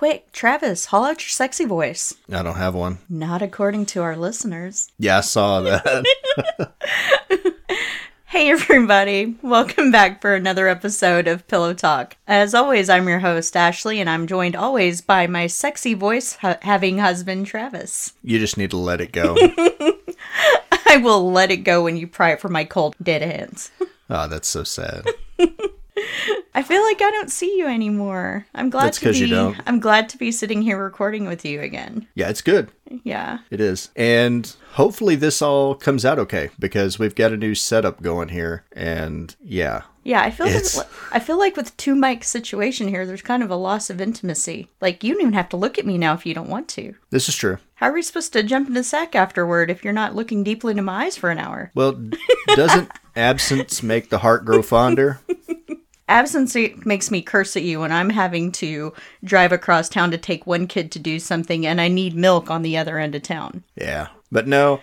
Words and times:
quick, 0.00 0.32
Travis, 0.32 0.86
haul 0.86 1.04
out 1.04 1.20
your 1.20 1.28
sexy 1.28 1.66
voice. 1.66 2.14
I 2.32 2.42
don't 2.42 2.56
have 2.56 2.74
one. 2.74 3.00
Not 3.10 3.42
according 3.42 3.84
to 3.92 4.00
our 4.00 4.16
listeners. 4.16 4.90
Yeah, 4.98 5.18
I 5.18 5.20
saw 5.20 5.60
that. 5.60 6.72
Hey, 8.24 8.48
everybody. 8.50 9.36
Welcome 9.42 9.90
back 9.90 10.22
for 10.22 10.34
another 10.34 10.68
episode 10.68 11.26
of 11.28 11.46
Pillow 11.48 11.74
Talk. 11.74 12.16
As 12.26 12.54
always, 12.54 12.88
I'm 12.88 13.08
your 13.08 13.18
host, 13.18 13.54
Ashley, 13.56 14.00
and 14.00 14.08
I'm 14.08 14.26
joined 14.26 14.56
always 14.56 15.02
by 15.02 15.26
my 15.26 15.48
sexy 15.48 15.92
voice 15.92 16.36
hu- 16.36 16.54
having 16.62 16.98
husband, 16.98 17.46
Travis. 17.46 18.14
you 18.22 18.38
just 18.38 18.56
need 18.56 18.70
to 18.70 18.78
let 18.78 19.00
it 19.02 19.12
go. 19.12 19.36
I 20.86 20.96
will 20.96 21.30
let 21.30 21.50
it 21.50 21.58
go 21.58 21.82
when 21.84 21.96
you 21.98 22.06
pry 22.06 22.30
it 22.30 22.40
from 22.40 22.52
my 22.52 22.64
cold, 22.64 22.94
dead 23.02 23.20
hands. 23.20 23.70
Oh, 24.08 24.28
that's 24.28 24.48
so 24.48 24.62
sad. 24.64 25.06
I 26.54 26.62
feel 26.62 26.82
like 26.82 27.00
I 27.00 27.10
don't 27.10 27.30
see 27.30 27.56
you 27.58 27.66
anymore. 27.66 28.46
I'm 28.54 28.70
glad 28.70 28.86
That's 28.86 29.00
to 29.00 29.12
be. 29.12 29.18
you 29.18 29.26
don't. 29.28 29.56
I'm 29.66 29.80
glad 29.80 30.08
to 30.10 30.18
be 30.18 30.32
sitting 30.32 30.62
here 30.62 30.82
recording 30.82 31.26
with 31.26 31.44
you 31.44 31.60
again. 31.60 32.06
Yeah, 32.14 32.28
it's 32.28 32.42
good. 32.42 32.70
Yeah. 33.04 33.38
It 33.50 33.60
is. 33.60 33.90
And 33.94 34.52
hopefully 34.72 35.14
this 35.14 35.40
all 35.40 35.74
comes 35.76 36.04
out 36.04 36.18
okay 36.18 36.50
because 36.58 36.98
we've 36.98 37.14
got 37.14 37.32
a 37.32 37.36
new 37.36 37.54
setup 37.54 38.02
going 38.02 38.28
here. 38.30 38.64
And 38.72 39.34
yeah, 39.40 39.82
Yeah, 40.02 40.22
I 40.22 40.30
feel 40.32 40.46
like, 40.48 40.64
I 41.12 41.20
feel 41.20 41.38
like 41.38 41.56
with 41.56 41.76
two 41.76 41.94
mic 41.94 42.24
situation 42.24 42.88
here, 42.88 43.06
there's 43.06 43.22
kind 43.22 43.44
of 43.44 43.50
a 43.50 43.56
loss 43.56 43.90
of 43.90 44.00
intimacy. 44.00 44.68
Like 44.80 45.04
you 45.04 45.12
don't 45.12 45.22
even 45.22 45.34
have 45.34 45.48
to 45.50 45.56
look 45.56 45.78
at 45.78 45.86
me 45.86 45.98
now 45.98 46.14
if 46.14 46.26
you 46.26 46.34
don't 46.34 46.50
want 46.50 46.66
to. 46.70 46.94
this 47.10 47.28
is 47.28 47.36
true. 47.36 47.58
How 47.76 47.86
are 47.88 47.92
we 47.94 48.02
supposed 48.02 48.32
to 48.34 48.42
jump 48.42 48.68
in 48.68 48.74
the 48.74 48.84
sack 48.84 49.14
afterward 49.14 49.70
if 49.70 49.84
you're 49.84 49.92
not 49.92 50.14
looking 50.14 50.44
deeply 50.44 50.72
into 50.72 50.82
my 50.82 51.04
eyes 51.06 51.16
for 51.16 51.30
an 51.30 51.38
hour? 51.38 51.70
Well, 51.74 51.98
doesn't 52.48 52.90
absence 53.16 53.82
make 53.82 54.10
the 54.10 54.18
heart 54.18 54.44
grow 54.44 54.60
fonder? 54.62 55.20
Absence 56.10 56.56
makes 56.84 57.10
me 57.10 57.22
curse 57.22 57.56
at 57.56 57.62
you 57.62 57.80
when 57.80 57.92
I'm 57.92 58.10
having 58.10 58.50
to 58.52 58.92
drive 59.22 59.52
across 59.52 59.88
town 59.88 60.10
to 60.10 60.18
take 60.18 60.44
one 60.44 60.66
kid 60.66 60.90
to 60.92 60.98
do 60.98 61.20
something 61.20 61.64
and 61.64 61.80
I 61.80 61.86
need 61.86 62.16
milk 62.16 62.50
on 62.50 62.62
the 62.62 62.76
other 62.76 62.98
end 62.98 63.14
of 63.14 63.22
town. 63.22 63.62
Yeah. 63.76 64.08
But 64.32 64.48
no, 64.48 64.80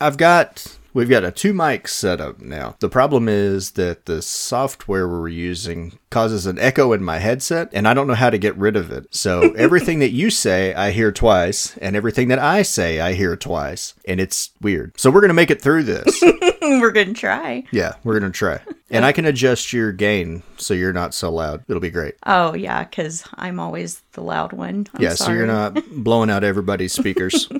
I've 0.00 0.16
got 0.16 0.78
we've 0.94 1.08
got 1.08 1.24
a 1.24 1.32
two 1.32 1.52
mics 1.52 1.88
set 1.88 2.20
up 2.20 2.40
now. 2.40 2.76
The 2.78 2.88
problem 2.88 3.28
is 3.28 3.72
that 3.72 4.06
the 4.06 4.22
software 4.22 5.08
we're 5.08 5.28
using 5.28 5.98
causes 6.10 6.46
an 6.46 6.58
echo 6.60 6.92
in 6.92 7.02
my 7.02 7.18
headset 7.18 7.68
and 7.72 7.88
I 7.88 7.94
don't 7.94 8.06
know 8.06 8.14
how 8.14 8.30
to 8.30 8.38
get 8.38 8.56
rid 8.56 8.76
of 8.76 8.92
it. 8.92 9.12
So 9.14 9.52
everything 9.56 9.98
that 9.98 10.12
you 10.12 10.30
say 10.30 10.74
I 10.74 10.92
hear 10.92 11.10
twice 11.10 11.76
and 11.78 11.96
everything 11.96 12.28
that 12.28 12.38
I 12.38 12.62
say 12.62 13.00
I 13.00 13.14
hear 13.14 13.36
twice 13.36 13.94
and 14.04 14.20
it's 14.20 14.50
weird. 14.60 14.98
So 14.98 15.10
we're 15.10 15.22
going 15.22 15.28
to 15.28 15.34
make 15.34 15.50
it 15.50 15.60
through 15.60 15.82
this. 15.82 16.22
We're 16.62 16.92
going 16.92 17.08
to 17.08 17.20
try. 17.20 17.64
yeah, 17.72 17.96
we're 18.04 18.18
going 18.18 18.32
to 18.32 18.38
try. 18.38 18.60
And 18.92 19.04
I 19.04 19.12
can 19.12 19.24
adjust 19.24 19.72
your 19.72 19.90
gain 19.90 20.42
so 20.58 20.74
you're 20.74 20.92
not 20.92 21.14
so 21.14 21.30
loud. 21.30 21.64
It'll 21.66 21.80
be 21.80 21.90
great. 21.90 22.14
Oh, 22.26 22.54
yeah, 22.54 22.84
because 22.84 23.24
I'm 23.34 23.58
always 23.58 24.02
the 24.12 24.22
loud 24.22 24.52
one. 24.52 24.86
I'm 24.94 25.02
yeah, 25.02 25.14
so 25.14 25.32
you're 25.32 25.46
not 25.46 25.78
blowing 26.04 26.30
out 26.30 26.44
everybody's 26.44 26.92
speakers. 26.92 27.48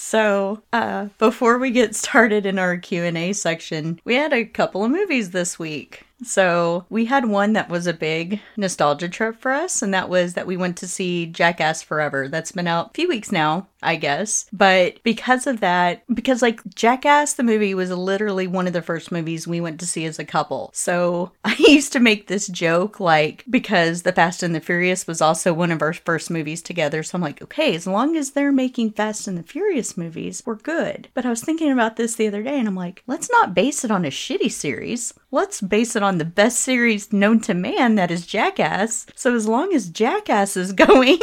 So, 0.00 0.62
uh, 0.72 1.08
before 1.18 1.58
we 1.58 1.72
get 1.72 1.96
started 1.96 2.46
in 2.46 2.58
our 2.58 2.76
Q&A 2.76 3.32
section, 3.32 4.00
we 4.04 4.14
had 4.14 4.32
a 4.32 4.44
couple 4.44 4.84
of 4.84 4.92
movies 4.92 5.32
this 5.32 5.58
week. 5.58 6.06
So, 6.22 6.84
we 6.90 7.04
had 7.04 7.26
one 7.26 7.52
that 7.52 7.68
was 7.68 7.86
a 7.86 7.92
big 7.92 8.40
nostalgia 8.56 9.08
trip 9.08 9.40
for 9.40 9.52
us, 9.52 9.82
and 9.82 9.94
that 9.94 10.08
was 10.08 10.34
that 10.34 10.46
we 10.46 10.56
went 10.56 10.76
to 10.78 10.88
see 10.88 11.26
Jackass 11.26 11.82
Forever. 11.82 12.28
That's 12.28 12.52
been 12.52 12.66
out 12.66 12.90
a 12.90 12.94
few 12.94 13.08
weeks 13.08 13.30
now, 13.30 13.68
I 13.82 13.96
guess. 13.96 14.46
But 14.52 15.00
because 15.04 15.46
of 15.46 15.60
that, 15.60 16.02
because 16.12 16.42
like 16.42 16.60
Jackass, 16.74 17.34
the 17.34 17.44
movie 17.44 17.74
was 17.74 17.90
literally 17.90 18.48
one 18.48 18.66
of 18.66 18.72
the 18.72 18.82
first 18.82 19.12
movies 19.12 19.46
we 19.46 19.60
went 19.60 19.78
to 19.80 19.86
see 19.86 20.04
as 20.06 20.18
a 20.18 20.24
couple. 20.24 20.70
So, 20.74 21.32
I 21.44 21.54
used 21.58 21.92
to 21.92 22.00
make 22.00 22.26
this 22.26 22.48
joke 22.48 22.98
like, 22.98 23.44
because 23.48 24.02
The 24.02 24.12
Fast 24.12 24.42
and 24.42 24.54
the 24.54 24.60
Furious 24.60 25.06
was 25.06 25.20
also 25.20 25.52
one 25.52 25.70
of 25.70 25.82
our 25.82 25.92
first 25.92 26.30
movies 26.30 26.62
together. 26.62 27.02
So, 27.04 27.16
I'm 27.16 27.22
like, 27.22 27.40
okay, 27.42 27.76
as 27.76 27.86
long 27.86 28.16
as 28.16 28.32
they're 28.32 28.52
making 28.52 28.90
Fast 28.92 29.28
and 29.28 29.38
the 29.38 29.42
Furious 29.44 29.96
movies, 29.96 30.42
we're 30.44 30.56
good. 30.56 31.08
But 31.14 31.24
I 31.24 31.30
was 31.30 31.42
thinking 31.42 31.70
about 31.70 31.96
this 31.96 32.16
the 32.16 32.26
other 32.26 32.42
day, 32.42 32.58
and 32.58 32.66
I'm 32.66 32.74
like, 32.74 33.04
let's 33.06 33.30
not 33.30 33.54
base 33.54 33.84
it 33.84 33.90
on 33.92 34.04
a 34.04 34.08
shitty 34.08 34.50
series. 34.50 35.14
Let's 35.30 35.60
base 35.60 35.94
it 35.94 36.02
on 36.02 36.07
the 36.16 36.24
best 36.24 36.60
series 36.60 37.12
known 37.12 37.40
to 37.40 37.52
man, 37.52 37.96
that 37.96 38.10
is 38.10 38.24
Jackass. 38.24 39.04
So 39.14 39.34
as 39.34 39.46
long 39.46 39.74
as 39.74 39.90
Jackass 39.90 40.56
is 40.56 40.72
going, 40.88 41.18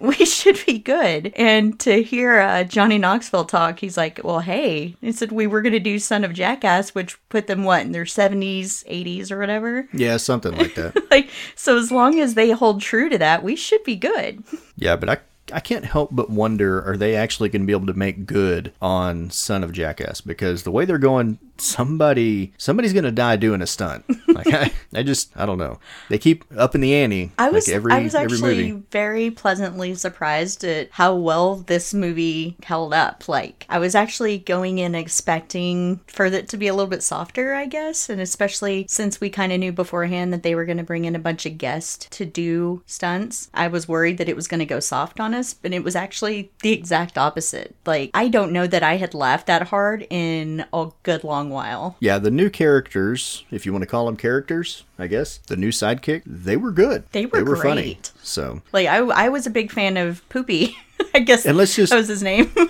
we 0.00 0.16
should 0.16 0.58
be 0.66 0.80
good. 0.80 1.32
And 1.36 1.78
to 1.80 2.02
hear 2.02 2.40
uh, 2.40 2.64
Johnny 2.64 2.98
Knoxville 2.98 3.44
talk, 3.44 3.78
he's 3.78 3.96
like, 3.96 4.18
well, 4.24 4.40
hey, 4.40 4.96
he 5.00 5.12
said 5.12 5.30
we 5.30 5.46
were 5.46 5.62
going 5.62 5.72
to 5.74 5.78
do 5.78 6.00
Son 6.00 6.24
of 6.24 6.32
Jackass, 6.32 6.94
which 6.94 7.16
put 7.28 7.46
them, 7.46 7.62
what, 7.62 7.82
in 7.82 7.92
their 7.92 8.04
70s, 8.04 8.84
80s, 8.90 9.30
or 9.30 9.38
whatever? 9.38 9.88
yeah, 9.92 10.16
something 10.16 10.56
like 10.56 10.74
that. 10.74 10.94
Like, 11.10 11.30
so 11.54 11.78
as 11.78 11.92
long 11.92 12.18
as 12.18 12.34
they 12.34 12.50
hold 12.50 12.80
true 12.80 13.08
to 13.08 13.16
that, 13.18 13.42
we 13.44 13.54
should 13.54 13.84
be 13.84 13.96
good. 13.96 14.42
Yeah, 14.78 14.96
but 14.96 15.08
I 15.08 15.18
I 15.52 15.60
can't 15.60 15.84
help 15.84 16.10
but 16.12 16.28
wonder 16.28 16.82
are 16.86 16.96
they 16.96 17.14
actually 17.16 17.48
going 17.48 17.62
to 17.62 17.66
be 17.66 17.72
able 17.72 17.86
to 17.86 17.94
make 17.94 18.26
good 18.26 18.72
on 18.82 19.30
Son 19.30 19.62
of 19.62 19.72
Jackass 19.72 20.20
because 20.20 20.64
the 20.64 20.70
way 20.70 20.84
they're 20.84 20.98
going 20.98 21.38
somebody 21.60 22.52
somebody's 22.58 22.92
going 22.92 23.04
to 23.04 23.12
die 23.12 23.36
doing 23.36 23.62
a 23.62 23.66
stunt. 23.66 24.04
Like 24.28 24.52
I, 24.52 24.72
I 24.94 25.02
just 25.02 25.36
I 25.36 25.46
don't 25.46 25.58
know. 25.58 25.78
They 26.08 26.18
keep 26.18 26.44
up 26.56 26.74
in 26.74 26.80
the 26.80 26.94
ante 26.94 27.32
I 27.38 27.50
was 27.50 27.68
like 27.68 27.74
every 27.74 27.92
I 27.92 28.02
was 28.02 28.14
actually 28.14 28.72
very 28.90 29.30
pleasantly 29.30 29.94
surprised 29.94 30.64
at 30.64 30.90
how 30.92 31.14
well 31.14 31.56
this 31.56 31.94
movie 31.94 32.56
held 32.62 32.94
up. 32.94 33.28
Like 33.28 33.66
I 33.68 33.78
was 33.78 33.94
actually 33.94 34.38
going 34.38 34.78
in 34.78 34.94
expecting 34.94 36.00
for 36.06 36.26
it 36.26 36.48
to 36.48 36.56
be 36.56 36.68
a 36.68 36.74
little 36.74 36.90
bit 36.90 37.02
softer, 37.02 37.54
I 37.54 37.66
guess, 37.66 38.08
and 38.08 38.20
especially 38.20 38.86
since 38.88 39.20
we 39.20 39.30
kind 39.30 39.52
of 39.52 39.60
knew 39.60 39.72
beforehand 39.72 40.32
that 40.32 40.42
they 40.42 40.54
were 40.54 40.64
going 40.64 40.78
to 40.78 40.84
bring 40.84 41.04
in 41.04 41.16
a 41.16 41.20
bunch 41.20 41.46
of 41.46 41.58
guests 41.58 42.06
to 42.10 42.24
do 42.24 42.82
stunts. 42.86 43.50
I 43.54 43.68
was 43.68 43.88
worried 43.88 44.18
that 44.18 44.28
it 44.28 44.36
was 44.36 44.48
going 44.48 44.60
to 44.60 44.66
go 44.66 44.80
soft 44.80 45.20
on 45.20 45.34
us, 45.34 45.54
but 45.54 45.72
it 45.72 45.84
was 45.84 45.96
actually 45.96 46.50
the 46.62 46.72
exact 46.72 47.18
opposite. 47.18 47.74
Like 47.84 48.10
I 48.14 48.28
don't 48.28 48.52
know 48.52 48.66
that 48.66 48.82
I 48.82 48.96
had 48.96 49.14
laughed 49.14 49.46
that 49.46 49.68
hard 49.68 50.06
in 50.10 50.64
a 50.72 50.90
good 51.02 51.24
long 51.24 51.45
while. 51.50 51.96
Yeah, 52.00 52.18
the 52.18 52.30
new 52.30 52.50
characters, 52.50 53.44
if 53.50 53.66
you 53.66 53.72
want 53.72 53.82
to 53.82 53.86
call 53.86 54.06
them 54.06 54.16
characters, 54.16 54.84
I 54.98 55.06
guess, 55.08 55.38
the 55.46 55.56
new 55.56 55.70
sidekick, 55.70 56.22
they 56.26 56.56
were 56.56 56.72
good. 56.72 57.04
They 57.12 57.26
were 57.26 57.56
funny. 57.56 57.82
great. 57.94 58.12
So, 58.22 58.62
Like 58.72 58.86
I 58.88 58.98
I 58.98 59.28
was 59.28 59.46
a 59.46 59.50
big 59.50 59.70
fan 59.70 59.96
of 59.96 60.26
Poopy. 60.28 60.76
I 61.14 61.18
guess 61.20 61.44
And 61.46 61.56
let's 61.58 61.76
just- 61.76 61.90
that 61.90 61.98
was 61.98 62.08
his 62.08 62.22
name. 62.22 62.50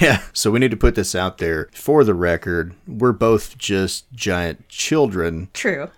Yeah. 0.00 0.20
So 0.34 0.50
we 0.50 0.58
need 0.58 0.72
to 0.72 0.76
put 0.76 0.94
this 0.94 1.14
out 1.14 1.38
there 1.38 1.70
for 1.72 2.04
the 2.04 2.12
record. 2.12 2.74
We're 2.86 3.12
both 3.12 3.56
just 3.56 4.04
giant 4.12 4.68
children 4.68 5.48
True. 5.54 5.88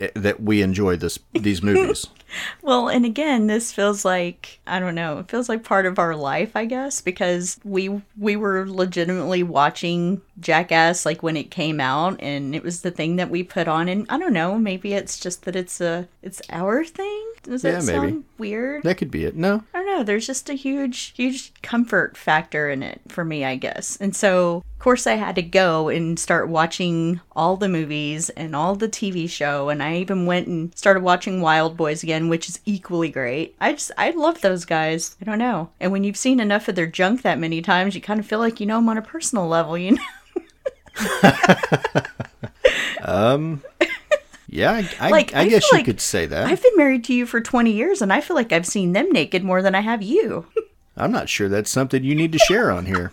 eh, 0.00 0.10
that 0.14 0.40
we 0.40 0.62
enjoy 0.62 0.94
this 0.96 1.18
these 1.32 1.62
movies. 1.62 2.06
Well, 2.60 2.88
and 2.88 3.06
again, 3.06 3.46
this 3.46 3.72
feels 3.72 4.04
like 4.04 4.60
I 4.66 4.80
don't 4.80 4.94
know. 4.94 5.18
It 5.20 5.30
feels 5.30 5.48
like 5.48 5.64
part 5.64 5.86
of 5.86 5.98
our 5.98 6.14
life, 6.14 6.54
I 6.54 6.66
guess, 6.66 7.00
because 7.00 7.58
we 7.64 8.02
we 8.18 8.36
were 8.36 8.68
legitimately 8.68 9.42
watching 9.44 10.20
Jackass 10.38 11.06
like 11.06 11.22
when 11.22 11.38
it 11.38 11.50
came 11.50 11.80
out, 11.80 12.20
and 12.20 12.54
it 12.54 12.62
was 12.62 12.82
the 12.82 12.90
thing 12.90 13.16
that 13.16 13.30
we 13.30 13.42
put 13.42 13.66
on. 13.66 13.88
And 13.88 14.04
I 14.10 14.18
don't 14.18 14.34
know, 14.34 14.58
maybe 14.58 14.92
it's 14.92 15.18
just 15.18 15.27
that 15.36 15.54
it's 15.56 15.80
a 15.80 16.08
it's 16.22 16.42
our 16.50 16.84
thing. 16.84 17.24
Does 17.42 17.62
that 17.62 17.72
Yeah, 17.74 17.80
sound 17.80 18.02
maybe. 18.10 18.24
weird? 18.38 18.82
that 18.82 18.96
could 18.98 19.10
be 19.10 19.24
it. 19.24 19.36
No. 19.36 19.62
I 19.72 19.78
don't 19.78 19.86
know. 19.86 20.02
There's 20.02 20.26
just 20.26 20.50
a 20.50 20.54
huge, 20.54 21.12
huge 21.16 21.52
comfort 21.62 22.16
factor 22.16 22.68
in 22.68 22.82
it 22.82 23.00
for 23.08 23.24
me, 23.24 23.44
I 23.44 23.56
guess. 23.56 23.96
And 24.00 24.14
so, 24.14 24.56
of 24.56 24.78
course, 24.80 25.06
I 25.06 25.14
had 25.14 25.34
to 25.36 25.42
go 25.42 25.88
and 25.88 26.18
start 26.18 26.48
watching 26.48 27.20
all 27.32 27.56
the 27.56 27.68
movies 27.68 28.28
and 28.30 28.54
all 28.56 28.74
the 28.74 28.88
TV 28.88 29.30
show. 29.30 29.68
And 29.70 29.82
I 29.82 29.96
even 29.96 30.26
went 30.26 30.46
and 30.48 30.76
started 30.76 31.02
watching 31.02 31.40
Wildboyz 31.40 32.02
again, 32.02 32.28
which 32.28 32.48
is 32.48 32.60
equally 32.66 33.08
great. 33.08 33.54
I 33.60 33.72
just, 33.72 33.92
I 33.96 34.10
love 34.10 34.40
those 34.40 34.64
guys. 34.64 35.16
I 35.20 35.24
don't 35.24 35.38
know. 35.38 35.70
And 35.80 35.92
when 35.92 36.04
you've 36.04 36.16
seen 36.16 36.40
enough 36.40 36.68
of 36.68 36.74
their 36.74 36.86
junk 36.86 37.22
that 37.22 37.38
many 37.38 37.62
times, 37.62 37.94
you 37.94 38.00
kind 38.00 38.20
of 38.20 38.26
feel 38.26 38.40
like 38.40 38.60
you 38.60 38.66
know 38.66 38.76
them 38.76 38.88
on 38.88 38.98
a 38.98 39.02
personal 39.02 39.46
level, 39.48 39.78
you 39.78 39.92
know? 39.92 40.02
Um, 43.00 43.62
Yeah, 44.48 44.72
I, 44.72 44.88
I, 44.98 45.10
Like, 45.10 45.34
I 45.34 45.42
I 45.42 45.48
guess 45.48 45.70
you 45.70 45.78
like 45.78 45.84
could 45.84 46.00
say 46.00 46.24
that. 46.26 46.46
I've 46.46 46.62
been 46.62 46.76
married 46.76 47.04
to 47.04 47.12
you 47.14 47.26
for 47.26 47.40
20 47.40 47.70
years, 47.70 48.00
and 48.00 48.12
I 48.12 48.20
feel 48.20 48.34
like 48.34 48.52
I've 48.52 48.66
seen 48.66 48.92
them 48.92 49.10
naked 49.10 49.44
more 49.44 49.60
than 49.62 49.74
I 49.74 49.80
have 49.80 50.02
you. 50.02 50.46
I'm 50.96 51.12
not 51.12 51.28
sure 51.28 51.48
that's 51.48 51.70
something 51.70 52.02
you 52.02 52.14
need 52.14 52.32
to 52.32 52.38
share 52.38 52.70
on 52.70 52.86
here. 52.86 53.12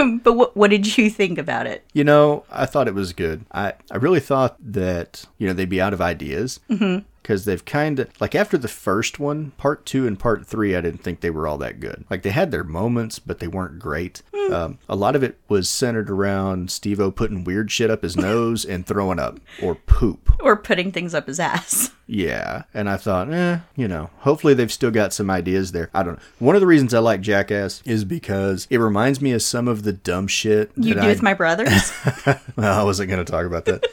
but 0.22 0.32
what, 0.32 0.56
what 0.56 0.70
did 0.70 0.96
you 0.96 1.10
think 1.10 1.38
about 1.38 1.66
it? 1.66 1.84
You 1.92 2.04
know, 2.04 2.44
I 2.50 2.66
thought 2.66 2.88
it 2.88 2.94
was 2.94 3.12
good. 3.12 3.44
I, 3.52 3.74
I 3.90 3.96
really 3.98 4.20
thought 4.20 4.56
that, 4.60 5.26
you 5.38 5.46
know, 5.46 5.52
they'd 5.52 5.68
be 5.68 5.80
out 5.80 5.92
of 5.92 6.00
ideas. 6.00 6.60
Mm-hmm. 6.70 7.04
Because 7.22 7.44
they've 7.44 7.64
kind 7.64 8.00
of, 8.00 8.20
like 8.20 8.34
after 8.34 8.58
the 8.58 8.68
first 8.68 9.20
one, 9.20 9.52
part 9.52 9.86
two 9.86 10.06
and 10.06 10.18
part 10.18 10.46
three, 10.46 10.74
I 10.74 10.80
didn't 10.80 11.02
think 11.02 11.20
they 11.20 11.30
were 11.30 11.46
all 11.46 11.58
that 11.58 11.80
good. 11.80 12.04
Like 12.10 12.22
they 12.22 12.30
had 12.30 12.50
their 12.50 12.64
moments, 12.64 13.18
but 13.18 13.38
they 13.38 13.46
weren't 13.46 13.78
great. 13.78 14.22
Hmm. 14.34 14.52
Um, 14.52 14.78
a 14.88 14.96
lot 14.96 15.14
of 15.14 15.22
it 15.22 15.38
was 15.48 15.68
centered 15.68 16.10
around 16.10 16.70
Steve 16.70 17.00
O 17.00 17.10
putting 17.10 17.44
weird 17.44 17.70
shit 17.70 17.90
up 17.90 18.02
his 18.02 18.16
nose 18.16 18.64
and 18.64 18.86
throwing 18.86 19.18
up 19.18 19.38
or 19.62 19.74
poop. 19.74 20.30
Or 20.40 20.56
putting 20.56 20.90
things 20.90 21.14
up 21.14 21.26
his 21.26 21.40
ass. 21.40 21.92
Yeah. 22.12 22.64
And 22.74 22.90
I 22.90 22.98
thought, 22.98 23.32
eh, 23.32 23.60
you 23.74 23.88
know, 23.88 24.10
hopefully 24.18 24.52
they've 24.52 24.70
still 24.72 24.90
got 24.90 25.14
some 25.14 25.30
ideas 25.30 25.72
there. 25.72 25.88
I 25.94 26.02
don't 26.02 26.18
know. 26.18 26.22
One 26.40 26.54
of 26.54 26.60
the 26.60 26.66
reasons 26.66 26.92
I 26.92 26.98
like 26.98 27.22
Jackass 27.22 27.80
is 27.86 28.04
because 28.04 28.66
it 28.68 28.78
reminds 28.78 29.22
me 29.22 29.32
of 29.32 29.40
some 29.40 29.66
of 29.66 29.82
the 29.82 29.94
dumb 29.94 30.26
shit 30.26 30.72
You 30.76 30.92
do 30.92 31.00
I 31.00 31.06
with 31.06 31.22
my 31.22 31.32
brothers? 31.32 31.92
well, 32.56 32.80
I 32.80 32.82
wasn't 32.82 33.08
going 33.08 33.24
to 33.24 33.30
talk 33.30 33.46
about 33.46 33.64
that. 33.64 33.86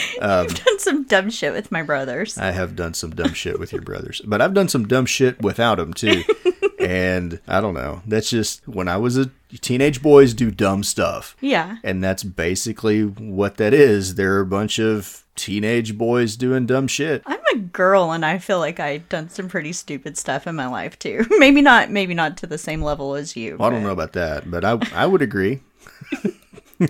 I've 0.22 0.48
um, 0.50 0.54
done 0.54 0.78
some 0.78 1.04
dumb 1.04 1.30
shit 1.30 1.52
with 1.52 1.72
my 1.72 1.82
brothers. 1.82 2.38
I 2.38 2.50
have 2.52 2.76
done 2.76 2.94
some 2.94 3.10
dumb 3.10 3.34
shit 3.34 3.58
with 3.58 3.72
your 3.72 3.82
brothers, 3.82 4.20
but 4.24 4.40
I've 4.40 4.54
done 4.54 4.68
some 4.68 4.86
dumb 4.86 5.06
shit 5.06 5.40
without 5.40 5.76
them 5.76 5.92
too. 5.92 6.22
and 6.80 7.40
I 7.46 7.60
don't 7.60 7.74
know. 7.74 8.02
That's 8.06 8.30
just 8.30 8.66
when 8.66 8.88
I 8.88 8.96
was 8.96 9.16
a 9.16 9.30
teenage 9.60 10.02
boys 10.02 10.34
do 10.34 10.50
dumb 10.50 10.82
stuff. 10.82 11.36
Yeah. 11.40 11.78
And 11.82 12.02
that's 12.02 12.22
basically 12.22 13.02
what 13.02 13.56
that 13.56 13.74
is. 13.74 14.14
They're 14.14 14.40
a 14.40 14.46
bunch 14.46 14.78
of 14.78 15.24
teenage 15.34 15.96
boys 15.96 16.36
doing 16.36 16.66
dumb 16.66 16.88
shit. 16.88 17.22
I'm 17.26 17.40
a 17.54 17.58
girl 17.58 18.12
and 18.12 18.24
I 18.24 18.38
feel 18.38 18.58
like 18.58 18.80
I've 18.80 19.08
done 19.08 19.28
some 19.30 19.48
pretty 19.48 19.72
stupid 19.72 20.18
stuff 20.18 20.46
in 20.46 20.56
my 20.56 20.66
life 20.66 20.98
too. 20.98 21.26
maybe 21.38 21.62
not 21.62 21.90
maybe 21.90 22.14
not 22.14 22.36
to 22.38 22.46
the 22.46 22.58
same 22.58 22.82
level 22.82 23.14
as 23.14 23.36
you. 23.36 23.56
Well, 23.56 23.68
I 23.68 23.72
don't 23.72 23.82
know 23.82 23.90
about 23.90 24.12
that, 24.12 24.50
but 24.50 24.64
I 24.64 24.78
I 24.94 25.06
would 25.06 25.22
agree. 25.22 25.60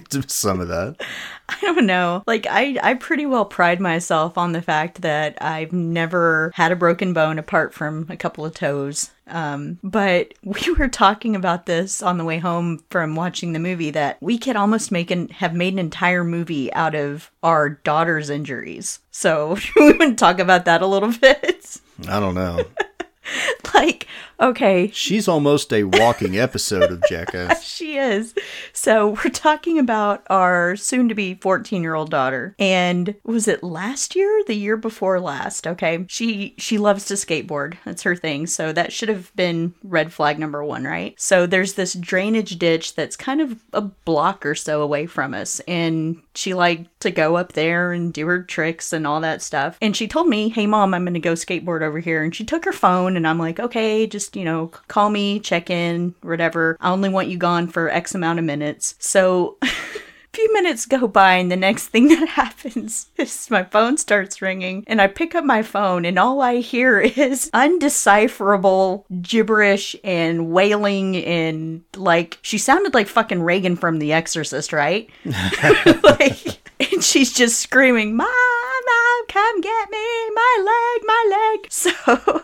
some 0.26 0.60
of 0.60 0.68
that. 0.68 0.96
I 1.48 1.58
don't 1.60 1.86
know. 1.86 2.22
Like 2.26 2.46
I 2.48 2.78
I 2.82 2.94
pretty 2.94 3.26
well 3.26 3.44
pride 3.44 3.80
myself 3.80 4.38
on 4.38 4.52
the 4.52 4.62
fact 4.62 5.02
that 5.02 5.36
I've 5.42 5.72
never 5.72 6.52
had 6.54 6.72
a 6.72 6.76
broken 6.76 7.12
bone 7.12 7.38
apart 7.38 7.74
from 7.74 8.06
a 8.08 8.16
couple 8.16 8.44
of 8.44 8.54
toes. 8.54 9.10
Um, 9.26 9.78
but 9.82 10.34
we 10.44 10.72
were 10.74 10.88
talking 10.88 11.36
about 11.36 11.66
this 11.66 12.02
on 12.02 12.18
the 12.18 12.24
way 12.24 12.38
home 12.38 12.84
from 12.90 13.16
watching 13.16 13.52
the 13.52 13.58
movie 13.58 13.90
that 13.90 14.18
we 14.20 14.38
could 14.38 14.56
almost 14.56 14.92
make 14.92 15.10
and 15.10 15.30
have 15.32 15.54
made 15.54 15.72
an 15.72 15.78
entire 15.78 16.24
movie 16.24 16.72
out 16.72 16.94
of 16.94 17.30
our 17.42 17.68
daughter's 17.70 18.30
injuries. 18.30 19.00
So 19.10 19.56
we 19.76 19.92
would 19.92 20.18
talk 20.18 20.38
about 20.38 20.64
that 20.66 20.82
a 20.82 20.86
little 20.86 21.12
bit. 21.12 21.80
I 22.08 22.20
don't 22.20 22.34
know. 22.34 22.64
like, 23.74 24.06
okay, 24.40 24.90
She's 24.92 25.28
almost 25.28 25.72
a 25.72 25.84
walking 25.84 26.38
episode 26.38 26.90
of 26.90 27.02
Jackass. 27.08 27.62
She 27.82 27.96
is. 27.96 28.34
So 28.72 29.08
we're 29.08 29.30
talking 29.30 29.78
about 29.78 30.24
our 30.30 30.76
soon 30.76 31.08
to 31.08 31.14
be 31.16 31.34
14 31.34 31.82
year 31.82 31.94
old 31.94 32.10
daughter. 32.10 32.54
And 32.58 33.16
was 33.24 33.48
it 33.48 33.64
last 33.64 34.14
year? 34.14 34.42
The 34.46 34.54
year 34.54 34.76
before 34.76 35.18
last. 35.18 35.66
Okay. 35.66 36.04
She 36.08 36.54
she 36.58 36.78
loves 36.78 37.06
to 37.06 37.14
skateboard. 37.14 37.76
That's 37.84 38.02
her 38.02 38.14
thing. 38.14 38.46
So 38.46 38.72
that 38.72 38.92
should 38.92 39.08
have 39.08 39.34
been 39.34 39.74
red 39.82 40.12
flag 40.12 40.38
number 40.38 40.62
one, 40.62 40.84
right? 40.84 41.14
So 41.18 41.46
there's 41.46 41.72
this 41.72 41.94
drainage 41.94 42.58
ditch 42.58 42.94
that's 42.94 43.16
kind 43.16 43.40
of 43.40 43.60
a 43.72 43.80
block 43.80 44.46
or 44.46 44.54
so 44.54 44.80
away 44.82 45.06
from 45.06 45.34
us. 45.34 45.60
And 45.60 46.22
she 46.34 46.54
liked 46.54 47.00
to 47.00 47.10
go 47.10 47.36
up 47.36 47.54
there 47.54 47.92
and 47.92 48.12
do 48.12 48.26
her 48.26 48.42
tricks 48.42 48.92
and 48.92 49.06
all 49.06 49.20
that 49.22 49.42
stuff. 49.42 49.76
And 49.82 49.96
she 49.96 50.06
told 50.06 50.28
me, 50.28 50.50
Hey 50.50 50.66
mom, 50.66 50.94
I'm 50.94 51.04
gonna 51.04 51.18
go 51.18 51.32
skateboard 51.32 51.82
over 51.82 51.98
here. 51.98 52.22
And 52.22 52.34
she 52.34 52.44
took 52.44 52.64
her 52.64 52.72
phone 52.72 53.16
and 53.16 53.26
I'm 53.26 53.38
like, 53.38 53.58
okay, 53.58 54.06
just 54.06 54.31
you 54.34 54.44
know, 54.44 54.68
call 54.88 55.10
me, 55.10 55.40
check 55.40 55.70
in, 55.70 56.14
whatever. 56.22 56.76
I 56.80 56.90
only 56.90 57.08
want 57.08 57.28
you 57.28 57.36
gone 57.36 57.68
for 57.68 57.88
X 57.88 58.14
amount 58.14 58.38
of 58.38 58.44
minutes. 58.44 58.94
So 58.98 59.56
a 59.62 59.68
few 60.32 60.52
minutes 60.52 60.86
go 60.86 61.06
by, 61.06 61.34
and 61.34 61.50
the 61.50 61.56
next 61.56 61.88
thing 61.88 62.08
that 62.20 62.28
happens 62.28 63.08
is 63.16 63.50
my 63.50 63.64
phone 63.64 63.96
starts 63.96 64.40
ringing, 64.40 64.84
and 64.86 65.00
I 65.00 65.06
pick 65.06 65.34
up 65.34 65.44
my 65.44 65.62
phone, 65.62 66.04
and 66.04 66.18
all 66.18 66.40
I 66.40 66.56
hear 66.56 67.00
is 67.00 67.50
undecipherable 67.52 69.04
gibberish 69.20 69.96
and 70.02 70.50
wailing, 70.50 71.16
and 71.16 71.82
like 71.96 72.38
she 72.42 72.58
sounded 72.58 72.94
like 72.94 73.08
fucking 73.08 73.42
Regan 73.42 73.76
from 73.76 73.98
The 73.98 74.12
Exorcist, 74.12 74.72
right? 74.72 75.08
like, 76.02 76.70
and 76.92 77.04
she's 77.04 77.32
just 77.32 77.60
screaming, 77.60 78.16
"Mom, 78.16 78.26
mom, 78.26 79.01
come 79.28 79.60
get 79.60 79.90
me, 79.90 80.30
my 80.34 80.56
leg, 80.58 81.06
my 81.06 81.58
leg!" 81.60 81.68
So 81.82 82.42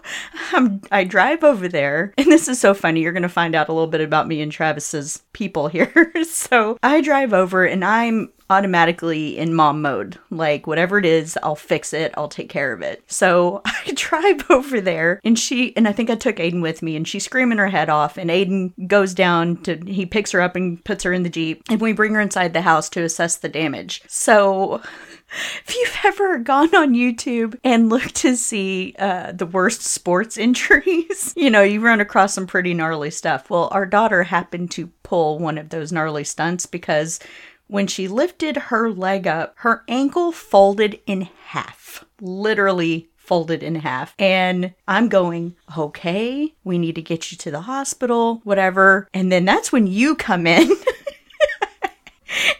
um, 0.52 0.80
I 0.90 1.04
drive 1.04 1.44
over 1.44 1.68
there, 1.68 2.12
and 2.18 2.26
this 2.26 2.48
is 2.48 2.60
so 2.60 2.74
funny. 2.74 3.00
You're 3.00 3.12
gonna 3.12 3.28
find 3.28 3.54
out 3.54 3.68
a 3.68 3.72
little 3.72 3.86
bit 3.88 4.00
about 4.00 4.28
me 4.28 4.40
and 4.40 4.50
Travis's 4.50 5.22
people 5.32 5.68
here. 5.68 6.12
so 6.24 6.78
I 6.82 7.00
drive 7.00 7.32
over, 7.32 7.64
and 7.64 7.84
I'm 7.84 8.32
automatically 8.50 9.36
in 9.36 9.54
mom 9.54 9.82
mode. 9.82 10.18
Like, 10.30 10.66
whatever 10.66 10.98
it 10.98 11.04
is, 11.04 11.38
I'll 11.42 11.56
fix 11.56 11.92
it, 11.92 12.12
I'll 12.16 12.28
take 12.28 12.48
care 12.48 12.72
of 12.72 12.82
it. 12.82 13.02
So 13.06 13.62
I 13.64 13.92
drive 13.94 14.50
over 14.50 14.80
there, 14.80 15.20
and 15.24 15.38
she, 15.38 15.76
and 15.76 15.86
I 15.86 15.92
think 15.92 16.10
I 16.10 16.14
took 16.14 16.36
Aiden 16.36 16.62
with 16.62 16.82
me, 16.82 16.96
and 16.96 17.06
she's 17.06 17.24
screaming 17.24 17.58
her 17.58 17.68
head 17.68 17.88
off. 17.88 18.16
And 18.16 18.30
Aiden 18.30 18.72
goes 18.88 19.14
down 19.14 19.58
to, 19.62 19.76
he 19.86 20.06
picks 20.06 20.32
her 20.32 20.40
up 20.40 20.56
and 20.56 20.82
puts 20.84 21.04
her 21.04 21.12
in 21.12 21.22
the 21.22 21.28
Jeep, 21.28 21.62
and 21.70 21.80
we 21.80 21.92
bring 21.92 22.14
her 22.14 22.20
inside 22.20 22.52
the 22.52 22.62
house 22.62 22.88
to 22.90 23.02
assess 23.02 23.36
the 23.36 23.48
damage. 23.48 24.02
So. 24.06 24.82
If 25.30 25.76
you've 25.76 25.96
ever 26.04 26.38
gone 26.38 26.74
on 26.74 26.94
YouTube 26.94 27.58
and 27.62 27.90
looked 27.90 28.16
to 28.16 28.36
see 28.36 28.94
uh, 28.98 29.32
the 29.32 29.46
worst 29.46 29.82
sports 29.82 30.38
injuries, 30.38 31.34
you 31.36 31.50
know, 31.50 31.62
you 31.62 31.80
run 31.80 32.00
across 32.00 32.34
some 32.34 32.46
pretty 32.46 32.74
gnarly 32.74 33.10
stuff. 33.10 33.50
Well, 33.50 33.68
our 33.72 33.86
daughter 33.86 34.22
happened 34.22 34.70
to 34.72 34.88
pull 35.02 35.38
one 35.38 35.58
of 35.58 35.68
those 35.68 35.92
gnarly 35.92 36.24
stunts 36.24 36.66
because 36.66 37.20
when 37.66 37.86
she 37.86 38.08
lifted 38.08 38.56
her 38.56 38.90
leg 38.90 39.26
up, 39.26 39.54
her 39.58 39.84
ankle 39.88 40.32
folded 40.32 41.00
in 41.06 41.28
half. 41.48 42.04
Literally 42.20 43.10
folded 43.16 43.62
in 43.62 43.74
half. 43.74 44.14
And 44.18 44.72
I'm 44.88 45.10
going, 45.10 45.54
okay, 45.76 46.54
we 46.64 46.78
need 46.78 46.94
to 46.94 47.02
get 47.02 47.30
you 47.30 47.36
to 47.38 47.50
the 47.50 47.60
hospital, 47.60 48.40
whatever. 48.44 49.06
And 49.12 49.30
then 49.30 49.44
that's 49.44 49.70
when 49.70 49.86
you 49.86 50.16
come 50.16 50.46
in. 50.46 50.62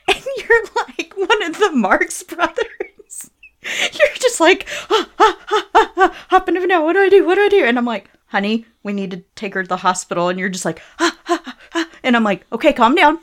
and 0.09 0.25
you're 0.37 0.65
like 0.77 1.08
one 1.27 1.43
of 1.43 1.59
the 1.59 1.73
Marx 1.73 2.23
brothers. 2.23 3.31
You're 3.63 4.15
just 4.15 4.41
like, 4.41 4.69
ah, 4.89 5.09
ah, 5.19 5.39
ah, 5.49 5.69
ah, 5.75 5.93
ah, 5.97 6.27
up 6.31 6.49
and 6.49 6.69
down. 6.69 6.85
What 6.85 6.93
do 6.93 7.01
I 7.01 7.09
do? 7.09 7.27
What 7.27 7.35
do 7.35 7.43
I 7.43 7.49
do? 7.49 7.65
And 7.65 7.77
I'm 7.77 7.85
like, 7.85 8.09
honey, 8.27 8.67
we 8.85 8.93
need 8.93 9.11
to 9.11 9.25
take 9.35 9.55
her 9.55 9.63
to 9.63 9.69
the 9.69 9.79
hospital. 9.79 10.29
And 10.29 10.39
you're 10.39 10.49
just 10.49 10.65
like, 10.65 10.81
ah, 11.01 11.19
ah, 11.27 11.43
ah. 11.45 11.58
And 12.03 12.17
I'm 12.17 12.25
like, 12.25 12.47
okay, 12.53 12.73
calm 12.73 12.95
down. 12.95 13.19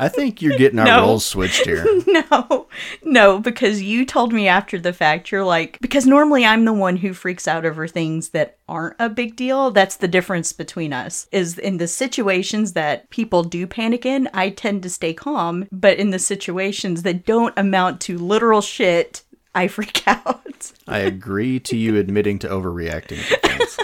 I 0.00 0.08
think 0.08 0.40
you're 0.42 0.56
getting 0.56 0.78
our 0.78 0.84
No. 0.92 1.00
roles 1.02 1.24
switched 1.26 1.64
here. 1.66 1.84
no, 2.06 2.66
no, 3.02 3.38
because 3.38 3.82
you 3.82 4.04
told 4.06 4.32
me 4.32 4.48
after 4.48 4.78
the 4.78 4.92
fact, 4.92 5.30
you're 5.30 5.44
like, 5.44 5.78
because 5.80 6.06
normally 6.06 6.44
I'm 6.44 6.64
the 6.64 6.72
one 6.72 6.96
who 6.96 7.12
freaks 7.12 7.46
out 7.46 7.64
over 7.64 7.86
things 7.86 8.30
that 8.30 8.58
aren't 8.68 8.96
a 8.98 9.08
big 9.08 9.36
deal. 9.36 9.70
That's 9.70 9.96
the 9.96 10.08
difference 10.08 10.52
between 10.52 10.92
us, 10.92 11.26
is 11.30 11.58
in 11.58 11.76
the 11.76 11.88
situations 11.88 12.72
that 12.72 13.10
people 13.10 13.42
do 13.44 13.66
panic 13.66 14.04
in, 14.06 14.28
I 14.34 14.50
tend 14.50 14.82
to 14.84 14.90
stay 14.90 15.12
calm. 15.14 15.68
But 15.70 15.98
in 15.98 16.10
the 16.10 16.18
situations 16.18 17.02
that 17.02 17.26
don't 17.26 17.54
amount 17.58 18.00
to 18.02 18.18
literal 18.18 18.60
shit, 18.62 19.22
I 19.54 19.68
freak 19.68 20.02
out. 20.06 20.72
I 20.88 20.98
agree 21.00 21.60
to 21.60 21.76
you 21.76 21.96
admitting 21.98 22.38
to 22.40 22.48
overreacting 22.48 23.26
to 23.28 23.48
things. 23.48 23.78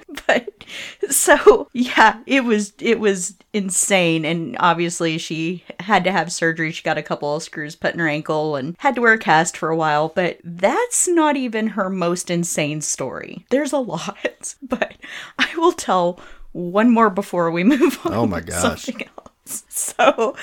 but 0.26 0.64
so 1.10 1.68
yeah 1.72 2.20
it 2.26 2.44
was 2.44 2.72
it 2.78 2.98
was 3.00 3.34
insane. 3.52 4.24
And 4.24 4.56
obviously 4.60 5.18
she 5.18 5.62
had 5.80 6.04
to 6.04 6.12
have 6.12 6.32
surgery. 6.32 6.72
She 6.72 6.82
got 6.82 6.98
a 6.98 7.02
couple 7.02 7.34
of 7.36 7.42
screws 7.42 7.76
put 7.76 7.92
in 7.94 8.00
her 8.00 8.08
ankle 8.08 8.56
and 8.56 8.76
had 8.78 8.94
to 8.94 9.00
wear 9.02 9.12
a 9.12 9.18
cast 9.18 9.56
for 9.56 9.68
a 9.68 9.76
while. 9.76 10.08
But 10.08 10.38
that's 10.42 11.06
not 11.08 11.36
even 11.36 11.68
her 11.68 11.90
most 11.90 12.30
insane 12.30 12.80
story. 12.80 13.44
There's 13.50 13.72
a 13.72 13.78
lot 13.78 14.54
but 14.62 14.94
i 15.38 15.48
will 15.56 15.72
tell 15.72 16.18
one 16.52 16.90
more 16.90 17.10
before 17.10 17.50
we 17.50 17.64
move 17.64 17.98
on 18.04 18.12
Oh 18.14 18.26
my 18.26 18.40
to 18.40 18.46
gosh. 18.46 18.60
something 18.62 19.02
else. 19.18 19.64
So 19.68 20.36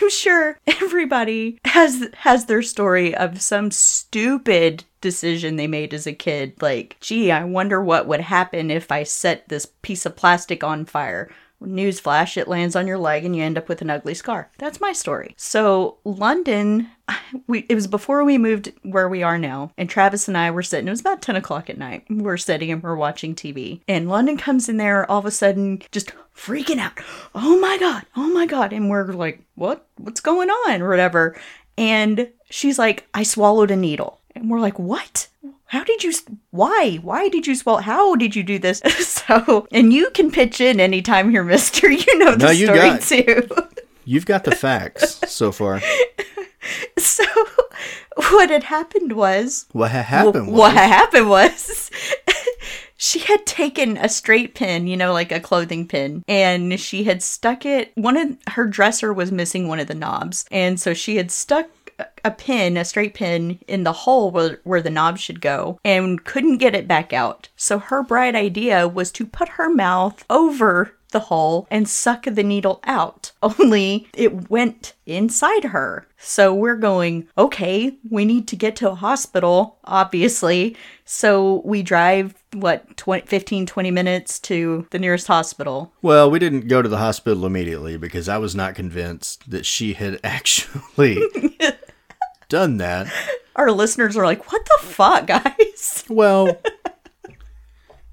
i'm 0.00 0.10
sure 0.10 0.58
everybody 0.66 1.58
has 1.64 2.08
has 2.14 2.46
their 2.46 2.62
story 2.62 3.14
of 3.14 3.40
some 3.42 3.70
stupid 3.70 4.84
decision 5.00 5.56
they 5.56 5.66
made 5.66 5.94
as 5.94 6.06
a 6.06 6.12
kid. 6.12 6.60
Like 6.60 6.96
gee 7.00 7.30
i 7.30 7.44
wonder 7.44 7.82
what 7.82 8.06
would 8.06 8.20
happen 8.20 8.70
if 8.70 8.92
i 8.92 9.02
set 9.02 9.48
this 9.48 9.66
piece 9.82 10.04
of 10.06 10.16
plastic 10.16 10.62
on 10.62 10.84
fire 10.84 11.30
newsflash 11.62 12.36
it 12.36 12.48
lands 12.48 12.74
on 12.74 12.86
your 12.86 12.98
leg 12.98 13.24
and 13.24 13.36
you 13.36 13.42
end 13.42 13.58
up 13.58 13.68
with 13.68 13.82
an 13.82 13.90
ugly 13.90 14.14
scar. 14.14 14.50
That's 14.58 14.80
my 14.80 14.92
story. 14.92 15.34
So 15.36 15.98
london 16.04 16.88
we 17.46 17.66
it 17.68 17.74
was 17.74 17.86
before 17.86 18.24
we 18.24 18.38
moved 18.38 18.72
where 18.82 19.08
we 19.08 19.22
are 19.22 19.38
now 19.38 19.72
and 19.76 19.88
travis 19.88 20.28
and 20.28 20.36
i 20.36 20.50
were 20.50 20.62
sitting 20.62 20.86
it 20.88 20.90
was 20.90 21.00
about 21.00 21.22
10 21.22 21.36
o'clock 21.36 21.68
at 21.70 21.78
night. 21.78 22.04
We're 22.08 22.36
sitting 22.36 22.70
and 22.70 22.82
we're 22.82 22.96
watching 22.96 23.34
tv 23.34 23.80
and 23.86 24.08
london 24.08 24.36
comes 24.36 24.68
in 24.68 24.76
there 24.76 25.10
all 25.10 25.18
of 25.18 25.26
a 25.26 25.30
sudden 25.30 25.82
just 25.92 26.12
freaking 26.36 26.78
out. 26.78 26.98
Oh 27.34 27.58
my 27.60 27.78
god 27.78 28.06
oh 28.16 28.28
my 28.32 28.46
god. 28.46 28.72
And 28.72 28.88
we're 28.88 29.12
like 29.12 29.42
what? 29.54 29.86
What's 29.96 30.20
going 30.20 30.48
on? 30.50 30.82
or 30.82 30.88
whatever. 30.88 31.38
And 31.76 32.28
she's 32.48 32.78
like 32.78 33.06
i 33.14 33.22
swallowed 33.22 33.70
a 33.70 33.76
needle. 33.76 34.20
And 34.34 34.50
we're 34.50 34.60
like 34.60 34.78
what 34.78 35.28
how 35.70 35.82
did 35.84 36.02
you 36.04 36.12
why 36.50 36.98
why 37.02 37.28
did 37.28 37.46
you 37.46 37.54
swallow 37.54 37.80
how 37.80 38.14
did 38.16 38.34
you 38.36 38.42
do 38.42 38.58
this 38.58 38.78
so 38.98 39.66
and 39.72 39.92
you 39.92 40.10
can 40.10 40.30
pitch 40.30 40.60
in 40.60 40.78
anytime 40.80 41.30
here 41.30 41.44
mister 41.54 41.90
you 41.90 42.18
know 42.18 42.32
the 42.36 42.46
No, 42.46 42.50
you 42.50 42.66
story 42.66 42.78
got- 42.78 43.02
too 43.02 43.48
You've 44.04 44.26
got 44.26 44.42
the 44.44 44.56
facts 44.56 45.20
so 45.30 45.52
far. 45.52 45.80
so 46.98 47.24
what 48.30 48.50
had 48.50 48.64
happened 48.64 49.12
was 49.12 49.66
What 49.72 49.90
had 49.92 50.06
happened 50.06 50.48
Wh- 50.48 50.52
what 50.52 50.72
had 50.72 50.88
happened 50.88 51.28
was 51.28 51.90
she 52.96 53.20
had 53.20 53.46
taken 53.46 53.96
a 53.96 54.10
straight 54.10 54.54
pin, 54.54 54.86
you 54.86 54.94
know, 54.96 55.14
like 55.14 55.32
a 55.32 55.40
clothing 55.40 55.88
pin, 55.88 56.22
and 56.28 56.78
she 56.78 57.04
had 57.04 57.22
stuck 57.22 57.64
it. 57.64 57.92
One 57.94 58.14
of 58.18 58.36
her 58.48 58.66
dresser 58.66 59.10
was 59.14 59.32
missing 59.32 59.68
one 59.68 59.80
of 59.80 59.86
the 59.86 59.94
knobs, 59.94 60.44
and 60.50 60.78
so 60.78 60.92
she 60.92 61.16
had 61.16 61.30
stuck 61.30 61.66
a- 62.24 62.30
pin, 62.30 62.76
a 62.76 62.84
straight 62.84 63.14
pin, 63.14 63.58
in 63.66 63.84
the 63.84 63.92
hole 63.92 64.30
where, 64.30 64.60
where 64.64 64.82
the 64.82 64.90
knob 64.90 65.18
should 65.18 65.40
go 65.40 65.78
and 65.84 66.24
couldn't 66.24 66.58
get 66.58 66.74
it 66.74 66.88
back 66.88 67.12
out. 67.12 67.48
So 67.56 67.78
her 67.78 68.02
bright 68.02 68.34
idea 68.34 68.88
was 68.88 69.10
to 69.12 69.26
put 69.26 69.50
her 69.50 69.72
mouth 69.72 70.24
over 70.30 70.94
the 71.10 71.20
hole 71.20 71.66
and 71.70 71.88
suck 71.88 72.24
the 72.24 72.42
needle 72.42 72.80
out. 72.84 73.32
Only 73.42 74.08
it 74.14 74.50
went 74.50 74.94
inside 75.06 75.64
her. 75.64 76.06
So 76.18 76.54
we're 76.54 76.76
going, 76.76 77.28
okay, 77.36 77.96
we 78.10 78.24
need 78.24 78.46
to 78.48 78.56
get 78.56 78.76
to 78.76 78.90
a 78.90 78.94
hospital, 78.94 79.78
obviously. 79.84 80.76
So 81.04 81.62
we 81.64 81.82
drive, 81.82 82.34
what, 82.52 82.96
20, 82.96 83.26
15, 83.26 83.66
20 83.66 83.90
minutes 83.90 84.38
to 84.40 84.86
the 84.90 84.98
nearest 84.98 85.26
hospital. 85.26 85.92
Well, 86.02 86.30
we 86.30 86.38
didn't 86.38 86.68
go 86.68 86.82
to 86.82 86.88
the 86.88 86.98
hospital 86.98 87.46
immediately 87.46 87.96
because 87.96 88.28
I 88.28 88.38
was 88.38 88.54
not 88.54 88.74
convinced 88.74 89.50
that 89.50 89.66
she 89.66 89.94
had 89.94 90.20
actually 90.24 91.22
done 92.50 92.76
that. 92.76 93.10
Our 93.56 93.72
listeners 93.72 94.16
are 94.16 94.26
like, 94.26 94.52
what 94.52 94.64
the 94.64 94.86
fuck, 94.86 95.26
guys? 95.26 96.04
Well, 96.10 96.48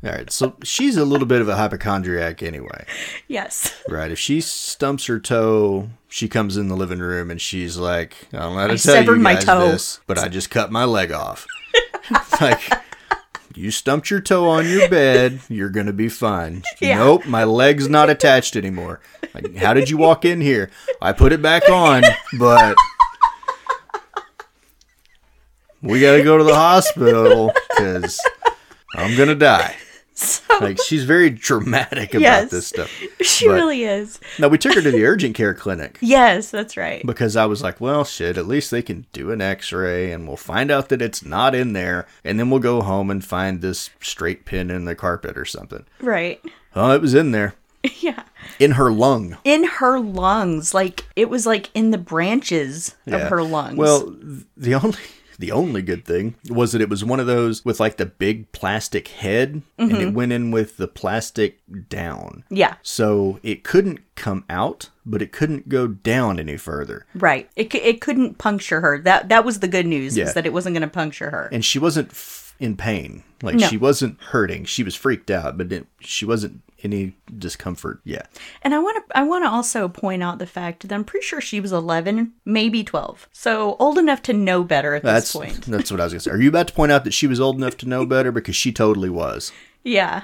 all 0.04 0.12
right. 0.12 0.32
So 0.32 0.56
she's 0.64 0.98
a 0.98 1.06
little 1.06 1.26
bit 1.26 1.42
of 1.42 1.50
a 1.50 1.56
hypochondriac 1.56 2.44
anyway, 2.44 2.86
yes. 3.28 3.76
right? 3.90 4.12
If 4.12 4.20
she 4.20 4.40
stumps 4.40 5.08
her 5.08 5.20
toe, 5.20 5.90
she 6.08 6.28
comes 6.28 6.58
in 6.58 6.68
the 6.68 6.76
living 6.76 7.00
room 7.00 7.32
and 7.32 7.42
she's 7.42 7.76
like, 7.78 8.16
"I 8.32 8.38
don't 8.38 8.54
know 8.54 8.60
how 8.60 8.68
to 8.68 8.74
I 8.74 8.78
tell 8.78 9.04
you 9.04 9.16
my 9.16 9.34
guys 9.34 9.46
toe." 9.46 9.60
this, 9.72 10.00
but 10.06 10.20
I 10.20 10.28
just 10.28 10.52
cut 10.52 10.72
my 10.72 10.86
leg 10.86 11.12
off." 11.12 11.48
like. 12.42 12.62
You 13.56 13.72
stumped 13.72 14.12
your 14.12 14.22
toe 14.22 14.48
on 14.48 14.70
your 14.70 14.88
bed. 14.88 15.40
You're 15.50 15.72
gonna 15.72 15.92
be 15.92 16.10
fine. 16.10 16.62
Yeah. 16.80 17.00
Nope, 17.00 17.26
my 17.26 17.44
leg's 17.44 17.90
not 17.90 18.08
attached 18.08 18.56
anymore. 18.56 19.00
Like, 19.34 19.56
how 19.56 19.74
did 19.74 19.90
you 19.90 19.98
walk 19.98 20.26
in 20.26 20.42
here? 20.42 20.70
I 21.02 21.12
put 21.12 21.34
it 21.34 21.42
back 21.42 21.68
on, 21.68 22.04
but 22.38 22.78
we 25.82 26.00
gotta 26.02 26.24
go 26.24 26.38
to 26.38 26.44
the 26.44 26.56
hospital 26.56 27.52
because 27.78 28.20
I'm 28.96 29.16
gonna 29.18 29.36
die. 29.36 29.76
So 30.14 30.42
Like 30.62 30.82
she's 30.82 31.04
very 31.04 31.30
dramatic 31.30 32.10
about 32.16 32.22
Yes. 32.22 32.50
this 32.50 32.66
stuff. 32.66 32.90
she 33.22 33.46
but- 33.48 33.54
really 33.54 33.84
is. 33.84 34.20
Now 34.40 34.48
we 34.48 34.58
took 34.58 34.74
her 34.74 34.82
to 34.82 34.90
the 34.90 35.06
urgent 35.06 35.36
care 35.36 35.54
clinic 35.54 36.00
Yes, 36.02 36.50
that's 36.50 36.76
right. 36.76 37.06
because 37.06 37.36
I 37.36 37.46
was 37.46 37.62
like, 37.62 37.80
well, 37.80 38.04
shit, 38.04 38.36
at 38.36 38.48
least 38.48 38.72
they 38.72 38.82
can 38.82 39.06
do 39.14 39.30
an 39.32 39.42
X-ray 39.42 40.12
and 40.12 40.28
we'll 40.28 40.36
find 40.36 40.72
out 40.72 40.90
that 40.90 41.04
it's 41.04 41.24
not 41.24 41.54
in 41.54 41.74
there, 41.74 42.08
and 42.24 42.40
then 42.40 42.50
we'll 42.50 42.60
go 42.60 42.82
home 42.82 43.12
and 43.12 43.24
find 43.24 43.62
this 43.62 43.92
straight 44.02 44.46
pin 44.46 44.72
in 44.72 44.86
the 44.86 44.96
carpet 44.96 45.38
or 45.38 45.46
something. 45.46 45.86
Right. 46.02 46.42
Oh, 46.76 46.94
it 46.96 47.02
was 47.02 47.14
in 47.14 47.32
there, 47.32 47.54
Yeah. 48.00 48.24
in 48.60 48.72
her 48.72 48.92
lung. 48.92 49.38
In 49.44 49.66
her 49.66 50.00
lungs. 50.00 50.74
Like, 50.74 51.06
it 51.16 51.30
was 51.30 51.46
like 51.46 51.70
in 51.76 51.92
the 51.92 51.98
branches 52.00 52.96
Yeah. 53.06 53.18
of 53.18 53.30
her 53.30 53.44
lungs. 53.44 53.78
Well, 53.78 54.16
the 54.58 54.74
only 54.74 54.98
the 55.40 55.52
only 55.52 55.82
good 55.82 56.04
thing 56.06 56.36
was 56.50 56.72
that 56.72 56.82
it 56.82 56.90
was 56.90 57.04
one 57.06 57.20
of 57.20 57.28
those 57.28 57.64
with 57.64 57.80
like 57.80 57.98
the 57.98 58.06
big 58.06 58.52
plastic 58.52 59.08
head, 59.10 59.62
and 59.78 59.92
Mm-hmm. 59.92 60.02
it 60.02 60.14
went 60.14 60.32
in 60.32 60.52
with 60.52 60.78
the 60.78 60.88
plastic 60.88 61.60
down. 61.90 62.44
yeah. 62.50 62.76
So 62.82 63.40
it 63.44 63.64
couldn't 63.64 64.00
come 64.16 64.44
out, 64.50 64.90
but 65.06 65.22
it 65.22 65.32
couldn't 65.32 65.70
go 65.70 65.88
down 65.88 66.40
any 66.40 66.58
further. 66.58 67.06
Right. 67.16 67.50
It, 67.56 67.74
it 67.76 68.02
couldn't 68.02 68.38
puncture 68.40 68.82
her. 68.82 68.98
That 69.00 69.30
that 69.30 69.46
was 69.46 69.60
the 69.60 69.68
good 69.68 69.86
news, 69.86 70.18
Yeah. 70.18 70.26
is 70.26 70.34
that 70.34 70.46
it 70.46 70.54
wasn't 70.54 70.74
going 70.74 70.82
to 70.82 70.88
puncture 70.94 71.30
her. 71.30 71.50
And 71.52 71.64
she 71.64 71.80
wasn't 71.80 72.10
f- 72.12 72.56
in 72.60 72.76
pain. 72.76 73.24
Like 73.44 73.56
No. 73.56 73.68
she 73.68 73.78
wasn't 73.78 74.20
hurting. 74.22 74.66
She 74.66 74.84
was 74.84 74.96
freaked 74.96 75.30
out, 75.30 75.58
but 75.58 75.72
it, 75.72 75.86
she 76.00 76.26
wasn't 76.26 76.62
any 76.94 77.16
discomfort. 77.38 78.00
Yeah. 78.04 78.24
And 78.62 78.74
I 78.74 78.80
want 78.80 79.06
to 79.08 79.18
I 79.18 79.24
want 79.24 79.46
to 79.46 79.50
also 79.50 79.88
point 79.88 80.24
out 80.24 80.40
the 80.40 80.48
fact 80.48 80.82
that 80.82 80.92
I'm 80.92 81.04
pretty 81.04 81.26
sure 81.26 81.40
she 81.42 81.60
was 81.60 81.72
11, 81.72 82.34
maybe 82.46 82.84
12. 82.84 83.28
So 83.32 83.76
old 83.80 83.98
enough 83.98 84.22
to 84.24 84.34
know 84.34 84.64
better 84.64 84.96
at 84.96 85.04
That's 85.04 85.32
this 85.34 85.42
point. 85.42 85.62
that's 85.66 85.92
what 85.92 86.00
I 86.02 86.06
was 86.06 86.14
gonna 86.14 86.22
say. 86.22 86.32
Are 86.32 86.42
you 86.42 86.50
about 86.50 86.68
to 86.70 86.74
point 86.74 86.92
out 86.92 87.04
that 87.04 87.14
she 87.14 87.28
was 87.28 87.40
old 87.40 87.58
enough 87.58 87.78
to 87.78 87.88
know 87.88 88.06
better? 88.06 88.32
Because 88.32 88.56
she 88.56 88.72
totally 88.72 89.10
was. 89.10 89.52
Yeah. 89.84 90.24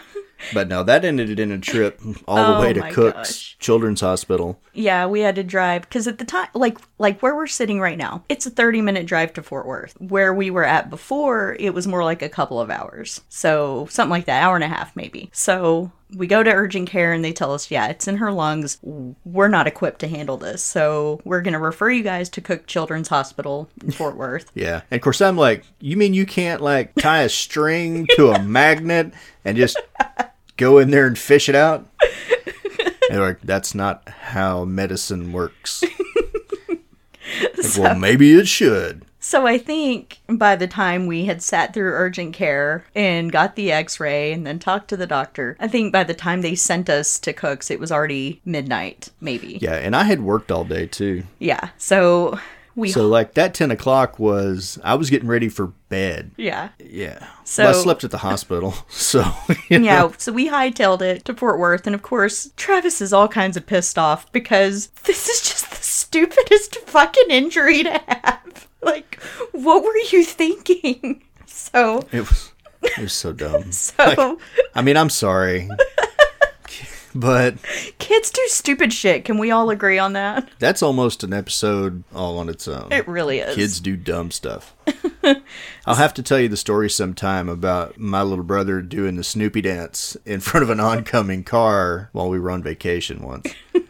But 0.53 0.67
no, 0.67 0.83
that 0.83 1.05
ended 1.05 1.39
in 1.39 1.51
a 1.51 1.57
trip 1.57 2.01
all 2.27 2.37
Oh 2.37 2.55
the 2.55 2.59
way 2.59 2.69
oh 2.71 2.73
to 2.73 2.91
Cook's 2.91 3.17
gosh. 3.29 3.57
Children's 3.59 4.01
Hospital. 4.01 4.59
Yeah, 4.73 5.05
we 5.05 5.21
had 5.21 5.35
to 5.35 5.43
drive 5.43 5.83
because 5.83 6.07
at 6.07 6.17
the 6.17 6.25
time, 6.25 6.49
like 6.53 6.77
like 6.97 7.21
where 7.21 7.35
we're 7.35 7.47
sitting 7.47 7.79
right 7.79 7.97
now, 7.97 8.23
it's 8.27 8.45
a 8.45 8.49
30 8.49 8.81
minute 8.81 9.05
drive 9.05 9.33
to 9.33 9.43
Fort 9.43 9.65
Worth. 9.65 9.95
Where 9.99 10.33
we 10.33 10.49
were 10.49 10.65
at 10.65 10.89
before, 10.89 11.55
it 11.59 11.73
was 11.73 11.87
more 11.87 12.03
like 12.03 12.21
a 12.21 12.29
couple 12.29 12.59
of 12.59 12.69
hours. 12.69 13.21
So 13.29 13.87
something 13.89 14.11
like 14.11 14.25
that, 14.25 14.43
hour 14.43 14.55
and 14.55 14.63
a 14.63 14.67
half 14.67 14.95
maybe. 14.95 15.29
So 15.31 15.91
we 16.15 16.27
go 16.27 16.43
to 16.43 16.51
urgent 16.51 16.89
care 16.89 17.11
and 17.13 17.23
they 17.25 17.33
tell 17.33 17.53
us, 17.53 17.71
yeah, 17.71 17.87
it's 17.87 18.07
in 18.07 18.17
her 18.17 18.31
lungs. 18.31 18.77
We're 19.25 19.47
not 19.47 19.65
equipped 19.67 19.99
to 19.99 20.07
handle 20.07 20.37
this. 20.37 20.63
So 20.63 21.21
we're 21.23 21.41
going 21.41 21.53
to 21.53 21.59
refer 21.59 21.89
you 21.89 22.03
guys 22.03 22.29
to 22.29 22.41
Cook 22.41 22.67
Children's 22.67 23.07
Hospital 23.07 23.69
in 23.83 23.91
Fort 23.93 24.15
Worth. 24.15 24.51
Yeah. 24.53 24.81
And 24.91 24.99
of 24.99 25.03
course 25.03 25.21
I'm 25.21 25.37
like, 25.37 25.65
you 25.79 25.97
mean 25.97 26.13
you 26.13 26.25
can't 26.25 26.61
like 26.61 26.93
tie 26.95 27.21
a 27.21 27.29
string 27.29 28.07
to 28.15 28.31
a 28.31 28.43
magnet 28.43 29.13
and 29.45 29.57
just 29.57 29.79
go 30.63 30.77
in 30.77 30.91
there 30.91 31.07
and 31.07 31.17
fish 31.17 31.49
it 31.49 31.55
out? 31.55 31.87
And 32.01 33.19
they're 33.19 33.27
like, 33.27 33.41
that's 33.41 33.75
not 33.75 34.07
how 34.07 34.65
medicine 34.65 35.31
works. 35.31 35.83
Like, 37.57 37.77
well, 37.77 37.95
maybe 37.95 38.33
it 38.33 38.47
should. 38.47 39.05
So 39.19 39.47
I 39.47 39.57
think 39.57 40.19
by 40.27 40.55
the 40.55 40.67
time 40.67 41.07
we 41.07 41.25
had 41.25 41.41
sat 41.41 41.73
through 41.73 41.93
urgent 41.93 42.33
care 42.33 42.85
and 42.93 43.31
got 43.31 43.55
the 43.55 43.71
x-ray 43.71 44.33
and 44.33 44.45
then 44.45 44.59
talked 44.59 44.89
to 44.89 44.97
the 44.97 45.07
doctor, 45.07 45.55
I 45.59 45.67
think 45.67 45.93
by 45.93 46.03
the 46.03 46.13
time 46.13 46.41
they 46.41 46.55
sent 46.55 46.89
us 46.89 47.17
to 47.19 47.31
Cook's 47.33 47.71
it 47.71 47.79
was 47.79 47.91
already 47.91 48.41
midnight, 48.45 49.09
maybe. 49.21 49.57
Yeah, 49.61 49.75
and 49.75 49.95
I 49.95 50.03
had 50.03 50.21
worked 50.21 50.51
all 50.51 50.65
day 50.65 50.85
too. 50.85 51.23
Yeah. 51.39 51.69
So 51.77 52.37
we 52.75 52.91
So 52.91 53.07
like 53.07 53.33
that 53.35 53.53
ten 53.53 53.71
o'clock 53.71 54.17
was 54.19 54.79
I 54.83 54.95
was 54.95 55.09
getting 55.09 55.27
ready 55.27 55.49
for 55.49 55.67
bed. 55.89 56.31
yeah. 56.37 56.69
Yeah. 56.79 57.27
So- 57.43 57.63
Well, 57.65 57.79
I 57.79 57.83
slept 57.83 58.03
at 58.03 58.11
the 58.11 58.17
hospital. 58.19 58.73
So 58.89 59.23
you 59.69 59.79
know. 59.79 59.85
Yeah, 59.85 60.11
so 60.17 60.31
we 60.31 60.49
hightailed 60.49 61.01
it 61.01 61.25
to 61.25 61.33
Fort 61.35 61.59
Worth, 61.59 61.85
and 61.85 61.93
of 61.95 62.01
course, 62.01 62.51
Travis 62.57 63.01
is 63.01 63.13
all 63.13 63.27
kinds 63.27 63.55
of 63.57 63.65
pissed 63.65 63.97
off 63.99 64.31
because 64.31 64.87
this 65.03 65.27
is 65.29 65.41
just 65.41 65.69
the 65.69 65.75
stupidest 65.77 66.77
fucking 66.87 67.29
injury 67.29 67.83
to 67.83 68.01
have. 68.07 68.67
Like, 68.83 69.17
what 69.53 69.81
were 69.81 69.95
you 70.11 70.25
thinking? 70.25 71.23
So, 71.45 72.05
it 72.11 72.19
was 72.27 72.51
it 72.81 72.97
was 72.97 73.13
so 73.13 73.31
dumb. 73.31 73.71
so 73.71 74.37
I 74.75 74.81
mean, 74.81 74.97
I'm 74.97 75.09
sorry. 75.09 75.69
But 77.15 77.55
kids 77.99 78.31
do 78.31 78.41
stupid 78.47 78.91
shit. 78.91 79.23
Can 79.25 79.37
we 79.37 79.51
all 79.51 79.69
agree 79.69 79.99
on 79.99 80.13
that? 80.13 80.49
that's 80.59 80.81
almost 80.81 81.23
an 81.23 81.33
episode 81.33 82.03
all 82.13 82.39
on 82.39 82.49
its 82.49 82.67
own. 82.67 82.91
It 82.91 83.07
really 83.07 83.39
is. 83.39 83.55
Kids 83.55 83.79
do 83.79 83.95
dumb 83.95 84.31
stuff. 84.31 84.75
I'll 85.85 85.95
have 85.95 86.13
to 86.15 86.23
tell 86.23 86.39
you 86.39 86.49
the 86.49 86.57
story 86.57 86.89
sometime 86.89 87.47
about 87.49 87.97
my 87.97 88.21
little 88.23 88.43
brother 88.43 88.81
doing 88.81 89.15
the 89.15 89.23
Snoopy 89.23 89.61
dance 89.61 90.17
in 90.25 90.39
front 90.41 90.63
of 90.63 90.69
an 90.69 90.79
oncoming 90.79 91.43
car 91.43 92.09
while 92.13 92.29
we 92.29 92.39
were 92.39 92.51
on 92.51 92.63
vacation 92.63 93.21
once. 93.21 93.53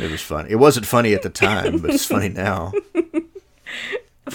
It 0.00 0.10
was 0.10 0.22
funny. 0.22 0.50
It 0.50 0.56
wasn't 0.56 0.86
funny 0.86 1.12
at 1.12 1.20
the 1.20 1.28
time, 1.28 1.76
but 1.78 1.90
it's 1.90 2.06
funny 2.06 2.30
now. 2.30 2.72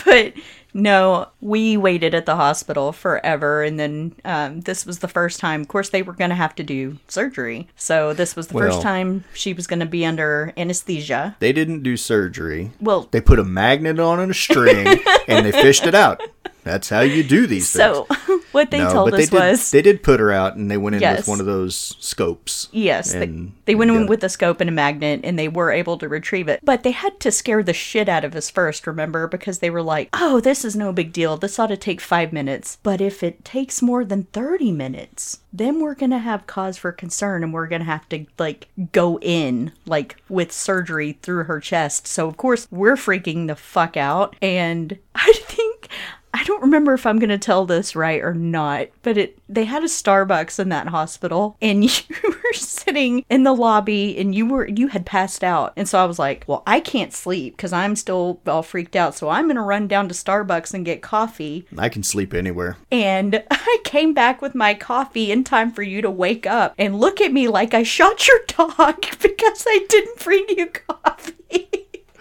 But 0.06 0.34
no, 0.74 1.28
we 1.42 1.78
waited 1.78 2.14
at 2.14 2.26
the 2.26 2.36
hospital 2.36 2.92
forever, 2.92 3.64
and 3.64 3.80
then 3.80 4.16
um, 4.26 4.62
this 4.62 4.86
was 4.86 5.00
the 5.00 5.08
first 5.08 5.40
time. 5.40 5.62
Of 5.62 5.68
course, 5.68 5.90
they 5.90 6.02
were 6.04 6.14
going 6.14 6.30
to 6.30 6.36
have 6.36 6.54
to 6.56 6.64
do 6.64 6.98
surgery, 7.08 7.68
so 7.76 8.14
this 8.14 8.36
was 8.36 8.48
the 8.48 8.56
Well- 8.56 8.70
first 8.72 8.82
time 8.82 9.24
she 9.34 9.54
was 9.54 9.68
going 9.68 9.80
to 9.80 9.86
be 9.86 10.06
under 10.06 10.54
anesthesia. 10.58 11.36
They 11.40 11.52
didn't 11.54 11.84
do 11.84 11.98
surgery. 11.98 12.72
Well, 12.80 13.08
They 13.12 13.22
put 13.22 13.40
a 13.40 13.44
magnet 13.44 14.00
on 14.00 14.20
and 14.20 14.32
a 14.32 14.36
string 14.36 14.86
and 15.28 15.46
they 15.46 15.52
fished 15.52 15.86
it 15.86 15.96
out. 15.96 16.22
That's 16.68 16.90
how 16.90 17.00
you 17.02 17.24
do 17.24 17.48
these 17.48 17.72
things. 17.72 17.84
so 17.96 18.08
what 18.52 18.72
they 18.72 18.80
No, 18.80 18.92
told 18.92 19.12
but 19.12 19.18
they 19.18 19.24
us 19.24 19.30
did, 19.30 19.40
was 19.40 19.72
they 19.72 19.82
did 19.82 20.04
put 20.04 20.20
her 20.20 20.32
out 20.32 20.56
and 20.56 20.70
they 20.70 20.78
went 20.78 20.96
in 20.96 21.02
Yes. 21.02 21.20
with 21.20 21.28
one 21.28 21.40
of 21.40 21.46
those 21.46 21.96
scopes. 22.00 22.68
Yes, 22.72 23.14
they, 23.14 23.24
And 23.24 23.54
they 23.66 23.76
went 23.76 23.92
in 23.92 24.08
with 24.08 24.24
a 24.24 24.30
scope 24.30 24.62
and 24.62 24.70
a 24.70 24.74
magnet 24.74 25.22
and 25.24 25.38
they 25.38 25.48
were 25.48 25.72
able 25.72 25.98
to 25.98 26.08
retrieve 26.08 26.48
it. 26.48 26.60
But 26.64 26.84
they 26.84 26.92
had 26.92 27.20
to 27.22 27.32
scare 27.32 27.64
the 27.64 27.74
shit 27.74 28.10
out 28.10 28.24
of 28.26 28.36
us 28.36 28.50
first, 28.50 28.86
remember? 28.88 29.28
Because 29.28 29.60
they 29.60 29.70
were 29.70 29.82
like, 29.82 30.10
oh, 30.14 30.40
this 30.40 30.64
is 30.66 30.76
no 30.76 30.92
big 30.94 31.14
deal. 31.14 31.38
This 31.38 31.58
ought 31.60 31.68
to 31.68 31.78
take 31.78 32.02
five 32.02 32.32
minutes. 32.34 32.78
But 32.84 33.02
if 33.02 33.24
it 33.24 33.44
takes 33.46 33.82
more 33.82 34.04
than 34.06 34.24
30 34.34 34.72
minutes, 34.72 35.40
then 35.54 35.80
we're 35.82 35.96
going 35.96 36.12
to 36.12 36.20
have 36.20 36.46
cause 36.48 36.78
for 36.78 36.92
concern 36.92 37.44
and 37.44 37.54
we're 37.54 37.68
going 37.68 37.82
to 37.82 37.86
have 37.86 38.08
to, 38.10 38.26
like, 38.38 38.68
go 38.92 39.18
in, 39.20 39.72
like, 39.86 40.18
with 40.30 40.52
surgery 40.52 41.18
through 41.22 41.46
her 41.46 41.60
chest. 41.60 42.06
So, 42.08 42.28
of 42.28 42.38
course, 42.38 42.68
we're 42.70 42.96
freaking 42.96 43.48
the 43.48 43.56
fuck 43.56 43.98
out. 43.98 44.36
And 44.42 44.98
I 45.16 45.32
think. 45.34 45.90
I 46.34 46.44
don't 46.44 46.62
remember 46.62 46.94
if 46.94 47.06
I'm 47.06 47.20
going 47.20 47.30
to 47.30 47.38
tell 47.38 47.66
this 47.66 47.96
right 47.96 48.22
or 48.22 48.34
not, 48.34 48.88
but 49.02 49.18
it 49.18 49.40
they 49.50 49.66
had 49.66 49.84
a 49.84 49.88
Starbucks 49.88 50.60
in 50.60 50.70
that 50.70 50.88
hospital 50.88 51.58
and 51.62 51.84
you 52.10 52.16
were 52.24 52.54
sitting 52.54 53.26
in 53.30 53.44
the 53.44 53.54
lobby 53.54 54.18
and 54.18 54.36
you 54.36 54.46
were 54.46 54.68
you 54.68 54.88
had 54.88 55.06
passed 55.06 55.44
out. 55.44 55.74
And 55.76 55.88
so 55.88 56.00
I 56.00 56.06
was 56.06 56.20
like, 56.20 56.44
"Well, 56.48 56.64
I 56.68 56.80
can't 56.80 57.14
sleep 57.14 57.58
cuz 57.58 57.74
I'm 57.74 57.96
still 57.96 58.40
all 58.46 58.64
freaked 58.64 58.96
out. 58.96 59.16
So 59.16 59.30
I'm 59.30 59.46
going 59.46 59.56
to 59.56 59.62
run 59.62 59.88
down 59.88 60.08
to 60.10 60.14
Starbucks 60.14 60.74
and 60.74 60.86
get 60.86 61.02
coffee." 61.02 61.66
I 61.78 61.90
can 61.90 62.04
sleep 62.04 62.34
anywhere. 62.34 62.78
And 62.92 63.44
I 63.52 63.78
came 63.84 64.14
back 64.14 64.42
with 64.42 64.56
my 64.56 64.74
coffee 64.74 65.32
in 65.32 65.44
time 65.44 65.72
for 65.72 65.82
you 65.84 66.02
to 66.02 66.12
wake 66.12 66.46
up 66.46 66.74
and 66.78 67.00
look 67.00 67.22
at 67.22 67.34
me 67.34 67.48
like 67.48 67.74
I 67.74 67.84
shot 67.84 68.28
your 68.28 68.40
dog 68.48 69.02
because 69.22 69.66
I 69.68 69.86
didn't 69.90 70.20
bring 70.24 70.46
you 70.50 70.68
coffee. 70.68 71.34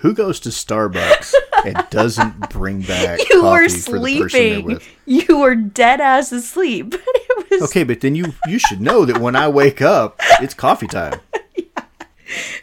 Who 0.07 0.15
goes 0.15 0.39
to 0.41 0.51
Starbucks 0.51 1.35
and 1.65 1.85
doesn't 1.91 2.49
bring 2.51 2.83
back 2.83 3.19
you 3.29 3.41
coffee 3.41 3.65
were 3.65 3.69
for 3.69 3.99
the 3.99 4.19
person 4.21 4.21
they're 4.21 4.29
sleeping. 4.29 4.65
with? 4.65 4.89
You 5.05 5.39
were 5.39 5.57
dead 5.57 6.01
ass 6.01 6.31
asleep. 6.31 6.95
Was 7.51 7.63
Okay, 7.63 7.83
but 7.83 8.03
then 8.03 8.15
you 8.15 8.33
you 8.47 8.61
should 8.61 8.81
know 8.81 9.05
that 9.05 9.19
when 9.19 9.35
I 9.35 9.49
wake 9.49 9.83
up, 9.83 10.21
it's 10.41 10.55
coffee 10.55 10.87
time. 10.87 11.19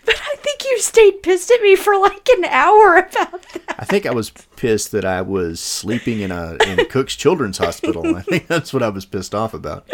But 0.06 0.16
I 0.16 0.36
think 0.38 0.64
you 0.66 0.80
stayed 0.80 1.24
pissed 1.24 1.50
at 1.52 1.62
me 1.62 1.76
for 1.78 1.98
like 1.98 2.28
an 2.38 2.46
hour 2.46 2.96
about 2.98 3.42
that. 3.42 3.76
I 3.80 3.86
think 3.86 4.06
I 4.06 4.12
was 4.12 4.30
pissed 4.30 4.92
that 4.92 5.06
I 5.06 5.22
was 5.22 5.60
sleeping 5.60 6.20
in 6.20 6.32
a 6.32 6.58
in 6.66 6.86
Cook's 6.88 7.16
Children's 7.16 7.58
Hospital. 7.58 8.16
I 8.16 8.22
think 8.22 8.48
that's 8.48 8.74
what 8.74 8.84
I 8.84 8.90
was 8.90 9.06
pissed 9.06 9.34
off 9.34 9.54
about. 9.54 9.90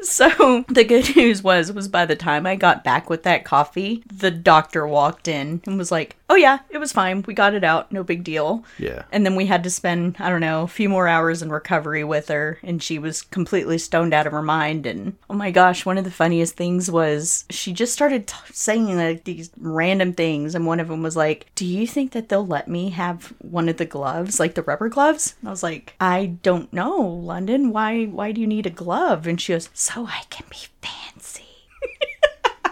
So 0.00 0.64
the 0.68 0.84
good 0.84 1.16
news 1.16 1.42
was 1.42 1.72
was 1.72 1.88
by 1.88 2.06
the 2.06 2.16
time 2.16 2.46
I 2.46 2.56
got 2.56 2.84
back 2.84 3.08
with 3.08 3.22
that 3.24 3.44
coffee, 3.44 4.02
the 4.06 4.30
doctor 4.30 4.86
walked 4.86 5.28
in 5.28 5.62
and 5.66 5.78
was 5.78 5.90
like, 5.90 6.16
"Oh 6.28 6.34
yeah, 6.34 6.60
it 6.70 6.78
was 6.78 6.92
fine. 6.92 7.24
We 7.26 7.34
got 7.34 7.54
it 7.54 7.64
out. 7.64 7.92
No 7.92 8.02
big 8.02 8.24
deal." 8.24 8.64
Yeah. 8.78 9.04
And 9.12 9.24
then 9.24 9.36
we 9.36 9.46
had 9.46 9.64
to 9.64 9.70
spend, 9.70 10.16
I 10.18 10.28
don't 10.28 10.40
know, 10.40 10.62
a 10.62 10.68
few 10.68 10.88
more 10.88 11.08
hours 11.08 11.42
in 11.42 11.50
recovery 11.50 12.04
with 12.04 12.28
her 12.28 12.58
and 12.62 12.82
she 12.82 12.98
was 12.98 13.22
completely 13.22 13.78
stoned 13.78 14.14
out 14.14 14.26
of 14.26 14.32
her 14.32 14.42
mind 14.42 14.86
and 14.86 15.16
oh 15.30 15.34
my 15.34 15.50
gosh, 15.50 15.86
one 15.86 15.98
of 15.98 16.04
the 16.04 16.10
funniest 16.10 16.56
things 16.56 16.90
was 16.90 17.44
she 17.50 17.72
just 17.72 17.92
started 17.92 18.26
t- 18.26 18.36
saying 18.52 18.96
like 18.96 19.24
these 19.24 19.50
random 19.56 20.12
things 20.12 20.54
and 20.54 20.66
one 20.66 20.80
of 20.80 20.88
them 20.88 21.02
was 21.02 21.16
like, 21.16 21.46
"Do 21.54 21.64
you 21.64 21.86
think 21.86 22.12
that 22.12 22.28
they'll 22.28 22.46
let 22.46 22.68
me 22.68 22.90
have 22.90 23.32
one 23.38 23.68
of 23.68 23.76
the 23.78 23.86
gloves, 23.86 24.38
like 24.38 24.54
the 24.54 24.62
rubber 24.62 24.88
gloves?" 24.88 25.34
And 25.40 25.48
I 25.48 25.50
was 25.50 25.62
like, 25.62 25.94
"I 26.00 26.26
don't 26.42 26.72
know, 26.72 27.00
London. 27.00 27.70
Why 27.70 28.04
why 28.04 28.32
do 28.32 28.40
you 28.40 28.46
need 28.46 28.66
a 28.66 28.70
glove?" 28.70 29.26
And 29.26 29.40
she 29.40 29.52
goes, 29.52 29.68
"So 29.94 30.06
I 30.06 30.22
can 30.30 30.46
be 30.50 30.56
fancy." 30.82 31.44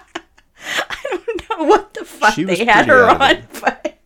I 0.67 0.97
don't 1.11 1.49
know 1.51 1.65
what 1.67 1.95
the 1.95 2.05
fuck 2.05 2.35
She 2.35 2.45
they 2.45 2.65
had 2.65 2.87
her 2.87 3.09
on, 3.11 3.21
it. 3.31 3.45
but 3.61 3.99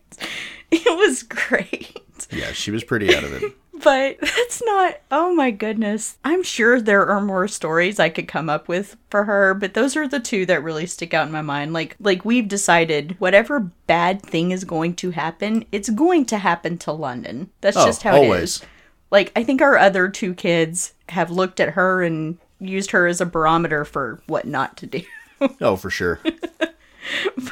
it 0.71 0.97
was 0.97 1.23
great. 1.23 2.27
Yeah, 2.31 2.51
she 2.51 2.71
was 2.71 2.83
pretty 2.83 3.15
out 3.15 3.23
of 3.23 3.33
it. 3.33 3.53
But 3.81 4.17
that's 4.19 4.61
not, 4.65 4.95
oh 5.09 5.33
my 5.33 5.51
goodness. 5.51 6.17
I'm 6.25 6.43
sure 6.43 6.81
there 6.81 7.07
are 7.07 7.21
more 7.21 7.47
stories 7.47 7.97
I 7.97 8.09
could 8.09 8.27
come 8.27 8.49
up 8.49 8.67
with 8.67 8.97
for 9.09 9.23
her, 9.23 9.53
but 9.53 9.73
those 9.73 9.95
are 9.95 10.05
the 10.05 10.19
two 10.19 10.45
that 10.47 10.61
really 10.61 10.85
stick 10.85 11.13
out 11.13 11.27
in 11.27 11.31
my 11.31 11.41
mind. 11.41 11.71
Like 11.71 11.95
like 11.97 12.25
we've 12.25 12.49
decided 12.49 13.15
whatever 13.19 13.71
bad 13.87 14.21
thing 14.21 14.51
is 14.51 14.65
going 14.65 14.95
to 14.95 15.11
happen, 15.11 15.63
it's 15.71 15.89
going 15.89 16.25
to 16.25 16.39
happen 16.39 16.77
to 16.79 16.91
London. 16.91 17.51
That's 17.61 17.77
Oh, 17.77 17.85
just 17.85 18.03
how 18.03 18.15
it 18.17 18.25
always. 18.25 18.43
is. 18.57 18.65
Like 19.11 19.31
I 19.33 19.45
think 19.45 19.61
our 19.61 19.77
other 19.77 20.09
two 20.09 20.33
kids 20.33 20.93
have 21.07 21.31
looked 21.31 21.61
at 21.61 21.69
her 21.75 22.03
and 22.03 22.37
used 22.59 22.91
her 22.91 23.07
as 23.07 23.21
a 23.21 23.25
barometer 23.25 23.85
for 23.85 24.21
what 24.27 24.45
not 24.45 24.77
to 24.77 24.85
do. 24.87 25.01
Oh, 25.61 25.77
for 25.77 25.89
sure. 25.89 26.19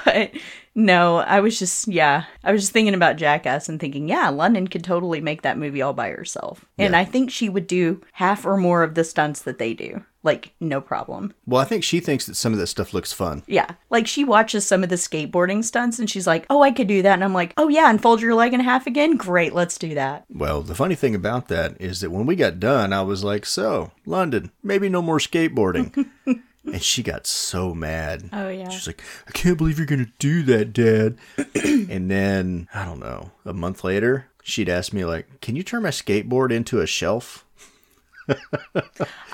but 0.05 0.31
no, 0.75 1.17
I 1.17 1.39
was 1.39 1.57
just 1.57 1.87
yeah, 1.87 2.25
I 2.43 2.51
was 2.51 2.61
just 2.63 2.73
thinking 2.73 2.93
about 2.93 3.15
Jackass 3.15 3.69
and 3.69 3.79
thinking, 3.79 4.09
yeah, 4.09 4.29
London 4.29 4.67
could 4.67 4.83
totally 4.83 5.21
make 5.21 5.41
that 5.43 5.57
movie 5.57 5.81
all 5.81 5.93
by 5.93 6.09
herself. 6.09 6.65
And 6.77 6.91
Yeah. 6.91 6.99
I 6.99 7.05
think 7.05 7.31
she 7.31 7.47
would 7.49 7.65
do 7.65 8.01
half 8.13 8.45
or 8.45 8.57
more 8.57 8.83
of 8.83 8.95
the 8.95 9.03
stunts 9.05 9.41
that 9.43 9.57
they 9.57 9.73
do. 9.73 10.03
Like 10.27 10.51
no 10.59 10.81
problem. 10.81 11.33
Well, 11.45 11.61
I 11.61 11.63
think 11.63 11.85
she 11.85 12.01
thinks 12.01 12.25
that 12.25 12.35
some 12.35 12.51
of 12.51 12.59
this 12.59 12.69
stuff 12.69 12.93
looks 12.93 13.13
fun. 13.13 13.43
Yeah. 13.47 13.69
Like 13.89 14.07
she 14.07 14.25
watches 14.25 14.67
some 14.67 14.83
of 14.83 14.89
the 14.89 14.97
skateboarding 14.97 15.63
stunts 15.63 15.99
and 15.99 16.09
she's 16.09 16.27
like, 16.27 16.45
"Oh, 16.49 16.61
I 16.61 16.71
could 16.71 16.87
do 16.87 17.01
that." 17.01 17.13
And 17.13 17.23
I'm 17.23 17.33
like, 17.33 17.53
"Oh 17.55 17.69
yeah, 17.69 17.89
and 17.89 18.01
fold 18.01 18.19
your 18.19 18.35
leg 18.35 18.53
in 18.53 18.59
half 18.59 18.87
again? 18.87 19.15
Great, 19.15 19.53
let's 19.53 19.77
do 19.77 19.95
that." 19.95 20.25
Well, 20.29 20.63
the 20.63 20.75
funny 20.75 20.95
thing 20.95 21.15
about 21.15 21.47
that 21.47 21.79
is 21.79 22.01
that 22.01 22.11
when 22.11 22.25
we 22.25 22.35
got 22.35 22.59
done, 22.59 22.91
I 22.91 23.03
was 23.03 23.23
like, 23.23 23.45
"So, 23.45 23.93
London, 24.05 24.51
maybe 24.61 24.89
no 24.89 25.01
more 25.01 25.19
skateboarding." 25.19 26.09
and 26.25 26.83
she 26.83 27.03
got 27.03 27.25
so 27.25 27.73
mad. 27.73 28.29
Oh 28.33 28.49
yeah. 28.49 28.67
She's 28.67 28.87
like, 28.87 29.01
I 29.29 29.31
can't 29.31 29.57
believe 29.57 29.77
you're 29.77 29.87
gonna 29.87 30.11
do 30.19 30.43
that, 30.43 30.73
Dad. 30.73 31.19
and 31.55 32.11
then 32.11 32.67
I 32.73 32.83
don't 32.83 32.99
know, 32.99 33.31
a 33.45 33.53
month 33.53 33.85
later, 33.85 34.27
she'd 34.43 34.67
ask 34.67 34.91
me 34.91 35.05
like, 35.05 35.39
"Can 35.39 35.55
you 35.55 35.63
turn 35.63 35.83
my 35.83 35.89
skateboard 35.89 36.51
into 36.51 36.81
a 36.81 36.85
shelf?" 36.85 37.45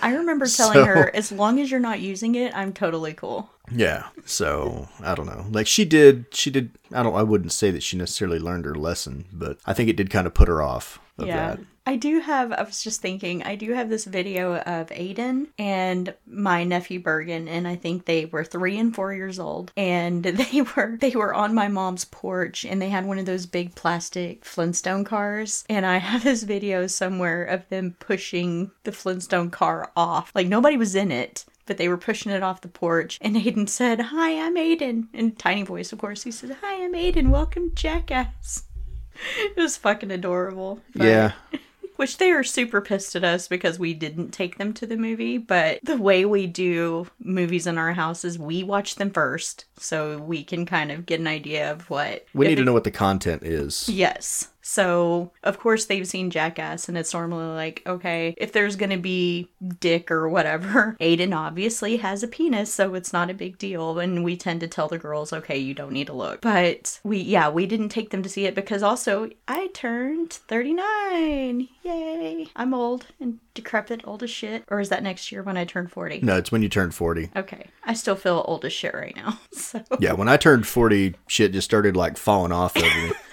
I 0.01 0.13
remember 0.15 0.45
telling 0.47 0.73
So- 0.75 0.85
her, 0.85 1.15
"As 1.15 1.31
long 1.31 1.59
as 1.59 1.71
you're 1.71 1.79
not 1.79 1.99
using 1.99 2.35
it, 2.35 2.55
I'm 2.55 2.73
totally 2.73 3.13
cool." 3.13 3.49
Yeah. 3.71 4.07
So 4.25 4.87
I 5.01 5.15
don't 5.15 5.25
know. 5.25 5.45
Like 5.51 5.67
she 5.67 5.85
did, 5.85 6.25
she 6.31 6.49
did. 6.51 6.71
I 6.91 7.03
don't. 7.03 7.15
I 7.15 7.23
wouldn't 7.23 7.51
say 7.51 7.71
that 7.71 7.83
she 7.83 7.97
necessarily 7.97 8.39
learned 8.39 8.65
her 8.65 8.75
lesson, 8.75 9.25
but 9.31 9.57
I 9.65 9.73
think 9.73 9.89
it 9.89 9.95
did 9.95 10.09
kind 10.09 10.27
of 10.27 10.33
put 10.33 10.47
her 10.47 10.61
off 10.61 10.99
of 11.17 11.27
Yeah. 11.27 11.55
that. 11.55 11.59
I 11.85 11.97
do 11.97 12.19
have, 12.21 12.53
I 12.53 12.63
was 12.63 12.81
just 12.81 13.01
thinking, 13.01 13.43
I 13.43 13.55
do 13.55 13.73
have 13.73 13.89
this 13.89 14.05
video 14.05 14.55
of 14.55 14.87
Aiden 14.87 15.47
and 15.59 16.13
my 16.25 16.63
nephew 16.63 17.01
Bergen, 17.01 17.49
and 17.49 17.67
I 17.67 17.75
think 17.75 18.05
they 18.05 18.23
were 18.25 18.45
three 18.45 18.77
and 18.79 18.95
four 18.95 19.13
years 19.13 19.37
old. 19.37 19.73
And 19.75 20.23
they 20.23 20.61
were, 20.61 20.97
they 20.99 21.11
were 21.11 21.33
on 21.33 21.53
my 21.53 21.67
mom's 21.67 22.05
porch 22.05 22.63
and 22.63 22.81
they 22.81 22.87
had 22.89 23.05
one 23.05 23.19
of 23.19 23.25
those 23.25 23.45
big 23.45 23.75
plastic 23.75 24.45
Flintstone 24.45 25.03
cars. 25.03 25.65
And 25.69 25.85
I 25.85 25.97
have 25.97 26.23
this 26.23 26.43
video 26.43 26.87
somewhere 26.87 27.43
of 27.43 27.67
them 27.67 27.97
pushing 27.99 28.71
the 28.85 28.93
Flintstone 28.93 29.49
car 29.49 29.91
off. 29.95 30.31
Like 30.33 30.47
nobody 30.47 30.77
was 30.77 30.95
in 30.95 31.11
it. 31.11 31.43
But 31.65 31.77
they 31.77 31.87
were 31.87 31.97
pushing 31.97 32.31
it 32.33 32.43
off 32.43 32.59
the 32.59 32.67
porch, 32.67 33.17
and 33.21 33.37
Aiden 33.37 33.69
said, 33.69 34.01
Hi, 34.01 34.37
I'm 34.37 34.55
Aiden. 34.57 35.07
In 35.13 35.31
tiny 35.31 35.63
voice, 35.63 35.93
of 35.93 35.99
course. 35.99 36.23
He 36.23 36.31
said, 36.31 36.57
Hi, 36.61 36.83
I'm 36.83 36.91
Aiden. 36.91 37.29
Welcome, 37.29 37.71
Jackass. 37.73 38.63
It 39.39 39.55
was 39.55 39.77
fucking 39.77 40.11
adorable. 40.11 40.81
But- 40.93 41.05
Yeah. 41.07 41.31
Which 41.95 42.17
they 42.17 42.31
are 42.31 42.43
super 42.43 42.81
pissed 42.81 43.15
at 43.15 43.23
us 43.23 43.47
because 43.47 43.79
we 43.79 43.93
didn't 43.93 44.31
take 44.31 44.57
them 44.57 44.73
to 44.73 44.85
the 44.85 44.97
movie. 44.97 45.37
But 45.37 45.79
the 45.83 45.97
way 45.97 46.25
we 46.25 46.47
do 46.47 47.07
movies 47.19 47.67
in 47.67 47.77
our 47.77 47.93
house 47.93 48.23
is 48.23 48.37
we 48.39 48.63
watch 48.63 48.95
them 48.95 49.11
first 49.11 49.65
so 49.77 50.17
we 50.17 50.43
can 50.43 50.65
kind 50.65 50.91
of 50.91 51.05
get 51.05 51.19
an 51.19 51.27
idea 51.27 51.71
of 51.71 51.89
what. 51.89 52.25
We 52.33 52.47
need 52.47 52.55
to 52.55 52.65
know 52.65 52.73
what 52.73 52.83
the 52.83 52.91
content 52.91 53.43
is. 53.43 53.89
Yes. 53.89 54.49
So, 54.65 55.31
of 55.43 55.59
course, 55.59 55.85
they've 55.85 56.07
seen 56.07 56.29
Jackass, 56.31 56.87
and 56.87 56.97
it's 56.97 57.13
normally 57.13 57.53
like, 57.53 57.83
okay, 57.85 58.33
if 58.37 58.53
there's 58.53 58.77
gonna 58.77 58.97
be 58.97 59.49
dick 59.79 60.09
or 60.09 60.29
whatever, 60.29 60.95
Aiden 61.01 61.35
obviously 61.35 61.97
has 61.97 62.23
a 62.23 62.27
penis, 62.27 62.73
so 62.73 62.95
it's 62.95 63.11
not 63.13 63.29
a 63.29 63.33
big 63.33 63.57
deal. 63.57 63.99
And 63.99 64.23
we 64.23 64.37
tend 64.37 64.61
to 64.61 64.67
tell 64.67 64.87
the 64.87 64.97
girls, 64.97 65.33
okay, 65.33 65.57
you 65.57 65.73
don't 65.73 65.91
need 65.91 66.07
to 66.07 66.13
look. 66.13 66.41
But 66.41 66.99
we, 67.03 67.17
yeah, 67.19 67.49
we 67.49 67.67
didn't 67.67 67.89
take 67.89 68.09
them 68.11 68.23
to 68.23 68.29
see 68.29 68.45
it 68.45 68.55
because 68.55 68.81
also 68.81 69.29
I 69.47 69.67
turned 69.73 70.31
39. 70.31 71.67
Yay. 71.83 72.47
I'm 72.55 72.73
old 72.73 73.07
and 73.19 73.39
decrepit, 73.53 74.01
old 74.05 74.23
as 74.23 74.29
shit. 74.29 74.63
Or 74.69 74.79
is 74.79 74.89
that 74.89 75.03
next 75.03 75.31
year 75.31 75.43
when 75.43 75.57
I 75.57 75.65
turn 75.65 75.87
40? 75.87 76.21
No, 76.21 76.37
it's 76.37 76.51
when 76.51 76.63
you 76.63 76.69
turn 76.69 76.91
40. 76.91 77.31
Okay. 77.35 77.67
I 77.83 77.93
still 77.93 78.15
feel 78.15 78.43
old 78.47 78.63
as 78.63 78.71
shit 78.73 78.93
right 78.93 79.15
now. 79.15 79.39
So, 79.53 79.83
Yeah, 79.99 80.13
when 80.13 80.27
I 80.27 80.37
turned 80.37 80.67
40, 80.67 81.15
shit 81.27 81.51
just 81.51 81.65
started 81.65 81.95
like 81.95 82.17
falling 82.17 82.51
off 82.51 82.75
of 82.75 82.83
me. 82.83 83.11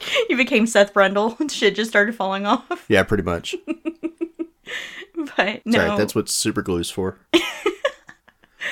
you 0.28 0.36
became 0.36 0.66
Seth 0.66 0.94
Brundle. 0.94 1.50
Shit 1.50 1.74
just 1.74 1.90
started 1.90 2.14
falling 2.14 2.46
off. 2.46 2.84
Yeah, 2.88 3.02
pretty 3.02 3.22
much. 3.22 3.54
But 5.36 5.60
no. 5.66 5.78
Sorry, 5.78 5.98
that's 5.98 6.14
what 6.14 6.28
super 6.30 6.62
glue's 6.62 6.90
for. 6.90 7.18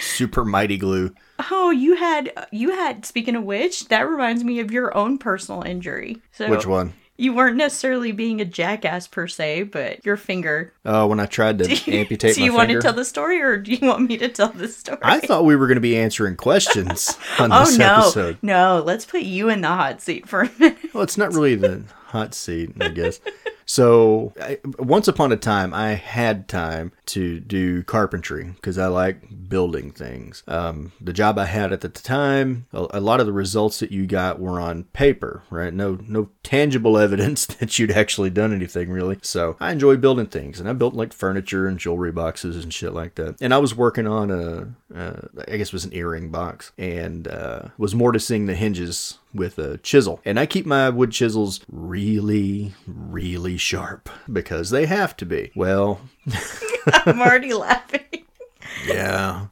super 0.00 0.44
mighty 0.44 0.78
glue. 0.78 1.12
Oh, 1.50 1.70
you 1.70 1.96
had 1.96 2.32
you 2.50 2.70
had 2.70 3.04
speaking 3.04 3.36
of 3.36 3.44
which, 3.44 3.88
that 3.88 4.08
reminds 4.08 4.44
me 4.44 4.60
of 4.60 4.70
your 4.70 4.96
own 4.96 5.18
personal 5.18 5.62
injury. 5.62 6.22
So 6.32 6.48
Which 6.48 6.66
one? 6.66 6.94
You 7.20 7.32
weren't 7.32 7.56
necessarily 7.56 8.12
being 8.12 8.40
a 8.40 8.44
jackass 8.44 9.08
per 9.08 9.26
se, 9.26 9.64
but 9.64 10.06
your 10.06 10.16
finger. 10.16 10.72
Oh, 10.84 11.08
when 11.08 11.18
I 11.18 11.26
tried 11.26 11.58
to 11.58 11.64
amputate 11.92 12.36
do 12.36 12.44
you 12.44 12.54
want 12.54 12.68
finger. 12.68 12.80
to 12.80 12.86
tell 12.86 12.92
the 12.94 13.04
story 13.04 13.40
or 13.42 13.56
do 13.56 13.72
you 13.72 13.84
want 13.86 14.08
me 14.08 14.16
to 14.18 14.28
tell 14.28 14.50
the 14.50 14.68
story? 14.68 14.98
I 15.02 15.18
thought 15.18 15.44
we 15.44 15.56
were 15.56 15.66
going 15.66 15.74
to 15.76 15.80
be 15.80 15.96
answering 15.98 16.36
questions 16.36 17.18
on 17.40 17.50
Oh 17.52 17.64
this 17.64 17.76
no. 17.76 17.96
episode. 18.02 18.38
No, 18.40 18.82
let's 18.86 19.04
put 19.04 19.22
you 19.22 19.48
in 19.50 19.62
the 19.62 19.68
hot 19.68 20.00
seat 20.00 20.28
for 20.28 20.42
a 20.42 20.50
minute. 20.60 20.78
Well, 20.94 21.02
it's 21.02 21.18
not 21.18 21.32
really 21.34 21.56
the 21.56 21.82
hot 22.06 22.34
seat, 22.34 22.70
I 22.80 22.88
guess. 22.88 23.20
So, 23.68 24.32
I, 24.40 24.58
once 24.78 25.08
upon 25.08 25.30
a 25.30 25.36
time, 25.36 25.74
I 25.74 25.90
had 25.90 26.48
time 26.48 26.92
to 27.06 27.38
do 27.38 27.82
carpentry 27.82 28.44
because 28.44 28.78
I 28.78 28.86
like 28.86 29.48
building 29.50 29.90
things. 29.90 30.42
Um, 30.48 30.92
the 31.02 31.12
job 31.12 31.38
I 31.38 31.44
had 31.44 31.70
at 31.70 31.82
the 31.82 31.90
time, 31.90 32.66
a, 32.72 32.86
a 32.92 33.00
lot 33.00 33.20
of 33.20 33.26
the 33.26 33.32
results 33.32 33.80
that 33.80 33.92
you 33.92 34.06
got 34.06 34.40
were 34.40 34.58
on 34.58 34.84
paper, 34.84 35.42
right? 35.50 35.72
No, 35.72 35.98
no 36.02 36.30
tangible 36.42 36.96
evidence 36.98 37.44
that 37.44 37.78
you'd 37.78 37.90
actually 37.90 38.30
done 38.30 38.54
anything 38.54 38.90
really. 38.90 39.18
So, 39.20 39.58
I 39.60 39.70
enjoy 39.70 39.98
building 39.98 40.26
things, 40.26 40.58
and 40.58 40.68
I 40.68 40.72
built 40.72 40.94
like 40.94 41.12
furniture 41.12 41.68
and 41.68 41.78
jewelry 41.78 42.10
boxes 42.10 42.64
and 42.64 42.72
shit 42.72 42.94
like 42.94 43.16
that. 43.16 43.36
And 43.38 43.52
I 43.52 43.58
was 43.58 43.74
working 43.74 44.06
on 44.06 44.30
a, 44.30 44.74
uh, 44.98 45.28
I 45.46 45.58
guess 45.58 45.68
it 45.68 45.72
was 45.74 45.84
an 45.84 45.94
earring 45.94 46.30
box, 46.30 46.72
and 46.78 47.28
uh, 47.28 47.68
was 47.76 47.94
mortising 47.94 48.46
the 48.46 48.54
hinges 48.54 49.18
with 49.34 49.58
a 49.58 49.78
chisel. 49.78 50.20
And 50.24 50.38
I 50.38 50.46
keep 50.46 50.66
my 50.66 50.88
wood 50.88 51.12
chisels 51.12 51.60
really, 51.70 52.72
really 52.86 53.57
sharp 53.58 54.08
because 54.32 54.70
they 54.70 54.86
have 54.86 55.16
to 55.18 55.26
be. 55.26 55.52
Well, 55.54 56.00
I'm 56.86 57.20
already 57.20 57.52
laughing. 57.52 58.24
yeah. 58.86 59.46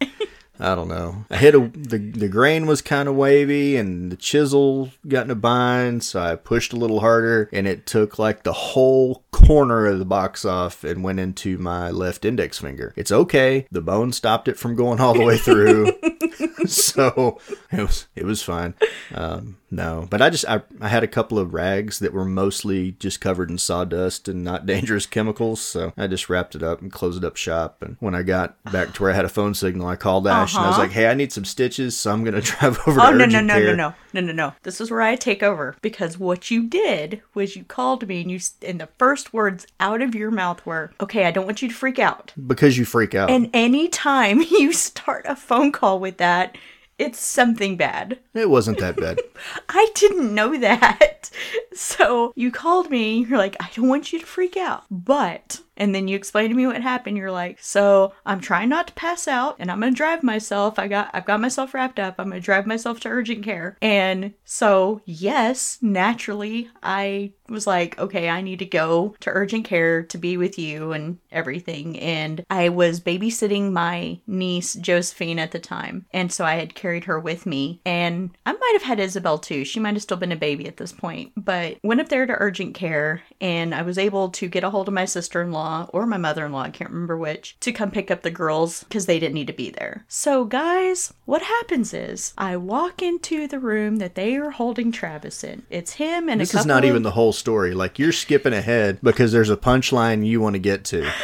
I 0.59 0.75
don't 0.75 0.89
know. 0.89 1.25
I 1.31 1.37
hit 1.37 1.55
a 1.55 1.59
the 1.59 1.99
the 1.99 2.29
grain 2.29 2.67
was 2.67 2.81
kind 2.81 3.09
of 3.09 3.15
wavy 3.15 3.77
and 3.77 4.11
the 4.11 4.17
chisel 4.17 4.91
got 5.07 5.27
in 5.27 5.31
a 5.31 5.35
bind, 5.35 6.03
so 6.03 6.21
I 6.21 6.37
pushed 6.37 6.73
a 6.73 6.77
little 6.77 7.01
harder 7.01 7.49
and 7.53 7.67
it 7.67 7.87
took 7.87 8.19
like 8.19 8.43
the 8.43 8.53
whole 8.53 9.25
corner 9.33 9.87
of 9.87 9.99
the 9.99 10.07
box 10.07 10.45
off 10.45 10.83
and 10.83 11.05
went 11.05 11.21
into 11.21 11.59
my 11.59 11.91
left 11.91 12.25
index 12.25 12.59
finger. 12.59 12.95
It's 12.97 13.13
okay. 13.13 13.67
The 13.71 13.83
bone 13.83 14.13
stopped 14.13 14.49
it 14.49 14.59
from 14.59 14.77
going 14.77 14.99
all 14.99 15.13
the 15.13 15.25
way 15.25 15.37
through. 15.37 15.93
so 16.67 17.39
it 17.71 17.81
was 17.83 18.07
it 18.15 18.25
was 18.25 18.43
fine. 18.43 18.75
Um, 19.15 19.59
no, 19.77 20.07
but 20.11 20.23
I 20.23 20.31
just 20.31 20.45
I, 20.49 20.63
I 20.81 20.89
had 20.89 21.03
a 21.05 21.09
couple 21.09 21.39
of 21.39 21.53
rags 21.55 21.99
that 22.01 22.13
were 22.13 22.25
mostly 22.25 22.93
just 22.93 23.21
covered 23.21 23.51
in 23.51 23.59
sawdust 23.59 24.29
and 24.29 24.43
not 24.43 24.67
dangerous 24.75 25.07
chemicals, 25.07 25.61
so 25.61 25.93
I 25.97 26.07
just 26.07 26.29
wrapped 26.29 26.55
it 26.55 26.63
up 26.63 26.81
and 26.81 26.91
closed 26.93 27.23
it 27.23 27.27
up 27.27 27.37
shop. 27.37 27.83
And 27.83 27.97
when 28.01 28.15
I 28.15 28.23
got 28.23 28.63
back 28.73 28.95
to 28.95 29.03
where 29.03 29.13
I 29.13 29.15
had 29.15 29.25
a 29.25 29.29
phone 29.29 29.55
signal, 29.55 29.87
I 29.87 29.97
called 29.97 30.27
Ash 30.27 30.55
and 30.57 30.65
I 30.65 30.69
was 30.69 30.75
Uh-huh. 30.77 30.83
like, 30.83 30.93
"Hey, 30.93 31.07
I 31.09 31.15
need 31.15 31.33
some 31.33 31.45
stitches, 31.45 31.97
so 31.97 32.13
I'm 32.13 32.25
gonna 32.25 32.41
drive 32.53 32.79
over 32.87 33.01
Oh 33.01 33.13
to 33.13 33.19
no 33.19 33.27
no 33.27 33.41
no 33.41 33.55
care." 33.55 33.77
no 33.77 33.89
no 33.89 33.95
no 34.15 34.21
no 34.21 34.33
no! 34.33 34.53
This 34.63 34.81
is 34.81 34.91
where 34.91 35.03
I 35.03 35.17
take 35.17 35.43
over 35.43 35.77
because 35.83 36.19
what 36.19 36.51
you 36.51 36.63
did 36.67 37.23
was 37.35 37.55
you 37.57 37.65
called 37.65 38.07
me 38.09 38.23
and 38.23 38.31
you 38.31 38.41
and 38.67 38.81
the 38.81 38.89
first 38.99 39.33
words 39.33 39.67
out 39.81 40.01
of 40.03 40.15
your 40.15 40.31
mouth 40.31 40.65
were, 40.65 40.93
"Okay, 41.01 41.25
I 41.27 41.31
don't 41.31 41.47
want 41.47 41.63
you 41.63 41.69
to 41.69 41.75
freak 41.75 41.99
out." 41.99 42.33
Because 42.47 42.79
you 42.79 42.85
freak 42.85 43.15
out. 43.15 43.31
And 43.31 43.51
anytime 43.53 44.41
you 44.51 44.73
start 44.73 45.27
a 45.29 45.37
phone 45.37 45.73
call 45.73 45.99
with 46.01 46.17
that, 46.19 46.57
it's 46.99 47.21
something 47.21 47.77
bad. 47.77 48.19
it 48.35 48.49
wasn't 48.49 48.79
that 48.79 48.97
bad. 48.97 49.19
I 49.69 49.91
didn't 49.95 50.35
know 50.35 50.57
that. 50.59 51.31
So 51.75 52.33
you 52.35 52.51
called 52.51 52.89
me, 52.91 53.27
you're 53.27 53.37
like, 53.37 53.55
I 53.61 53.69
don't 53.75 53.89
want 53.89 54.11
you 54.11 54.19
to 54.19 54.25
freak 54.25 54.57
out. 54.57 54.85
But, 54.91 55.61
and 55.77 55.95
then 55.95 56.09
you 56.09 56.17
explain 56.17 56.49
to 56.49 56.55
me 56.55 56.67
what 56.67 56.83
happened. 56.83 57.17
You're 57.17 57.31
like, 57.31 57.59
so 57.61 58.13
I'm 58.25 58.41
trying 58.41 58.69
not 58.69 58.89
to 58.89 58.93
pass 58.95 59.29
out 59.29 59.57
and 59.59 59.71
I'm 59.71 59.81
gonna 59.81 59.93
drive 59.93 60.23
myself. 60.23 60.79
I 60.79 60.89
got 60.89 61.11
I've 61.13 61.27
got 61.27 61.41
myself 61.41 61.75
wrapped 61.75 61.99
up. 61.99 62.17
I'm 62.19 62.29
gonna 62.29 62.41
drive 62.41 62.67
myself 62.67 63.01
to 63.01 63.09
urgent 63.09 63.45
care. 63.45 63.77
And 63.83 64.35
so 64.45 65.01
yes, 65.05 65.79
naturally 65.83 66.71
I 66.83 67.33
was 67.49 67.67
like, 67.67 67.99
okay, 67.99 68.29
I 68.29 68.41
need 68.41 68.59
to 68.59 68.67
go 68.67 69.15
to 69.21 69.31
urgent 69.31 69.65
care 69.65 70.03
to 70.05 70.19
be 70.19 70.37
with 70.37 70.59
you 70.59 70.93
and 70.93 71.19
everything. 71.31 71.99
And 71.99 72.45
I 72.51 72.69
was 72.71 73.01
babysitting 73.01 73.73
my 73.73 74.21
niece, 74.27 74.75
Josephine, 74.75 75.39
at 75.39 75.53
the 75.53 75.59
time. 75.59 76.07
And 76.13 76.33
so 76.33 76.45
I 76.45 76.55
had 76.55 76.75
carried 76.75 77.05
her 77.05 77.21
with 77.21 77.47
me. 77.47 77.81
And 77.85 78.31
I 78.45 78.53
might 78.53 78.73
have 78.75 78.83
had 78.83 79.01
Isabel 79.01 79.39
too. 79.39 79.65
She 79.65 79.81
might 79.81 79.95
have 79.95 80.03
still 80.03 80.17
been 80.17 80.33
a 80.33 80.37
baby 80.37 80.67
at 80.67 80.77
this 80.77 80.93
point. 80.93 81.33
But 81.37 81.79
went 81.83 82.01
up 82.01 82.09
there 82.09 82.27
to 82.27 82.37
urgent 82.39 82.75
care 82.75 83.23
and 83.41 83.75
I 83.75 83.83
was 83.83 83.99
able 83.99 84.31
to 84.31 84.49
get 84.49 84.65
a 84.65 84.71
hold 84.71 84.89
of 84.89 84.95
my 84.95 85.05
sister 85.05 85.43
in 85.43 85.53
law 85.53 85.66
or 85.93 86.07
my 86.07 86.17
mother 86.17 86.47
in 86.47 86.53
law, 86.53 86.63
I 86.63 86.71
can't 86.71 86.91
remember 86.91 87.17
which, 87.17 87.57
to 87.61 87.73
come 87.73 87.91
pick 87.91 88.11
up 88.11 88.23
the 88.23 88.31
girls 88.31 88.83
because 88.85 89.07
they 89.07 89.19
didn't 89.19 89.35
need 89.35 89.47
to 89.49 89.53
be 89.53 89.71
there. 89.71 90.05
So, 90.09 90.45
guys, 90.45 91.13
what 91.25 91.43
happens 91.43 91.93
is 91.95 92.33
I 92.39 92.57
walk 92.57 93.03
into 93.03 93.47
the 93.47 93.59
room 93.59 93.97
that 93.97 94.15
they 94.15 94.37
are 94.37 94.51
holding 94.51 94.93
Travis 94.93 95.43
in. 95.45 95.65
It's 95.71 95.93
him 95.95 96.29
and 96.29 96.41
This 96.41 96.51
a 96.51 96.53
couple 96.55 96.61
is 96.63 96.67
not 96.67 96.85
of- 96.85 96.91
even 96.91 97.03
the 97.03 97.11
whole 97.13 97.33
story. 97.33 97.75
Like 97.75 97.99
you're 97.99 98.13
skipping 98.13 98.53
ahead 98.53 98.99
because 99.03 99.33
there's 99.33 99.51
a 99.51 99.57
punchline 99.57 100.27
you 100.27 100.41
want 100.41 100.55
to 100.55 100.61
get 100.61 100.85
to. 100.87 101.11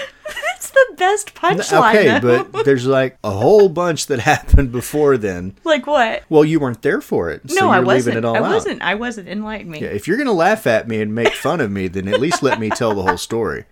It's 0.56 0.70
the 0.70 0.94
best 0.96 1.34
punchline. 1.34 1.90
Okay, 1.90 2.20
but 2.52 2.52
there's 2.64 2.86
like 2.86 3.18
a 3.24 3.32
whole 3.32 3.68
bunch 3.68 4.06
that 4.06 4.20
happened 4.32 4.70
before 4.70 5.16
then. 5.18 5.56
like 5.64 5.88
what? 5.88 6.22
Well, 6.28 6.44
you 6.44 6.60
weren't 6.60 6.82
there 6.82 7.00
for 7.00 7.30
it. 7.30 7.50
So 7.50 7.62
no, 7.66 7.70
I 7.72 7.80
wasn't. 7.80 8.14
leaving 8.14 8.18
it 8.18 8.24
all 8.24 8.36
I 8.36 8.38
out. 8.46 8.52
wasn't. 8.54 8.80
I 8.80 8.94
wasn't. 8.94 9.28
Enlighten 9.28 9.68
me. 9.72 9.80
Yeah, 9.80 9.88
if 9.88 10.06
you're 10.06 10.16
gonna 10.16 10.32
laugh 10.32 10.68
at 10.68 10.86
me 10.86 11.00
and 11.02 11.12
make 11.16 11.32
fun 11.34 11.60
of 11.60 11.72
me, 11.72 11.88
then 11.88 12.06
at 12.06 12.20
least 12.20 12.44
let 12.44 12.60
me 12.60 12.70
tell 12.70 12.94
the 12.94 13.02
whole 13.02 13.18
story. 13.18 13.64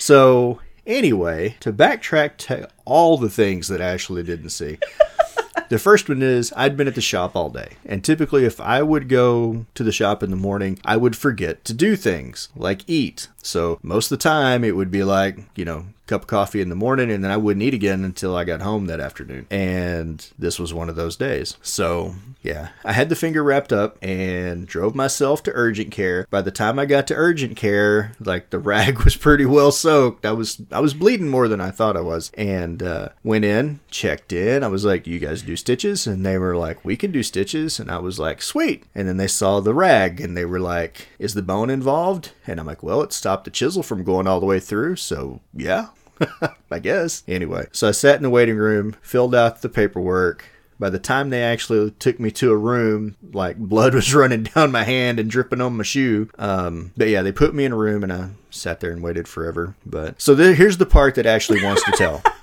So 0.00 0.60
anyway, 0.86 1.56
to 1.60 1.72
backtrack 1.72 2.36
to 2.38 2.68
all 2.84 3.18
the 3.18 3.30
things 3.30 3.68
that 3.68 3.80
Ashley 3.80 4.22
didn't 4.22 4.50
see. 4.50 4.78
The 5.68 5.78
first 5.78 6.08
one 6.08 6.20
is 6.20 6.52
I'd 6.56 6.76
been 6.76 6.88
at 6.88 6.96
the 6.96 7.00
shop 7.00 7.36
all 7.36 7.48
day, 7.48 7.76
and 7.86 8.02
typically, 8.02 8.44
if 8.44 8.60
I 8.60 8.82
would 8.82 9.08
go 9.08 9.66
to 9.74 9.84
the 9.84 9.92
shop 9.92 10.20
in 10.20 10.30
the 10.30 10.36
morning, 10.36 10.80
I 10.84 10.96
would 10.96 11.14
forget 11.14 11.64
to 11.66 11.72
do 11.72 11.94
things 11.94 12.48
like 12.56 12.82
eat. 12.88 13.28
So, 13.40 13.78
most 13.80 14.10
of 14.10 14.18
the 14.18 14.22
time, 14.22 14.64
it 14.64 14.74
would 14.74 14.90
be 14.90 15.04
like, 15.04 15.38
you 15.54 15.64
know, 15.64 15.86
cup 16.10 16.22
of 16.22 16.26
coffee 16.26 16.60
in 16.60 16.68
the 16.68 16.74
morning, 16.74 17.10
and 17.10 17.22
then 17.22 17.30
I 17.30 17.36
wouldn't 17.36 17.62
eat 17.62 17.72
again 17.72 18.04
until 18.04 18.36
I 18.36 18.42
got 18.42 18.62
home 18.62 18.86
that 18.86 18.98
afternoon. 18.98 19.46
And 19.48 20.26
this 20.36 20.58
was 20.58 20.74
one 20.74 20.88
of 20.88 20.96
those 20.96 21.16
days. 21.16 21.56
So, 21.62 22.16
yeah, 22.42 22.70
I 22.84 22.92
had 22.92 23.08
the 23.08 23.16
finger 23.16 23.44
wrapped 23.44 23.72
up 23.72 23.96
and 24.02 24.66
drove 24.66 24.94
myself 24.96 25.42
to 25.44 25.52
urgent 25.54 25.92
care. 25.92 26.26
By 26.28 26.42
the 26.42 26.50
time 26.50 26.80
I 26.80 26.86
got 26.86 27.06
to 27.06 27.14
urgent 27.14 27.56
care, 27.56 28.12
like 28.18 28.50
the 28.50 28.58
rag 28.70 29.04
was 29.04 29.16
pretty 29.16 29.46
well 29.46 29.70
soaked. 29.70 30.26
I 30.26 30.32
was 30.32 30.60
I 30.72 30.80
was 30.80 30.94
bleeding 30.94 31.28
more 31.28 31.46
than 31.46 31.60
I 31.60 31.70
thought 31.70 31.96
I 31.96 32.00
was, 32.00 32.32
and 32.34 32.82
uh, 32.82 33.10
went 33.22 33.44
in, 33.44 33.78
checked 33.88 34.32
in. 34.32 34.64
I 34.64 34.68
was 34.68 34.84
like, 34.84 35.06
"You 35.06 35.20
guys 35.20 35.42
do 35.42 35.54
stitches?" 35.54 36.08
And 36.08 36.26
they 36.26 36.38
were 36.38 36.56
like, 36.56 36.84
"We 36.84 36.96
can 36.96 37.12
do 37.12 37.22
stitches." 37.22 37.78
And 37.78 37.88
I 37.88 37.98
was 37.98 38.18
like, 38.18 38.42
"Sweet." 38.42 38.84
And 38.96 39.06
then 39.06 39.16
they 39.16 39.28
saw 39.28 39.60
the 39.60 39.74
rag, 39.74 40.20
and 40.20 40.36
they 40.36 40.44
were 40.44 40.60
like, 40.60 41.06
"Is 41.20 41.34
the 41.34 41.42
bone 41.42 41.70
involved?" 41.70 42.32
And 42.48 42.58
I'm 42.58 42.66
like, 42.66 42.82
"Well, 42.82 43.00
it 43.02 43.12
stopped 43.12 43.44
the 43.44 43.50
chisel 43.50 43.84
from 43.84 44.02
going 44.02 44.26
all 44.26 44.40
the 44.40 44.46
way 44.46 44.58
through, 44.58 44.96
so 44.96 45.40
yeah." 45.54 45.88
I 46.70 46.78
guess. 46.78 47.22
Anyway, 47.26 47.66
so 47.72 47.88
I 47.88 47.92
sat 47.92 48.16
in 48.16 48.22
the 48.22 48.30
waiting 48.30 48.56
room, 48.56 48.96
filled 49.02 49.34
out 49.34 49.62
the 49.62 49.68
paperwork. 49.68 50.44
By 50.78 50.88
the 50.88 50.98
time 50.98 51.28
they 51.28 51.42
actually 51.42 51.90
took 51.92 52.18
me 52.18 52.30
to 52.32 52.52
a 52.52 52.56
room, 52.56 53.16
like 53.32 53.58
blood 53.58 53.94
was 53.96 54.14
running 54.14 54.44
down 54.44 54.72
my 54.72 54.84
hand 54.84 55.20
and 55.20 55.30
dripping 55.30 55.60
on 55.60 55.76
my 55.76 55.84
shoe. 55.84 56.30
Um, 56.38 56.92
but 56.96 57.08
yeah, 57.08 57.22
they 57.22 57.32
put 57.32 57.54
me 57.54 57.64
in 57.64 57.72
a 57.72 57.76
room 57.76 58.02
and 58.02 58.12
I 58.12 58.30
sat 58.50 58.80
there 58.80 58.90
and 58.90 59.02
waited 59.02 59.28
forever. 59.28 59.74
But 59.84 60.20
so 60.20 60.34
here's 60.34 60.78
the 60.78 60.86
part 60.86 61.16
that 61.16 61.26
Ashley 61.26 61.62
wants 61.62 61.84
to 61.84 61.92
tell. 61.92 62.22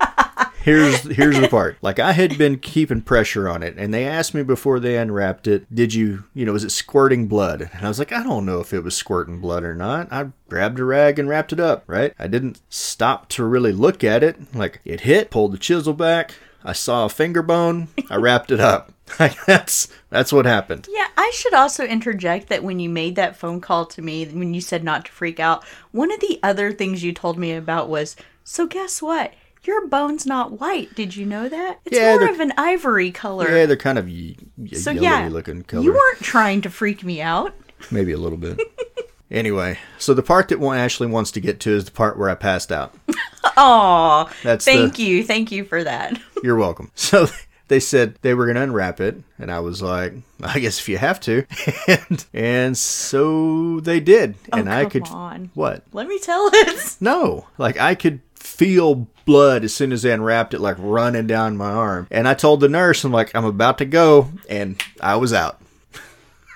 Here's 0.68 1.04
here's 1.04 1.40
the 1.40 1.48
part. 1.48 1.78
Like 1.82 1.98
I 1.98 2.12
had 2.12 2.38
been 2.38 2.60
keeping 2.60 3.02
pressure 3.02 3.48
on 3.48 3.64
it, 3.64 3.76
and 3.78 3.94
they 3.94 4.06
asked 4.06 4.34
me 4.34 4.44
before 4.44 4.82
they 4.82 4.98
unwrapped 4.98 5.48
it, 5.48 5.74
"Did 5.74 5.94
you, 5.94 6.26
you 6.34 6.46
know, 6.46 6.52
was 6.52 6.66
it 6.66 6.72
squirting 6.72 7.28
blood?" 7.28 7.70
And 7.72 7.86
I 7.86 7.88
was 7.88 8.00
like, 8.00 8.12
"I 8.12 8.22
don't 8.22 8.46
know 8.46 8.60
if 8.60 8.74
it 8.74 8.84
was 8.84 8.94
squirting 8.94 9.40
blood 9.40 9.64
or 9.64 9.74
not." 9.74 10.12
I 10.12 10.28
grabbed 10.50 10.78
a 10.80 10.84
rag 10.84 11.20
and 11.20 11.30
wrapped 11.30 11.54
it 11.54 11.62
up. 11.62 11.86
Right? 11.88 12.14
I 12.20 12.28
didn't 12.28 12.60
stop 12.68 13.30
to 13.30 13.46
really 13.46 13.72
look 13.72 14.04
at 14.04 14.24
it. 14.24 14.54
Like 14.54 14.82
it 14.84 15.02
hit, 15.02 15.32
pulled 15.32 15.54
the 15.54 15.58
chisel 15.58 15.94
back. 15.94 16.34
I 16.66 16.74
saw 16.74 17.06
a 17.06 17.10
finger 17.10 17.42
bone. 17.42 17.88
I 18.10 18.16
wrapped 18.18 18.52
it 18.52 18.60
up. 18.60 18.92
That's 19.48 19.88
that's 20.10 20.34
what 20.34 20.46
happened. 20.46 20.90
Yeah, 20.92 21.08
I 21.16 21.32
should 21.34 21.54
also 21.54 21.86
interject 21.86 22.50
that 22.50 22.62
when 22.62 22.82
you 22.82 22.90
made 22.90 23.16
that 23.16 23.38
phone 23.38 23.62
call 23.62 23.86
to 23.86 24.02
me, 24.02 24.26
when 24.26 24.54
you 24.54 24.60
said 24.60 24.84
not 24.84 25.06
to 25.06 25.12
freak 25.14 25.40
out, 25.40 25.64
one 25.92 26.12
of 26.12 26.20
the 26.20 26.42
other 26.44 26.74
things 26.74 27.06
you 27.06 27.14
told 27.14 27.38
me 27.38 27.54
about 27.54 27.88
was 27.88 28.18
so 28.44 28.68
guess 28.68 29.02
what? 29.02 29.34
Your 29.68 29.86
bone's 29.88 30.26
not 30.26 30.60
white. 30.60 30.96
Did 30.96 31.16
you 31.16 31.26
know 31.26 31.50
that? 31.50 31.80
It's 31.86 31.96
Yeah, 31.98 32.16
more 32.16 32.30
of 32.30 32.40
an 32.40 32.54
ivory 32.58 33.12
color. 33.12 33.48
Yeah, 33.54 33.66
they're 33.66 33.76
kind 33.76 33.98
of 34.00 34.06
y- 34.08 34.36
y- 34.58 34.70
so 34.72 34.92
yellowy 34.92 35.04
yeah, 35.06 35.30
looking 35.30 35.62
color. 35.64 35.84
you 35.84 35.92
weren't 35.94 36.20
trying 36.22 36.62
to 36.62 36.70
freak 36.70 37.04
me 37.04 37.22
out. 37.22 37.54
Maybe 37.92 38.14
a 38.14 38.18
little 38.18 38.38
bit. 38.38 38.60
anyway, 39.32 39.78
so 39.98 40.14
the 40.14 40.24
part 40.24 40.48
that 40.50 40.64
Ashley 40.64 41.08
wants 41.08 41.32
to 41.32 41.40
get 41.42 41.60
to 41.62 41.72
is 41.72 41.86
the 41.86 41.92
part 41.92 42.18
where 42.18 42.30
I 42.30 42.36
passed 42.36 42.72
out. 42.72 42.96
Aw, 43.58 44.32
That's 44.44 44.66
thank 44.66 44.96
the- 44.96 45.04
you, 45.04 45.24
thank 45.24 45.52
you 45.52 45.64
for 45.66 45.84
that. 45.84 46.20
You're 46.44 46.56
welcome. 46.56 46.92
So 46.96 47.28
they 47.68 47.80
said 47.80 48.16
they 48.22 48.34
were 48.34 48.46
going 48.46 48.56
to 48.56 48.62
unwrap 48.62 49.02
it, 49.02 49.22
and 49.40 49.52
I 49.52 49.60
was 49.60 49.82
like, 49.82 50.14
I 50.42 50.60
guess 50.60 50.80
if 50.80 50.88
you 50.88 50.98
have 50.98 51.20
to. 51.22 51.46
and 51.88 52.26
and 52.34 52.78
so 52.78 53.80
they 53.82 54.00
did. 54.00 54.36
Oh, 54.54 54.58
and 54.60 54.70
I 54.70 54.82
Oh, 54.82 54.84
come 54.84 54.92
could 54.92 55.08
on. 55.10 55.50
What? 55.54 55.84
Let 55.92 56.08
me 56.08 56.20
tell 56.20 56.50
it. 56.54 56.96
No. 57.02 57.48
Like 57.58 57.78
I 57.80 57.96
could 57.96 58.22
feel 58.58 59.08
blood 59.26 59.64
as 59.64 59.74
soon 59.74 59.92
as 59.92 60.02
they 60.02 60.12
unwrapped 60.12 60.54
it 60.54 60.60
like 60.60 60.78
running 60.80 61.28
down 61.28 61.58
my 61.58 61.70
arm. 61.70 62.08
And 62.10 62.28
I 62.28 62.34
told 62.34 62.60
the 62.60 62.68
nurse, 62.68 63.04
I'm 63.04 63.12
like, 63.12 63.36
I'm 63.36 63.46
about 63.46 63.78
to 63.78 63.86
go, 63.86 64.30
and 64.50 64.82
I 65.00 65.18
was 65.18 65.32
out. 65.32 65.62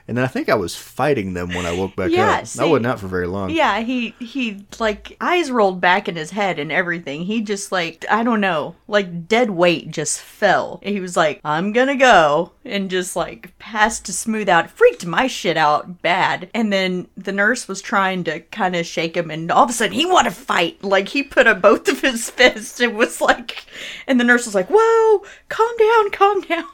and 0.07 0.17
then 0.17 0.23
I 0.23 0.27
think 0.27 0.49
I 0.49 0.55
was 0.55 0.75
fighting 0.75 1.33
them 1.33 1.49
when 1.49 1.65
I 1.65 1.71
woke 1.73 1.95
back 1.95 2.11
Yeah, 2.11 2.31
up. 2.31 2.39
I 2.41 2.43
see- 2.43 2.63
wasn't 2.69 2.87
out 2.87 2.99
for 2.99 3.07
very 3.07 3.27
long. 3.27 3.49
Yeah, 3.49 3.79
he 3.81 4.15
he 4.19 4.65
like 4.79 5.17
eyes 5.21 5.51
rolled 5.51 5.81
back 5.81 6.07
in 6.07 6.15
his 6.15 6.31
head 6.31 6.59
and 6.59 6.71
everything. 6.71 7.23
He 7.25 7.41
just 7.41 7.71
like 7.71 8.05
I 8.09 8.23
don't 8.23 8.41
know, 8.41 8.75
like 8.87 9.27
dead 9.27 9.49
weight 9.51 9.91
just 9.91 10.19
fell. 10.19 10.79
And 10.83 10.93
he 10.93 11.01
was 11.01 11.17
like, 11.17 11.41
"I'm 11.43 11.71
gonna 11.73 11.95
go," 11.95 12.51
and 12.65 12.89
just 12.89 13.15
like 13.15 13.57
passed 13.59 14.05
to 14.05 14.13
smooth 14.13 14.49
out. 14.49 14.69
Freaked 14.69 15.05
my 15.05 15.27
shit 15.27 15.57
out 15.57 16.01
bad. 16.01 16.49
And 16.53 16.71
then 16.71 17.07
the 17.17 17.31
nurse 17.31 17.67
was 17.67 17.81
trying 17.81 18.23
to 18.25 18.39
kind 18.39 18.75
of 18.75 18.85
shake 18.85 19.15
him, 19.17 19.31
and 19.31 19.51
all 19.51 19.63
of 19.63 19.69
a 19.69 19.73
sudden 19.73 19.93
he 19.93 20.05
wanted 20.05 20.29
to 20.31 20.35
fight. 20.35 20.83
Like 20.83 21.09
he 21.09 21.23
put 21.23 21.47
up 21.47 21.61
both 21.61 21.87
of 21.87 22.01
his 22.01 22.29
fists. 22.31 22.79
It 22.79 22.93
was 22.93 23.21
like, 23.21 23.65
and 24.07 24.19
the 24.19 24.23
nurse 24.23 24.45
was 24.45 24.55
like, 24.55 24.67
"Whoa, 24.69 25.23
calm 25.49 25.77
down, 25.77 26.11
calm 26.11 26.41
down," 26.41 26.65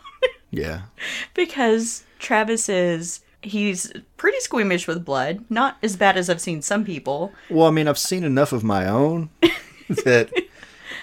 Yeah. 0.51 0.81
because 1.33 2.03
Travis 2.19 2.69
is. 2.69 3.21
He's 3.43 3.93
pretty 4.17 4.39
squeamish 4.39 4.87
with 4.87 5.05
blood. 5.05 5.45
Not 5.47 5.77
as 5.83 5.95
bad 5.95 6.17
as 6.17 6.27
I've 6.27 6.41
seen 6.41 6.63
some 6.63 6.83
people. 6.83 7.31
Well, 7.51 7.67
I 7.67 7.71
mean, 7.71 7.87
I've 7.87 7.97
seen 7.99 8.23
enough 8.23 8.51
of 8.51 8.63
my 8.63 8.89
own 8.89 9.29
that 9.89 10.31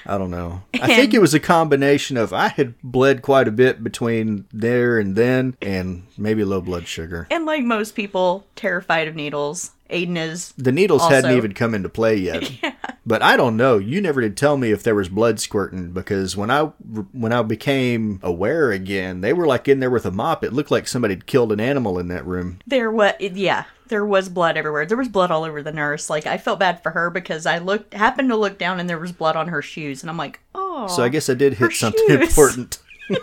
I 0.06 0.18
don't 0.18 0.30
know. 0.30 0.62
I 0.74 0.86
think 0.88 1.14
it 1.14 1.20
was 1.20 1.34
a 1.34 1.40
combination 1.40 2.16
of 2.16 2.32
I 2.32 2.48
had 2.48 2.74
bled 2.82 3.22
quite 3.22 3.48
a 3.48 3.52
bit 3.52 3.82
between 3.82 4.46
there 4.52 4.98
and 4.98 5.16
then, 5.16 5.56
and 5.62 6.06
maybe 6.18 6.44
low 6.44 6.60
blood 6.60 6.86
sugar. 6.86 7.26
And 7.30 7.46
like 7.46 7.62
most 7.62 7.94
people, 7.94 8.46
terrified 8.56 9.08
of 9.08 9.14
needles. 9.14 9.72
Aiden 9.90 10.16
is. 10.16 10.52
The 10.56 10.72
needles 10.72 11.02
hadn't 11.08 11.36
even 11.36 11.54
come 11.54 11.74
into 11.74 11.88
play 11.88 12.16
yet. 12.16 12.50
But 13.06 13.22
I 13.22 13.36
don't 13.36 13.56
know. 13.56 13.76
You 13.78 14.00
never 14.00 14.20
did 14.22 14.36
tell 14.36 14.56
me 14.56 14.70
if 14.70 14.82
there 14.82 14.94
was 14.94 15.08
blood 15.08 15.38
squirting 15.38 15.90
because 15.90 16.36
when 16.36 16.50
I 16.50 16.62
when 17.12 17.32
I 17.32 17.42
became 17.42 18.18
aware 18.22 18.70
again, 18.70 19.20
they 19.20 19.32
were 19.32 19.46
like 19.46 19.68
in 19.68 19.80
there 19.80 19.90
with 19.90 20.06
a 20.06 20.10
mop. 20.10 20.42
It 20.42 20.54
looked 20.54 20.70
like 20.70 20.88
somebody 20.88 21.14
had 21.14 21.26
killed 21.26 21.52
an 21.52 21.60
animal 21.60 21.98
in 21.98 22.08
that 22.08 22.26
room. 22.26 22.60
There 22.66 22.90
what? 22.90 23.20
Yeah, 23.20 23.64
there 23.88 24.04
was 24.04 24.28
blood 24.28 24.56
everywhere. 24.56 24.86
There 24.86 24.96
was 24.96 25.08
blood 25.08 25.30
all 25.30 25.44
over 25.44 25.62
the 25.62 25.72
nurse. 25.72 26.08
Like 26.10 26.26
I 26.26 26.38
felt 26.38 26.58
bad 26.58 26.82
for 26.82 26.90
her 26.90 27.10
because 27.10 27.46
I 27.46 27.58
looked, 27.58 27.94
happened 27.94 28.30
to 28.30 28.36
look 28.36 28.58
down 28.58 28.80
and 28.80 28.88
there 28.88 28.98
was 28.98 29.12
blood 29.12 29.36
on 29.36 29.48
her 29.48 29.62
shoes, 29.62 30.02
and 30.02 30.10
I'm 30.10 30.16
like, 30.16 30.40
oh. 30.54 30.86
So 30.88 31.02
I 31.02 31.08
guess 31.08 31.28
I 31.28 31.34
did 31.34 31.54
hit 31.54 31.72
something 31.72 32.06
shoes. 32.08 32.28
important. 32.28 32.78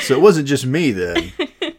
so 0.00 0.14
it 0.14 0.20
wasn't 0.20 0.48
just 0.48 0.66
me 0.66 0.92
then. 0.92 1.32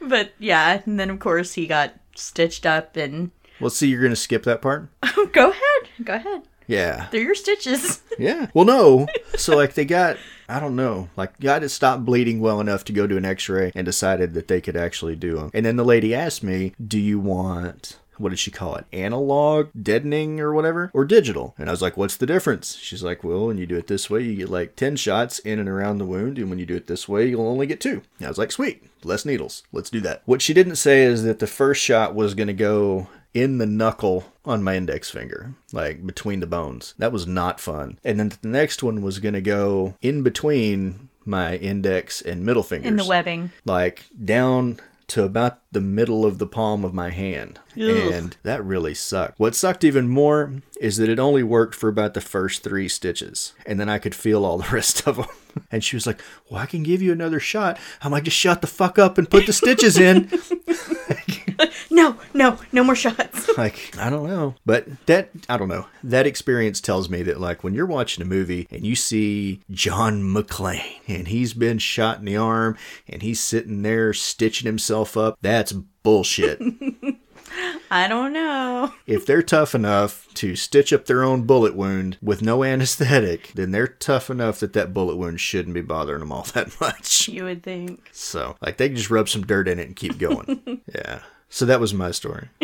But 0.00 0.34
yeah, 0.38 0.80
and 0.86 1.00
then 1.00 1.10
of 1.10 1.18
course 1.18 1.54
he 1.54 1.66
got 1.66 1.94
stitched 2.14 2.64
up 2.64 2.96
and 2.96 3.32
Well, 3.60 3.70
see, 3.70 3.88
you're 3.88 4.02
gonna 4.02 4.14
skip 4.14 4.44
that 4.44 4.62
part. 4.62 4.88
go 5.32 5.50
ahead, 5.50 6.04
go 6.04 6.14
ahead. 6.14 6.42
Yeah. 6.68 7.08
They're 7.10 7.22
your 7.22 7.34
stitches. 7.34 8.02
Yeah. 8.18 8.48
Well, 8.54 8.64
no. 8.64 9.06
So 9.36 9.56
like 9.56 9.74
they 9.74 9.84
got, 9.84 10.16
I 10.48 10.60
don't 10.60 10.76
know, 10.76 11.08
like 11.16 11.38
got 11.40 11.62
it 11.62 11.70
stopped 11.70 12.04
bleeding 12.04 12.40
well 12.40 12.60
enough 12.60 12.84
to 12.84 12.92
go 12.92 13.06
to 13.06 13.16
an 13.16 13.24
X-ray 13.24 13.72
and 13.74 13.84
decided 13.84 14.34
that 14.34 14.48
they 14.48 14.60
could 14.60 14.76
actually 14.76 15.16
do 15.16 15.36
them. 15.36 15.50
And 15.52 15.66
then 15.66 15.76
the 15.76 15.84
lady 15.84 16.14
asked 16.14 16.42
me, 16.42 16.74
"Do 16.84 16.98
you 16.98 17.18
want?" 17.18 17.98
What 18.18 18.30
did 18.30 18.38
she 18.38 18.50
call 18.50 18.76
it? 18.76 18.86
Analog 18.92 19.68
deadening 19.80 20.40
or 20.40 20.52
whatever? 20.52 20.90
Or 20.94 21.04
digital? 21.04 21.54
And 21.58 21.68
I 21.68 21.72
was 21.72 21.82
like, 21.82 21.96
what's 21.96 22.16
the 22.16 22.26
difference? 22.26 22.76
She's 22.76 23.02
like, 23.02 23.22
well, 23.22 23.46
when 23.46 23.58
you 23.58 23.66
do 23.66 23.76
it 23.76 23.86
this 23.88 24.08
way, 24.08 24.22
you 24.22 24.36
get 24.36 24.48
like 24.48 24.76
10 24.76 24.96
shots 24.96 25.38
in 25.40 25.58
and 25.58 25.68
around 25.68 25.98
the 25.98 26.06
wound. 26.06 26.38
And 26.38 26.48
when 26.48 26.58
you 26.58 26.66
do 26.66 26.76
it 26.76 26.86
this 26.86 27.08
way, 27.08 27.28
you'll 27.28 27.46
only 27.46 27.66
get 27.66 27.80
two. 27.80 28.02
And 28.18 28.26
I 28.26 28.28
was 28.28 28.38
like, 28.38 28.52
sweet, 28.52 28.84
less 29.04 29.24
needles. 29.24 29.64
Let's 29.72 29.90
do 29.90 30.00
that. 30.00 30.22
What 30.24 30.42
she 30.42 30.54
didn't 30.54 30.76
say 30.76 31.02
is 31.02 31.24
that 31.24 31.38
the 31.40 31.46
first 31.46 31.82
shot 31.82 32.14
was 32.14 32.34
going 32.34 32.46
to 32.46 32.54
go 32.54 33.08
in 33.36 33.58
the 33.58 33.66
knuckle 33.66 34.24
on 34.46 34.62
my 34.62 34.76
index 34.76 35.10
finger, 35.10 35.52
like 35.70 36.06
between 36.06 36.40
the 36.40 36.46
bones. 36.46 36.94
That 36.96 37.12
was 37.12 37.26
not 37.26 37.60
fun. 37.60 37.98
And 38.02 38.18
then 38.18 38.32
the 38.40 38.48
next 38.48 38.82
one 38.82 39.02
was 39.02 39.18
going 39.18 39.34
to 39.34 39.42
go 39.42 39.94
in 40.00 40.22
between 40.22 41.10
my 41.26 41.56
index 41.56 42.22
and 42.22 42.46
middle 42.46 42.62
fingers. 42.62 42.88
In 42.88 42.96
the 42.96 43.04
webbing. 43.04 43.50
Like 43.66 44.06
down 44.24 44.80
to 45.08 45.22
about 45.22 45.58
the 45.70 45.82
middle 45.82 46.24
of 46.24 46.38
the 46.38 46.46
palm 46.46 46.82
of 46.82 46.94
my 46.94 47.10
hand. 47.10 47.60
Ugh. 47.76 48.12
And 48.12 48.36
that 48.42 48.64
really 48.64 48.94
sucked. 48.94 49.38
What 49.38 49.54
sucked 49.54 49.84
even 49.84 50.08
more 50.08 50.54
is 50.80 50.96
that 50.96 51.10
it 51.10 51.18
only 51.18 51.42
worked 51.42 51.74
for 51.74 51.88
about 51.88 52.14
the 52.14 52.22
first 52.22 52.62
three 52.62 52.88
stitches. 52.88 53.52
And 53.66 53.78
then 53.78 53.90
I 53.90 53.98
could 53.98 54.14
feel 54.14 54.46
all 54.46 54.58
the 54.62 54.72
rest 54.72 55.06
of 55.06 55.16
them. 55.16 55.26
And 55.70 55.84
she 55.84 55.94
was 55.94 56.06
like, 56.06 56.20
Well, 56.48 56.60
I 56.60 56.66
can 56.66 56.82
give 56.82 57.02
you 57.02 57.12
another 57.12 57.38
shot. 57.38 57.78
I'm 58.00 58.12
like, 58.12 58.24
Just 58.24 58.36
shut 58.38 58.62
the 58.62 58.66
fuck 58.66 58.98
up 58.98 59.18
and 59.18 59.30
put 59.30 59.44
the 59.44 59.52
stitches 59.52 59.98
in. 59.98 60.30
No, 61.90 62.16
no, 62.34 62.58
no 62.72 62.84
more 62.84 62.94
shots. 62.96 63.48
like 63.58 63.94
i 63.98 64.10
don't 64.10 64.28
know 64.28 64.54
but 64.66 64.86
that 65.06 65.30
i 65.48 65.56
don't 65.56 65.68
know 65.68 65.86
that 66.04 66.26
experience 66.26 66.80
tells 66.80 67.08
me 67.08 67.22
that 67.22 67.40
like 67.40 67.64
when 67.64 67.74
you're 67.74 67.86
watching 67.86 68.20
a 68.22 68.26
movie 68.26 68.66
and 68.70 68.84
you 68.84 68.94
see 68.94 69.60
john 69.70 70.22
mcclane 70.22 70.82
and 71.08 71.28
he's 71.28 71.54
been 71.54 71.78
shot 71.78 72.18
in 72.18 72.24
the 72.26 72.36
arm 72.36 72.76
and 73.08 73.22
he's 73.22 73.40
sitting 73.40 73.82
there 73.82 74.12
stitching 74.12 74.66
himself 74.66 75.16
up 75.16 75.38
that's 75.40 75.72
bullshit 75.72 76.60
I 77.90 78.08
don't 78.08 78.32
know. 78.32 78.92
if 79.06 79.24
they're 79.24 79.42
tough 79.42 79.74
enough 79.74 80.26
to 80.34 80.56
stitch 80.56 80.92
up 80.92 81.06
their 81.06 81.22
own 81.22 81.44
bullet 81.44 81.74
wound 81.76 82.18
with 82.20 82.42
no 82.42 82.64
anesthetic 82.64 83.52
then 83.54 83.70
they're 83.70 83.86
tough 83.86 84.28
enough 84.28 84.60
that 84.60 84.72
that 84.74 84.92
bullet 84.92 85.16
wound 85.16 85.40
shouldn't 85.40 85.74
be 85.74 85.80
bothering 85.80 86.20
them 86.20 86.32
all 86.32 86.42
that 86.54 86.78
much 86.80 87.28
You 87.28 87.44
would 87.44 87.62
think. 87.62 88.08
so 88.12 88.56
like 88.60 88.76
they 88.76 88.88
can 88.88 88.96
just 88.96 89.10
rub 89.10 89.28
some 89.28 89.46
dirt 89.46 89.68
in 89.68 89.78
it 89.78 89.86
and 89.86 89.96
keep 89.96 90.18
going 90.18 90.80
yeah 90.94 91.20
so 91.48 91.64
that 91.64 91.80
was 91.80 91.94
my 91.94 92.10
story 92.10 92.48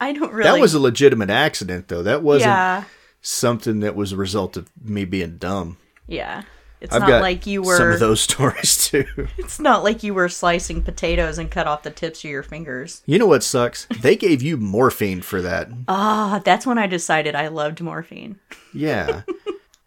I 0.00 0.12
don't 0.12 0.32
really. 0.32 0.50
that 0.50 0.60
was 0.60 0.74
a 0.74 0.80
legitimate 0.80 1.30
accident 1.30 1.88
though 1.88 2.02
that 2.02 2.22
wasn't 2.22 2.50
yeah, 2.50 2.84
something 3.20 3.80
that 3.80 3.94
was 3.96 4.12
a 4.12 4.16
result 4.16 4.56
of 4.56 4.70
me 4.82 5.04
being 5.04 5.38
dumb. 5.38 5.76
yeah. 6.06 6.42
It's 6.80 6.92
I've 6.92 7.02
not 7.02 7.22
like 7.22 7.46
you 7.46 7.62
were. 7.62 7.76
some 7.76 7.92
of 7.92 8.00
those 8.00 8.20
stories 8.28 8.88
too. 8.88 9.04
It's 9.38 9.60
not 9.60 9.84
like 9.84 10.02
you 10.02 10.14
were 10.14 10.28
slicing 10.28 10.82
potatoes 10.82 11.38
and 11.38 11.48
cut 11.48 11.68
off 11.68 11.84
the 11.84 11.92
tips 11.92 12.24
of 12.24 12.30
your 12.30 12.42
fingers. 12.42 13.02
You 13.06 13.20
know 13.20 13.26
what 13.28 13.44
sucks? 13.44 13.86
They 14.00 14.16
gave 14.16 14.42
you 14.42 14.56
morphine 14.56 15.22
for 15.22 15.40
that. 15.42 15.68
Ah, 15.86 16.42
that's 16.44 16.66
when 16.66 16.78
I 16.78 16.88
decided 16.88 17.36
I 17.36 17.46
loved 17.46 17.80
morphine. 17.80 18.40
Yeah. 18.74 19.22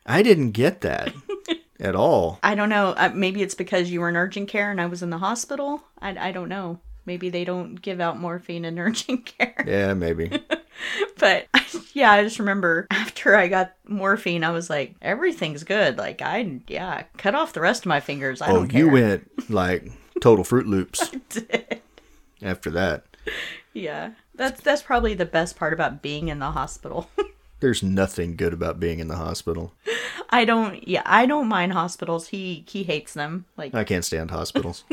I 0.05 0.23
didn't 0.23 0.51
get 0.51 0.79
that 0.81 1.13
at 1.81 1.97
all. 1.97 2.39
I 2.41 2.55
don't 2.55 2.69
know. 2.69 2.93
Uh, 2.95 3.11
maybe 3.13 3.41
it's 3.41 3.55
because 3.55 3.91
you 3.91 3.99
were 3.99 4.07
in 4.07 4.15
urgent 4.15 4.47
care 4.47 4.71
and 4.71 4.79
I 4.79 4.85
was 4.85 5.03
in 5.03 5.09
the 5.09 5.17
hospital. 5.17 5.83
I, 5.99 6.29
I 6.29 6.31
don't 6.31 6.47
know. 6.47 6.79
Maybe 7.05 7.29
they 7.29 7.43
don't 7.45 7.75
give 7.81 7.99
out 8.01 8.19
morphine 8.19 8.65
in 8.65 8.79
urgent 8.79 9.25
care. 9.37 9.63
Yeah, 9.67 9.93
maybe. 9.93 10.41
But 11.17 11.47
yeah, 11.93 12.11
I 12.11 12.21
just 12.21 12.37
remember 12.37 12.85
after 12.91 13.33
I 13.37 13.47
got 13.47 13.73
morphine, 13.87 14.43
I 14.43 14.51
was 14.51 14.69
like, 14.69 14.95
everything's 15.01 15.63
good. 15.63 15.97
Like 15.97 16.21
I, 16.21 16.59
yeah, 16.67 17.03
cut 17.17 17.33
off 17.33 17.53
the 17.53 17.61
rest 17.61 17.83
of 17.83 17.85
my 17.89 18.01
fingers. 18.01 18.41
I 18.41 18.51
Oh, 18.51 18.63
you 18.63 18.89
went 18.89 19.49
like 19.49 19.89
total 20.21 20.43
Fruit 20.43 20.67
Loops 20.67 21.09
did. 21.29 21.79
after 22.41 22.69
that. 22.71 23.05
Yeah, 23.73 24.11
that's 24.35 24.59
that's 24.61 24.81
probably 24.81 25.13
the 25.13 25.25
best 25.25 25.55
part 25.55 25.71
about 25.71 26.01
being 26.01 26.27
in 26.27 26.39
the 26.39 26.51
hospital. 26.51 27.09
There's 27.61 27.81
nothing 27.81 28.35
good 28.35 28.51
about 28.51 28.77
being 28.79 28.99
in 28.99 29.07
the 29.07 29.15
hospital. 29.15 29.71
I 30.29 30.43
don't. 30.43 30.85
Yeah, 30.85 31.03
I 31.05 31.25
don't 31.25 31.47
mind 31.47 31.71
hospitals. 31.71 32.27
He 32.27 32.65
he 32.67 32.83
hates 32.83 33.13
them. 33.13 33.45
Like 33.55 33.73
I 33.73 33.85
can't 33.85 34.03
stand 34.05 34.29
hospitals. 34.31 34.83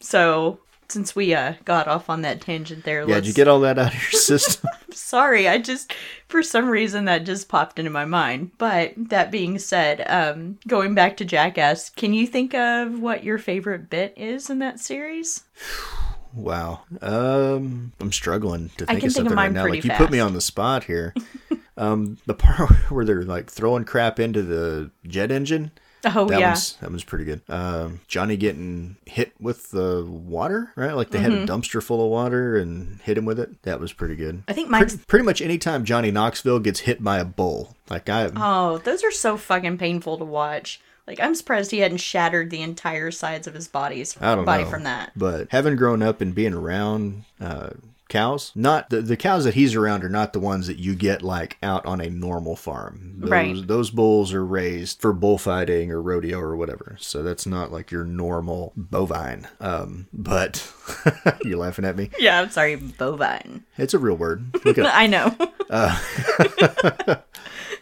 so. 0.00 0.58
Since 0.88 1.14
we 1.14 1.34
uh, 1.34 1.54
got 1.64 1.86
off 1.86 2.08
on 2.08 2.22
that 2.22 2.40
tangent 2.40 2.84
there, 2.84 3.00
Yeah, 3.00 3.16
let's, 3.16 3.26
did 3.26 3.28
you 3.28 3.34
get 3.34 3.48
all 3.48 3.60
that 3.60 3.78
out 3.78 3.94
of 3.94 4.02
your 4.02 4.20
system? 4.20 4.70
sorry 4.90 5.46
i 5.46 5.58
just 5.58 5.94
for 6.28 6.42
some 6.42 6.68
reason 6.68 7.04
that 7.04 7.24
just 7.24 7.48
popped 7.48 7.78
into 7.78 7.90
my 7.90 8.04
mind 8.04 8.50
but 8.58 8.92
that 8.96 9.30
being 9.30 9.58
said 9.58 10.04
um 10.08 10.58
going 10.66 10.94
back 10.94 11.16
to 11.16 11.24
jackass 11.24 11.88
can 11.90 12.12
you 12.12 12.26
think 12.26 12.52
of 12.52 12.98
what 13.00 13.22
your 13.22 13.38
favorite 13.38 13.88
bit 13.88 14.12
is 14.16 14.50
in 14.50 14.58
that 14.58 14.80
series 14.80 15.44
Wow. 16.34 16.82
Um, 17.00 17.92
I'm 18.00 18.12
struggling 18.12 18.68
to 18.76 18.86
think 18.86 18.86
can 18.86 18.96
of 18.96 19.00
think 19.00 19.04
of 19.04 19.12
something 19.12 19.36
right 19.36 19.50
now. 19.50 19.66
Like 19.66 19.82
you 19.82 19.90
put 19.92 20.10
me 20.10 20.20
on 20.20 20.34
the 20.34 20.40
spot 20.40 20.84
here. 20.84 21.14
um, 21.76 22.18
the 22.26 22.34
part 22.34 22.70
where 22.90 23.04
they're 23.04 23.24
like 23.24 23.50
throwing 23.50 23.84
crap 23.84 24.20
into 24.20 24.42
the 24.42 24.90
jet 25.06 25.30
engine. 25.30 25.72
Oh 26.04 26.26
That 26.26 26.40
yeah 26.40 26.48
one's 26.48 26.74
that 26.76 26.90
one's 26.90 27.04
pretty 27.04 27.24
good. 27.24 27.40
Um, 27.48 28.00
Johnny 28.08 28.36
getting 28.36 28.96
hit 29.06 29.32
with 29.40 29.70
the 29.70 30.04
water, 30.04 30.72
right? 30.76 30.92
Like 30.94 31.10
they 31.10 31.18
Mm-hmm. 31.18 31.30
had 31.40 31.48
a 31.48 31.52
dumpster 31.52 31.82
full 31.82 32.04
of 32.04 32.10
water 32.10 32.56
and 32.56 33.00
hit 33.02 33.18
him 33.18 33.24
with 33.24 33.38
it. 33.40 33.62
That 33.62 33.80
was 33.80 33.92
pretty 33.92 34.16
good. 34.16 34.42
i 34.48 34.52
think 34.52 34.68
mine's 34.68 34.92
Pretty, 34.94 35.04
pretty 35.06 35.24
much 35.24 35.40
anytime 35.42 35.84
Johnny 35.84 36.10
Knoxville 36.10 36.60
gets 36.60 36.80
hit 36.80 37.02
by 37.02 37.18
a 37.18 37.24
bull, 37.24 37.74
like 37.90 38.08
I, 38.08 38.30
oh 38.36 38.78
those 38.78 39.02
are 39.04 39.10
so 39.10 39.36
fucking 39.36 39.78
painful 39.78 40.18
to 40.18 40.24
watch 40.24 40.80
like 41.06 41.18
i'm 41.20 41.34
surprised 41.34 41.70
he 41.70 41.78
hadn't 41.78 41.98
shattered 41.98 42.50
the 42.50 42.60
entire 42.62 43.10
sides 43.10 43.46
of 43.46 43.54
his 43.54 43.66
body's 43.66 44.14
I 44.20 44.34
don't 44.34 44.44
body 44.44 44.64
know. 44.64 44.70
from 44.70 44.84
that 44.84 45.12
But 45.16 45.48
having 45.50 45.76
grown 45.76 46.02
up 46.02 46.20
and 46.20 46.34
being 46.34 46.52
around 46.54 47.24
uh, 47.40 47.70
cows, 48.08 48.52
not 48.54 48.90
the, 48.90 49.00
the 49.02 49.16
cows 49.16 49.44
that 49.44 49.54
he's 49.54 49.74
around 49.74 50.04
are 50.04 50.08
not 50.08 50.32
the 50.32 50.40
ones 50.40 50.66
that 50.66 50.78
you 50.78 50.94
get 50.94 51.22
like 51.22 51.56
out 51.62 51.84
on 51.86 52.00
a 52.00 52.08
normal 52.10 52.56
farm. 52.56 53.14
Those, 53.18 53.30
Right. 53.30 53.66
Those 53.66 53.90
bulls 53.90 54.32
are 54.32 54.44
raised 54.44 55.00
for 55.00 55.12
bullfighting 55.12 55.90
or 55.90 56.00
rodeo 56.02 56.38
or 56.40 56.56
whatever. 56.56 56.96
So 56.98 57.22
that's 57.22 57.46
not 57.46 57.70
like 57.72 57.90
your 57.90 58.04
normal 58.04 58.72
bovine. 58.76 59.46
Um, 59.60 60.08
but 60.12 60.72
you 61.44 61.56
laughing 61.58 61.84
at 61.84 61.96
me? 61.96 62.10
yeah 62.18 62.40
i'm 62.40 62.50
sorry 62.50 62.76
bovine 62.76 63.64
It's 63.76 63.94
a 63.94 63.98
real 63.98 64.16
word. 64.16 64.50
Look 64.64 64.78
it 64.78 64.86
up. 64.86 64.92
i 64.96 65.06
know 65.06 65.36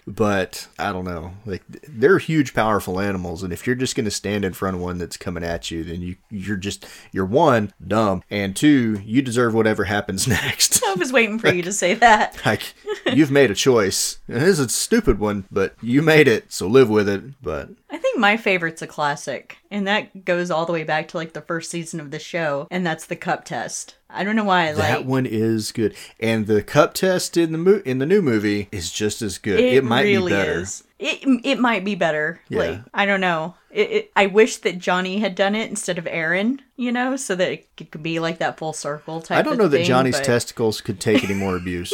but 0.07 0.69
I 0.79 0.93
don't 0.93 1.05
know. 1.05 1.33
Like 1.45 1.63
they're 1.89 2.19
huge, 2.19 2.55
powerful 2.55 3.01
animals, 3.01 3.43
and 3.43 3.53
if 3.53 3.67
you're 3.67 3.77
just 3.77 3.97
going 3.97 4.05
to 4.05 4.11
stand 4.11 4.45
in 4.45 4.53
front 4.53 4.77
of 4.77 4.83
one 4.83 4.99
that's 4.99 5.17
coming 5.17 5.45
at 5.45 5.71
you, 5.71 5.83
then 5.85 6.01
you 6.03 6.17
you're 6.31 6.57
just 6.57 6.87
you're 7.13 7.27
one 7.27 7.73
dumb, 7.85 8.23
and 8.31 8.55
two 8.55 9.01
you 9.05 9.23
deserve 9.23 9.55
whatever 9.55 9.85
happens 9.85 10.27
next. 10.29 10.83
i 10.85 10.95
was 10.95 11.13
waiting 11.13 11.39
for 11.39 11.53
you 11.53 11.63
to 11.63 11.73
say 11.73 11.95
that 11.95 12.41
like 12.47 12.75
you've 13.13 13.31
made 13.31 13.51
a 13.51 13.55
choice. 13.55 14.19
It 14.29 14.43
is 14.43 14.59
a 14.59 14.69
stupid 14.69 15.19
one, 15.19 15.47
but 15.51 15.75
you 15.83 16.03
made 16.03 16.29
it, 16.29 16.53
so 16.53 16.67
live 16.67 16.89
with 16.89 17.09
it. 17.09 17.41
But 17.43 17.71
I 17.91 17.99
think 17.99 18.19
my 18.19 18.37
favorite's 18.37 18.83
a 18.83 18.87
classic, 18.87 19.59
and 19.71 19.87
that 19.87 20.25
goes 20.25 20.51
all 20.51 20.67
the 20.67 20.73
way 20.73 20.85
back 20.85 21.09
to 21.09 21.17
like 21.17 21.33
the 21.33 21.41
first 21.41 21.71
season 21.71 22.01
of 22.01 22.11
the 22.11 22.19
show, 22.19 22.69
and 22.71 22.87
that's 22.87 23.07
the 23.07 23.17
cup 23.17 23.45
test. 23.45 23.96
I 24.17 24.25
don't 24.25 24.35
know 24.35 24.45
why 24.45 24.69
I 24.69 24.73
that 24.73 24.99
like 25.01 25.07
one 25.07 25.27
is 25.27 25.73
good, 25.73 25.95
and 26.19 26.47
the 26.47 26.63
cup 26.63 26.95
test 26.95 27.37
in 27.37 27.53
the 27.53 27.59
mo- 27.59 27.83
in 27.85 27.99
the 27.99 28.07
new 28.07 28.23
movie 28.23 28.69
is 28.73 28.91
just 28.91 29.21
as 29.23 29.39
good. 29.39 29.61
It, 29.61 29.85
might 29.85 30.03
really 30.03 30.31
be 30.33 30.37
better. 30.37 30.61
is. 30.61 30.85
It 30.99 31.21
it 31.45 31.59
might 31.59 31.85
be 31.85 31.95
better. 31.95 32.41
Yeah. 32.49 32.59
Like 32.59 32.81
I 32.95 33.07
don't 33.07 33.21
know. 33.21 33.55
It, 33.71 33.91
it, 33.91 34.13
I 34.17 34.27
wish 34.27 34.57
that 34.59 34.79
Johnny 34.79 35.19
had 35.19 35.35
done 35.35 35.55
it 35.55 35.69
instead 35.69 35.99
of 35.99 36.05
Ehren. 36.07 36.61
You 36.77 36.93
know, 36.93 37.17
so 37.17 37.35
that 37.35 37.53
it 37.53 37.91
could 37.91 38.03
be 38.03 38.19
like 38.19 38.39
that 38.39 38.57
full 38.57 38.73
circle 38.73 39.21
type. 39.21 39.39
I 39.39 39.43
don't 39.43 39.59
know 39.59 39.69
that 39.69 39.85
Johnny's 39.85 40.17
but 40.17 40.25
testicles 40.25 40.81
could 40.81 40.99
take 41.01 41.23
any 41.23 41.35
more 41.39 41.57
abuse. 41.57 41.93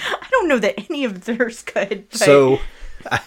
I 0.00 0.26
don't 0.30 0.48
know 0.48 0.58
that 0.58 0.88
any 0.90 1.04
of 1.04 1.24
theirs 1.24 1.62
could. 1.62 2.08
But 2.10 2.18
So 2.18 2.60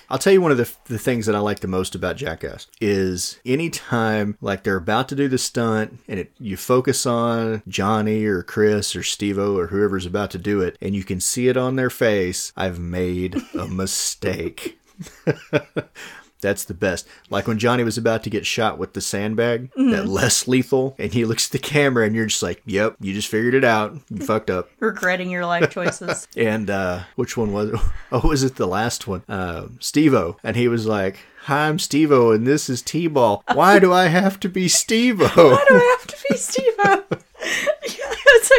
I'll 0.09 0.17
tell 0.17 0.33
you 0.33 0.41
one 0.41 0.51
of 0.51 0.57
the, 0.57 0.71
the 0.85 0.99
things 0.99 1.25
that 1.25 1.35
I 1.35 1.39
like 1.39 1.59
the 1.59 1.67
most 1.67 1.95
about 1.95 2.17
Jackass 2.17 2.67
is 2.79 3.39
anytime 3.45 4.37
like 4.41 4.63
they're 4.63 4.75
about 4.75 5.09
to 5.09 5.15
do 5.15 5.27
the 5.27 5.37
stunt 5.37 5.99
and 6.07 6.19
it, 6.19 6.31
you 6.39 6.57
focus 6.57 7.05
on 7.05 7.63
Johnny 7.67 8.25
or 8.25 8.43
Chris 8.43 8.95
or 8.95 9.03
Steve-O 9.03 9.57
or 9.57 9.67
whoever's 9.67 10.05
about 10.05 10.31
to 10.31 10.37
do 10.37 10.61
it 10.61 10.77
and 10.81 10.95
you 10.95 11.03
can 11.03 11.19
see 11.19 11.47
it 11.47 11.57
on 11.57 11.75
their 11.75 11.89
face, 11.89 12.51
I've 12.55 12.79
made 12.79 13.35
a 13.57 13.67
mistake. 13.67 14.79
That's 16.41 16.63
the 16.65 16.73
best. 16.73 17.07
Like 17.29 17.47
when 17.47 17.59
Johnny 17.59 17.83
was 17.83 17.97
about 17.97 18.23
to 18.23 18.29
get 18.29 18.45
shot 18.45 18.77
with 18.77 18.93
the 18.93 19.01
sandbag, 19.01 19.71
Mm-hmm. 19.71 19.91
that 19.91 20.07
less 20.07 20.47
lethal, 20.47 20.95
and 20.97 21.13
he 21.13 21.23
looks 21.25 21.47
at 21.47 21.51
the 21.51 21.59
camera 21.59 22.05
and 22.05 22.15
you're 22.15 22.25
just 22.25 22.43
like, 22.43 22.61
Yep, 22.65 22.97
you 22.99 23.13
just 23.13 23.27
figured 23.27 23.53
it 23.53 23.63
out. 23.63 23.95
You 24.09 24.17
fucked 24.25 24.49
up. 24.49 24.69
Regretting 24.79 25.29
your 25.29 25.45
life 25.45 25.69
choices. 25.69 26.27
And 26.37 26.69
uh 26.69 27.03
which 27.15 27.37
one 27.37 27.53
was 27.53 27.69
it? 27.71 27.79
Oh, 28.11 28.27
was 28.27 28.43
it 28.43 28.55
the 28.55 28.67
last 28.67 29.07
one? 29.07 29.23
Uh 29.29 29.67
Steve-O. 29.79 30.37
And 30.43 30.55
he 30.55 30.67
was 30.67 30.85
like, 30.85 31.19
Hi, 31.43 31.67
I'm 31.67 31.79
Steve-O 31.79 32.31
and 32.31 32.45
this 32.45 32.69
is 32.69 32.81
T-Ball. 32.81 33.43
Why 33.53 33.79
do 33.79 33.91
I 33.93 34.07
have 34.07 34.39
to 34.41 34.49
be 34.49 34.67
Steve-O? 34.67 35.25
Why 35.25 35.65
do 35.69 35.75
I 35.75 35.97
have 35.99 36.07
to 36.07 36.17
be 36.29 36.37
Steve 36.37 36.73
yeah, 36.83 37.01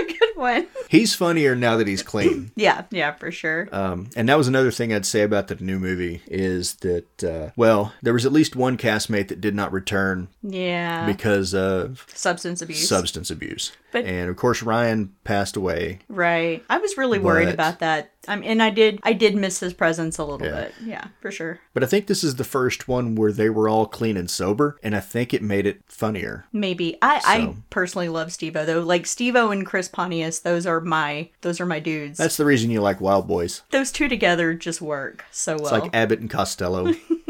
that's 0.01 0.11
a 0.15 0.19
good 0.19 0.37
one. 0.37 0.67
He's 0.89 1.15
funnier 1.15 1.55
now 1.57 1.77
that 1.77 1.87
he's 1.89 2.03
clean. 2.03 2.51
Yeah, 2.63 2.85
yeah, 2.91 3.13
for 3.13 3.31
sure. 3.33 3.69
Um, 3.73 4.11
and 4.15 4.29
that 4.29 4.37
was 4.37 4.47
another 4.47 4.71
thing 4.71 4.93
I'd 4.93 5.07
say 5.07 5.23
about 5.23 5.49
the 5.49 5.57
new 5.57 5.79
movie 5.79 6.23
is 6.27 6.75
that, 6.77 7.25
uh, 7.25 7.51
well, 7.57 7.93
there 8.03 8.13
was 8.13 8.25
at 8.27 8.33
least 8.33 8.55
one 8.55 8.77
castmate 8.77 9.29
that 9.29 9.41
did 9.41 9.55
not 9.55 9.73
return 9.73 10.29
yeah. 10.43 11.07
because 11.07 11.55
of 11.55 12.07
Substance 12.15 12.63
abuse. 12.63 12.89
substance 12.89 13.31
abuse. 13.31 13.73
But- 13.91 14.05
and 14.05 14.29
of 14.31 14.37
course, 14.37 14.63
Ryan 14.63 15.13
passed 15.25 15.57
away. 15.57 16.01
right. 16.09 16.63
I 16.71 16.79
was 16.79 16.97
really 16.97 17.19
worried 17.19 17.49
about 17.49 17.81
that. 17.81 18.12
And 18.29 18.63
I 18.63 18.71
did 18.71 19.01
I 19.03 19.13
did 19.13 19.35
miss 19.35 19.61
his 19.61 19.73
presence 19.73 20.19
a 20.19 20.25
little 20.25 20.47
Yeah. 20.47 20.55
bit. 20.63 20.75
Yeah, 20.85 21.05
for 21.21 21.31
sure. 21.31 21.59
But 21.75 21.83
I 21.83 21.87
think 21.87 22.07
this 22.07 22.23
is 22.23 22.37
the 22.37 22.45
first 22.45 22.87
one 22.89 23.15
where 23.15 23.33
they 23.33 23.51
were 23.51 23.69
all 23.69 23.87
clean 23.87 24.17
and 24.17 24.31
sober, 24.31 24.79
and 24.83 24.95
I 24.95 25.01
think 25.01 25.35
it 25.35 25.43
made 25.43 25.67
it 25.67 25.81
funnier. 25.87 26.45
Maybe. 26.53 26.97
I 27.03 27.21
I 27.25 27.55
personally 27.71 28.09
love 28.09 28.33
Steve-O 28.33 28.65
though. 28.65 28.81
Like 28.81 29.07
Steve-O 29.07 29.51
and 29.51 29.67
Chris 29.67 29.89
Pontius, 29.89 30.39
those 30.41 30.67
are 30.67 30.81
my 30.81 31.31
those 31.41 31.61
are 31.61 31.67
my 31.67 31.81
dudes. 31.81 32.19
That's 32.19 32.37
the 32.37 32.45
reason 32.45 32.71
you 32.71 32.81
like 32.81 32.99
Wildboyz. 33.01 33.63
those 33.71 33.91
two 33.91 34.09
together 34.09 34.55
just 34.55 34.81
work 34.81 35.25
so 35.31 35.57
well. 35.57 35.63
It's 35.65 35.73
like 35.85 35.95
Abbott 35.95 36.21
and 36.21 36.31
Costello. 36.31 36.95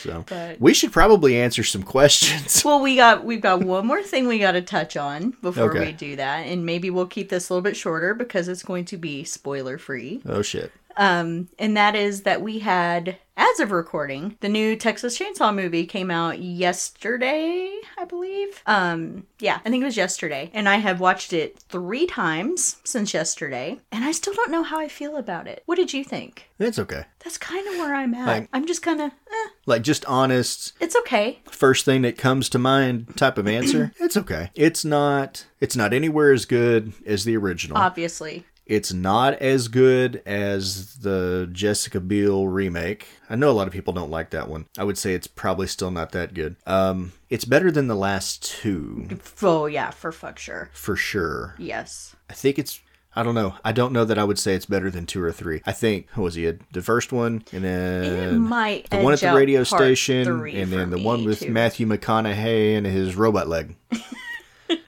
so 0.00 0.24
But- 0.28 0.60
we 0.60 0.74
should 0.74 0.92
probably 0.92 1.36
answer 1.40 1.62
some 1.62 1.82
questions. 1.82 2.64
Well, 2.64 2.80
we 2.80 2.96
got 2.96 3.24
we've 3.24 3.40
got 3.40 3.60
one 3.62 3.86
more 3.86 4.02
thing 4.02 4.26
we 4.26 4.38
got 4.38 4.52
to 4.52 4.62
touch 4.62 4.96
on 4.96 5.34
before 5.42 5.70
Okay. 5.70 5.86
we 5.86 5.92
do 5.92 6.16
that, 6.16 6.46
and 6.46 6.64
maybe 6.64 6.90
we'll 6.90 7.06
keep 7.06 7.28
this 7.28 7.48
a 7.48 7.52
little 7.54 7.62
bit 7.62 7.76
shorter 7.76 8.14
because 8.14 8.48
it's 8.48 8.62
going 8.62 8.84
to 8.86 8.96
be 8.96 9.24
spoiler 9.24 9.78
free. 9.78 10.22
Oh 10.26 10.42
shit. 10.42 10.72
Um, 10.96 11.48
and 11.58 11.76
that 11.76 11.94
is 11.96 12.22
that 12.22 12.42
we 12.42 12.58
had, 12.60 13.16
as 13.36 13.60
of 13.60 13.70
recording, 13.72 14.36
the 14.40 14.48
new 14.48 14.76
Texas 14.76 15.18
Chainsaw 15.18 15.54
movie 15.54 15.86
came 15.86 16.10
out 16.10 16.38
yesterday, 16.40 17.70
I 17.98 18.04
believe. 18.04 18.62
Um, 18.66 19.26
yeah, 19.38 19.60
I 19.64 19.70
think 19.70 19.82
it 19.82 19.86
was 19.86 19.96
yesterday, 19.96 20.50
and 20.52 20.68
I 20.68 20.76
have 20.76 21.00
watched 21.00 21.32
it 21.32 21.58
three 21.68 22.06
times 22.06 22.76
since 22.84 23.14
yesterday, 23.14 23.80
and 23.90 24.04
I 24.04 24.12
still 24.12 24.34
don't 24.34 24.50
know 24.50 24.62
how 24.62 24.78
I 24.78 24.88
feel 24.88 25.16
about 25.16 25.46
it. 25.46 25.62
What 25.66 25.76
did 25.76 25.92
you 25.92 26.04
think? 26.04 26.48
It's 26.58 26.78
okay. 26.78 27.04
That's 27.20 27.38
kind 27.38 27.66
of 27.68 27.74
where 27.76 27.94
I'm 27.94 28.14
at. 28.14 28.26
Like- 28.26 28.48
I'm 28.52 28.66
just 28.66 28.82
kind 28.82 29.00
of, 29.00 29.10
eh, 29.10 29.48
Like 29.66 29.82
just 29.82 30.04
honest, 30.06 30.72
it's 30.80 30.96
okay. 30.96 31.40
first 31.50 31.84
thing 31.84 32.02
that 32.02 32.18
comes 32.18 32.48
to 32.50 32.58
mind 32.58 33.16
type 33.16 33.38
of 33.38 33.46
answer. 33.48 33.92
it's 34.00 34.16
okay. 34.16 34.50
It's 34.54 34.84
not 34.84 35.46
it's 35.60 35.76
not 35.76 35.92
anywhere 35.92 36.32
as 36.32 36.44
good 36.44 36.92
as 37.06 37.24
the 37.24 37.36
original. 37.36 37.78
Obviously, 37.78 38.44
It's 38.66 38.92
not 38.92 39.34
as 39.34 39.68
good 39.68 40.22
as 40.24 40.96
the 40.98 41.48
Jessica 41.52 42.00
Biel 42.00 42.46
remake. 42.46 43.06
I 43.28 43.36
know 43.36 43.50
a 43.50 43.52
lot 43.52 43.66
of 43.66 43.72
people 43.72 43.92
don't 43.92 44.10
like 44.10 44.30
that 44.30 44.48
one. 44.48 44.66
I 44.78 44.84
would 44.84 44.96
say 44.98 45.14
it's 45.14 45.26
probably 45.26 45.66
still 45.66 45.90
not 45.90 46.12
that 46.12 46.32
good. 46.32 46.56
Um, 46.66 47.12
it's 47.28 47.44
better 47.44 47.70
than 47.70 47.88
the 47.88 47.96
last 47.96 48.42
two 48.42 49.08
oh 49.42 49.66
yeah, 49.66 49.90
for 49.90 50.12
fuck 50.12 50.38
sure. 50.38 50.70
for 50.72 50.96
sure. 50.96 51.54
Yes. 51.58 52.14
I 52.30 52.34
think 52.34 52.58
it's. 52.58 52.80
I 53.14 53.22
don't 53.22 53.34
know. 53.34 53.56
I 53.62 53.72
don't 53.72 53.92
know 53.92 54.06
that 54.06 54.18
I 54.18 54.24
would 54.24 54.38
say 54.38 54.54
it's 54.54 54.64
better 54.64 54.90
than 54.90 55.04
two 55.04 55.22
or 55.22 55.32
three. 55.32 55.60
I 55.66 55.72
think 55.72 56.08
what 56.14 56.24
was 56.24 56.34
he 56.34 56.50
the 56.72 56.80
first 56.80 57.12
one, 57.12 57.44
and 57.52 57.62
It 57.62 57.68
then 57.68 58.48
the 58.48 58.98
one 59.02 59.12
at 59.12 59.20
the 59.20 59.34
radio 59.34 59.64
station, 59.64 60.26
and 60.46 60.72
then 60.72 60.88
the 60.88 60.98
one 60.98 61.24
with 61.24 61.40
too. 61.40 61.50
Matthew 61.50 61.86
McConaughey 61.86 62.74
and 62.74 62.86
his 62.86 63.14
robot 63.14 63.48
leg. 63.48 63.76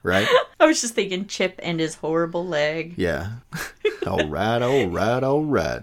right? 0.03 0.29
I 0.61 0.67
was 0.67 0.81
just 0.81 0.95
thinking 0.95 1.27
Chip 1.27 1.59
and 1.63 1.81
his 1.81 1.97
horrible 1.97 2.47
leg. 2.47 2.95
Yeah. 2.97 3.33
all 4.07 4.27
right, 4.29 4.63
all 4.63 4.89
right, 4.89 5.23
all 5.23 5.45
right. 5.45 5.83